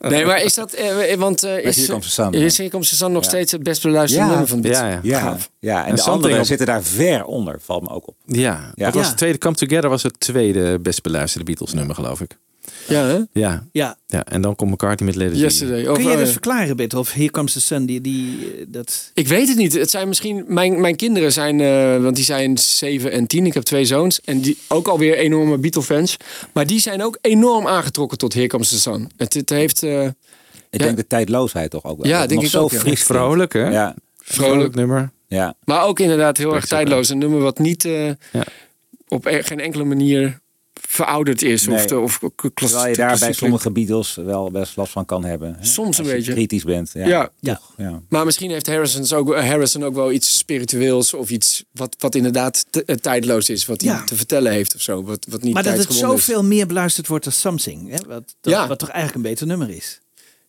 Nee, 0.00 0.24
maar 0.24 0.42
is 0.42 0.54
dat... 0.54 0.72
eh, 0.72 1.14
want 1.14 1.42
eh, 1.42 1.64
is, 1.64 1.76
Hier. 1.76 1.96
Is 1.96 2.88
the 2.88 2.94
Sun 2.96 3.12
nog 3.12 3.24
steeds 3.24 3.52
het 3.52 3.62
best 3.62 3.82
beluisterde 3.82 4.24
Ja. 4.24 4.30
nummer 4.30 4.48
van 4.48 4.60
dit? 4.60 4.72
Ja, 4.76 4.88
ja. 4.88 5.00
Ja, 5.02 5.36
ja, 5.58 5.84
en, 5.84 5.90
En 5.90 5.94
de 5.94 6.02
anderen 6.02 6.38
op- 6.40 6.44
zitten 6.46 6.66
daar 6.66 6.82
ver 6.82 7.24
onder, 7.24 7.56
valt 7.60 7.82
me 7.82 7.88
ook 7.88 8.08
op. 8.08 8.14
Ja, 8.26 8.72
Ja. 8.74 8.84
dat 8.84 8.94
was 8.94 9.02
Ja. 9.02 9.08
het 9.08 9.18
tweede. 9.18 9.38
Come 9.38 9.54
Together 9.54 9.88
was 9.88 10.02
het 10.02 10.20
tweede 10.20 10.78
best 10.78 11.02
beluisterde 11.02 11.44
Beatles 11.46 11.72
nummer, 11.72 11.94
geloof 11.94 12.20
ik. 12.20 12.36
Ja, 12.88 13.04
hè? 13.06 13.18
Ja, 13.32 13.66
Ja. 13.72 13.96
ja. 14.06 14.24
en 14.24 14.40
dan 14.42 14.54
komt 14.56 14.70
McCartney 14.70 15.14
met 15.14 15.30
Be. 15.32 15.36
Yesterday. 15.38 15.82
Kun 15.82 16.02
jij 16.02 16.12
eh, 16.12 16.18
dus 16.18 16.30
verklaren, 16.30 16.76
Bert, 16.76 16.94
of 16.94 17.12
Here 17.12 17.30
Comes 17.30 17.52
the 17.52 17.60
Sun, 17.60 17.86
die, 17.86 18.00
die, 18.00 18.38
eh, 18.58 18.64
dat... 18.68 19.10
Ik 19.14 19.28
weet 19.28 19.48
het 19.48 19.56
niet. 19.56 19.72
Het 19.72 19.90
zijn 19.90 20.08
misschien... 20.08 20.44
Mijn, 20.48 20.80
mijn 20.80 20.96
kinderen 20.96 21.32
zijn... 21.32 21.60
eh, 21.60 22.02
want 22.02 22.16
die 22.16 22.24
zijn 22.24 22.58
7 22.58 23.12
en 23.12 23.26
10. 23.26 23.46
Ik 23.46 23.54
heb 23.54 23.62
twee 23.62 23.84
zoons. 23.84 24.20
En 24.20 24.40
die 24.40 24.58
ook 24.68 24.88
alweer 24.88 25.16
enorme 25.16 25.58
Beatle-fans. 25.58 26.16
Maar 26.52 26.66
die 26.66 26.80
zijn 26.80 27.02
ook 27.02 27.18
enorm 27.20 27.66
aangetrokken 27.66 28.18
tot 28.18 28.34
Here 28.34 28.46
Comes 28.46 28.68
the 28.68 28.80
Sun. 28.80 29.10
Het, 29.16 29.34
het 29.34 29.50
heeft... 29.50 29.82
eh, 29.82 30.04
Ik 30.04 30.12
Ja. 30.70 30.78
denk 30.84 30.96
de 30.96 31.06
tijdloosheid 31.06 31.70
toch 31.70 31.84
ook 31.84 31.96
wel. 32.02 32.06
Ja, 32.06 32.20
Dat 32.20 32.28
denk 32.28 32.42
ik 32.42 32.48
zo 32.48 32.62
ook, 32.62 32.72
fris. 32.72 33.02
Vrolijk, 33.02 33.52
hè? 33.52 33.68
Ja, 33.68 33.94
Vrolijk 34.18 34.74
nummer. 34.74 35.10
ja. 35.26 35.54
maar 35.64 35.84
ook 35.84 36.00
inderdaad 36.00 36.36
heel 36.36 36.54
erg 36.54 36.66
tijdloos. 36.66 37.08
Een 37.08 37.18
nummer 37.18 37.40
wat 37.40 37.58
niet... 37.58 37.84
eh, 37.84 38.06
Ja. 38.06 38.44
op 39.08 39.26
e- 39.26 39.42
geen 39.42 39.60
enkele 39.60 39.84
manier 39.84 40.40
verouderd 40.92 41.42
is. 41.42 41.68
Of, 41.68 41.86
te, 41.86 41.98
of 41.98 42.18
klas- 42.54 42.70
Terwijl 42.70 42.88
je 42.90 42.96
daar 42.96 43.18
bij 43.18 43.32
sommige 43.32 43.70
Beatles 43.70 44.14
wel 44.14 44.50
best 44.50 44.76
last 44.76 44.92
van 44.92 45.04
kan 45.04 45.24
hebben. 45.24 45.56
hè? 45.58 45.64
Soms 45.64 45.98
een 45.98 46.04
Als 46.04 46.12
je 46.12 46.16
beetje. 46.18 46.32
kritisch 46.32 46.64
bent. 46.64 46.90
Ja. 46.94 47.06
Ja. 47.06 47.30
Ja. 47.40 47.60
ja. 47.76 48.00
Maar 48.08 48.24
misschien 48.24 48.50
heeft 48.50 48.66
Harrison 48.66 49.18
ook, 49.18 49.34
Harrison 49.36 49.84
ook 49.84 49.94
wel 49.94 50.12
iets 50.12 50.38
spiritueels 50.38 51.14
of 51.14 51.30
iets 51.30 51.64
wat, 51.72 51.96
wat 51.98 52.14
inderdaad 52.14 52.64
te- 52.70 52.84
eh, 52.84 52.96
tijdloos 52.96 53.48
is. 53.50 53.66
Wat 53.66 53.80
hij 53.80 53.90
Ja. 53.90 54.04
te 54.04 54.16
vertellen 54.16 54.52
heeft 54.52 54.74
of 54.74 54.80
zo. 54.80 55.02
Wat, 55.04 55.26
wat 55.30 55.42
niet 55.42 55.54
Maar 55.54 55.62
dat 55.62 55.76
het 55.76 55.88
is. 55.88 55.98
zoveel 55.98 56.44
meer 56.44 56.66
beluisterd 56.66 57.06
wordt 57.06 57.26
als 57.26 57.40
Something. 57.40 57.90
Hè? 57.90 57.96
Wat, 58.06 58.34
dat- 58.40 58.52
Ja. 58.52 58.66
wat 58.66 58.78
toch 58.78 58.88
eigenlijk 58.88 59.24
een 59.24 59.30
beter 59.30 59.46
nummer 59.46 59.70
is. 59.70 60.00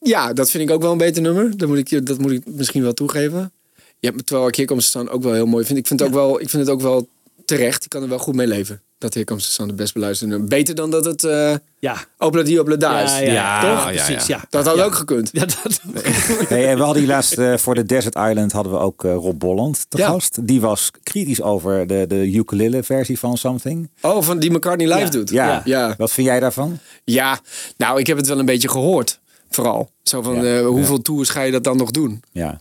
Ja, 0.01 0.33
dat 0.33 0.49
vind 0.49 0.69
ik 0.69 0.75
ook 0.75 0.81
wel 0.81 0.91
een 0.91 0.97
beter 0.97 1.21
nummer. 1.21 1.57
Dat 1.57 1.67
moet 1.67 1.77
ik, 1.77 1.87
je- 1.87 2.03
dat 2.03 2.17
moet 2.17 2.31
ik 2.31 2.41
misschien 2.45 2.81
wel 2.83 2.93
toegeven. 2.93 3.51
Ja, 3.99 4.11
terwijl 4.25 4.47
ik 4.47 4.55
Hier 4.55 4.67
the 4.67 4.81
Sun 4.81 5.09
ook 5.09 5.23
wel 5.23 5.33
heel 5.33 5.45
mooi 5.45 5.65
vind. 5.65 5.77
Ik 5.79 5.87
vind, 5.87 5.99
het 5.99 6.09
ook 6.09 6.15
wel, 6.15 6.41
ik 6.41 6.49
vind 6.49 6.61
het 6.65 6.71
ook 6.71 6.81
wel 6.81 7.07
terecht. 7.45 7.83
Ik 7.83 7.89
kan 7.89 8.01
er 8.03 8.09
wel 8.09 8.17
goed 8.19 8.35
mee 8.35 8.47
leven. 8.47 8.81
Dat 8.97 9.13
Here 9.13 9.25
Comes 9.25 9.45
the 9.45 9.51
Sun 9.51 9.67
de 9.67 9.73
best 9.73 9.93
beluisterde 9.93 10.31
nummer. 10.33 10.49
Beter 10.49 10.75
dan 10.75 10.91
dat 10.91 11.05
het 11.05 11.23
eh 11.23 11.55
Ja, 11.79 11.97
Opla 12.17 12.43
Die 12.43 12.59
Opla 12.59 12.75
Da 12.75 13.01
is. 13.01 13.11
ja, 13.11 13.17
ja, 13.19 13.33
Ja, 13.33 13.61
toch? 13.61 13.83
ja, 13.83 13.89
ja. 13.89 14.05
Precies, 14.05 14.27
ja. 14.27 14.45
Dat 14.49 14.65
had 14.65 14.75
ja. 14.75 14.83
ook 14.83 14.95
gekund. 14.95 15.29
Ja, 15.33 15.45
dat, 15.45 15.81
Hey, 16.49 16.67
en 16.69 16.77
we 16.77 16.83
hadden 16.83 17.01
hier 17.03 17.11
laatst 17.11 17.37
eh, 17.37 17.57
voor 17.57 17.75
de 17.75 17.85
Desert 17.85 18.15
Island 18.15 18.51
hadden 18.51 18.71
we 18.71 18.77
ook 18.79 19.03
eh, 19.03 19.13
Rob 19.13 19.39
Bolland 19.39 19.85
te 19.89 19.97
Ja. 19.97 20.07
gast. 20.07 20.47
Die 20.47 20.61
was 20.61 20.91
kritisch 21.03 21.41
over 21.41 21.87
de, 21.87 22.05
de 22.07 22.31
ukulele 22.33 22.83
versie 22.83 23.19
van 23.19 23.37
Something. 23.37 23.89
Oh, 24.01 24.21
van 24.23 24.39
die 24.39 24.51
McCartney 24.51 24.87
live 24.87 24.99
Ja. 24.99 25.09
doet. 25.09 25.29
Ja. 25.29 25.61
ja. 25.65 25.93
Wat 25.97 26.11
vind 26.11 26.27
jij 26.27 26.39
daarvan? 26.39 26.77
Ja, 27.03 27.39
nou, 27.77 27.99
ik 27.99 28.07
heb 28.07 28.17
het 28.17 28.27
wel 28.27 28.39
een 28.39 28.45
beetje 28.45 28.69
gehoord. 28.69 29.19
Vooral. 29.49 29.89
Zo 30.03 30.21
van, 30.21 30.35
Ja. 30.43 30.57
eh, 30.59 30.65
hoeveel 30.65 31.01
tours 31.01 31.29
ga 31.29 31.41
je 31.41 31.51
dat 31.51 31.63
dan 31.63 31.77
nog 31.77 31.91
doen? 31.91 32.23
Ja. 32.31 32.59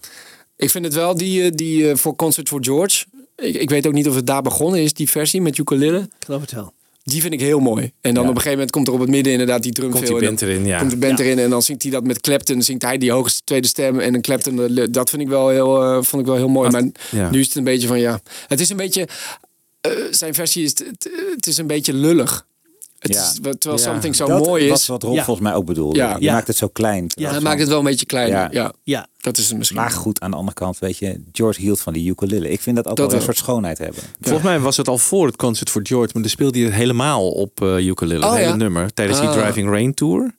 Ik 0.56 0.70
vind 0.70 0.84
het 0.84 0.94
wel, 0.94 1.16
die, 1.16 1.50
die 1.50 1.96
voor 1.96 2.16
Concert 2.16 2.48
for 2.48 2.58
George. 2.64 3.04
Ik, 3.42 3.54
ik 3.54 3.70
weet 3.70 3.86
ook 3.86 3.92
niet 3.92 4.08
of 4.08 4.14
het 4.14 4.26
daar 4.26 4.42
begonnen 4.42 4.80
is, 4.80 4.92
die 4.92 5.10
versie 5.10 5.40
met 5.42 5.58
ukulele. 5.58 5.98
ik 5.98 6.24
geloof 6.24 6.40
het 6.40 6.52
wel. 6.52 6.72
Die 7.04 7.20
vind 7.20 7.32
ik 7.32 7.40
heel 7.40 7.60
mooi. 7.60 7.92
En 8.00 8.14
dan 8.14 8.22
Ja. 8.24 8.28
op 8.28 8.34
een 8.36 8.42
gegeven 8.42 8.50
moment 8.52 8.70
komt 8.70 8.86
er 8.88 8.92
op 8.92 9.00
het 9.00 9.08
midden 9.08 9.32
inderdaad 9.32 9.62
die 9.62 9.72
drumfill. 9.72 10.06
Komt 10.06 10.18
die 10.20 10.28
band 10.28 10.42
erin, 10.42 10.66
ja. 10.66 10.78
Komt 10.78 10.90
de 10.90 10.96
band 10.96 11.18
Ja. 11.18 11.24
erin 11.24 11.38
en 11.38 11.50
dan 11.50 11.62
zingt 11.62 11.82
hij 11.82 11.90
dat 11.92 12.04
met 12.04 12.20
Clapton. 12.20 12.62
Zingt 12.62 12.82
hij 12.82 12.98
die 12.98 13.10
hoogste 13.10 13.40
tweede 13.44 13.66
stem 13.68 13.98
en 14.00 14.14
een 14.14 14.22
Clapton. 14.22 14.76
eh, 14.78 14.84
Dat 14.90 15.10
vind 15.10 15.22
ik 15.22 15.28
wel 15.28 15.48
heel, 15.48 15.82
eh, 15.82 16.02
vond 16.02 16.22
ik 16.22 16.28
wel 16.28 16.36
heel 16.36 16.48
mooi. 16.48 16.70
Maar 16.70 16.84
ja. 17.10 17.30
nu 17.30 17.40
is 17.40 17.46
het 17.46 17.54
een 17.56 17.64
beetje 17.64 17.86
van 17.88 18.00
ja. 18.00 18.20
Het 18.48 18.60
is 18.60 18.70
een 18.70 18.76
beetje. 18.76 19.08
eh, 19.80 19.90
zijn 20.10 20.34
versie 20.34 20.64
is. 20.64 20.72
Het 21.34 21.46
is 21.46 21.56
een 21.58 21.66
beetje 21.66 21.92
lullig. 21.92 22.46
Het 23.02 23.14
Ja. 23.14 23.22
is, 23.22 23.32
terwijl 23.32 23.56
Ja. 23.60 23.76
something 23.76 24.16
zo 24.16 24.26
dat 24.26 24.46
mooi 24.46 24.68
was 24.68 24.80
is. 24.80 24.86
wat 24.86 25.02
Rob 25.02 25.14
Ja. 25.14 25.24
volgens 25.24 25.46
mij 25.46 25.54
ook 25.56 25.64
bedoelde. 25.66 25.96
Ja. 25.98 26.16
Je 26.18 26.24
Ja. 26.24 26.32
maakt 26.32 26.46
het 26.46 26.56
zo 26.56 26.68
klein. 26.68 27.04
Ja. 27.08 27.30
Hij 27.30 27.40
maakt 27.40 27.60
het 27.60 27.68
wel 27.68 27.78
een 27.78 27.84
beetje 27.84 28.06
kleiner. 28.06 28.38
Ja. 28.38 28.48
Ja. 28.52 28.72
Ja, 28.82 29.06
dat 29.20 29.38
is 29.38 29.48
het 29.48 29.58
misschien. 29.58 29.76
Maar 29.78 29.90
goed, 29.90 30.20
aan 30.20 30.30
de 30.30 30.36
andere 30.36 30.54
kant, 30.56 30.78
weet 30.78 30.98
je, 30.98 31.20
George 31.32 31.60
hield 31.60 31.80
van 31.80 31.92
die 31.92 32.08
ukulele. 32.10 32.50
Ik 32.50 32.60
vind 32.60 32.76
dat 32.76 32.86
ook 32.88 32.96
Dat 32.96 33.06
wel 33.10 33.16
een 33.16 33.22
soort 33.24 33.36
schoonheid 33.36 33.78
hebben. 33.78 34.02
Volgens 34.20 34.44
mij 34.44 34.60
was 34.60 34.76
het 34.76 34.88
al 34.88 34.98
voor 34.98 35.26
het 35.26 35.36
Concert 35.36 35.70
for 35.70 35.80
George, 35.84 36.10
maar 36.12 36.22
dan 36.22 36.30
speelde 36.30 36.58
hij 36.58 36.66
het 36.66 36.76
helemaal 36.76 37.30
op 37.30 37.62
eh 37.62 37.86
ukulele, 37.86 38.24
Oh, 38.24 38.28
het 38.30 38.38
hele 38.38 38.50
ja? 38.50 38.56
nummer, 38.56 38.92
tijdens 38.94 39.18
die 39.20 39.28
Ah. 39.28 39.34
Driving 39.34 39.68
Rain 39.68 39.94
Tour. 39.94 40.34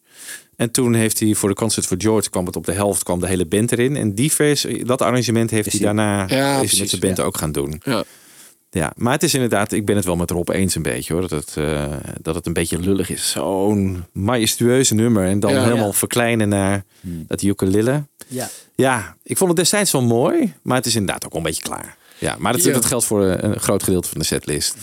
En 0.56 0.72
toen 0.72 0.94
heeft 0.94 1.20
hij 1.20 1.34
voor 1.34 1.50
de 1.50 1.56
Concert 1.56 1.86
for 1.86 1.98
George, 2.00 2.30
kwam 2.30 2.46
het 2.46 2.56
op 2.56 2.66
de 2.66 2.72
helft, 2.72 3.04
kwam 3.04 3.20
de 3.20 3.28
hele 3.28 3.46
band 3.46 3.72
erin. 3.72 3.96
En 3.96 4.16
die 4.16 4.32
versie, 4.32 4.86
dat 4.86 5.02
arrangement 5.02 5.50
heeft 5.52 5.68
Is 5.68 5.74
hij 5.74 5.82
daarna 5.82 6.26
Ja, 6.28 6.52
is 6.54 6.58
precies, 6.60 6.80
met 6.80 6.90
zijn 6.90 7.02
band 7.02 7.18
ja. 7.18 7.24
ook 7.24 7.38
gaan 7.38 7.52
doen. 7.52 7.82
Ja. 7.86 8.04
Ja, 8.74 8.94
maar 8.96 9.14
het 9.14 9.24
is 9.24 9.34
inderdaad, 9.34 9.72
ik 9.72 9.86
ben 9.86 9.96
het 9.96 10.06
wel 10.06 10.16
met 10.16 10.32
Rob 10.32 10.50
eens 10.50 10.76
een 10.76 10.82
beetje 10.82 11.14
hoor. 11.14 11.22
Dat 11.22 11.30
het, 11.32 11.58
eh, 11.58 11.86
dat 12.22 12.36
het 12.36 12.46
een 12.46 12.54
beetje 12.54 12.80
lullig 12.80 13.10
is. 13.10 13.32
Zo'n 13.32 14.04
majestueuze 14.12 14.94
nummer. 14.96 15.26
En 15.28 15.40
dan 15.40 15.54
Ja. 15.54 15.64
helemaal 15.64 15.86
Ja. 15.88 15.94
verkleinen 15.94 16.50
naar 16.50 16.84
Hmm. 17.02 17.24
dat 17.28 17.42
ukulele. 17.42 18.04
ja. 18.28 18.50
Ja, 18.76 19.16
ik 19.24 19.38
vond 19.38 19.50
het 19.50 19.60
destijds 19.60 19.92
wel 19.92 20.02
mooi. 20.04 20.54
Maar 20.62 20.78
het 20.78 20.86
is 20.86 20.96
inderdaad 20.96 21.26
ook 21.26 21.32
wel 21.32 21.42
een 21.42 21.48
beetje 21.48 21.62
klaar. 21.64 21.98
Ja, 22.24 22.36
maar 22.40 22.54
dat, 22.54 22.74
dat 22.74 22.86
geldt 22.86 23.06
voor 23.06 23.26
eh, 23.26 23.50
een 23.50 23.60
groot 23.60 23.84
gedeelte 23.84 24.10
van 24.10 24.20
de 24.20 24.26
setlist. 24.26 24.76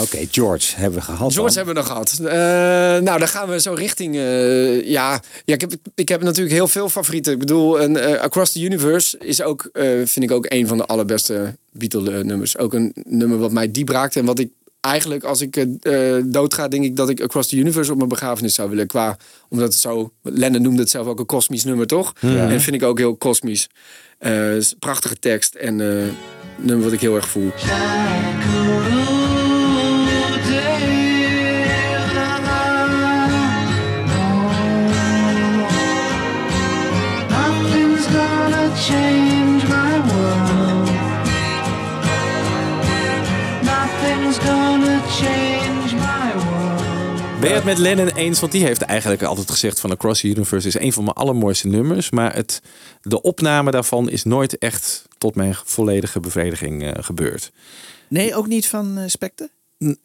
Oké, 0.00 0.18
George 0.30 0.76
hebben 0.76 0.98
we 0.98 1.04
gehad. 1.04 1.32
George 1.32 1.54
dan. 1.54 1.66
hebben 1.66 1.74
we 1.74 1.80
nog 1.80 1.88
gehad. 1.88 2.18
Eh, 2.18 3.04
nou, 3.04 3.18
dan 3.18 3.28
gaan 3.28 3.48
we 3.48 3.60
zo 3.60 3.72
richting. 3.72 4.16
eh, 4.16 4.88
ja, 4.88 5.20
ja 5.44 5.54
ik, 5.54 5.60
heb, 5.60 5.72
ik 5.94 6.08
heb 6.08 6.22
natuurlijk 6.22 6.54
heel 6.54 6.68
veel 6.68 6.88
favorieten. 6.88 7.32
Ik 7.32 7.38
bedoel, 7.38 7.80
een, 7.80 8.20
Across 8.20 8.52
the 8.52 8.60
Universe 8.60 9.18
is 9.18 9.42
ook, 9.42 9.68
eh, 9.72 9.84
vind 9.84 10.22
ik 10.22 10.30
ook 10.30 10.46
een 10.48 10.66
van 10.66 10.76
de 10.76 10.84
allerbeste 10.86 11.56
Beatle-nummers. 11.70 12.58
Ook 12.58 12.74
een 12.74 12.92
nummer 13.04 13.38
wat 13.38 13.52
mij 13.52 13.70
diep 13.70 13.88
raakt 13.88 14.16
en 14.16 14.24
wat 14.24 14.38
ik 14.38 14.50
eigenlijk, 14.80 15.24
als 15.24 15.40
ik 15.40 15.66
doodga, 16.24 16.68
denk 16.68 16.84
ik 16.84 16.96
dat 16.96 17.08
ik 17.08 17.20
Across 17.20 17.48
the 17.48 17.56
Universe 17.56 17.90
op 17.90 17.96
mijn 17.96 18.08
begrafenis 18.08 18.54
zou 18.54 18.70
willen. 18.70 18.86
Qua, 18.86 19.16
omdat 19.48 19.66
het 19.66 19.80
zo, 19.80 20.12
Lennon 20.22 20.62
noemde 20.62 20.80
het 20.80 20.90
zelf 20.90 21.06
ook 21.06 21.18
een 21.18 21.26
kosmisch 21.26 21.64
nummer, 21.64 21.86
toch? 21.86 22.12
En 22.20 22.60
vind 22.60 22.76
ik 22.76 22.82
ook 22.82 22.98
heel 22.98 23.16
kosmisch. 23.16 23.68
Eh, 24.22 24.56
prachtige 24.78 25.18
tekst 25.18 25.54
en 25.54 25.80
eh, 25.80 26.08
nummer 26.56 26.84
wat 26.84 26.92
ik 26.92 27.00
heel 27.00 27.14
erg 27.14 27.28
voel. 27.28 27.52
Ben 47.42 47.50
je 47.50 47.56
het 47.56 47.66
met 47.66 47.78
Lennon 47.78 48.08
eens? 48.08 48.40
Want 48.40 48.52
die 48.52 48.64
heeft 48.64 48.82
eigenlijk 48.82 49.22
altijd 49.22 49.50
gezegd 49.50 49.80
van 49.80 49.90
Across 49.90 50.20
the 50.20 50.28
Universe 50.28 50.66
is 50.66 50.78
een 50.78 50.92
van 50.92 51.04
mijn 51.04 51.16
allermooiste 51.16 51.68
nummers. 51.68 52.10
Maar 52.10 52.34
het, 52.34 52.62
de 53.00 53.22
opname 53.22 53.70
daarvan 53.70 54.10
is 54.10 54.24
nooit 54.24 54.58
echt 54.58 55.04
tot 55.22 55.34
mijn 55.34 55.54
volledige 55.54 56.20
bevrediging 56.20 56.82
eh, 56.82 57.02
gebeurd. 57.04 57.52
Nee, 58.08 58.34
ook 58.34 58.46
niet 58.46 58.68
van 58.68 58.98
eh, 58.98 59.04
Spectre? 59.06 59.50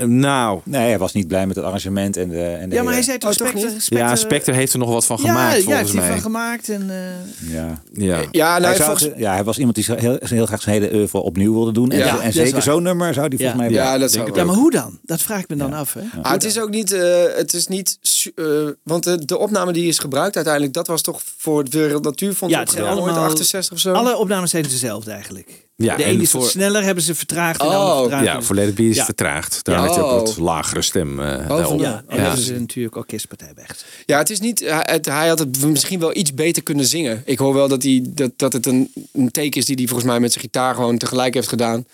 Nou, 0.05 0.59
Nee, 0.63 0.81
hij 0.87 0.97
was 0.97 1.13
niet 1.13 1.27
blij 1.27 1.47
met 1.47 1.55
het 1.55 1.65
arrangement 1.65 2.17
en 2.17 2.29
de. 2.29 2.41
En 2.43 2.69
de 2.69 2.75
Ja, 2.75 2.83
maar 2.83 2.93
hij 2.93 3.01
zei 3.01 3.17
toch, 3.17 3.29
Oh, 3.29 3.35
Spectre? 3.35 3.69
Spectre- 3.69 3.97
ja, 3.97 4.15
Spectre 4.15 4.53
heeft 4.53 4.73
er 4.73 4.79
nog 4.79 4.89
wat 4.89 5.05
van 5.05 5.17
Ja, 5.21 5.27
gemaakt 5.27 5.55
ja, 5.55 5.61
volgens 5.61 5.77
heeft 5.77 5.91
hij 5.91 6.01
mij. 6.01 6.11
van 6.11 6.21
gemaakt. 6.21 6.69
En, 6.69 6.89
eh, 6.89 7.53
Ja. 7.53 7.81
Ja. 7.93 8.21
Ja, 8.31 8.57
nou, 8.57 8.75
hij, 8.75 8.97
zou 8.97 9.13
ja, 9.17 9.33
hij 9.33 9.43
was 9.43 9.57
iemand 9.57 9.75
die 9.75 9.85
heel, 9.95 10.17
heel 10.19 10.45
graag 10.45 10.61
zijn 10.61 10.81
hele 10.81 10.95
oeuvre 10.95 11.17
opnieuw 11.19 11.53
wilde 11.53 11.71
doen. 11.71 11.91
En, 11.91 11.97
Ja, 11.97 12.19
en 12.19 12.33
zeker 12.33 12.61
zo'n 12.61 12.83
nummer 12.83 13.13
zou 13.13 13.29
die 13.29 13.39
volgens 13.39 13.59
Ja. 13.61 13.67
mij 13.69 13.75
ja, 13.77 13.97
dat 13.97 14.11
zou 14.11 14.31
ja, 14.35 14.43
maar 14.43 14.55
hoe 14.55 14.71
dan? 14.71 14.99
Dat 15.03 15.21
vraag 15.21 15.39
ik 15.41 15.49
me 15.49 15.55
dan 15.55 15.73
af. 15.73 15.93
Hè? 15.93 16.01
Ah, 16.21 16.31
het 16.31 16.43
is 16.43 16.59
ook 16.59 16.69
niet, 16.69 16.91
eh, 16.91 17.23
het 17.35 17.53
is 17.53 17.67
niet, 17.67 17.97
eh, 18.35 18.45
want 18.83 19.03
de, 19.03 19.25
de 19.25 19.37
opname 19.37 19.73
die 19.73 19.87
is 19.87 19.99
gebruikt 19.99 20.35
uiteindelijk, 20.35 20.73
dat 20.73 20.87
was 20.87 21.01
toch 21.01 21.21
voor 21.37 21.59
het 21.63 21.73
Wereld 21.73 22.03
Natuurfonds 22.03 22.53
Ja, 22.53 22.59
het 22.59 22.71
zijn 22.71 22.83
ooit 22.83 22.91
allemaal- 22.97 23.23
68 23.23 23.73
of 23.73 23.79
zo? 23.79 23.93
Alle 23.93 24.17
opnames 24.17 24.49
zijn 24.49 24.63
dezelfde 24.63 25.11
eigenlijk. 25.11 25.65
Ja, 25.79 25.95
de 25.95 26.03
en 26.03 26.09
ene 26.09 26.21
is 26.21 26.31
wat 26.31 26.49
sneller, 26.49 26.83
hebben 26.83 27.03
ze 27.03 27.15
vertraagd. 27.15 27.59
En 27.61 27.67
Oh, 27.67 27.99
vertraagd. 27.99 28.25
Ja, 28.25 28.41
voor 28.41 28.55
Be 28.55 28.89
is 28.89 28.95
Ja. 28.95 29.05
vertraagd. 29.05 29.63
Daar 29.63 29.75
Ja. 29.75 29.85
had 29.85 29.95
je 29.95 30.01
ook 30.01 30.11
Oh. 30.11 30.19
wat 30.27 30.37
lagere 30.37 30.81
stem. 30.81 31.19
eh 31.19 31.47
daarop. 31.47 31.79
Ja, 31.79 32.03
en 32.07 32.17
Ja. 32.21 32.29
dat 32.29 32.37
is 32.37 32.49
natuurlijk 32.49 32.95
orkestpartij 32.95 33.51
bij 33.55 33.63
echt. 33.63 33.85
Ja, 34.05 34.17
het 34.17 34.29
is 34.29 34.39
niet, 34.39 34.59
hij, 34.59 34.83
het- 34.91 35.05
hij 35.05 35.27
had 35.27 35.39
het 35.39 35.65
misschien 35.65 35.99
wel 35.99 36.15
iets 36.15 36.33
beter 36.33 36.63
kunnen 36.63 36.85
zingen. 36.85 37.21
Ik 37.25 37.37
hoor 37.37 37.53
wel 37.53 37.67
dat, 37.67 37.83
hij, 37.83 38.01
dat, 38.09 38.31
dat 38.35 38.53
het 38.53 38.65
een, 38.65 38.91
een 39.13 39.31
take 39.31 39.57
is 39.57 39.65
die 39.65 39.75
hij 39.75 39.85
volgens 39.85 40.07
mij 40.09 40.19
met 40.19 40.31
zijn 40.31 40.43
gitaar 40.43 40.75
gewoon 40.75 40.97
tegelijk 40.97 41.33
heeft 41.33 41.47
gedaan. 41.49 41.85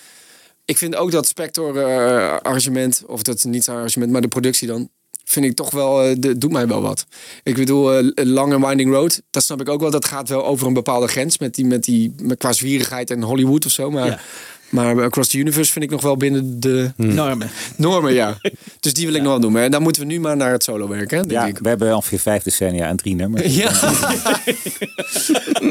Ik 0.65 0.77
vind 0.77 0.95
ook 0.95 1.11
dat 1.11 1.27
Spector 1.27 1.77
eh, 1.77 2.37
arrangement, 2.41 3.03
of 3.07 3.21
dat 3.21 3.43
niet 3.43 3.63
zijn 3.63 3.75
arrangement, 3.77 4.11
maar 4.11 4.21
de 4.21 4.27
productie 4.27 4.67
dan, 4.67 4.89
vind 5.25 5.45
ik 5.45 5.55
toch 5.55 5.71
wel, 5.71 6.03
eh, 6.03 6.15
de, 6.17 6.37
doet 6.37 6.51
mij 6.51 6.67
wel 6.67 6.81
wat. 6.81 7.05
Ik 7.43 7.55
bedoel, 7.55 7.93
eh, 7.93 8.03
Long 8.25 8.53
and 8.53 8.65
Winding 8.65 8.91
Road, 8.91 9.21
dat 9.31 9.43
snap 9.43 9.61
ik 9.61 9.69
ook 9.69 9.81
wel. 9.81 9.91
Dat 9.91 10.05
gaat 10.05 10.29
wel 10.29 10.45
over 10.45 10.67
een 10.67 10.73
bepaalde 10.73 11.07
grens 11.07 11.37
met 11.37 11.55
die, 11.55 11.65
met 11.65 11.83
die 11.83 12.13
met 12.21 12.37
qua 12.37 12.53
zwierigheid 12.53 13.09
en 13.11 13.21
Hollywood 13.21 13.65
of 13.65 13.71
zo. 13.71 13.91
Maar, 13.91 14.05
Ja. 14.07 14.19
maar 14.69 15.03
Across 15.03 15.29
the 15.29 15.37
Universe 15.37 15.71
vind 15.71 15.85
ik 15.85 15.91
nog 15.91 16.01
wel 16.01 16.17
binnen 16.17 16.59
de 16.59 16.91
Normen. 16.95 17.49
normen, 17.77 18.13
ja. 18.13 18.37
Dus 18.79 18.93
die 18.93 19.05
wil 19.05 19.15
ik 19.15 19.21
nog 19.21 19.31
wel 19.31 19.39
noemen. 19.39 19.61
En 19.63 19.71
dan 19.71 19.81
moeten 19.81 20.01
we 20.01 20.07
nu 20.07 20.19
maar 20.19 20.37
naar 20.37 20.51
het 20.51 20.63
solo 20.63 20.87
werken, 20.87 21.17
denk 21.17 21.31
Ja, 21.31 21.45
ik. 21.45 21.57
we 21.59 21.69
hebben 21.69 21.95
ongeveer 21.95 22.19
vijf 22.19 22.43
decennia 22.43 22.87
en 22.87 22.95
drie 22.97 23.15
nummers. 23.15 23.55
Ja. 23.55 23.71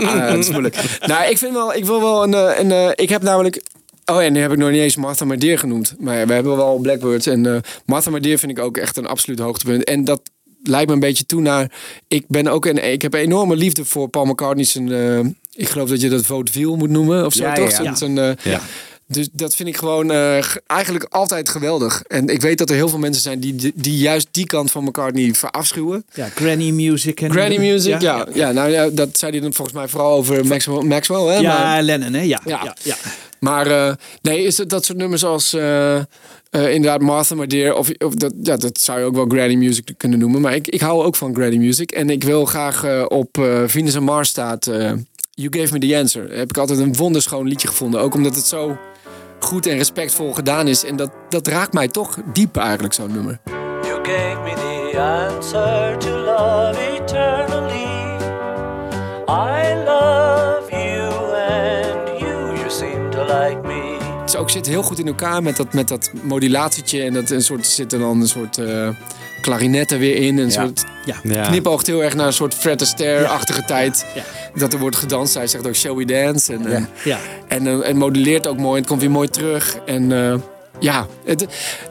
ah, 0.04 0.28
dat 0.28 0.38
is 0.38 0.50
moeilijk. 0.50 0.98
Nou, 1.06 1.30
ik 1.30 1.38
vind 1.38 1.52
wel, 1.52 1.74
ik 1.74 1.84
wil 1.84 2.00
wel 2.00 2.22
een, 2.22 2.34
eh, 2.34 2.58
een 2.58 2.70
eh, 2.72 2.88
ik 2.94 3.08
heb 3.08 3.22
namelijk, 3.22 3.62
oh 4.04 4.22
en 4.22 4.32
nu 4.32 4.40
heb 4.40 4.52
ik 4.52 4.58
nog 4.58 4.70
niet 4.70 4.80
eens 4.80 4.96
Martha 4.96 5.24
My 5.24 5.36
Dear 5.36 5.58
genoemd. 5.58 5.94
Maar 5.98 6.18
ja, 6.18 6.26
we 6.26 6.32
hebben 6.32 6.56
wel 6.56 6.78
Blackbirds 6.78 7.26
en 7.26 7.46
eh 7.54 7.60
Martha 7.86 8.10
My 8.10 8.20
Dear 8.20 8.38
vind 8.38 8.52
ik 8.58 8.64
ook 8.64 8.76
echt 8.76 8.96
een 8.96 9.06
absoluut 9.06 9.38
hoogtepunt. 9.38 9.84
En 9.84 10.04
dat 10.04 10.20
leidt 10.62 10.88
me 10.88 10.94
een 10.94 11.00
beetje 11.00 11.26
toe 11.26 11.40
naar, 11.40 11.72
ik 12.08 12.24
ben 12.28 12.46
ook 12.48 12.64
een, 12.66 12.90
ik 12.92 13.02
heb 13.02 13.14
een 13.14 13.20
enorme 13.20 13.56
liefde 13.56 13.84
voor 13.84 14.08
Paul 14.08 14.24
McCartney's, 14.24 14.74
een, 14.74 14.92
eh, 14.92 15.18
ik 15.62 15.68
geloof 15.68 15.88
dat 15.88 16.00
je 16.00 16.08
dat 16.08 16.26
vaudeville 16.26 16.76
moet 16.76 16.90
noemen 16.90 17.24
of 17.26 17.32
zo, 17.32 17.44
Ja, 17.44 17.54
toch? 17.54 17.70
ja, 17.70 17.94
ja. 17.98 18.30
Eh, 18.30 18.52
Ja. 18.52 18.60
dus 19.06 19.28
dat 19.32 19.54
vind 19.54 19.68
ik 19.68 19.76
gewoon 19.76 20.10
eh, 20.10 20.44
eigenlijk 20.66 21.04
altijd 21.08 21.48
geweldig. 21.48 22.02
En 22.06 22.26
ik 22.28 22.40
weet 22.40 22.58
dat 22.58 22.70
er 22.70 22.76
heel 22.76 22.88
veel 22.88 22.98
mensen 22.98 23.22
zijn 23.22 23.40
die, 23.40 23.54
die, 23.54 23.72
die 23.74 23.96
juist 23.96 24.28
die 24.30 24.46
kant 24.46 24.70
van 24.70 24.84
McCartney 24.84 25.34
verafschuwen. 25.34 26.04
Ja, 26.14 26.28
granny 26.34 26.70
music. 26.70 27.20
En 27.20 27.30
Granny 27.30 27.58
music, 27.58 28.00
ja. 28.00 28.26
ja. 28.34 28.52
nou 28.52 28.70
ja, 28.70 28.88
dat 28.88 29.18
zei 29.18 29.32
hij 29.32 29.40
dan 29.40 29.52
volgens 29.52 29.76
mij 29.76 29.88
vooral 29.88 30.12
over 30.16 30.46
Maxwell, 30.46 30.82
Maxwell 30.84 31.22
hè? 31.34 31.36
Ja, 31.38 31.58
Maar, 31.58 31.82
Lennon, 31.82 32.12
hè? 32.12 32.22
Ja. 32.22 32.40
Ja. 32.44 32.76
ja. 32.82 32.96
Maar 33.42 33.66
eh, 33.66 33.94
nee, 34.20 34.44
is 34.44 34.58
het 34.58 34.70
dat 34.70 34.84
soort 34.84 34.98
nummers 34.98 35.24
als 35.24 35.52
eh, 35.52 35.96
eh, 35.96 36.04
inderdaad 36.50 37.00
Martha 37.00 37.34
My 37.34 37.46
Dear, 37.46 37.74
of, 37.74 37.90
of 37.98 38.14
dat, 38.14 38.32
ja, 38.42 38.56
dat 38.56 38.80
zou 38.80 38.98
je 38.98 39.04
ook 39.04 39.14
wel 39.14 39.26
Granny 39.28 39.54
music 39.54 39.94
kunnen 39.96 40.18
noemen. 40.18 40.40
Maar 40.40 40.54
ik, 40.54 40.68
ik 40.68 40.80
hou 40.80 41.04
ook 41.04 41.16
van 41.16 41.34
Granny 41.34 41.56
music. 41.56 41.90
En 41.90 42.10
ik 42.10 42.24
wil 42.24 42.44
graag 42.44 43.08
op 43.08 43.28
Venus 43.66 43.96
and 43.96 44.04
Mars 44.04 44.28
staat 44.28 44.64
You 45.30 45.48
Gave 45.50 45.72
Me 45.72 45.78
The 45.78 45.96
Answer. 45.96 46.36
Heb 46.36 46.48
ik 46.48 46.58
altijd 46.58 46.78
een 46.78 46.94
wonderschoon 46.94 47.48
liedje 47.48 47.68
gevonden. 47.68 48.00
Ook 48.00 48.14
omdat 48.14 48.34
het 48.36 48.46
zo 48.46 48.76
goed 49.38 49.66
en 49.66 49.76
respectvol 49.76 50.32
gedaan 50.32 50.68
is. 50.68 50.84
En 50.84 50.96
dat, 50.96 51.10
dat 51.28 51.46
raakt 51.46 51.72
mij 51.72 51.88
toch 51.88 52.18
diep 52.32 52.56
eigenlijk, 52.56 52.94
zo'n 52.94 53.12
nummer. 53.12 53.40
You 53.82 54.04
gave 54.04 54.42
me 54.42 54.54
the 54.54 55.00
answer 55.00 55.98
to 55.98 56.10
love 56.10 56.78
eternally. 56.94 58.20
I 59.28 59.84
love 59.84 60.41
like 63.32 63.60
me. 63.66 64.00
Ook, 64.38 64.50
zit 64.50 64.66
heel 64.66 64.82
goed 64.82 64.98
in 64.98 65.06
elkaar 65.06 65.42
met 65.42 65.56
dat, 65.56 65.72
met 65.72 65.88
dat 65.88 66.10
modulatietje. 66.22 67.02
En 67.02 67.12
dat 67.12 67.30
een 67.30 67.42
soort, 67.42 67.66
zit 67.66 67.92
er 67.92 67.98
dan 67.98 68.20
een 68.20 68.28
soort 68.28 68.58
eh 68.58 68.88
klarinet 69.40 69.90
er 69.90 69.98
weer 69.98 70.16
in. 70.16 70.38
Een 70.38 70.44
Ja. 70.50 70.50
soort 70.50 70.84
Ja. 71.04 71.16
Ja. 71.22 71.42
knipoogt 71.46 71.86
heel 71.86 72.02
erg 72.02 72.14
naar 72.14 72.26
een 72.26 72.32
soort 72.32 72.54
Fred 72.54 72.82
Astaire-achtige 72.82 73.64
tijd. 73.64 74.06
Ja. 74.14 74.22
Dat 74.60 74.72
er 74.72 74.78
wordt 74.78 74.96
gedanst. 74.96 75.34
Hij 75.34 75.46
zegt 75.46 75.66
ook 75.66 75.74
shall 75.74 75.94
we 75.94 76.04
dance. 76.04 76.52
En, 76.52 76.66
eh, 76.66 76.82
Ja. 77.04 77.18
en, 77.48 77.66
eh, 77.66 77.88
en 77.88 77.96
moduleert 77.96 78.46
ook 78.46 78.58
mooi. 78.58 78.78
Het 78.80 78.88
komt 78.88 79.00
weer 79.00 79.10
mooi 79.10 79.28
terug. 79.28 79.76
En 79.86 80.12
eh, 80.12 80.34
ja, 80.80 81.06
het, 81.24 81.42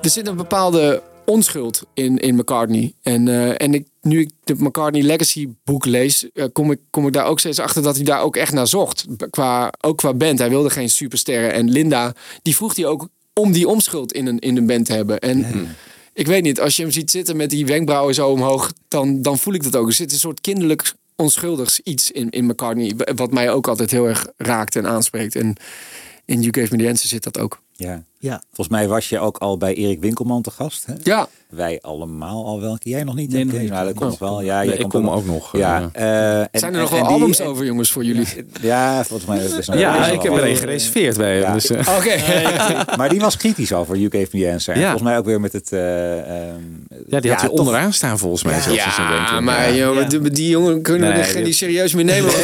er 0.02 0.10
zit 0.10 0.28
een 0.28 0.36
bepaalde 0.36 1.02
onschuld 1.26 1.84
in, 1.94 2.18
in 2.18 2.36
McCartney. 2.36 2.94
En, 3.04 3.28
eh, 3.28 3.50
en 3.58 3.74
ik, 3.74 3.88
nu 4.02 4.20
ik 4.20 4.30
de 4.44 4.56
McCartney 4.58 5.02
Legacy 5.02 5.50
boek 5.64 5.86
lees, 5.86 6.32
eh, 6.32 6.46
kom, 6.54 6.72
ik, 6.72 6.80
kom 6.90 7.08
ik 7.08 7.14
daar 7.14 7.26
ook 7.26 7.40
steeds 7.40 7.60
achter 7.60 7.82
dat 7.84 7.96
hij 7.96 8.06
daar 8.06 8.22
ook 8.22 8.36
echt 8.36 8.54
naar 8.54 8.68
zocht. 8.68 9.06
Qua, 9.30 9.74
ook 9.82 9.98
qua 9.98 10.14
band. 10.14 10.40
Hij 10.40 10.50
wilde 10.50 10.70
geen 10.70 10.90
supersterren. 10.90 11.54
En 11.54 11.70
Linda, 11.70 12.14
die 12.42 12.56
vroeg 12.56 12.76
hij 12.76 12.86
ook 12.86 13.08
om 13.34 13.52
die 13.52 13.68
onschuld 13.68 14.14
in 14.14 14.28
een, 14.28 14.40
in 14.40 14.58
een 14.58 14.66
band 14.66 14.86
te 14.86 14.94
hebben. 14.94 15.20
En 15.20 15.46
ik 16.14 16.28
weet 16.28 16.44
niet, 16.44 16.60
als 16.60 16.76
je 16.76 16.82
hem 16.82 16.92
ziet 16.92 17.12
zitten 17.12 17.38
met 17.38 17.50
die 17.50 17.66
wenkbrauwen 17.66 18.14
zo 18.14 18.30
omhoog, 18.30 18.74
dan, 18.88 19.22
dan 19.22 19.38
voel 19.38 19.54
ik 19.54 19.64
dat 19.64 19.76
ook. 19.76 19.88
Er 19.88 19.94
zit 19.94 20.12
een 20.12 20.18
soort 20.18 20.42
kinderlijk 20.42 20.94
onschuldigs 21.16 21.80
iets 21.80 22.12
in, 22.12 22.30
in 22.30 22.46
McCartney, 22.46 22.94
wat 23.16 23.32
mij 23.32 23.52
ook 23.52 23.68
altijd 23.68 23.92
heel 23.92 24.08
erg 24.08 24.28
raakt 24.38 24.76
en 24.76 24.88
aanspreekt. 24.88 25.36
En 25.36 25.56
in 26.26 26.42
You 26.42 26.62
Gave 26.62 26.76
Me 26.76 26.84
The 26.84 26.90
Answer 26.90 27.10
zit 27.10 27.24
dat 27.24 27.40
ook. 27.40 27.62
Ja. 27.72 28.04
Ja. 28.22 28.42
Volgens 28.54 28.68
mij 28.78 28.88
was 28.88 29.10
je 29.10 29.20
ook 29.20 29.38
al 29.38 29.58
bij 29.58 29.74
Erik 29.74 30.00
Winkelman 30.00 30.42
te 30.42 30.52
gast. 30.52 30.86
Hè? 30.86 30.94
Ja, 31.04 31.28
Wij 31.50 31.80
allemaal 31.82 32.46
al 32.46 32.62
wel. 32.62 32.78
Jij 32.80 33.04
nog 33.04 33.16
niet? 33.16 33.28
Nee, 33.30 33.38
denk 33.38 33.46
nog 33.46 33.56
ik? 33.56 33.62
niet. 33.62 33.72
Nou, 33.72 33.86
dat 33.86 33.96
komt 33.96 34.10
nog 34.10 34.20
wel. 34.20 34.42
Ja, 34.42 34.58
Nee, 34.58 34.66
jij 34.68 34.74
ik 34.78 34.82
komt 34.90 35.06
kom 35.06 35.10
ook 35.14 35.26
nog. 35.26 35.58
Ja, 35.58 35.90
eh, 35.94 36.04
eh, 36.04 36.40
en- 36.40 36.48
zijn 36.60 36.72
er 36.72 36.78
en- 36.78 36.82
nog 36.82 36.90
wel 36.90 37.00
en 37.00 37.06
die- 37.06 37.14
albums 37.14 37.42
over, 37.42 37.66
jongens, 37.66 37.92
voor 37.92 38.04
jullie? 38.04 38.28
Ja, 38.62 39.04
volgens 39.04 39.30
mij 39.30 39.38
is 39.46 39.66
ja, 39.66 40.00
wel 40.00 40.14
ik 40.14 40.22
heb 40.22 40.34
er 40.38 40.48
een 40.50 40.56
gereserveerd 40.56 41.18
bij. 41.18 41.38
Ja. 41.40 41.54
Dus, 41.54 41.70
eh, 41.70 41.96
Oké. 41.98 42.16
Maar 42.98 43.10
die 43.10 43.20
was 43.20 43.38
kritisch 43.38 43.74
over 43.74 43.96
You 43.98 44.12
Gave 44.12 44.38
Me 44.38 44.44
The 44.44 44.52
Answer. 44.52 44.74
En 44.74 44.80
Ja. 44.80 44.86
Volgens 44.90 45.10
mij 45.10 45.18
ook 45.18 45.26
weer 45.26 45.40
met 45.42 45.54
het... 45.54 45.72
eh, 45.72 46.18
ehm, 46.20 46.60
ja, 47.08 47.20
die 47.20 47.32
had 47.32 47.40
hij 47.42 47.50
toch- 47.50 47.60
onderaan 47.60 47.94
staan 47.94 48.18
volgens 48.20 48.44
mij. 48.44 48.62
zelfs 48.62 48.98
Ja, 48.98 49.40
maar 49.40 49.74
Ja. 49.74 49.76
joh, 49.94 50.08
die, 50.10 50.30
die 50.32 50.50
jongen 50.50 50.82
kunnen 50.82 51.10
Nee, 51.10 51.20
er 51.22 51.34
die- 51.34 51.44
niet 51.44 51.56
serieus 51.56 51.94
meer 51.94 52.06
nemen. 52.06 52.32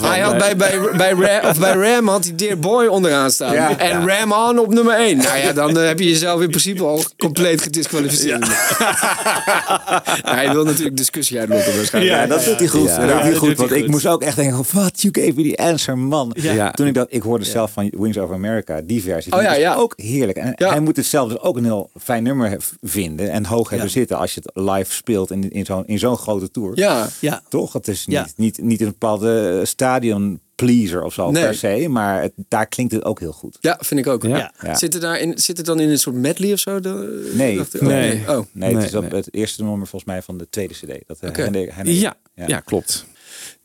hij 0.00 0.20
had 0.20 0.38
bij, 0.38 0.46
nee. 0.46 0.56
bij, 0.56 1.16
bij, 1.16 1.38
Ram, 1.40 1.50
of 1.50 1.58
bij 1.58 1.72
Ram 1.72 2.08
had 2.08 2.24
hij 2.24 2.34
Dear 2.34 2.58
Boy 2.58 2.86
onderaan 2.86 3.30
staan. 3.30 3.52
Ja. 3.54 3.78
en 3.78 4.00
Ja. 4.06 4.18
Ram 4.18 4.32
On 4.32 4.58
op 4.58 4.72
nummer 4.74 4.94
1. 4.94 5.01
Nou 5.10 5.38
ja, 5.38 5.52
dan 5.52 5.78
eh, 5.78 5.86
heb 5.86 5.98
je 5.98 6.08
jezelf 6.08 6.40
in 6.40 6.48
principe 6.48 6.84
al 6.84 7.02
compleet 7.18 7.62
gedisqualificeerd. 7.62 8.48
hij 10.38 10.50
wil 10.52 10.64
natuurlijk 10.64 10.96
discussie 10.96 11.38
uitlokken 11.38 11.76
waarschijnlijk. 11.76 12.14
Ja, 12.16 12.26
dat 12.26 12.44
doet 12.44 12.58
hij 12.58 12.68
goed. 12.68 12.88
Ja. 12.88 12.96
dat 13.06 13.08
doet 13.14 13.22
hij 13.22 13.34
goed 13.34 13.56
want 13.56 13.70
ik 13.72 13.88
moest 13.88 14.06
ook 14.06 14.22
echt 14.22 14.36
denken, 14.36 14.64
wat, 14.72 15.02
you 15.02 15.14
gave 15.14 15.32
me 15.40 15.52
the 15.54 15.62
answer, 15.62 15.98
man. 15.98 16.30
Ja. 16.34 16.70
Toen 16.70 16.86
ik 16.86 16.94
dat, 16.94 17.06
ik 17.10 17.22
hoorde 17.22 17.44
zelf 17.44 17.72
van 17.72 17.92
Wings 17.96 18.18
Over 18.18 18.34
America, 18.34 18.80
die 18.84 19.02
versie. 19.02 19.32
Oh 19.32 19.42
ja, 19.42 19.54
ja. 19.54 19.74
ook 19.74 19.92
heerlijk. 19.96 20.38
En 20.38 20.52
Ja. 20.56 20.68
hij 20.68 20.80
moet 20.80 20.96
het 20.96 21.06
zelf 21.06 21.28
dus 21.28 21.38
ook 21.40 21.56
een 21.56 21.64
heel 21.64 21.90
fijn 22.00 22.22
nummer 22.22 22.56
vinden 22.80 23.30
en 23.30 23.46
hoog 23.46 23.68
hebben 23.68 23.86
Ja. 23.86 23.92
zitten 23.92 24.18
als 24.18 24.34
je 24.34 24.40
het 24.44 24.64
live 24.64 24.92
speelt 24.92 25.30
in, 25.30 25.50
in 25.50 25.64
zo'n 25.64 25.86
in 25.86 25.98
zo'n 25.98 26.16
grote 26.16 26.50
tour. 26.50 26.72
Ja, 26.74 27.08
Ja. 27.18 27.42
Toch? 27.48 27.72
Het 27.72 27.88
is 27.88 28.06
niet, 28.06 28.16
Ja. 28.16 28.26
niet, 28.36 28.58
niet 28.62 28.80
een 28.80 28.86
bepaalde 28.86 29.60
stadion 29.64 30.40
pleaser 30.66 31.02
of 31.02 31.12
zo 31.14 31.30
Nee. 31.30 31.42
per 31.44 31.54
se, 31.54 31.86
maar 31.88 32.22
het, 32.22 32.32
daar 32.48 32.66
klinkt 32.66 32.92
het 32.92 33.04
ook 33.04 33.20
heel 33.20 33.32
goed. 33.32 33.56
ja, 33.60 33.78
vind 33.80 34.00
ik 34.00 34.06
ook. 34.06 34.22
Ja. 34.22 34.52
Ja. 34.62 34.74
Zit, 34.74 34.92
het 34.92 35.02
daar 35.02 35.18
in, 35.20 35.38
zit 35.38 35.56
het 35.56 35.66
dan 35.66 35.80
in 35.80 35.88
een 35.88 35.98
soort 35.98 36.16
medley 36.16 36.52
of 36.52 36.58
zo? 36.58 36.80
De- 36.80 37.32
Nee. 37.34 37.56
dacht 37.56 37.74
ik- 37.74 37.80
Nee. 37.80 38.12
Oh. 38.20 38.26
Nee, 38.52 38.68
het 38.68 38.78
Nee, 38.78 38.86
is 38.86 38.94
op 38.94 39.10
het 39.10 39.34
eerste 39.34 39.62
nummer 39.62 39.86
volgens 39.86 40.04
mij 40.04 40.22
van 40.22 40.38
de 40.38 40.46
tweede 40.50 40.74
cd. 40.74 41.02
Dat, 41.06 41.18
eh, 41.20 41.84
Ja, 41.84 42.14
Ja. 42.34 42.46
ja. 42.46 42.60
klopt. 42.60 43.04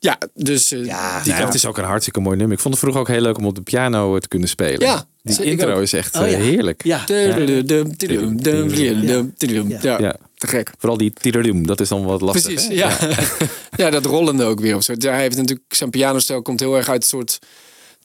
Ja, 0.00 0.18
dus... 0.34 0.72
eh, 0.72 0.84
Ja, 0.84 1.22
die 1.22 1.30
Ja, 1.32 1.36
kant. 1.38 1.46
het 1.46 1.54
is 1.54 1.66
ook 1.66 1.78
een 1.78 1.84
hartstikke 1.84 2.20
mooi 2.20 2.36
nummer. 2.36 2.56
Ik 2.56 2.62
vond 2.62 2.74
het 2.74 2.82
vroeger 2.82 3.02
ook 3.02 3.08
heel 3.08 3.20
leuk 3.20 3.38
om 3.38 3.46
op 3.46 3.54
de 3.54 3.60
piano 3.62 4.14
eh, 4.14 4.20
te 4.20 4.28
kunnen 4.28 4.48
spelen. 4.48 4.80
Ja, 4.80 5.04
Die 5.22 5.44
intro 5.44 5.80
is 5.80 5.92
echt 5.92 6.16
Oh, 6.16 6.22
eh, 6.22 6.30
ja. 6.30 6.38
heerlijk. 6.38 6.84
Ja. 6.84 7.04
Ja. 10.00 10.16
Te 10.34 10.46
gek. 10.46 10.70
Vooral 10.78 10.98
die 10.98 11.12
tiradum, 11.12 11.66
dat 11.66 11.80
is 11.80 11.88
dan 11.88 12.04
wat 12.04 12.20
lastig. 12.20 12.52
Precies, 12.54 12.68
hè? 12.68 12.74
ja. 12.74 12.98
ja, 13.84 13.90
dat 13.90 14.04
rollende 14.04 14.44
ook 14.44 14.60
weer. 14.60 14.76
Of 14.76 14.82
zo. 14.82 14.94
Hij 14.98 15.20
heeft 15.20 15.36
natuurlijk, 15.36 15.74
zijn 15.74 15.90
pianostel 15.90 16.42
komt 16.42 16.60
heel 16.60 16.76
erg 16.76 16.88
uit 16.88 17.02
een 17.02 17.08
soort, 17.08 17.38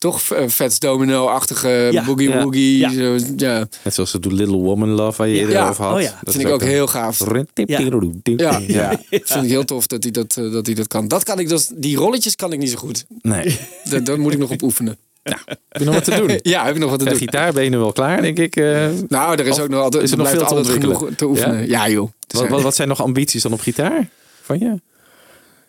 toch 0.03 0.21
eh, 0.31 0.47
Fats 0.47 0.79
Domino-achtige 0.79 1.87
Ja. 1.91 2.03
boogie 2.05 2.29
Ja. 2.29 2.43
woogie. 2.43 2.77
Ja. 2.77 2.91
Zo, 2.91 3.17
ja, 3.37 3.67
Net 3.83 3.93
zoals 3.93 4.13
het 4.13 4.25
Little 4.25 4.57
Woman 4.57 4.89
Love 4.89 5.17
waar 5.17 5.27
je 5.27 5.35
eerder 5.35 5.55
Ja. 5.55 5.69
over 5.69 5.83
had. 5.83 5.95
Oh 5.95 6.01
ja. 6.01 6.07
Dat 6.23 6.33
vind 6.33 6.35
is 6.35 6.49
ik 6.49 6.55
ook 6.55 6.61
een- 6.61 6.67
heel 6.67 6.87
gaaf. 6.87 7.19
Ja. 7.19 7.43
Ja, 7.65 8.59
Ja. 8.67 8.99
vind 9.09 9.43
ik 9.43 9.49
heel 9.49 9.65
tof 9.65 9.87
dat 9.87 10.03
hij 10.03 10.11
dat, 10.11 10.37
eh, 10.37 10.51
dat, 10.51 10.65
hij 10.65 10.75
dat 10.75 10.87
kan. 10.87 11.07
Dat 11.07 11.23
kan 11.23 11.39
ik, 11.39 11.47
dus, 11.49 11.69
die 11.75 11.97
rolletjes 11.97 12.35
kan 12.35 12.53
ik 12.53 12.59
niet 12.59 12.69
zo 12.69 12.77
goed. 12.77 13.05
Nee. 13.21 13.59
Daar, 13.89 14.03
daar 14.03 14.19
moet 14.19 14.33
ik 14.33 14.39
nog 14.39 14.49
op 14.51 14.61
oefenen. 14.61 14.97
Heb 15.23 15.57
je 15.69 15.83
nog 15.83 15.93
wat 15.93 16.03
te 16.03 16.15
doen? 16.15 16.39
Ja, 16.41 16.65
heb 16.65 16.73
ik 16.75 16.81
nog 16.81 16.89
wat 16.89 16.99
te 16.99 17.05
De 17.05 17.11
doen. 17.11 17.19
gitaar 17.19 17.53
ben 17.53 17.63
je 17.63 17.69
nu 17.69 17.77
wel 17.77 17.91
klaar, 17.91 18.21
denk 18.21 18.37
ik. 18.39 18.55
eh. 18.55 18.87
Nou, 19.07 19.37
er 19.39 19.45
is 19.47 19.53
Of 19.53 19.59
ook 19.59 19.69
nog 19.69 19.81
altijd, 19.81 20.03
is 20.03 20.11
er 20.11 20.17
nog 20.17 20.29
veel 20.29 20.45
te 20.63 20.71
genoeg 20.71 21.07
te 21.15 21.25
oefenen. 21.25 21.67
Ja, 21.67 21.89
joh. 21.89 22.09
Wat, 22.27 22.37
zijn- 22.37 22.49
wat, 22.51 22.61
wat 22.61 22.75
zijn 22.75 22.87
nog 22.87 23.01
ambities 23.01 23.41
dan 23.43 23.53
op 23.53 23.59
gitaar? 23.61 24.09
Van 24.41 24.59
je? 24.59 24.75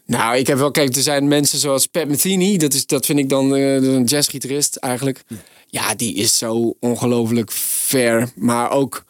Nou, 0.06 0.36
ik 0.36 0.46
heb 0.46 0.58
wel, 0.58 0.70
kijk, 0.70 0.96
er 0.96 1.02
zijn 1.02 1.28
mensen 1.28 1.58
zoals 1.58 1.86
Pat 1.86 2.08
Metheny, 2.08 2.56
dat, 2.56 2.74
is, 2.74 2.86
dat 2.86 3.06
vind 3.06 3.18
ik 3.18 3.28
dan 3.28 3.54
eh, 3.54 3.74
een 3.74 4.04
jazzgitarist 4.04 4.76
eigenlijk. 4.76 5.24
Ja, 5.66 5.94
die 5.94 6.14
is 6.14 6.38
zo 6.38 6.76
ongelooflijk 6.80 7.52
ver, 7.52 8.32
maar 8.36 8.70
ook 8.70 9.04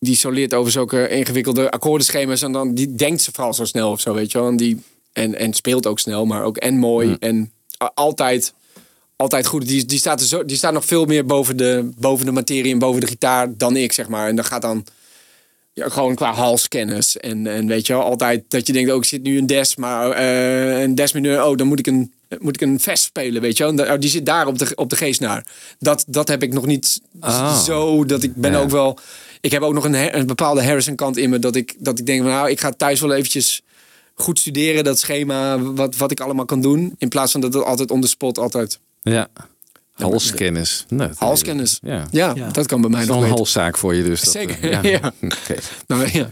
die 0.00 0.16
soleert 0.16 0.54
over 0.54 0.72
zulke 0.72 1.08
ingewikkelde 1.08 1.70
akkoordenschema's 1.70 2.42
en 2.42 2.52
dan 2.52 2.74
die 2.74 2.94
denkt 2.94 3.22
ze 3.22 3.32
vooral 3.32 3.54
zo 3.54 3.64
snel 3.64 3.90
of 3.90 4.00
zo, 4.00 4.14
weet 4.14 4.32
je 4.32 4.38
wel. 4.38 4.48
En, 4.48 4.56
die, 4.56 4.82
en, 5.12 5.34
en 5.34 5.52
speelt 5.52 5.86
ook 5.86 5.98
snel, 5.98 6.26
maar 6.26 6.42
ook 6.44 6.56
en 6.56 6.78
mooi 6.78 7.16
en 7.18 7.52
altijd, 7.94 8.54
altijd 9.16 9.46
goed. 9.46 9.68
Die, 9.68 9.84
die, 9.84 9.98
staat 9.98 10.20
er 10.20 10.26
zo, 10.26 10.44
die 10.44 10.56
staat 10.56 10.72
nog 10.72 10.84
veel 10.84 11.04
meer 11.04 11.26
boven 11.26 11.56
de, 11.56 11.90
boven 11.96 12.26
de 12.26 12.32
materie 12.32 12.72
en 12.72 12.78
boven 12.78 13.00
de 13.00 13.06
gitaar 13.06 13.56
dan 13.56 13.76
ik, 13.76 13.92
zeg 13.92 14.08
maar. 14.08 14.28
En 14.28 14.36
dan 14.36 14.44
gaat 14.44 14.62
dan 14.62 14.84
ja, 15.78 15.88
gewoon 15.88 16.14
qua 16.14 16.32
halskennis. 16.32 17.16
En, 17.16 17.46
en 17.46 17.66
weet 17.66 17.86
je 17.86 17.92
wel, 17.92 18.02
altijd 18.02 18.44
dat 18.48 18.66
je 18.66 18.72
denkt, 18.72 18.90
oh, 18.90 18.96
ik 18.96 19.04
zit 19.04 19.22
nu 19.22 19.38
een 19.38 19.46
des, 19.46 19.76
maar 19.76 20.10
eh, 20.10 20.80
een 20.82 20.94
des 20.94 21.12
mineur, 21.12 21.44
oh, 21.44 21.56
dan 21.56 21.66
moet 21.66 21.78
ik 21.78 21.86
een, 21.86 22.12
moet 22.38 22.54
ik 22.54 22.60
een 22.60 22.80
vest 22.80 23.04
spelen, 23.04 23.42
weet 23.42 23.56
je 23.56 23.64
wel. 23.64 23.86
En 23.86 23.92
oh, 23.92 23.98
die 24.00 24.10
zit 24.10 24.26
daar 24.26 24.46
op 24.46 24.58
de, 24.58 24.72
op 24.74 24.90
de 24.90 24.96
geestnaar. 24.96 25.46
Dat, 25.78 26.04
dat 26.06 26.28
heb 26.28 26.42
ik 26.42 26.52
nog 26.52 26.66
niet 26.66 27.00
Ah. 27.20 27.62
zo, 27.62 28.04
dat 28.04 28.22
ik 28.22 28.34
ben 28.34 28.52
Ja. 28.52 28.58
ook 28.58 28.70
wel... 28.70 28.98
Ik 29.40 29.50
heb 29.50 29.62
ook 29.62 29.74
nog 29.74 29.84
een, 29.84 30.16
een 30.18 30.26
bepaalde 30.26 30.62
Harrison 30.64 30.94
kant 30.94 31.16
in 31.16 31.30
me, 31.30 31.38
dat 31.38 31.56
ik, 31.56 31.74
dat 31.78 31.98
ik 31.98 32.06
denk 32.06 32.22
van, 32.22 32.30
nou, 32.30 32.50
ik 32.50 32.60
ga 32.60 32.70
thuis 32.70 33.00
wel 33.00 33.12
eventjes 33.12 33.62
goed 34.14 34.38
studeren, 34.38 34.84
dat 34.84 34.98
schema, 34.98 35.58
wat, 35.58 35.96
wat 35.96 36.10
ik 36.10 36.20
allemaal 36.20 36.44
kan 36.44 36.60
doen. 36.60 36.94
In 36.98 37.08
plaats 37.08 37.32
van 37.32 37.40
dat 37.40 37.54
het 37.54 37.64
altijd 37.64 37.90
on 37.90 38.00
the 38.00 38.08
spot, 38.08 38.38
altijd 38.38 38.78
Ja. 39.02 39.28
Halskennis. 39.98 40.84
Nou, 40.88 41.10
halskennis. 41.16 41.78
Ja. 41.82 42.06
Ja, 42.10 42.32
Ja. 42.34 42.48
dat 42.48 42.66
kan 42.66 42.80
bij 42.80 42.90
mij 42.90 42.98
Dat 43.00 43.08
is 43.08 43.14
nog 43.14 43.22
wel 43.22 43.30
een 43.30 43.36
halszaak 43.36 43.78
voor 43.78 43.94
je 43.94 44.02
dus. 44.02 44.20
Dat, 44.22 44.32
Zeker, 44.32 44.70
eh, 44.70 44.82
ja. 45.00 45.12
Nou, 45.86 46.08
ja. 46.12 46.30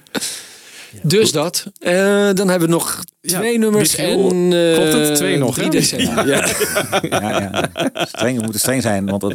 Dus 1.02 1.32
dat. 1.32 1.64
Eh, 1.78 1.92
dan 2.32 2.48
hebben 2.48 2.68
we 2.68 2.74
nog 2.74 3.02
twee 3.20 3.58
nummers 3.58 3.96
Michiel, 3.96 4.30
en 4.30 4.52
eh, 4.52 4.74
klopt 4.74 4.92
het? 4.92 5.14
Twee 5.16 5.36
nog, 5.38 5.54
3 5.54 5.64
hè? 5.64 5.70
december. 5.70 6.26
Ja. 6.26 6.46
Ja, 7.02 7.30
ja. 7.40 7.70
Streng, 8.04 8.36
we 8.36 8.42
moeten 8.42 8.60
streng 8.60 8.82
zijn, 8.82 9.06
want 9.06 9.20
dat- 9.20 9.34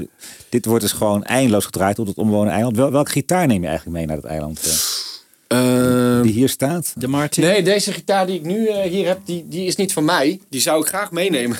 dit 0.49 0.65
wordt 0.65 0.81
dus 0.83 0.91
gewoon 0.91 1.23
eindeloos 1.23 1.65
gedraaid 1.65 1.99
op 1.99 2.07
het 2.07 2.17
omwonen 2.17 2.53
eiland. 2.53 2.75
Wel, 2.77 2.91
welke 2.91 3.11
gitaar 3.11 3.47
neem 3.47 3.61
je 3.61 3.67
eigenlijk 3.67 3.97
mee 3.97 4.05
naar 4.05 4.15
het 4.15 4.25
eiland? 4.25 4.59
eh, 5.47 5.57
Ehm, 5.57 6.21
die 6.21 6.31
hier 6.31 6.49
staat? 6.49 6.93
De 6.95 7.07
Martin. 7.07 7.43
nee, 7.43 7.63
deze 7.63 7.91
gitaar 7.93 8.25
die 8.25 8.35
ik 8.35 8.45
nu 8.45 8.67
eh, 8.67 8.89
hier 8.89 9.07
heb, 9.07 9.19
die, 9.25 9.45
die 9.49 9.65
is 9.65 9.75
niet 9.75 9.93
van 9.93 10.05
mij. 10.05 10.39
Die 10.49 10.61
zou 10.61 10.81
ik 10.81 10.87
graag 10.87 11.11
meenemen. 11.11 11.57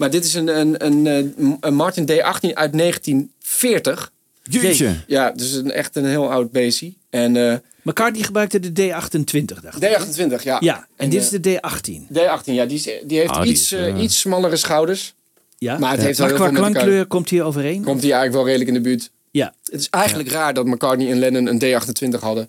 Maar 0.00 0.10
dit 0.10 0.24
is 0.24 0.34
een, 0.34 0.58
een, 0.58 0.86
een, 0.86 1.06
eh, 1.06 1.44
een 1.60 1.74
Martin 1.74 2.04
D18 2.10 2.54
uit 2.54 2.72
1940. 2.72 4.12
Jeetje. 4.42 4.94
Ja, 5.06 5.30
dus 5.30 5.52
een, 5.52 5.70
echt 5.70 5.96
een 5.96 6.04
heel 6.04 6.30
oud 6.30 6.50
beestje. 6.50 6.92
En 7.10 7.36
eh, 7.36 7.56
McCartney 7.82 8.22
gebruikte 8.22 8.60
de 8.60 8.68
D28, 8.68 9.62
dacht 9.62 9.82
ik. 9.82 9.98
D28, 9.98 10.42
ja. 10.42 10.56
Ja, 10.60 10.86
en 10.96 11.10
dit 11.10 11.22
is 11.22 11.32
eh, 11.32 11.42
de 11.42 11.58
D18. 11.58 12.12
D18, 12.12 12.44
ja. 12.44 12.66
Die, 12.66 12.76
is, 12.76 12.88
die 13.04 13.18
heeft 13.18 13.34
die 13.34 13.50
iets, 13.50 13.72
is, 13.72 13.94
iets 14.02 14.18
smallere 14.18 14.56
schouders. 14.56 15.14
Ja. 15.58 15.78
Maar 15.78 15.90
het 15.90 16.00
heeft 16.00 16.18
wel 16.18 16.28
maar 16.28 16.36
heel 16.36 16.46
qua 16.46 16.54
veel 16.54 16.70
klankkleur 16.70 17.06
komt 17.06 17.30
hij 17.30 17.42
overeen? 17.42 17.82
Komt 17.84 18.00
die 18.00 18.12
eigenlijk 18.12 18.32
wel 18.32 18.44
redelijk 18.44 18.68
in 18.68 18.82
de 18.82 18.88
buurt. 18.88 19.10
Ja. 19.30 19.54
Het 19.64 19.80
is 19.80 19.88
eigenlijk 19.88 20.30
raar 20.30 20.54
dat 20.54 20.66
McCartney 20.66 21.10
en 21.10 21.18
Lennon 21.18 21.46
een 21.46 21.62
D28 21.62 22.20
hadden. 22.20 22.48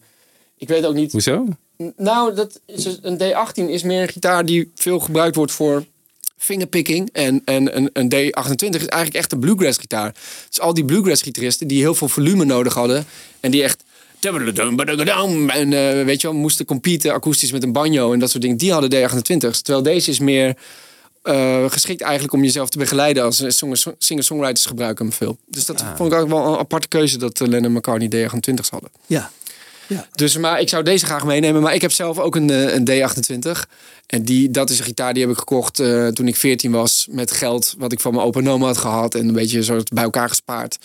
Ik 0.58 0.68
weet 0.68 0.86
ook 0.86 0.94
niet. 0.94 1.12
Hoezo? 1.12 1.48
Nou, 1.98 2.36
dat 2.36 2.60
is 2.66 3.00
een 3.02 3.22
D18 3.22 3.70
is 3.70 3.84
meer 3.84 4.02
een 4.02 4.10
gitaar 4.10 4.46
die 4.46 4.72
veel 4.76 5.00
gebruikt 5.00 5.36
wordt 5.36 5.52
voor 5.52 5.86
fingerpicking. 6.42 7.10
En, 7.14 7.42
en 7.46 7.78
een, 7.78 7.90
een 7.94 8.14
D28 8.14 8.70
is 8.70 8.86
eigenlijk 8.86 9.14
echt 9.14 9.32
een 9.32 9.40
bluegrass 9.40 9.78
gitaar. 9.78 10.14
Dus 10.50 10.60
al 10.60 10.74
die 10.74 10.86
bluegrass 10.86 11.22
gitaristen 11.22 11.68
die 11.68 11.80
heel 11.80 11.96
veel 11.96 12.08
volume 12.08 12.44
nodig 12.46 12.74
hadden. 12.74 13.06
En 13.40 13.52
die 13.52 13.64
echt... 13.64 13.84
En 15.50 15.74
eh, 15.74 16.06
weet 16.06 16.22
je 16.22 16.28
wel, 16.28 16.38
moesten 16.38 16.66
competen 16.66 17.14
akoestisch 17.14 17.52
met 17.52 17.64
een 17.64 17.72
banjo 17.72 18.14
en 18.14 18.20
dat 18.20 18.30
soort 18.30 18.42
dingen. 18.42 18.58
Die 18.58 18.72
hadden 18.72 19.10
D28's. 19.10 19.62
Terwijl 19.62 19.84
deze 19.84 20.10
is 20.10 20.20
meer 20.20 20.56
eh, 21.24 21.66
geschikt 21.70 22.02
eigenlijk 22.02 22.34
om 22.34 22.44
jezelf 22.44 22.70
te 22.70 22.78
begeleiden. 22.78 23.24
Als 23.24 23.44
song- 23.48 23.76
singer-songwriters 23.98 24.66
gebruiken 24.66 25.06
hem 25.06 25.14
veel. 25.14 25.38
Dus 25.46 25.66
dat 25.66 25.84
vond 25.96 26.14
ik 26.14 26.20
ook 26.20 26.30
wel 26.30 26.46
een 26.54 26.58
aparte 26.60 26.88
keuze 26.88 27.18
dat 27.18 27.42
eh, 27.42 27.48
Lennon 27.48 27.66
en 27.66 27.72
McCartney 27.72 28.28
D28's 28.30 28.70
hadden. 28.70 28.90
Ja. 29.06 29.32
Dus 30.16 30.38
maar 30.38 30.60
ik 30.60 30.70
zou 30.70 30.84
deze 30.84 31.06
graag 31.06 31.24
meenemen. 31.26 31.62
Maar 31.62 31.74
ik 31.74 31.82
heb 31.82 31.92
zelf 31.92 32.20
ook 32.20 32.36
een, 32.36 32.50
eh, 32.50 32.74
een 32.74 32.86
D28. 32.86 33.66
En 34.08 34.24
die, 34.24 34.52
dat 34.52 34.70
is 34.70 34.80
een 34.80 34.86
gitaar 34.86 35.14
die 35.14 35.22
heb 35.24 35.32
ik 35.32 35.38
gekocht 35.38 35.80
eh, 35.80 36.08
toen 36.08 36.28
ik 36.28 36.36
14 36.36 36.72
was. 36.72 37.08
Met 37.10 37.32
geld 37.32 37.76
wat 37.78 37.92
ik 37.92 38.00
van 38.00 38.14
mijn 38.14 38.26
opa 38.26 38.40
en 38.40 38.50
oma 38.50 38.66
had 38.66 38.78
gehad. 38.78 39.16
En 39.16 39.28
een 39.28 39.34
beetje 39.34 39.64
zo 39.64 39.82
bij 39.94 40.04
elkaar 40.04 40.30
gespaard. 40.30 40.78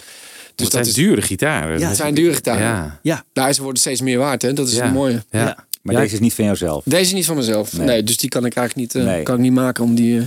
Dus 0.55 0.69
dat 0.69 0.71
dat 0.73 0.87
is, 0.87 0.93
dure 0.95 1.23
gitaren. 1.23 1.79
Ja, 1.79 1.89
het 1.89 1.97
zijn 1.97 2.15
dure 2.15 2.35
gitaren. 2.35 2.63
Ja. 2.63 2.99
Ja. 3.03 3.25
Nou, 3.33 3.53
ze 3.53 3.63
worden 3.63 3.81
steeds 3.81 4.01
meer 4.01 4.19
waard. 4.19 4.43
Hè? 4.43 4.53
Dat 4.53 4.69
is 4.69 4.75
Ja. 4.75 4.85
het 4.85 4.93
mooie. 4.93 5.25
Ja. 5.31 5.65
Ja. 5.87 5.93
Maar 5.93 5.95
Ja. 5.95 6.01
deze 6.01 6.15
is 6.15 6.21
niet 6.21 6.35
van 6.35 6.45
jouzelf. 6.45 6.83
Deze 6.85 7.03
is 7.03 7.13
niet 7.13 7.27
van 7.27 7.37
mezelf. 7.37 7.73
Nee. 7.77 7.87
Nee, 7.87 8.03
dus 8.03 8.17
die 8.17 8.29
kan 8.29 8.45
ik 8.47 8.55
eigenlijk 8.57 8.95
niet, 8.95 9.03
eh, 9.05 9.11
Nee. 9.13 9.23
kan 9.23 9.35
ik 9.35 9.41
niet 9.41 9.53
maken 9.53 9.85
om 9.85 9.95
die 9.95 10.19
eh, 10.19 10.25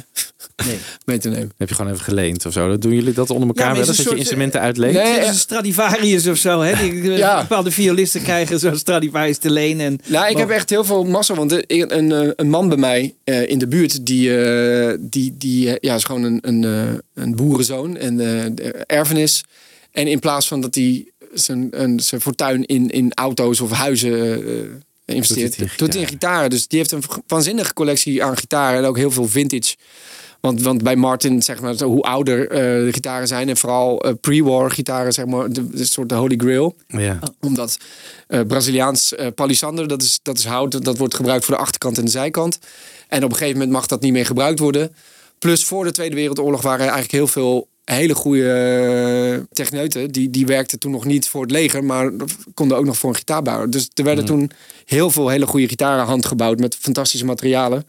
Nee. 0.67 0.77
mee 1.05 1.17
te 1.17 1.29
nemen. 1.29 1.51
Heb 1.57 1.69
je 1.69 1.75
gewoon 1.75 1.91
even 1.91 2.03
geleend 2.03 2.45
of 2.45 2.53
zo? 2.53 2.67
Dat 2.69 2.81
doen 2.81 2.93
jullie 2.93 3.13
dat 3.13 3.29
onder 3.29 3.47
elkaar 3.47 3.65
maar 3.65 3.73
wel 3.75 3.83
is 3.83 3.87
eens? 3.89 3.97
een 3.97 4.03
Dat 4.03 4.13
je 4.13 4.19
instrumenten 4.19 4.61
uitleent? 4.61 4.93
Nee, 4.93 5.03
Het 5.05 5.17
is 5.17 5.23
ja. 5.23 5.29
een 5.29 5.35
Stradivarius 5.35 6.27
of 6.27 6.37
zo. 6.37 6.61
Hè? 6.61 6.73
Die, 6.91 7.03
Ja. 7.11 7.41
Bepaalde 7.41 7.71
violisten 7.71 8.21
krijgen 8.21 8.59
zo'n 8.59 8.77
Stradivarius 8.77 9.37
te 9.37 9.49
lenen. 9.51 9.85
En, 9.85 9.99
Nou, 10.05 10.29
ik 10.29 10.37
heb 10.37 10.49
echt 10.49 10.69
heel 10.69 10.83
veel 10.83 11.03
massa. 11.03 11.33
Want 11.33 11.51
er- 11.51 11.63
een, 11.67 11.97
een, 11.97 12.11
eh, 12.11 12.31
een 12.35 12.49
man 12.49 12.67
bij 12.69 12.77
mij 12.77 13.13
eh, 13.23 13.49
in 13.49 13.57
de 13.57 13.67
buurt, 13.67 14.05
die, 14.05 14.37
eh, 14.43 14.97
die, 14.99 15.35
die 15.37 15.69
eh, 15.69 15.75
ja, 15.79 15.95
is 15.95 16.03
gewoon 16.03 16.23
een, 16.23 16.39
een, 16.41 16.63
eh, 16.63 17.23
een 17.23 17.35
boerenzoon 17.35 17.97
en 17.97 18.19
eh, 18.19 18.71
erfenis. 18.97 19.43
En 19.91 20.07
in 20.07 20.19
plaats 20.19 20.47
van 20.47 20.61
dat 20.61 20.75
hij 20.75 21.05
zijn, 21.33 21.67
een, 21.71 21.99
zijn 21.99 22.21
fortuin 22.21 22.65
in, 22.65 22.89
in 22.89 23.11
auto's 23.13 23.59
of 23.61 23.71
huizen 23.71 24.43
eh, 24.47 24.53
investeert, 25.15 25.57
Doet 25.57 25.69
in 25.69 25.73
doet 25.77 25.93
hij 25.93 26.01
in 26.01 26.07
gitaren. 26.07 26.49
Dus 26.49 26.67
die 26.67 26.79
heeft 26.79 26.91
een 26.91 27.03
waanzinnige 27.27 27.73
collectie 27.73 28.23
aan 28.23 28.37
gitaren 28.37 28.79
en 28.79 28.85
ook 28.85 28.97
heel 28.97 29.11
veel 29.11 29.27
vintage. 29.27 29.75
Want, 30.39 30.61
want 30.61 30.83
bij 30.83 30.95
Martin, 30.95 31.41
zeg 31.41 31.61
maar, 31.61 31.81
hoe 31.81 32.01
ouder 32.01 32.49
eh, 32.49 32.57
de 32.85 32.93
gitaren 32.93 33.27
zijn 33.27 33.49
en 33.49 33.57
vooral 33.57 34.01
eh, 34.01 34.13
pre-war 34.21 34.71
gitaren, 34.71 35.13
zeg 35.13 35.25
maar, 35.25 35.49
de, 35.49 35.69
de 35.69 35.85
soort 35.85 36.09
de 36.09 36.15
holy 36.15 36.35
grail 36.37 36.75
Ja. 36.87 37.19
omdat 37.39 37.77
eh, 38.27 38.41
Braziliaans 38.47 39.15
eh 39.15 39.27
palisander, 39.35 39.87
dat 39.87 40.01
is, 40.01 40.19
dat 40.21 40.37
is 40.37 40.45
hout, 40.45 40.85
dat 40.85 40.97
wordt 40.97 41.15
gebruikt 41.15 41.45
voor 41.45 41.55
de 41.55 41.61
achterkant 41.61 41.97
en 41.97 42.05
de 42.05 42.11
zijkant. 42.11 42.59
En 43.07 43.23
op 43.23 43.29
een 43.29 43.37
gegeven 43.37 43.57
moment 43.57 43.71
mag 43.77 43.87
dat 43.87 44.01
niet 44.01 44.11
meer 44.11 44.25
gebruikt 44.25 44.59
worden. 44.59 44.95
Plus 45.39 45.65
voor 45.65 45.83
de 45.83 45.91
Tweede 45.91 46.15
Wereldoorlog 46.15 46.61
waren 46.61 46.85
er 46.85 46.91
eigenlijk 46.91 47.11
heel 47.11 47.27
veel 47.27 47.67
hele 47.95 48.15
goede 48.15 48.51
eh, 48.51 49.45
techneuten. 49.51 50.11
Die, 50.11 50.29
die 50.29 50.45
werkten 50.45 50.79
toen 50.79 50.91
nog 50.91 51.05
niet 51.05 51.27
voor 51.27 51.41
het 51.41 51.51
leger, 51.51 51.83
maar 51.83 52.11
konden 52.53 52.77
ook 52.77 52.85
nog 52.85 52.97
voor 52.97 53.09
een 53.09 53.15
gitaar 53.15 53.41
bouwen. 53.41 53.69
Dus 53.69 53.89
er 53.93 54.03
werden 54.03 54.25
toen 54.25 54.51
heel 54.85 55.11
veel 55.11 55.29
hele 55.29 55.47
goede 55.47 55.67
gitaren 55.67 56.05
handgebouwd 56.05 56.59
met 56.59 56.75
fantastische 56.75 57.25
materialen. 57.25 57.87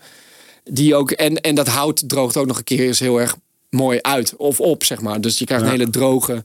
Die 0.64 0.94
ook, 0.94 1.10
en, 1.10 1.40
en 1.40 1.54
dat 1.54 1.66
hout 1.66 2.08
droogt 2.08 2.36
ook 2.36 2.46
nog 2.46 2.58
een 2.58 2.64
keer 2.64 2.86
eens 2.86 2.98
heel 3.00 3.20
erg 3.20 3.36
mooi 3.70 3.98
uit 4.00 4.36
of 4.36 4.60
op, 4.60 4.84
zeg 4.84 5.00
maar. 5.00 5.20
Dus 5.20 5.38
je 5.38 5.44
krijgt 5.44 5.64
een 5.64 5.70
hele 5.70 5.90
droge, 5.90 6.44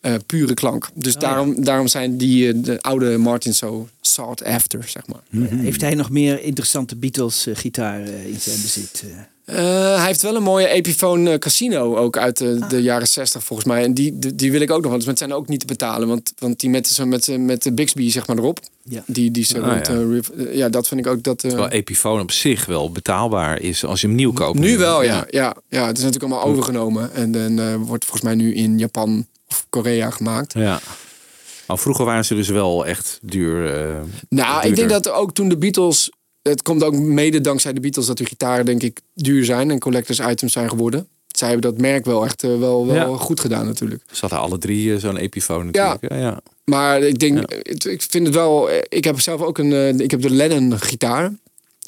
eh, 0.00 0.14
pure 0.26 0.54
klank. 0.54 0.88
Dus 0.94 1.16
daarom, 1.16 1.64
daarom 1.64 1.88
zijn 1.88 2.16
die 2.16 2.48
eh, 2.48 2.54
de 2.56 2.82
oude 2.82 3.18
Martins 3.18 3.58
zo 3.58 3.88
sought 4.00 4.44
after, 4.44 4.88
zeg 4.88 5.02
maar. 5.06 5.48
Heeft 5.48 5.80
hij 5.80 5.94
nog 5.94 6.10
meer 6.10 6.42
interessante 6.42 6.96
Beatles-gitaren 6.96 8.26
in 8.26 8.40
zijn 8.40 8.60
bezit? 8.60 9.04
Eh? 9.44 9.92
Eh, 9.92 9.96
hij 9.96 10.06
heeft 10.06 10.22
wel 10.22 10.36
een 10.36 10.42
mooie 10.42 10.68
Epiphone 10.68 11.30
eh, 11.32 11.38
Casino 11.38 11.96
ook 11.96 12.16
uit 12.16 12.38
de, 12.38 12.58
de 12.68 12.82
jaren 12.82 13.08
60 13.08 13.44
volgens 13.44 13.68
mij. 13.68 13.82
En 13.84 13.94
die, 13.94 14.18
die, 14.18 14.34
die 14.34 14.52
wil 14.52 14.60
ik 14.60 14.70
ook 14.70 14.82
nog, 14.82 14.90
want 14.90 15.06
het 15.06 15.18
zijn 15.18 15.32
ook 15.32 15.48
niet 15.48 15.60
te 15.60 15.66
betalen. 15.66 16.08
Want, 16.08 16.32
want 16.38 16.60
die 16.60 16.70
met, 16.70 16.86
zo 16.88 17.06
met, 17.06 17.38
met 17.38 17.62
de 17.62 17.72
Bixby 17.72 18.10
zeg 18.10 18.26
maar 18.26 18.36
erop. 18.38 18.58
Ja. 18.82 19.02
Die, 19.06 19.30
die 19.30 19.44
zo 19.44 19.60
Ah, 19.60 19.70
rond, 19.72 19.86
ja. 19.86 19.92
eh, 19.94 20.46
eh, 20.48 20.56
ja, 20.56 20.68
dat 20.68 20.88
vind 20.88 21.00
ik 21.00 21.06
ook 21.06 21.22
dat... 21.22 21.42
eh, 21.44 21.50
Terwijl 21.50 21.70
Epiphone 21.70 22.22
op 22.22 22.30
zich 22.30 22.66
wel 22.66 22.90
betaalbaar 22.90 23.60
is 23.60 23.84
als 23.84 24.00
je 24.00 24.06
hem 24.06 24.16
nieuw 24.16 24.32
koopt. 24.32 24.58
nu 24.58 24.78
wel, 24.78 25.02
ja. 25.02 25.24
ja. 25.30 25.56
Ja, 25.68 25.86
het 25.86 25.98
is 25.98 26.04
natuurlijk 26.04 26.32
allemaal 26.32 26.50
overgenomen. 26.52 27.12
En, 27.14 27.34
en 27.34 27.58
eh, 27.58 27.74
wordt 27.74 28.04
volgens 28.04 28.22
mij 28.24 28.34
nu 28.34 28.54
in 28.54 28.78
Japan 28.78 29.26
of 29.48 29.66
Korea 29.70 30.10
gemaakt. 30.10 30.52
Ja. 30.52 30.80
Nou, 31.66 31.80
vroeger 31.80 32.04
waren 32.04 32.24
ze 32.24 32.34
dus 32.34 32.48
wel 32.48 32.86
echt 32.86 33.18
duur. 33.22 33.74
eh, 33.88 34.00
Nou, 34.28 34.66
ik 34.66 34.76
denk 34.76 34.90
dat 34.90 35.08
ook 35.10 35.34
toen 35.34 35.48
de 35.48 35.56
Beatles... 35.56 36.10
Het 36.48 36.62
komt 36.62 36.82
ook 36.82 36.94
mede 36.94 37.40
dankzij 37.40 37.72
de 37.72 37.80
Beatles 37.80 38.06
dat 38.06 38.18
de 38.18 38.24
gitaren 38.24 38.64
denk 38.64 38.82
ik 38.82 39.00
duur 39.14 39.44
zijn 39.44 39.70
en 39.70 39.78
collectors 39.78 40.18
items 40.18 40.52
zijn 40.52 40.68
geworden. 40.68 41.06
Zij 41.28 41.48
hebben 41.50 41.70
dat 41.72 41.80
merk 41.80 42.04
wel 42.04 42.24
echt 42.24 42.42
eh, 42.42 42.58
wel, 42.58 42.86
wel 42.86 42.94
Ja. 43.10 43.16
goed 43.16 43.40
gedaan 43.40 43.66
natuurlijk. 43.66 44.02
Ze 44.12 44.20
hadden 44.20 44.38
alle 44.38 44.58
drie 44.58 44.94
eh, 44.94 45.00
zo'n 45.00 45.16
Epiphone 45.16 45.64
natuurlijk. 45.64 46.00
Ja. 46.08 46.16
ja. 46.16 46.40
Maar 46.64 47.02
ik 47.02 47.18
denk, 47.18 47.50
ik 47.88 48.02
vind 48.02 48.26
het 48.26 48.34
wel. 48.34 48.70
eh, 48.70 48.78
Ik 48.88 49.04
heb 49.04 49.20
zelf 49.20 49.40
ook 49.40 49.58
een. 49.58 50.00
Ik 50.00 50.10
heb 50.10 50.20
de 50.22 50.30
Lennon 50.30 50.78
gitaar. 50.80 51.32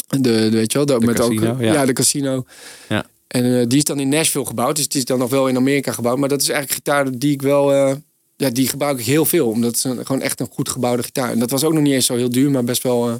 De, 0.09 0.21
de 0.21 0.51
weet 0.51 0.73
je 0.73 0.79
wel, 0.85 0.87
de, 0.99 1.07
met 1.07 1.17
casino, 1.17 1.51
ook, 1.51 1.61
ja. 1.61 1.73
ja. 1.73 1.87
de 1.87 1.93
casino. 1.93 2.45
Ja. 2.89 3.07
En 3.27 3.69
die 3.69 3.79
is 3.79 3.85
dan 3.85 4.01
in 4.01 4.09
Nashville 4.09 4.47
gebouwd. 4.47 4.77
Dus 4.77 4.89
die 4.89 5.01
is 5.01 5.07
dan 5.07 5.19
nog 5.19 5.31
wel 5.31 5.49
in 5.49 5.57
Amerika 5.57 5.93
gebouwd. 5.93 6.19
Maar 6.19 6.29
dat 6.29 6.41
is 6.43 6.49
eigenlijk 6.49 6.79
een 6.87 6.93
gitaar 6.95 7.19
die 7.19 7.33
ik 7.33 7.43
wel. 7.43 7.73
eh, 7.73 7.95
ja, 8.37 8.51
die 8.51 8.69
gebruik 8.69 8.99
ik 8.99 9.05
heel 9.07 9.25
veel. 9.25 9.49
Omdat 9.49 9.69
het 9.69 9.77
is 9.77 9.85
een, 9.85 10.07
gewoon 10.07 10.23
echt 10.23 10.41
een 10.41 10.49
goed 10.51 10.69
gebouwde 10.69 11.03
gitaar. 11.03 11.31
En 11.31 11.39
dat 11.39 11.51
was 11.51 11.65
ook 11.65 11.73
nog 11.73 11.83
niet 11.83 11.93
eens 11.93 12.07
zo 12.07 12.17
heel 12.17 12.31
duur, 12.31 12.51
maar 12.51 12.65
best 12.65 12.83
wel 12.83 13.09
eh, 13.09 13.15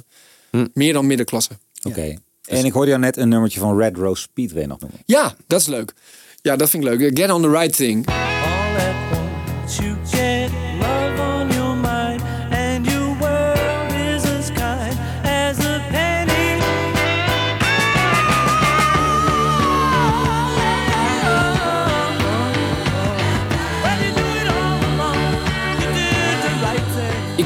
Hm. 0.57 0.67
meer 0.73 0.93
dan 0.93 1.07
middenklasse. 1.07 1.51
Oké. 1.83 2.15
En 2.47 2.65
ik 2.65 2.71
hoorde 2.71 2.89
jou 2.89 3.01
net 3.01 3.17
een 3.17 3.29
nummertje 3.29 3.59
van 3.59 3.77
Red 3.77 3.97
Rose 3.97 4.21
Speedway 4.21 4.65
nog 4.65 4.79
noemen. 4.79 4.99
Ja, 5.05 5.35
dat 5.47 5.61
is 5.61 5.67
leuk. 5.67 5.93
Ja, 6.41 6.55
dat 6.55 6.69
vind 6.69 6.83
ik 6.83 6.89
leuk. 6.89 7.19
Get 7.19 7.31
on 7.31 7.41
the 7.41 7.49
right 7.49 7.75
thing. 7.75 8.07
All 8.07 8.15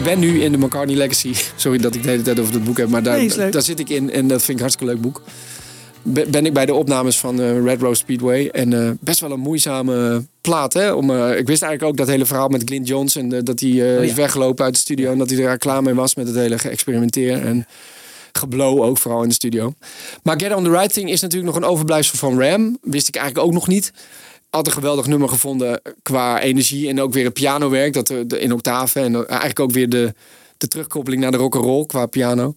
Ik 0.02 0.08
ben 0.08 0.20
nu 0.20 0.42
in 0.42 0.52
de 0.52 0.58
McCartney 0.58 0.96
Legacy. 0.96 1.34
Sorry 1.56 1.78
dat 1.78 1.96
ik 1.96 2.04
de 2.04 2.10
hele 2.10 2.22
tijd 2.22 2.40
over 2.40 2.54
het 2.54 2.64
boek 2.64 2.78
heb, 2.78 2.90
maar 2.90 3.04
daar, 3.04 3.18
Nee, 3.18 3.50
daar 3.50 3.62
zit 3.62 3.80
ik 3.80 3.90
in 3.90 4.12
en 4.12 4.28
dat 4.28 4.38
vind 4.38 4.48
ik 4.50 4.54
een 4.56 4.60
hartstikke 4.60 4.94
leuk 4.94 5.02
boek. 5.02 5.22
Be- 6.02 6.26
Ben 6.30 6.46
ik 6.46 6.54
bij 6.54 6.66
de 6.66 6.74
opnames 6.74 7.20
van 7.20 7.42
eh, 7.42 7.64
Red 7.64 7.82
Rose 7.82 8.00
Speedway 8.02 8.48
en 8.48 8.74
eh, 8.74 8.92
best 9.00 9.20
wel 9.20 9.32
een 9.32 9.40
moeizame 9.40 10.26
plaat. 10.42 10.74
Hè? 10.74 10.92
Om, 10.92 11.10
eh, 11.10 11.38
ik 11.38 11.48
wist 11.48 11.62
eigenlijk 11.62 11.84
ook 11.84 11.98
dat 11.98 12.08
hele 12.08 12.26
verhaal 12.26 12.48
met 12.48 12.62
Glyn 12.66 12.84
Johns 12.84 13.16
en 13.16 13.34
eh, 13.34 13.40
dat 13.44 13.60
hij 13.60 13.70
ja. 13.70 14.00
is 14.00 14.14
weggelopen 14.14 14.66
uit 14.66 14.74
de 14.74 14.80
studio 14.80 15.12
en 15.12 15.18
dat 15.18 15.30
hij 15.30 15.46
er 15.46 15.58
klaar 15.58 15.84
mee 15.84 15.94
was 15.94 16.16
met 16.16 16.28
het 16.28 16.36
hele 16.36 16.58
geëxperimenteer 16.58 17.46
en 17.46 17.68
geblow 18.32 18.82
ook 18.82 18.98
vooral 18.98 19.22
in 19.24 19.28
de 19.30 19.36
studio. 19.36 19.74
Maar 20.24 20.40
Get 20.40 20.56
on 20.56 20.64
the 20.64 20.70
Right 20.70 20.94
Thing 20.94 21.10
is 21.10 21.22
natuurlijk 21.22 21.54
nog 21.54 21.64
een 21.64 21.70
overblijfsel 21.70 22.18
van 22.18 22.42
Ram. 22.42 22.78
Wist 22.82 23.08
ik 23.08 23.16
eigenlijk 23.16 23.48
ook 23.48 23.54
nog 23.54 23.68
niet. 23.68 23.92
Had 24.52 24.68
een 24.68 24.74
geweldig 24.74 25.08
nummer 25.08 25.30
gevonden 25.30 25.82
qua 26.02 26.42
energie 26.42 26.90
en 26.90 27.02
ook 27.02 27.14
weer 27.14 27.26
het 27.26 27.34
pianowerk 27.34 27.94
dat 27.94 28.08
de, 28.08 28.40
in 28.40 28.54
octaven 28.54 29.04
en 29.04 29.28
eigenlijk 29.28 29.60
ook 29.60 29.72
weer 29.72 29.90
de, 29.90 30.14
de 30.58 30.68
terugkoppeling 30.68 31.22
naar 31.22 31.32
de 31.32 31.38
rock 31.38 31.56
and 31.56 31.66
roll 31.66 31.86
qua 31.86 32.06
piano. 32.06 32.56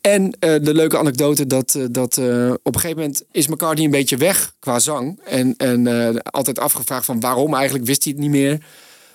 En 0.00 0.36
eh, 0.38 0.54
de 0.62 0.74
leuke 0.74 0.98
anekdote 0.98 1.46
dat, 1.46 1.74
eh, 1.74 1.84
dat 1.90 2.16
eh, 2.16 2.50
op 2.62 2.74
een 2.74 2.80
gegeven 2.80 3.02
moment 3.02 3.22
is 3.32 3.46
McCartney 3.46 3.84
een 3.84 3.90
beetje 3.90 4.16
weg 4.16 4.54
qua 4.58 4.78
zang. 4.78 5.20
En, 5.24 5.54
en 5.56 5.86
eh, 5.86 6.16
altijd 6.24 6.58
afgevraagd 6.58 7.04
van 7.04 7.20
waarom 7.20 7.54
eigenlijk, 7.54 7.86
wist 7.86 8.04
hij 8.04 8.12
het 8.12 8.22
niet 8.22 8.30
meer. 8.30 8.58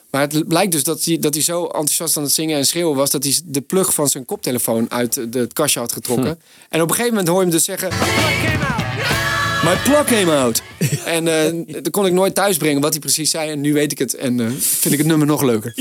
Maar 0.09 0.21
het 0.21 0.47
blijkt 0.47 0.71
dus 0.71 0.83
dat 0.83 1.03
hij, 1.03 1.19
dat 1.19 1.33
hij 1.33 1.43
zo 1.43 1.63
enthousiast 1.63 2.17
aan 2.17 2.23
het 2.23 2.31
zingen 2.31 2.57
en 2.57 2.65
schreeuwen 2.65 2.95
was... 2.95 3.09
dat 3.09 3.23
hij 3.23 3.33
de 3.45 3.61
plug 3.61 3.93
van 3.93 4.09
zijn 4.09 4.25
koptelefoon 4.25 4.91
uit 4.91 5.13
de, 5.13 5.39
het 5.39 5.53
kastje 5.53 5.79
had 5.79 5.91
getrokken. 5.91 6.39
En 6.69 6.81
op 6.81 6.89
een 6.89 6.95
gegeven 6.95 7.09
moment 7.09 7.27
hoor 7.27 7.37
je 7.37 7.43
hem 7.43 7.51
dus 7.51 7.63
zeggen... 7.63 7.89
My 9.69 9.75
plug 9.83 10.03
came 10.05 10.31
out. 10.35 10.61
en 11.05 11.27
eh 11.27 11.73
dat 11.83 11.89
kon 11.89 12.05
ik 12.05 12.13
nooit 12.13 12.35
thuisbrengen 12.35 12.81
wat 12.81 12.91
hij 12.91 12.99
precies 12.99 13.29
zei. 13.31 13.49
En 13.51 13.61
nu 13.61 13.73
weet 13.73 13.91
ik 13.91 13.97
het 13.99 14.13
en 14.15 14.39
eh, 14.39 14.45
vind 14.59 14.93
ik 14.93 14.99
het 14.99 15.07
nummer 15.07 15.27
nog 15.27 15.41
leuker. 15.41 15.73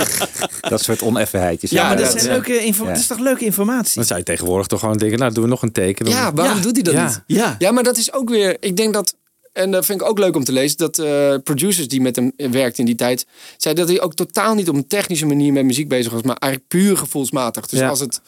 Dat 0.68 0.82
soort 0.82 1.02
oneffenheidjes. 1.02 1.70
Ja, 1.70 1.82
Ja, 1.82 1.88
maar 1.88 1.96
dat, 1.96 2.22
ja. 2.22 2.28
leuke 2.32 2.58
info- 2.64 2.84
Ja. 2.84 2.90
dat 2.90 2.98
is 2.98 3.06
toch 3.06 3.18
leuke 3.18 3.44
informatie? 3.44 3.94
Dan 3.94 4.04
zou 4.04 4.18
je 4.18 4.24
tegenwoordig 4.24 4.66
toch 4.66 4.80
gewoon 4.80 4.96
denken, 4.96 5.18
nou 5.18 5.32
doen 5.32 5.42
we 5.42 5.48
nog 5.48 5.62
een 5.62 5.72
teken. 5.72 6.04
Dan- 6.04 6.14
Ja, 6.14 6.32
waarom 6.32 6.56
Ja. 6.56 6.62
doet 6.62 6.74
hij 6.74 6.82
dat 6.82 6.94
Ja. 6.94 7.06
niet? 7.06 7.22
Ja. 7.26 7.54
Ja, 7.58 7.70
maar 7.70 7.82
dat 7.82 7.96
is 7.96 8.12
ook 8.12 8.28
weer. 8.28 8.56
Ik 8.60 8.76
denk 8.76 8.92
dat. 8.94 9.14
En 9.52 9.70
dat 9.70 9.84
vind 9.86 10.00
ik 10.00 10.06
ook 10.08 10.18
leuk 10.18 10.36
om 10.36 10.44
te 10.44 10.52
lezen. 10.52 10.76
Dat 10.76 10.98
eh, 10.98 11.34
producers 11.44 11.88
die 11.88 12.00
met 12.00 12.16
hem 12.16 12.32
werkten 12.36 12.78
in 12.78 12.86
die 12.86 12.94
tijd. 12.94 13.26
zeiden 13.56 13.86
dat 13.86 13.94
hij 13.94 14.04
ook 14.04 14.14
totaal 14.14 14.54
niet 14.54 14.68
op 14.68 14.74
een 14.74 14.86
technische 14.86 15.26
manier 15.26 15.52
met 15.52 15.64
muziek 15.64 15.88
bezig 15.88 16.12
was. 16.12 16.22
Maar 16.22 16.36
eigenlijk 16.38 16.72
puur 16.72 16.96
gevoelsmatig. 16.96 17.66
Dus 17.66 17.78
Ja. 17.78 17.88
als 17.88 18.00
het. 18.00 18.20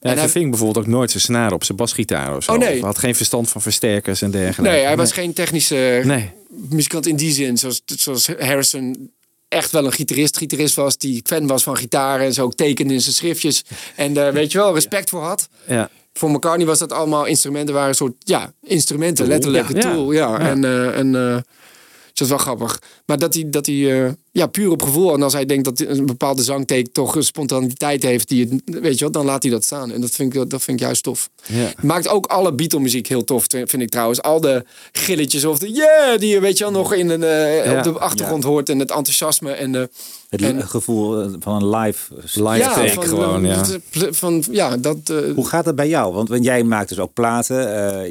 Ja, 0.00 0.08
hij 0.08 0.18
hij- 0.20 0.28
verving 0.30 0.50
bijvoorbeeld 0.50 0.84
ook 0.86 0.92
nooit 0.92 1.10
zijn 1.10 1.22
snaren 1.22 1.52
op 1.52 1.64
zijn 1.64 1.78
basgitaar 1.78 2.36
of 2.36 2.44
zo. 2.44 2.52
Oh, 2.52 2.58
nee. 2.58 2.82
Had 2.82 2.98
geen 2.98 3.14
verstand 3.14 3.48
van 3.48 3.62
versterkers 3.62 4.22
en 4.22 4.30
dergelijke. 4.30 4.74
Nee, 4.76 4.84
hij 4.84 4.96
was 4.96 5.12
geen 5.12 5.32
technische 5.32 6.02
Nee. 6.04 6.30
muzikant 6.48 7.06
in 7.06 7.16
die 7.16 7.32
zin. 7.32 7.58
Zoals, 7.58 7.82
zoals 7.84 8.26
Harrison 8.38 9.10
echt 9.48 9.70
wel 9.70 9.84
een 9.84 9.92
gitarist, 9.92 10.36
gitarist 10.36 10.74
was. 10.74 10.98
Die 10.98 11.20
fan 11.24 11.46
was 11.46 11.62
van 11.62 11.76
gitaren. 11.76 12.26
En 12.26 12.32
zo 12.32 12.42
ook 12.44 12.54
tekende 12.54 12.94
in 12.94 13.00
zijn 13.00 13.14
schriftjes. 13.14 13.64
En 13.96 14.14
daar 14.14 14.32
weet 14.32 14.52
je 14.52 14.58
wel, 14.58 14.74
respect 14.74 15.10
voor 15.10 15.22
had. 15.22 15.48
Ja. 15.68 15.90
Voor 16.12 16.30
McCartney 16.30 16.66
was 16.66 16.78
dat 16.78 16.92
allemaal 16.92 17.24
instrumenten. 17.24 17.74
waren 17.74 17.88
een 17.88 17.94
soort, 17.94 18.14
ja, 18.18 18.52
instrumenten. 18.62 19.26
Letterlijk 19.26 19.68
Ja. 19.68 19.74
een 19.74 19.80
tool. 19.94 20.12
Ja. 20.12 20.38
En, 20.38 20.64
eh, 20.64 20.98
en 20.98 21.14
eh, 21.14 21.32
dat 21.32 22.20
is 22.20 22.28
wel 22.28 22.38
grappig. 22.38 22.80
Maar 23.06 23.18
dat 23.18 23.34
hij, 23.34 23.44
dat 23.50 23.66
hij 23.66 24.04
eh, 24.06 24.12
ja, 24.32 24.46
puur 24.46 24.70
op 24.70 24.82
gevoel. 24.82 25.14
En 25.14 25.22
als 25.22 25.32
hij 25.32 25.46
denkt 25.46 25.64
dat 25.64 25.80
een 25.80 26.06
bepaalde 26.06 26.42
zangtake 26.42 26.90
toch 26.92 27.14
een 27.16 27.22
spontaniteit 27.22 28.02
heeft, 28.02 28.28
die 28.28 28.48
het, 28.64 28.78
weet 28.82 28.98
je 28.98 29.04
wat, 29.04 29.12
dan 29.12 29.24
laat 29.24 29.42
hij 29.42 29.52
dat 29.52 29.64
staan. 29.64 29.92
En 29.92 30.00
dat 30.00 30.10
vind 30.10 30.34
ik, 30.34 30.50
dat 30.50 30.62
vind 30.62 30.80
ik 30.80 30.86
juist 30.86 31.02
tof. 31.02 31.28
Ja. 31.46 31.72
Maakt 31.82 32.08
ook 32.08 32.26
alle 32.26 32.52
Beatle 32.52 32.80
muziek 32.80 33.06
heel 33.06 33.24
tof, 33.24 33.44
vind 33.48 33.72
ik 33.82 33.88
trouwens. 33.88 34.22
Al 34.22 34.40
de 34.40 34.64
gilletjes 34.92 35.44
of 35.44 35.58
de 35.58 35.70
yeah, 35.72 36.18
die 36.18 36.28
je 36.30 36.40
weet 36.40 36.58
je 36.58 36.64
wel 36.64 36.72
nog 36.72 36.94
in 36.94 37.08
een, 37.10 37.22
eh, 37.22 37.64
Ja. 37.64 37.76
op 37.78 37.82
de 37.82 37.98
achtergrond 37.98 38.44
hoort. 38.44 38.68
En 38.68 38.78
het 38.78 38.90
enthousiasme 38.90 39.50
en 39.52 39.72
de... 39.72 39.88
Het 40.28 40.42
En- 40.42 40.68
gevoel 40.68 41.20
eh, 41.22 41.28
van 41.40 41.62
een 41.62 41.68
live. 41.76 42.14
Live 42.34 42.70
take 42.74 43.06
gewoon, 43.08 43.44
ja. 43.44 43.64
Van, 44.10 44.44
ja, 44.50 44.76
dat... 44.76 44.96
Hoe 45.34 45.46
gaat 45.46 45.64
het 45.64 45.74
bij 45.74 45.88
jou? 45.88 46.12
Want, 46.14 46.28
want 46.28 46.44
jij 46.44 46.62
maakt 46.64 46.88
dus 46.88 46.98
ook 46.98 47.12
platen. 47.12 47.56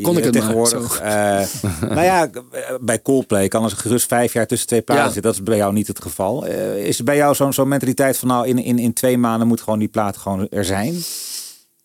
Kon 0.02 0.14
je- 0.14 0.20
ik 0.20 0.24
het 0.26 0.34
maar, 0.34 0.42
tegenwoordig. 0.42 1.00
eh, 1.00 1.46
nou 1.90 2.02
ja, 2.04 2.30
bij 2.82 3.02
Coldplay 3.02 3.48
kan 3.48 3.64
er 3.64 3.70
gerust 3.72 4.08
vijf 4.08 4.34
jaar 4.34 4.48
tussen 4.48 4.68
twee 4.68 4.82
Ja. 4.86 5.22
Dat 5.22 5.34
is 5.34 5.44
bij 5.44 5.58
jou 5.58 5.74
niet 5.74 5.88
het 5.88 6.02
geval. 6.02 6.46
Eh, 6.46 6.86
is 6.88 7.04
bij 7.04 7.16
jou 7.16 7.36
zo'n 7.36 7.54
zo'n 7.54 7.68
mentaliteit 7.68 8.18
van 8.18 8.28
nou 8.28 8.48
in, 8.48 8.58
in, 8.58 8.80
in 8.80 8.94
twee 8.94 9.18
maanden 9.18 9.48
moet 9.48 9.62
gewoon 9.62 9.80
die 9.80 9.88
plaat 9.88 10.18
gewoon 10.18 10.48
er 10.50 10.66
zijn? 10.66 10.94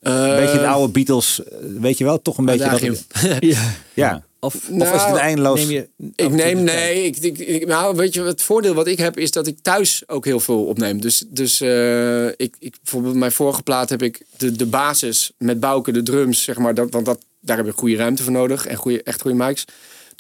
Een 0.01 0.37
beetje 0.37 0.59
de 0.59 0.67
oude 0.67 0.93
Beatles, 0.93 1.45
eh, 1.45 1.57
weet 1.81 1.99
je 1.99 2.05
wel, 2.05 2.23
toch 2.23 2.39
een 2.39 2.45
beetje 2.45 2.69
dat. 2.71 3.05
Ja. 3.41 3.61
Ja. 3.95 4.23
Of, 4.43 4.55
Of 4.55 4.63
is 4.95 5.01
het 5.03 5.09
Nou, 5.09 5.19
eindeloos? 5.19 5.59
neem 5.61 5.71
je... 5.71 5.89
Ik 6.15 6.31
neem, 6.31 6.63
nee, 6.63 7.05
ik, 7.05 7.17
ik, 7.17 7.39
ik- 7.39 7.67
nou 7.67 7.97
weet 7.97 8.15
je, 8.15 8.23
het 8.23 8.43
voordeel 8.43 8.75
wat 8.75 8.87
ik 8.87 8.99
heb 8.99 9.19
is 9.19 9.31
dat 9.31 9.47
ik 9.47 9.59
thuis 9.63 10.03
ook 10.07 10.25
heel 10.25 10.41
veel 10.41 10.65
opneem. 10.65 11.01
Dus, 11.01 11.25
dus 11.29 11.61
eh, 11.61 12.27
ik, 12.27 12.57
ik, 12.59 12.75
bijvoorbeeld 12.83 13.15
mijn 13.15 13.33
vorige 13.33 13.63
plaat 13.63 13.89
heb 13.89 14.03
ik 14.03 14.23
de, 14.37 14.53
de 14.53 14.67
basis 14.67 15.33
met 15.39 15.61
Bouke, 15.61 15.93
de 15.93 16.03
drums, 16.03 16.43
zeg 16.43 16.59
maar, 16.59 16.75
dat, 16.75 16.91
want 16.91 17.05
dat, 17.07 17.19
daar 17.41 17.57
heb 17.57 17.67
ik 17.67 17.75
goede 17.77 17.97
ruimte 17.97 18.23
voor 18.23 18.33
nodig 18.33 18.67
en 18.67 18.77
goede, 18.77 19.03
echt 19.03 19.21
goede 19.21 19.37
mics. 19.37 19.65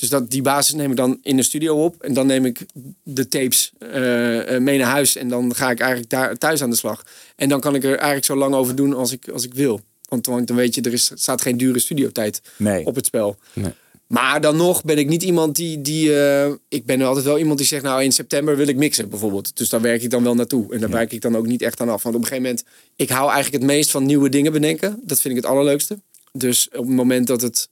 Dus 0.00 0.08
dat, 0.08 0.30
die 0.30 0.42
basis 0.42 0.74
neem 0.74 0.90
ik 0.90 0.96
dan 0.96 1.18
in 1.22 1.36
de 1.36 1.42
studio 1.42 1.84
op 1.84 2.02
en 2.02 2.14
dan 2.14 2.26
neem 2.26 2.44
ik 2.44 2.66
de 3.02 3.28
tapes 3.28 3.72
eh, 3.78 4.54
eh, 4.54 4.62
mee 4.62 4.78
naar 4.78 4.90
huis 4.90 5.16
en 5.16 5.28
dan 5.28 5.54
ga 5.54 5.70
ik 5.70 5.80
eigenlijk 5.80 6.10
daar 6.10 6.36
thuis 6.36 6.62
aan 6.62 6.70
de 6.70 6.76
slag. 6.76 7.04
En 7.36 7.48
dan 7.48 7.60
kan 7.60 7.74
ik 7.74 7.84
er 7.84 7.94
eigenlijk 7.94 8.24
zo 8.24 8.36
lang 8.36 8.54
over 8.54 8.74
doen 8.74 8.94
als 8.94 9.12
ik, 9.12 9.28
als 9.28 9.44
ik 9.44 9.54
wil. 9.54 9.80
Want, 10.08 10.24
dan 10.24 10.56
weet 10.56 10.74
je, 10.74 10.80
er 10.80 10.92
is, 10.92 11.10
staat 11.14 11.42
geen 11.42 11.56
dure 11.56 11.78
studiotijd 11.78 12.40
Nee. 12.56 12.86
op 12.86 12.94
het 12.94 13.06
spel. 13.06 13.36
Nee. 13.52 13.72
Maar 14.06 14.40
dan 14.40 14.56
nog 14.56 14.84
ben 14.84 14.98
ik 14.98 15.08
niet 15.08 15.22
iemand 15.22 15.56
die. 15.56 15.80
die 15.80 16.20
eh, 16.22 16.52
ik 16.68 16.84
ben 16.84 17.02
altijd 17.02 17.24
wel 17.24 17.38
iemand 17.38 17.58
die 17.58 17.66
zegt, 17.66 17.82
nou 17.82 18.02
in 18.02 18.12
september 18.12 18.56
wil 18.56 18.66
ik 18.68 18.76
mixen 18.76 19.08
bijvoorbeeld. 19.08 19.56
Dus 19.56 19.68
daar 19.68 19.80
werk 19.80 20.02
ik 20.02 20.10
dan 20.10 20.22
wel 20.22 20.34
naartoe. 20.34 20.74
En 20.74 20.80
daar 20.80 20.90
wijk 20.90 21.12
ik 21.12 21.20
dan 21.20 21.36
ook 21.36 21.46
niet 21.46 21.62
echt 21.62 21.80
aan 21.80 21.88
af. 21.88 22.02
Want 22.02 22.14
op 22.14 22.20
een 22.20 22.26
gegeven 22.26 22.48
moment, 22.50 22.66
ik 22.96 23.08
hou 23.08 23.30
eigenlijk 23.30 23.62
het 23.62 23.72
meest 23.72 23.90
van 23.90 24.06
nieuwe 24.06 24.28
dingen 24.28 24.52
bedenken. 24.52 25.00
Dat 25.04 25.20
vind 25.20 25.36
ik 25.36 25.42
het 25.42 25.50
allerleukste. 25.50 25.98
Dus 26.32 26.68
op 26.68 26.86
het 26.86 26.94
moment 26.94 27.26
dat 27.26 27.40
het 27.40 27.68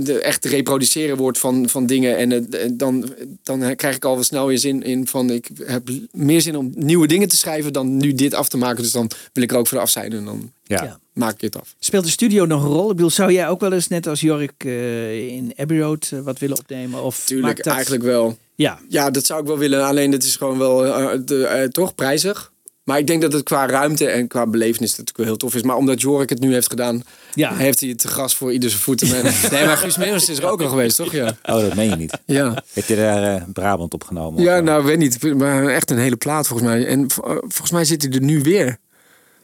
de 0.00 0.20
echt 0.22 0.44
reproduceren 0.44 1.16
wordt 1.16 1.38
van, 1.38 1.68
van 1.68 1.86
dingen. 1.86 2.16
En 2.16 2.32
eh, 2.52 2.68
dan, 2.72 3.10
dan 3.42 3.74
krijg 3.76 3.96
ik 3.96 4.04
al 4.04 4.14
wel 4.14 4.24
snel 4.24 4.46
weer 4.46 4.58
zin 4.58 4.82
in 4.82 5.06
van 5.06 5.30
ik 5.30 5.48
heb 5.64 5.88
meer 6.12 6.40
zin 6.40 6.56
om 6.56 6.72
nieuwe 6.74 7.06
dingen 7.06 7.28
te 7.28 7.36
schrijven 7.36 7.72
dan 7.72 7.96
nu 7.96 8.14
dit 8.14 8.34
af 8.34 8.48
te 8.48 8.56
maken. 8.56 8.82
Dus 8.82 8.92
dan 8.92 9.10
wil 9.32 9.42
ik 9.42 9.50
er 9.52 9.56
ook 9.58 9.66
voor 9.66 9.78
af 9.78 9.90
zijn 9.90 10.12
en 10.12 10.24
dan 10.24 10.52
Ja. 10.64 10.82
Ja. 10.84 10.98
maak 11.12 11.34
ik 11.34 11.40
het 11.40 11.56
af. 11.60 11.74
Speelt 11.78 12.04
de 12.04 12.10
studio 12.10 12.44
nog 12.46 12.62
een 12.64 12.70
rol? 12.70 12.90
Ik 12.90 12.96
bedoel, 12.96 13.10
zou 13.10 13.32
jij 13.32 13.48
ook 13.48 13.60
wel 13.60 13.72
eens 13.72 13.88
net 13.88 14.06
als 14.06 14.20
Jorik 14.20 14.52
eh, 14.64 15.26
in 15.28 15.52
Abbey 15.56 15.78
Road 15.78 16.10
eh, 16.12 16.20
wat 16.20 16.38
willen 16.38 16.58
opnemen? 16.58 17.02
Of 17.02 17.24
Tuurlijk, 17.24 17.64
dat- 17.64 17.74
eigenlijk 17.74 18.02
wel. 18.04 18.38
Ja, 18.54 18.78
Ja, 18.88 19.10
dat 19.10 19.26
zou 19.26 19.40
ik 19.40 19.46
wel 19.46 19.58
willen. 19.58 19.84
Alleen 19.84 20.12
het 20.12 20.24
is 20.24 20.36
gewoon 20.36 20.58
wel 20.58 20.86
eh, 20.86 21.18
de, 21.24 21.46
eh, 21.46 21.68
toch 21.68 21.94
prijzig. 21.94 22.52
Maar 22.86 22.98
ik 22.98 23.06
denk 23.06 23.22
dat 23.22 23.32
het 23.32 23.42
qua 23.42 23.66
ruimte 23.66 24.06
en 24.06 24.26
qua 24.26 24.46
belevenis 24.46 24.90
natuurlijk 24.90 25.16
wel 25.16 25.26
heel 25.26 25.36
tof 25.36 25.54
is. 25.54 25.62
Maar 25.62 25.76
omdat 25.76 26.00
Jorik 26.00 26.28
het 26.28 26.40
nu 26.40 26.52
heeft 26.52 26.70
gedaan, 26.70 27.02
ja. 27.34 27.54
heeft 27.54 27.80
hij 27.80 27.88
het 27.88 28.02
gras 28.02 28.34
voor 28.34 28.52
ieder 28.52 28.70
zijn 28.70 28.82
voeten. 28.82 29.16
En- 29.24 29.24
nee, 29.52 29.64
maar 29.64 29.76
Guus 29.76 29.96
Meeuwis 29.96 30.28
is 30.28 30.38
er 30.38 30.46
ook 30.46 30.62
al 30.62 30.68
geweest, 30.68 30.96
toch? 30.96 31.12
Ja. 31.12 31.26
Oh, 31.26 31.60
dat 31.60 31.74
meen 31.74 31.90
je 31.90 31.96
niet. 31.96 32.18
Ja, 32.24 32.62
Heb 32.72 32.84
je 32.84 32.96
daar 32.96 33.34
eh, 33.36 33.42
Brabant 33.52 33.94
opgenomen? 33.94 34.42
ja 34.42 34.52
Of, 34.52 34.58
eh, 34.58 34.64
nou, 34.64 34.84
weet 34.84 34.98
niet. 34.98 35.34
Maar 35.34 35.66
echt 35.68 35.90
een 35.90 35.98
hele 35.98 36.16
plaat 36.16 36.46
volgens 36.46 36.68
mij. 36.68 36.86
En 36.86 37.00
eh, 37.06 37.30
volgens 37.40 37.70
mij 37.70 37.84
zit 37.84 38.02
hij 38.02 38.12
er 38.12 38.20
nu 38.22 38.42
weer. 38.42 38.76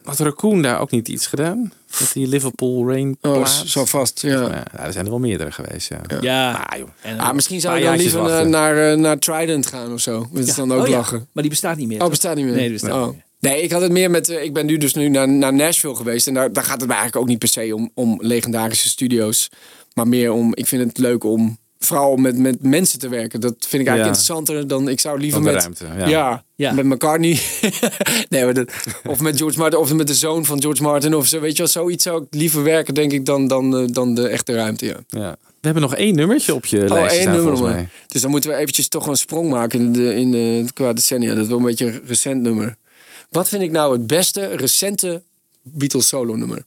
Had 0.03 0.19
Raccoon 0.19 0.61
daar 0.61 0.79
ook 0.79 0.91
niet 0.91 1.07
iets 1.07 1.27
gedaan? 1.27 1.71
Met 1.99 2.11
die 2.13 2.27
Liverpool 2.27 2.87
Rain 2.89 3.17
Oh, 3.21 3.33
plaat? 3.33 3.63
zo 3.65 3.85
vast. 3.85 4.21
Ja. 4.21 4.41
Ja, 4.41 4.49
ja, 4.73 4.83
er 4.85 4.91
zijn 4.93 5.05
er 5.05 5.11
wel 5.11 5.19
meerdere 5.19 5.51
geweest, 5.51 5.89
ja. 5.89 5.99
ja. 6.21 6.51
Ah, 6.69 6.77
joh. 6.77 6.87
En, 7.01 7.19
Ah, 7.19 7.33
misschien 7.33 7.61
zou 7.61 7.77
je 7.77 7.83
dan 7.83 7.97
liever 7.97 8.21
naar, 8.23 8.47
naar, 8.49 8.97
naar 8.97 9.19
Trident 9.19 9.65
gaan 9.65 9.93
of 9.93 9.99
zo. 10.01 10.27
Dat 10.31 10.43
is 10.43 10.47
ja. 10.47 10.55
dan 10.55 10.71
ook 10.73 10.81
Oh 10.81 10.87
ja, 10.87 10.97
lachen. 10.97 11.27
Maar 11.31 11.43
die 11.43 11.51
bestaat 11.51 11.77
niet 11.77 11.87
meer. 11.87 11.95
Oh, 11.95 12.01
toch? 12.01 12.09
bestaat 12.09 12.35
niet 12.35 12.45
meer. 12.45 12.53
Nee, 12.53 12.63
die 12.63 12.71
bestaat 12.71 12.91
Oh. 12.91 13.05
niet 13.05 13.11
meer. 13.13 13.23
Nee, 13.49 13.61
ik 13.61 13.71
had 13.71 13.81
het 13.81 13.91
meer 13.91 14.11
met. 14.11 14.29
eh, 14.29 14.43
ik 14.43 14.53
ben 14.53 14.65
nu 14.65 14.77
dus 14.77 14.93
nu 14.93 15.09
naar, 15.09 15.29
naar 15.29 15.53
Nashville 15.53 15.95
geweest. 15.95 16.27
En 16.27 16.33
daar, 16.33 16.53
daar 16.53 16.63
gaat 16.63 16.79
het 16.79 16.87
mij 16.87 16.97
eigenlijk 16.97 17.25
ook 17.25 17.29
niet 17.31 17.39
per 17.39 17.47
se 17.47 17.75
om, 17.75 17.91
om 17.93 18.17
legendarische 18.21 18.87
studio's. 18.89 19.49
Maar 19.93 20.07
meer 20.07 20.31
om. 20.31 20.55
Ik 20.55 20.67
vind 20.67 20.83
het 20.83 20.97
leuk 20.97 21.23
om. 21.23 21.57
Vooral 21.79 22.11
om 22.11 22.21
met, 22.21 22.37
met 22.37 22.63
mensen 22.63 22.99
te 22.99 23.09
werken. 23.09 23.41
Dat 23.41 23.55
vind 23.59 23.81
ik 23.81 23.87
eigenlijk 23.87 23.99
Ja. 23.99 24.05
interessanter 24.05 24.67
dan. 24.67 24.89
Ik 24.89 24.99
zou 24.99 25.19
liever 25.19 25.41
met. 25.41 25.53
ruimte, 25.55 25.85
Ja. 25.97 26.07
ja. 26.07 26.43
Ja. 26.55 26.71
met 26.73 26.85
McCartney. 26.85 27.39
nee, 28.29 28.43
maar 28.43 28.53
dat, 28.53 28.71
of 29.07 29.19
met 29.19 29.37
George 29.37 29.57
Martin. 29.59 29.79
Of 29.79 29.93
met 29.93 30.07
de 30.07 30.13
zoon 30.15 30.45
van 30.45 30.61
George 30.61 30.81
Martin. 30.83 31.15
Of 31.15 31.27
zo. 31.27 31.39
Weet 31.39 31.51
je 31.51 31.57
wel, 31.57 31.67
zoiets 31.67 32.03
zou 32.03 32.21
ik 32.23 32.27
liever 32.29 32.63
werken, 32.63 32.93
denk 32.93 33.11
ik, 33.11 33.25
dan, 33.25 33.47
dan, 33.47 33.77
eh, 33.77 33.83
dan 33.87 34.15
de 34.15 34.27
echte 34.27 34.53
ruimte. 34.53 34.85
Ja. 34.85 34.95
Ja. 35.07 35.35
We 35.41 35.69
hebben 35.69 35.81
nog 35.81 35.95
één 35.95 36.15
nummertje 36.15 36.53
op 36.53 36.65
je 36.65 36.77
lijst 36.77 36.91
Oh, 36.93 37.11
één 37.11 37.21
staan, 37.21 37.35
nummer. 37.43 37.89
Dus 38.07 38.21
dan 38.21 38.31
moeten 38.31 38.49
we 38.49 38.55
eventjes 38.55 38.87
toch 38.87 39.07
een 39.07 39.15
sprong 39.15 39.49
maken 39.49 39.79
in 39.79 39.93
de, 39.93 40.15
in 40.15 40.31
de, 40.31 40.65
qua 40.73 40.93
decennia. 40.93 41.33
Dat 41.33 41.43
is 41.43 41.47
wel 41.49 41.57
een 41.57 41.63
beetje 41.63 41.85
een 41.85 42.01
recent 42.05 42.41
nummer. 42.41 42.75
Wat 43.33 43.49
vind 43.49 43.61
ik 43.63 43.71
nou 43.71 43.93
het 43.93 44.07
beste 44.07 44.45
recente 44.45 45.21
Beatles 45.61 46.07
solo 46.07 46.35
nummer? 46.35 46.63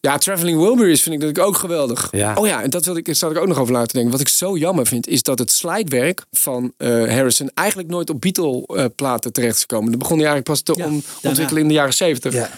Ja, 0.00 0.18
Traveling 0.18 0.58
Wilburys 0.58 1.02
vind 1.02 1.14
ik 1.14 1.20
natuurlijk 1.20 1.48
ook 1.48 1.56
geweldig. 1.56 2.08
Ja. 2.10 2.34
Oh 2.34 2.46
ja, 2.46 2.62
en 2.62 2.70
dat 2.70 2.84
wil 2.84 2.96
ik, 2.96 3.08
zat 3.14 3.30
ik 3.30 3.36
ook 3.38 3.46
nog 3.46 3.58
over 3.58 3.72
laten 3.72 3.92
denken. 3.92 4.10
Wat 4.12 4.20
ik 4.20 4.28
zo 4.28 4.56
jammer 4.56 4.86
vind, 4.86 5.06
is 5.08 5.22
dat 5.22 5.38
het 5.38 5.52
slidewerk 5.52 6.24
van 6.32 6.72
eh, 6.76 6.88
Harrison 6.88 7.50
eigenlijk 7.54 7.88
nooit 7.88 8.10
op 8.10 8.20
Beatle-platen 8.20 9.32
terecht 9.32 9.54
is 9.54 9.60
gekomen. 9.60 9.90
Dat 9.90 9.98
begon 9.98 10.18
hij 10.18 10.26
eigenlijk 10.26 10.62
pas 10.64 10.74
te 10.76 10.80
Ja, 10.82 10.88
on- 10.88 11.02
daarna. 11.12 11.28
ontwikkelen 11.28 11.62
in 11.62 11.68
de 11.68 11.74
jaren 11.74 11.92
zeventig. 11.94 12.32
Ja. 12.32 12.48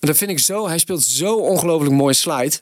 Maar 0.00 0.12
dat 0.12 0.16
vind 0.16 0.30
ik 0.30 0.38
zo, 0.38 0.66
hij 0.68 0.78
speelt 0.78 1.02
zo 1.02 1.34
ongelooflijk 1.34 1.92
mooi 1.94 2.14
slide. 2.14 2.56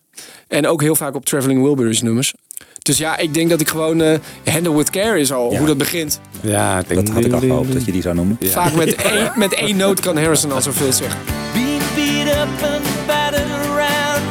En 0.49 0.67
ook 0.67 0.81
heel 0.81 0.97
vaak 0.97 1.15
op 1.15 1.25
Traveling 1.25 1.63
Wilburys 1.63 2.03
nummers. 2.03 2.35
Dus 2.83 2.99
ja, 2.99 3.17
ik 3.17 3.35
denk 3.35 3.51
dat 3.51 3.61
ik 3.61 3.69
gewoon 3.69 4.01
eh 4.03 4.19
Handle 4.45 4.77
With 4.77 4.91
Care 4.91 5.19
is 5.21 5.33
al, 5.33 5.51
Ja. 5.53 5.59
hoe 5.59 5.67
dat 5.67 5.79
begint. 5.79 6.21
Ja, 6.41 6.79
ik 6.79 6.89
denk 6.89 7.07
Dat 7.07 7.15
had 7.15 7.25
ik 7.25 7.33
al 7.33 7.39
gehoopt 7.41 7.73
dat 7.73 7.85
je 7.85 7.93
die 7.93 8.03
zou 8.03 8.15
noemen. 8.15 8.37
Ja. 8.41 8.49
Vaak 8.51 8.73
met 8.75 8.95
één, 9.13 9.33
met 9.35 9.55
één 9.55 9.77
noot 9.77 10.01
kan 10.01 10.17
Harrison 10.17 10.53
al 10.53 10.63
zoveel 10.63 10.93
zeggen. 10.93 11.21
Been 11.53 11.81
beat 11.95 12.27
up 12.37 12.63
and 12.73 12.85
battered 13.07 13.51
around. 13.67 14.23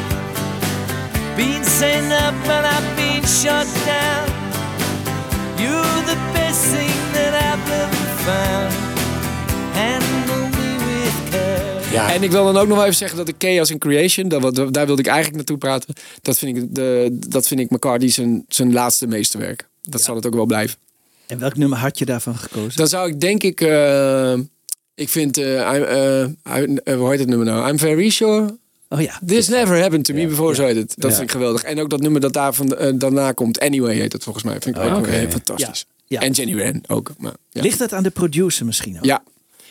Been 1.35 1.65
sent 1.65 2.11
up 2.11 2.49
and 2.49 2.65
I've 2.65 2.95
been 2.95 3.27
shut 3.27 3.67
down. 3.85 4.29
You're 5.57 6.03
the 6.05 6.17
best 6.33 6.61
thing 6.61 6.91
that 7.13 7.33
I've 7.33 7.71
ever 7.71 8.05
found. 8.25 8.73
Care. 9.73 10.20
Ja. 11.91 12.13
En 12.13 12.23
ik 12.23 12.31
wil 12.31 12.43
dan 12.43 12.57
ook 12.57 12.67
nog 12.67 12.75
wel 12.77 12.85
even 12.85 12.97
zeggen 12.97 13.17
dat 13.17 13.25
de 13.25 13.33
Chaos 13.37 13.69
in 13.69 13.77
Creation, 13.77 14.27
dat, 14.27 14.55
daar 14.73 14.85
wilde 14.85 15.01
ik 15.01 15.07
eigenlijk 15.07 15.35
naartoe 15.35 15.57
praten. 15.57 15.93
Dat 16.21 16.37
vind 16.37 16.57
ik, 16.57 16.75
de, 16.75 17.17
dat 17.27 17.47
vind 17.47 17.59
ik 17.59 17.69
McCartney 17.69 18.09
zijn, 18.09 18.45
zijn 18.47 18.73
laatste 18.73 19.07
meesterwerk. 19.07 19.67
Dat 19.81 20.01
zal 20.01 20.15
het 20.15 20.25
ook 20.25 20.33
wel 20.33 20.45
blijven. 20.45 20.77
En 21.27 21.39
welk 21.39 21.57
nummer 21.57 21.77
had 21.77 21.97
je 21.99 22.05
daarvan 22.05 22.35
gekozen? 22.37 22.75
Dan 22.77 22.87
zou 22.87 23.09
ik 23.09 23.19
denk 23.19 23.43
ik, 23.43 23.61
eh, 23.61 24.33
ik 24.95 25.09
vind, 25.09 25.37
I- 25.37 25.41
eh, 25.41 26.25
hoe 26.97 27.09
heet 27.09 27.19
het 27.19 27.27
nummer 27.27 27.45
nou? 27.47 27.69
I'm 27.69 27.79
very 27.79 28.09
sure 28.09 28.57
oh 28.89 29.01
ja. 29.01 29.19
This 29.25 29.47
never 29.47 29.81
happened 29.81 30.05
to 30.05 30.13
me 30.13 30.27
before, 30.27 30.55
zo 30.55 30.65
heet 30.65 30.75
het. 30.75 30.93
Dat 30.97 31.09
Ja. 31.09 31.15
vind 31.17 31.29
ik 31.29 31.31
geweldig. 31.31 31.63
En 31.63 31.79
ook 31.79 31.89
dat 31.89 32.01
nummer 32.01 32.21
dat 32.21 32.33
daar 32.33 32.53
van, 32.53 32.67
daarna 32.97 33.31
komt, 33.31 33.59
Anyway 33.59 33.95
heet 33.95 34.13
het 34.13 34.23
volgens 34.23 34.43
mij. 34.45 34.57
Vind 34.59 34.75
ik 34.75 34.81
ook 34.81 34.97
oké. 34.97 35.09
eh, 35.09 35.29
fantastisch. 35.29 35.85
Ja. 36.07 36.19
Ja. 36.19 36.25
En 36.25 36.31
Jenny 36.31 36.55
Wren 36.55 36.83
ook. 36.87 37.11
Maar, 37.17 37.33
ja. 37.49 37.61
Ligt 37.61 37.79
dat 37.79 37.93
aan 37.93 38.03
de 38.03 38.09
producer 38.09 38.65
misschien 38.65 38.97
ook? 38.97 39.05
Ja. 39.05 39.23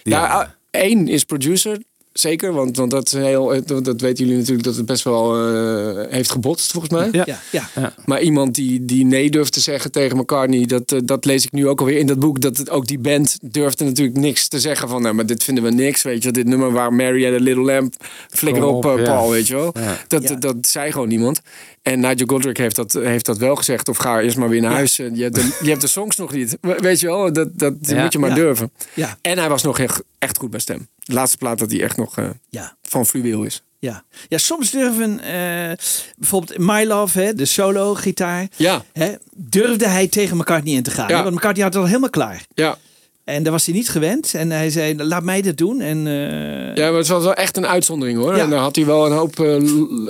Ja, 0.03 0.23
Ja. 0.23 0.41
ah, 0.41 0.49
één 0.71 1.09
is 1.09 1.25
producer. 1.25 1.79
Zeker, 2.13 2.53
want, 2.53 2.77
want 2.77 2.91
dat, 2.91 3.07
is 3.07 3.13
heel, 3.13 3.55
eh, 3.55 3.61
dat, 3.65 4.01
weten 4.01 4.25
jullie 4.25 4.39
natuurlijk 4.39 4.65
dat 4.65 4.77
het 4.77 4.87
best 4.87 5.05
wel 5.05 5.37
eh, 5.37 6.13
heeft 6.13 6.31
gebotst 6.31 6.71
volgens 6.73 6.93
mij. 6.93 7.09
Ja. 7.13 7.25
Ja, 7.51 7.69
ja. 7.75 7.95
Maar 8.05 8.21
iemand 8.23 8.55
die, 8.55 8.85
die 8.85 9.05
nee 9.05 9.31
durft 9.31 9.53
te 9.53 9.61
zeggen 9.61 9.93
tegen 9.93 10.17
McCartney, 10.17 10.67
dat, 10.67 10.93
eh, 10.93 10.99
dat 11.05 11.25
lees 11.25 11.45
ik 11.45 11.53
nu 11.53 11.69
ook 11.69 11.81
alweer 11.81 11.99
in 11.99 12.07
dat 12.07 12.19
boek. 12.19 12.41
Dat 12.41 12.57
het, 12.57 12.71
ook 12.71 12.87
die 12.87 12.99
band 12.99 13.39
durfde 13.43 13.85
natuurlijk 13.85 14.17
niks 14.17 14.49
te 14.49 14.61
zeggen 14.61 14.89
van, 14.89 15.03
nou, 15.03 15.15
maar 15.15 15.27
dit 15.27 15.45
vinden 15.45 15.65
we 15.65 15.71
niks. 15.71 16.03
Weet 16.03 16.23
je, 16.23 16.31
dit 16.31 16.47
nummer 16.47 16.73
waar 16.73 16.93
Mary 16.93 17.25
had 17.25 17.41
a 17.41 17.43
Little 17.43 17.65
Lamp, 17.65 17.95
flikker 18.31 18.65
op. 18.65 18.81
Paul, 18.81 19.31
weet 19.31 19.47
je 19.47 19.55
wel. 19.55 19.75
Ja. 19.81 19.99
Dat, 20.09 20.29
Ja. 20.29 20.35
dat 20.35 20.57
zei 20.61 20.93
gewoon 20.93 21.09
niemand. 21.09 21.41
En 21.83 22.01
Nigel 22.01 22.27
Godrich 22.27 22.57
heeft 22.57 22.77
dat, 22.77 22.93
heeft 22.93 23.27
dat 23.27 23.39
wel 23.39 23.57
gezegd. 23.57 23.89
Of 23.89 23.97
ga 23.97 24.21
eerst 24.21 24.37
maar 24.37 24.49
weer 24.49 24.61
naar 24.61 24.73
huis. 24.73 24.97
Je 24.97 25.03
hebt, 25.17 25.35
de, 25.35 25.57
je 25.63 25.69
hebt 25.69 25.81
de 25.81 25.87
songs 25.87 26.17
nog 26.17 26.33
niet. 26.33 26.57
We- 26.61 26.77
Weet 26.81 27.01
je 27.01 27.07
wel, 27.07 27.33
dat, 27.33 27.49
dat 27.59 27.75
Ja. 27.81 28.03
moet 28.03 28.13
je 28.13 28.19
maar 28.19 28.29
Ja. 28.29 28.35
durven. 28.35 28.71
Ja, 28.95 29.19
En 29.21 29.39
hij 29.39 29.49
was 29.49 29.63
nog 29.63 29.79
echt, 29.79 30.03
echt 30.19 30.39
goed 30.39 30.51
bij 30.51 30.61
stem. 30.61 30.89
De 31.11 31.17
laatste 31.17 31.37
plaat 31.37 31.59
dat 31.59 31.71
hij 31.71 31.83
echt 31.83 31.97
nog 31.97 32.19
eh, 32.19 32.29
ja. 32.49 32.77
van 32.83 33.07
fluweel 33.07 33.43
is. 33.43 33.63
Ja. 33.79 34.05
ja, 34.29 34.39
soms 34.39 34.71
durven 34.71 35.21
eh, 35.21 35.77
bijvoorbeeld 36.17 36.59
My 36.59 36.85
Love, 36.85 37.21
hè, 37.21 37.35
de 37.35 37.45
solo 37.45 37.95
gitaar, 37.95 38.49
Ja, 38.57 38.85
hè, 38.93 39.13
durfde 39.37 39.89
hij 39.89 40.09
tegen 40.09 40.37
McCartney 40.37 40.75
in 40.75 40.83
te 40.83 40.91
gaan. 40.91 41.09
Ja. 41.09 41.23
Want 41.23 41.35
McCartney 41.35 41.65
had 41.65 41.73
het 41.73 41.83
al 41.83 41.89
helemaal 41.89 42.11
klaar. 42.11 42.45
ja. 42.55 42.79
En 43.25 43.43
daar 43.43 43.53
was 43.53 43.67
hij 43.67 43.75
niet 43.75 43.89
gewend. 43.89 44.35
En 44.35 44.51
hij 44.51 44.71
zei, 44.71 45.05
laat 45.05 45.23
mij 45.23 45.43
dit 45.43 45.59
doen. 45.59 45.81
En, 45.81 46.07
eh, 46.07 46.75
ja, 46.75 46.89
maar 46.91 46.99
het 46.99 47.09
was 47.09 47.25
wel 47.25 47.35
echt 47.35 47.57
een 47.57 47.67
uitzondering 47.67 48.19
hoor. 48.19 48.37
Ja. 48.37 48.43
En 48.43 48.51
daar 48.51 48.59
had 48.61 48.77
hij 48.77 48.87
wel 48.87 49.07
een 49.07 49.13
hoop 49.13 49.39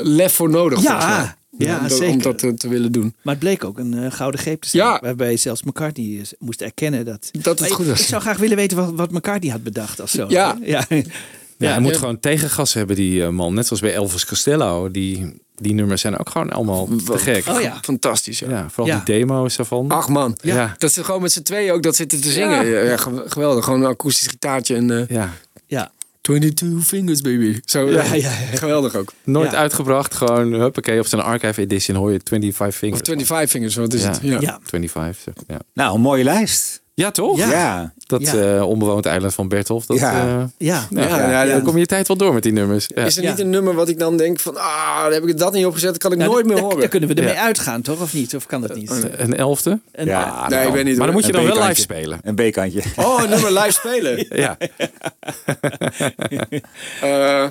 lef 0.03 0.33
voor 0.33 0.51
nodig. 0.51 0.83
ja, 0.83 1.37
Ja, 1.67 1.77
om, 1.77 1.89
dat- 1.89 1.99
zeker. 1.99 2.15
om 2.15 2.23
dat 2.23 2.39
te, 2.39 2.55
te 2.55 2.69
willen 2.69 2.93
doen. 2.93 3.15
Maar 3.23 3.35
het 3.35 3.43
bleek 3.43 3.65
ook 3.65 3.79
een 3.79 3.95
eh, 3.95 4.13
gouden 4.13 4.41
greep 4.41 4.61
te 4.63 4.69
zijn. 4.69 4.83
Ja. 4.83 4.99
Waarbij 5.03 5.37
zelfs 5.37 5.63
McCartney 5.63 6.19
eh, 6.21 6.27
moest 6.39 6.61
erkennen 6.63 7.05
dat... 7.05 7.29
Dat 7.33 7.45
het 7.45 7.61
Maar 7.61 7.69
goed 7.71 7.85
ik, 7.85 7.91
was. 7.91 8.01
ik 8.01 8.07
zou 8.07 8.23
graag 8.23 8.37
willen 8.39 8.57
weten 8.57 8.77
wat, 8.77 8.93
wat 8.95 9.11
McCartney 9.11 9.51
had 9.53 9.63
bedacht 9.63 10.01
of 10.01 10.11
zo. 10.11 10.27
Ja. 10.29 10.59
ja. 10.63 10.85
Ja, 11.59 11.71
hij 11.73 11.81
moet 11.81 11.97
gewoon 11.97 12.21
tegengas 12.21 12.75
hebben, 12.75 12.97
die 12.97 13.23
eh, 13.23 13.29
man. 13.29 13.55
Net 13.55 13.67
zoals 13.67 13.83
bij 13.83 13.95
Elvis 13.95 14.27
Costello. 14.27 14.91
Die, 14.91 15.41
die 15.57 15.73
nummers 15.75 16.01
zijn 16.01 16.19
ook 16.19 16.31
gewoon 16.31 16.51
allemaal 16.51 16.89
te 17.05 17.19
gek. 17.19 17.47
Oh 17.49 17.61
ja. 17.61 17.79
Fantastisch, 17.83 18.39
ja. 18.39 18.49
Ja, 18.51 18.67
vooral 18.69 18.87
Ja. 18.95 19.03
die 19.05 19.15
demo's 19.19 19.57
daarvan. 19.57 19.91
Ach 19.91 20.09
man, 20.09 20.37
Ja. 20.43 20.75
dat 20.79 20.93
ze 20.93 21.05
gewoon 21.05 21.23
met 21.23 21.33
z'n 21.33 21.43
tweeën 21.43 21.73
ook 21.73 21.83
dat 21.83 21.97
zitten 21.97 22.21
te 22.21 22.31
zingen. 22.31 22.67
Ja. 22.67 22.81
ja, 22.81 22.97
gew- 22.97 23.21
geweldig, 23.27 23.65
gewoon 23.65 23.81
een 23.83 23.89
akoestisch 23.89 24.27
gitaartje 24.27 24.77
en 24.77 24.91
eh 24.91 25.09
Ja, 25.09 25.33
ja. 25.67 25.91
22 26.21 26.85
fingers 26.87 27.21
baby. 27.21 27.61
Zo, 27.65 27.91
Ja, 27.91 27.99
eh, 28.03 28.11
ja, 28.11 28.15
ja. 28.53 28.57
geweldig 28.57 28.95
ook. 28.97 29.13
nooit 29.25 29.51
Ja. 29.51 29.57
uitgebracht. 29.57 30.15
Gewoon, 30.15 30.53
huppakee, 30.53 31.01
op 31.01 31.07
zijn 31.07 31.21
archive 31.23 31.61
edition 31.61 31.97
hoor 31.97 32.13
je 32.13 32.21
25 32.25 32.69
Of 32.69 32.77
fingers. 32.77 33.09
25 33.27 33.51
fingers, 33.51 33.75
wat 33.75 33.93
is 33.93 34.03
Ja. 34.03 34.09
het? 34.11 34.21
Ja. 34.23 34.41
Ja. 34.41 34.59
25, 34.63 35.17
zeg, 35.23 35.35
ja. 35.47 35.59
Nou, 35.75 35.95
een 35.95 36.01
mooie 36.01 36.25
lijst. 36.25 36.83
Ja, 37.01 37.11
toch? 37.11 37.37
Ja. 37.39 37.51
Ja. 37.51 37.93
Dat 38.07 38.21
Ja. 38.21 38.57
eh, 38.57 38.69
onbewoond 38.69 39.07
eiland 39.07 39.35
van 39.35 39.49
Bertolf. 39.49 39.87
Dat, 39.87 39.99
Ja. 39.99 40.13
eh, 40.13 40.43
Ja. 40.59 40.87
nou, 40.91 41.09
Ja, 41.09 41.43
ja, 41.43 41.53
dan 41.53 41.63
kom 41.63 41.79
je 41.79 41.87
tijd 41.87 42.09
wel 42.09 42.17
door 42.17 42.35
met 42.35 42.43
die 42.43 42.53
nummers. 42.53 42.87
Ja. 42.95 43.05
Is 43.05 43.17
er 43.17 43.25
niet 43.25 43.39
een 43.39 43.51
nummer 43.51 43.75
wat 43.75 43.89
ik 43.89 43.99
dan 43.99 44.17
denk 44.17 44.41
van, 44.41 44.57
ah, 44.57 45.03
daar 45.03 45.13
heb 45.13 45.27
ik 45.27 45.39
dat 45.39 45.53
niet 45.53 45.67
opgezet, 45.67 45.89
dat 45.91 45.99
kan 45.99 46.13
ik 46.13 46.19
Nou, 46.19 46.31
nooit 46.31 46.47
meer 46.47 46.59
horen. 46.61 46.79
Daar 46.79 46.89
kunnen 46.89 47.09
we 47.09 47.15
ermee 47.15 47.35
Ja. 47.35 47.41
uitgaan, 47.43 47.83
toch? 47.83 48.01
Of 48.01 48.13
niet? 48.15 48.37
Of 48.37 48.47
kan 48.47 48.61
dat 48.61 48.75
niet? 48.75 49.05
Een 49.17 49.37
elfde? 49.37 49.79
En- 49.93 50.07
Ja, 50.07 50.49
nee, 50.49 50.67
ik 50.67 50.73
weet 50.73 50.85
niet. 50.85 50.97
Maar 50.97 51.07
dan 51.07 51.15
moet 51.15 51.27
je 51.27 51.33
dan 51.33 51.45
wel 51.47 51.63
live 51.67 51.81
spelen. 51.81 52.19
Een 52.23 52.35
B-kantje. 52.35 52.83
Oh, 52.97 53.23
een 53.23 53.31
nummer 53.31 53.53
live 53.53 53.73
spelen. 53.73 54.27
Ja. 54.31 54.57
Eh, 57.01 57.45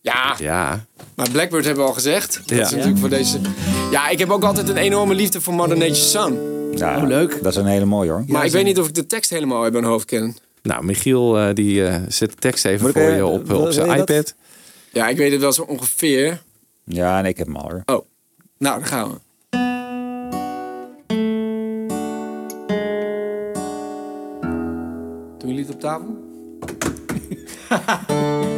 ja, 0.00 0.34
ja. 0.38 0.84
maar 1.16 1.30
Blackbird 1.30 1.64
hebben 1.64 1.82
we 1.82 1.88
al 1.88 1.94
gezegd. 1.94 2.40
Dat 2.46 2.58
Ja. 2.58 2.64
is 2.64 2.70
natuurlijk 2.70 2.98
voor 2.98 3.08
deze... 3.08 3.40
Ja, 3.90 4.08
ik 4.08 4.18
heb 4.18 4.30
ook 4.30 4.44
altijd 4.44 4.68
een 4.68 4.76
enorme 4.76 5.14
liefde 5.14 5.40
voor 5.40 5.54
Mother 5.54 5.76
Nature's 5.76 6.10
Son. 6.10 6.38
Ja, 6.74 6.96
Oh, 6.96 7.06
leuk. 7.06 7.42
Dat 7.42 7.52
is 7.52 7.58
een 7.58 7.66
hele 7.66 7.84
mooie 7.84 8.10
hoor. 8.10 8.24
Maar 8.26 8.44
ik 8.44 8.52
weet 8.52 8.64
niet 8.64 8.78
of 8.78 8.88
ik 8.88 8.94
de 8.94 9.06
tekst 9.06 9.30
helemaal 9.30 9.62
uit 9.62 9.72
mijn 9.72 9.84
hoofd 9.84 10.04
ken. 10.04 10.36
Nou, 10.62 10.84
Michiel 10.84 11.38
eh, 11.38 11.54
die 11.54 11.86
eh, 11.86 12.02
zet 12.08 12.30
de 12.30 12.36
tekst 12.36 12.64
even 12.64 12.92
voor 12.92 13.00
eh, 13.02 13.16
je 13.16 13.26
op, 13.26 13.52
op 13.52 13.70
zijn 13.70 13.88
dat? 13.88 13.98
iPad. 14.10 14.34
Ja, 14.92 15.08
ik 15.08 15.16
weet 15.16 15.32
het 15.32 15.40
wel 15.40 15.52
zo 15.52 15.62
ongeveer. 15.62 16.42
Ja, 16.84 17.20
nee, 17.20 17.30
ik 17.30 17.38
heb 17.38 17.46
hem 17.46 17.56
al 17.56 17.70
hoor. 17.70 17.82
Oh, 17.86 18.06
nou, 18.58 18.78
dan 18.78 18.86
gaan 18.88 19.08
we. 19.10 19.16
Doen 25.38 25.48
jullie 25.48 25.64
het 25.66 25.74
op 25.74 25.80
tafel? 25.80 26.26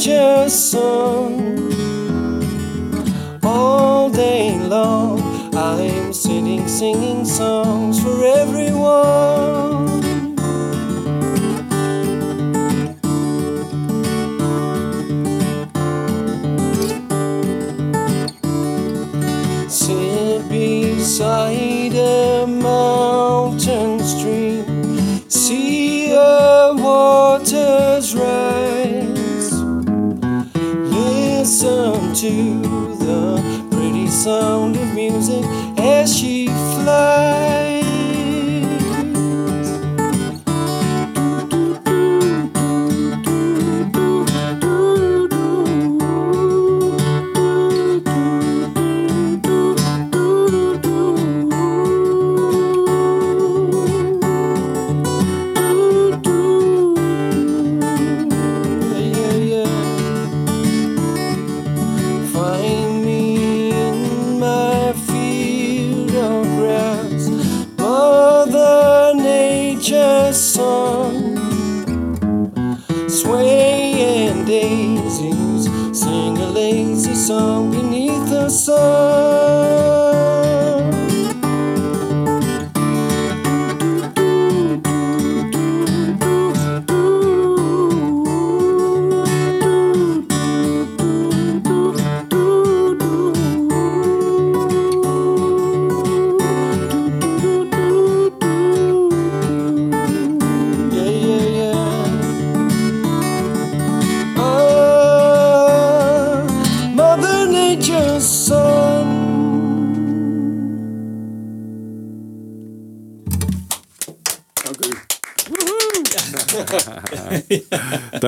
Nature's 0.00 0.54
son. 0.54 1.68
All 3.42 4.08
day 4.08 4.58
long, 4.58 5.20
I'm 5.54 6.14
sitting 6.14 6.66
singing 6.66 7.26
songs 7.26 8.02
for 8.02 8.24
everyone. 8.24 9.39
coração 34.20 34.79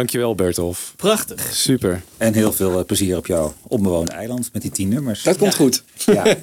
Dankjewel 0.02 0.34
Bertolf. 0.34 0.92
Prachtig. 0.96 1.54
Super. 1.54 2.02
En 2.16 2.34
heel 2.34 2.52
veel 2.52 2.78
eh, 2.78 2.84
plezier 2.84 3.16
op 3.16 3.26
jouw 3.26 3.54
onbewoonde 3.62 4.12
eiland 4.12 4.50
met 4.52 4.62
die 4.62 4.70
tien 4.70 4.88
nummers. 4.88 5.22
Dat 5.22 5.36
komt 5.36 5.54
goed. 5.54 5.84
Ja. 5.96 6.24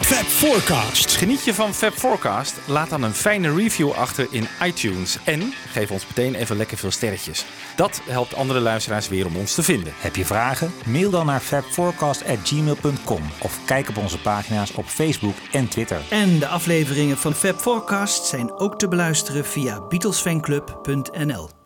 Fab 0.00 0.24
Forecast. 0.24 1.16
Geniet 1.16 1.44
je 1.44 1.54
van 1.54 1.74
Fab 1.74 1.92
Forecast? 1.92 2.54
Laat 2.66 2.90
dan 2.90 3.02
een 3.02 3.14
fijne 3.14 3.54
review 3.54 3.90
achter 3.90 4.26
in 4.30 4.46
iTunes. 4.64 5.18
En 5.24 5.52
geef 5.72 5.90
ons 5.90 6.06
meteen 6.06 6.34
even 6.34 6.56
lekker 6.56 6.76
veel 6.78 6.90
sterretjes. 6.90 7.44
Dat 7.76 8.00
helpt 8.04 8.34
andere 8.34 8.60
luisteraars 8.60 9.08
weer 9.08 9.26
om 9.26 9.36
ons 9.36 9.54
te 9.54 9.62
vinden. 9.62 9.92
Heb 9.96 10.16
je 10.16 10.24
vragen? 10.24 10.72
Mail 10.86 11.10
dan 11.10 11.26
naar 11.26 11.40
fabforecast@gmail.com 11.40 13.22
of 13.42 13.58
kijk 13.66 13.88
op 13.88 13.96
onze 13.96 14.18
pagina's 14.18 14.72
op 14.74 14.86
Facebook 14.86 15.36
en 15.52 15.68
Twitter. 15.68 16.00
En 16.10 16.38
de 16.38 16.46
afleveringen 16.46 17.18
van 17.18 17.34
Fab 17.34 17.60
Forecast 17.60 18.26
zijn 18.26 18.52
ook 18.52 18.78
te 18.78 18.88
beluisteren 18.88 19.44
via 19.44 19.80
beatlesfanclub.nl. 19.88 21.61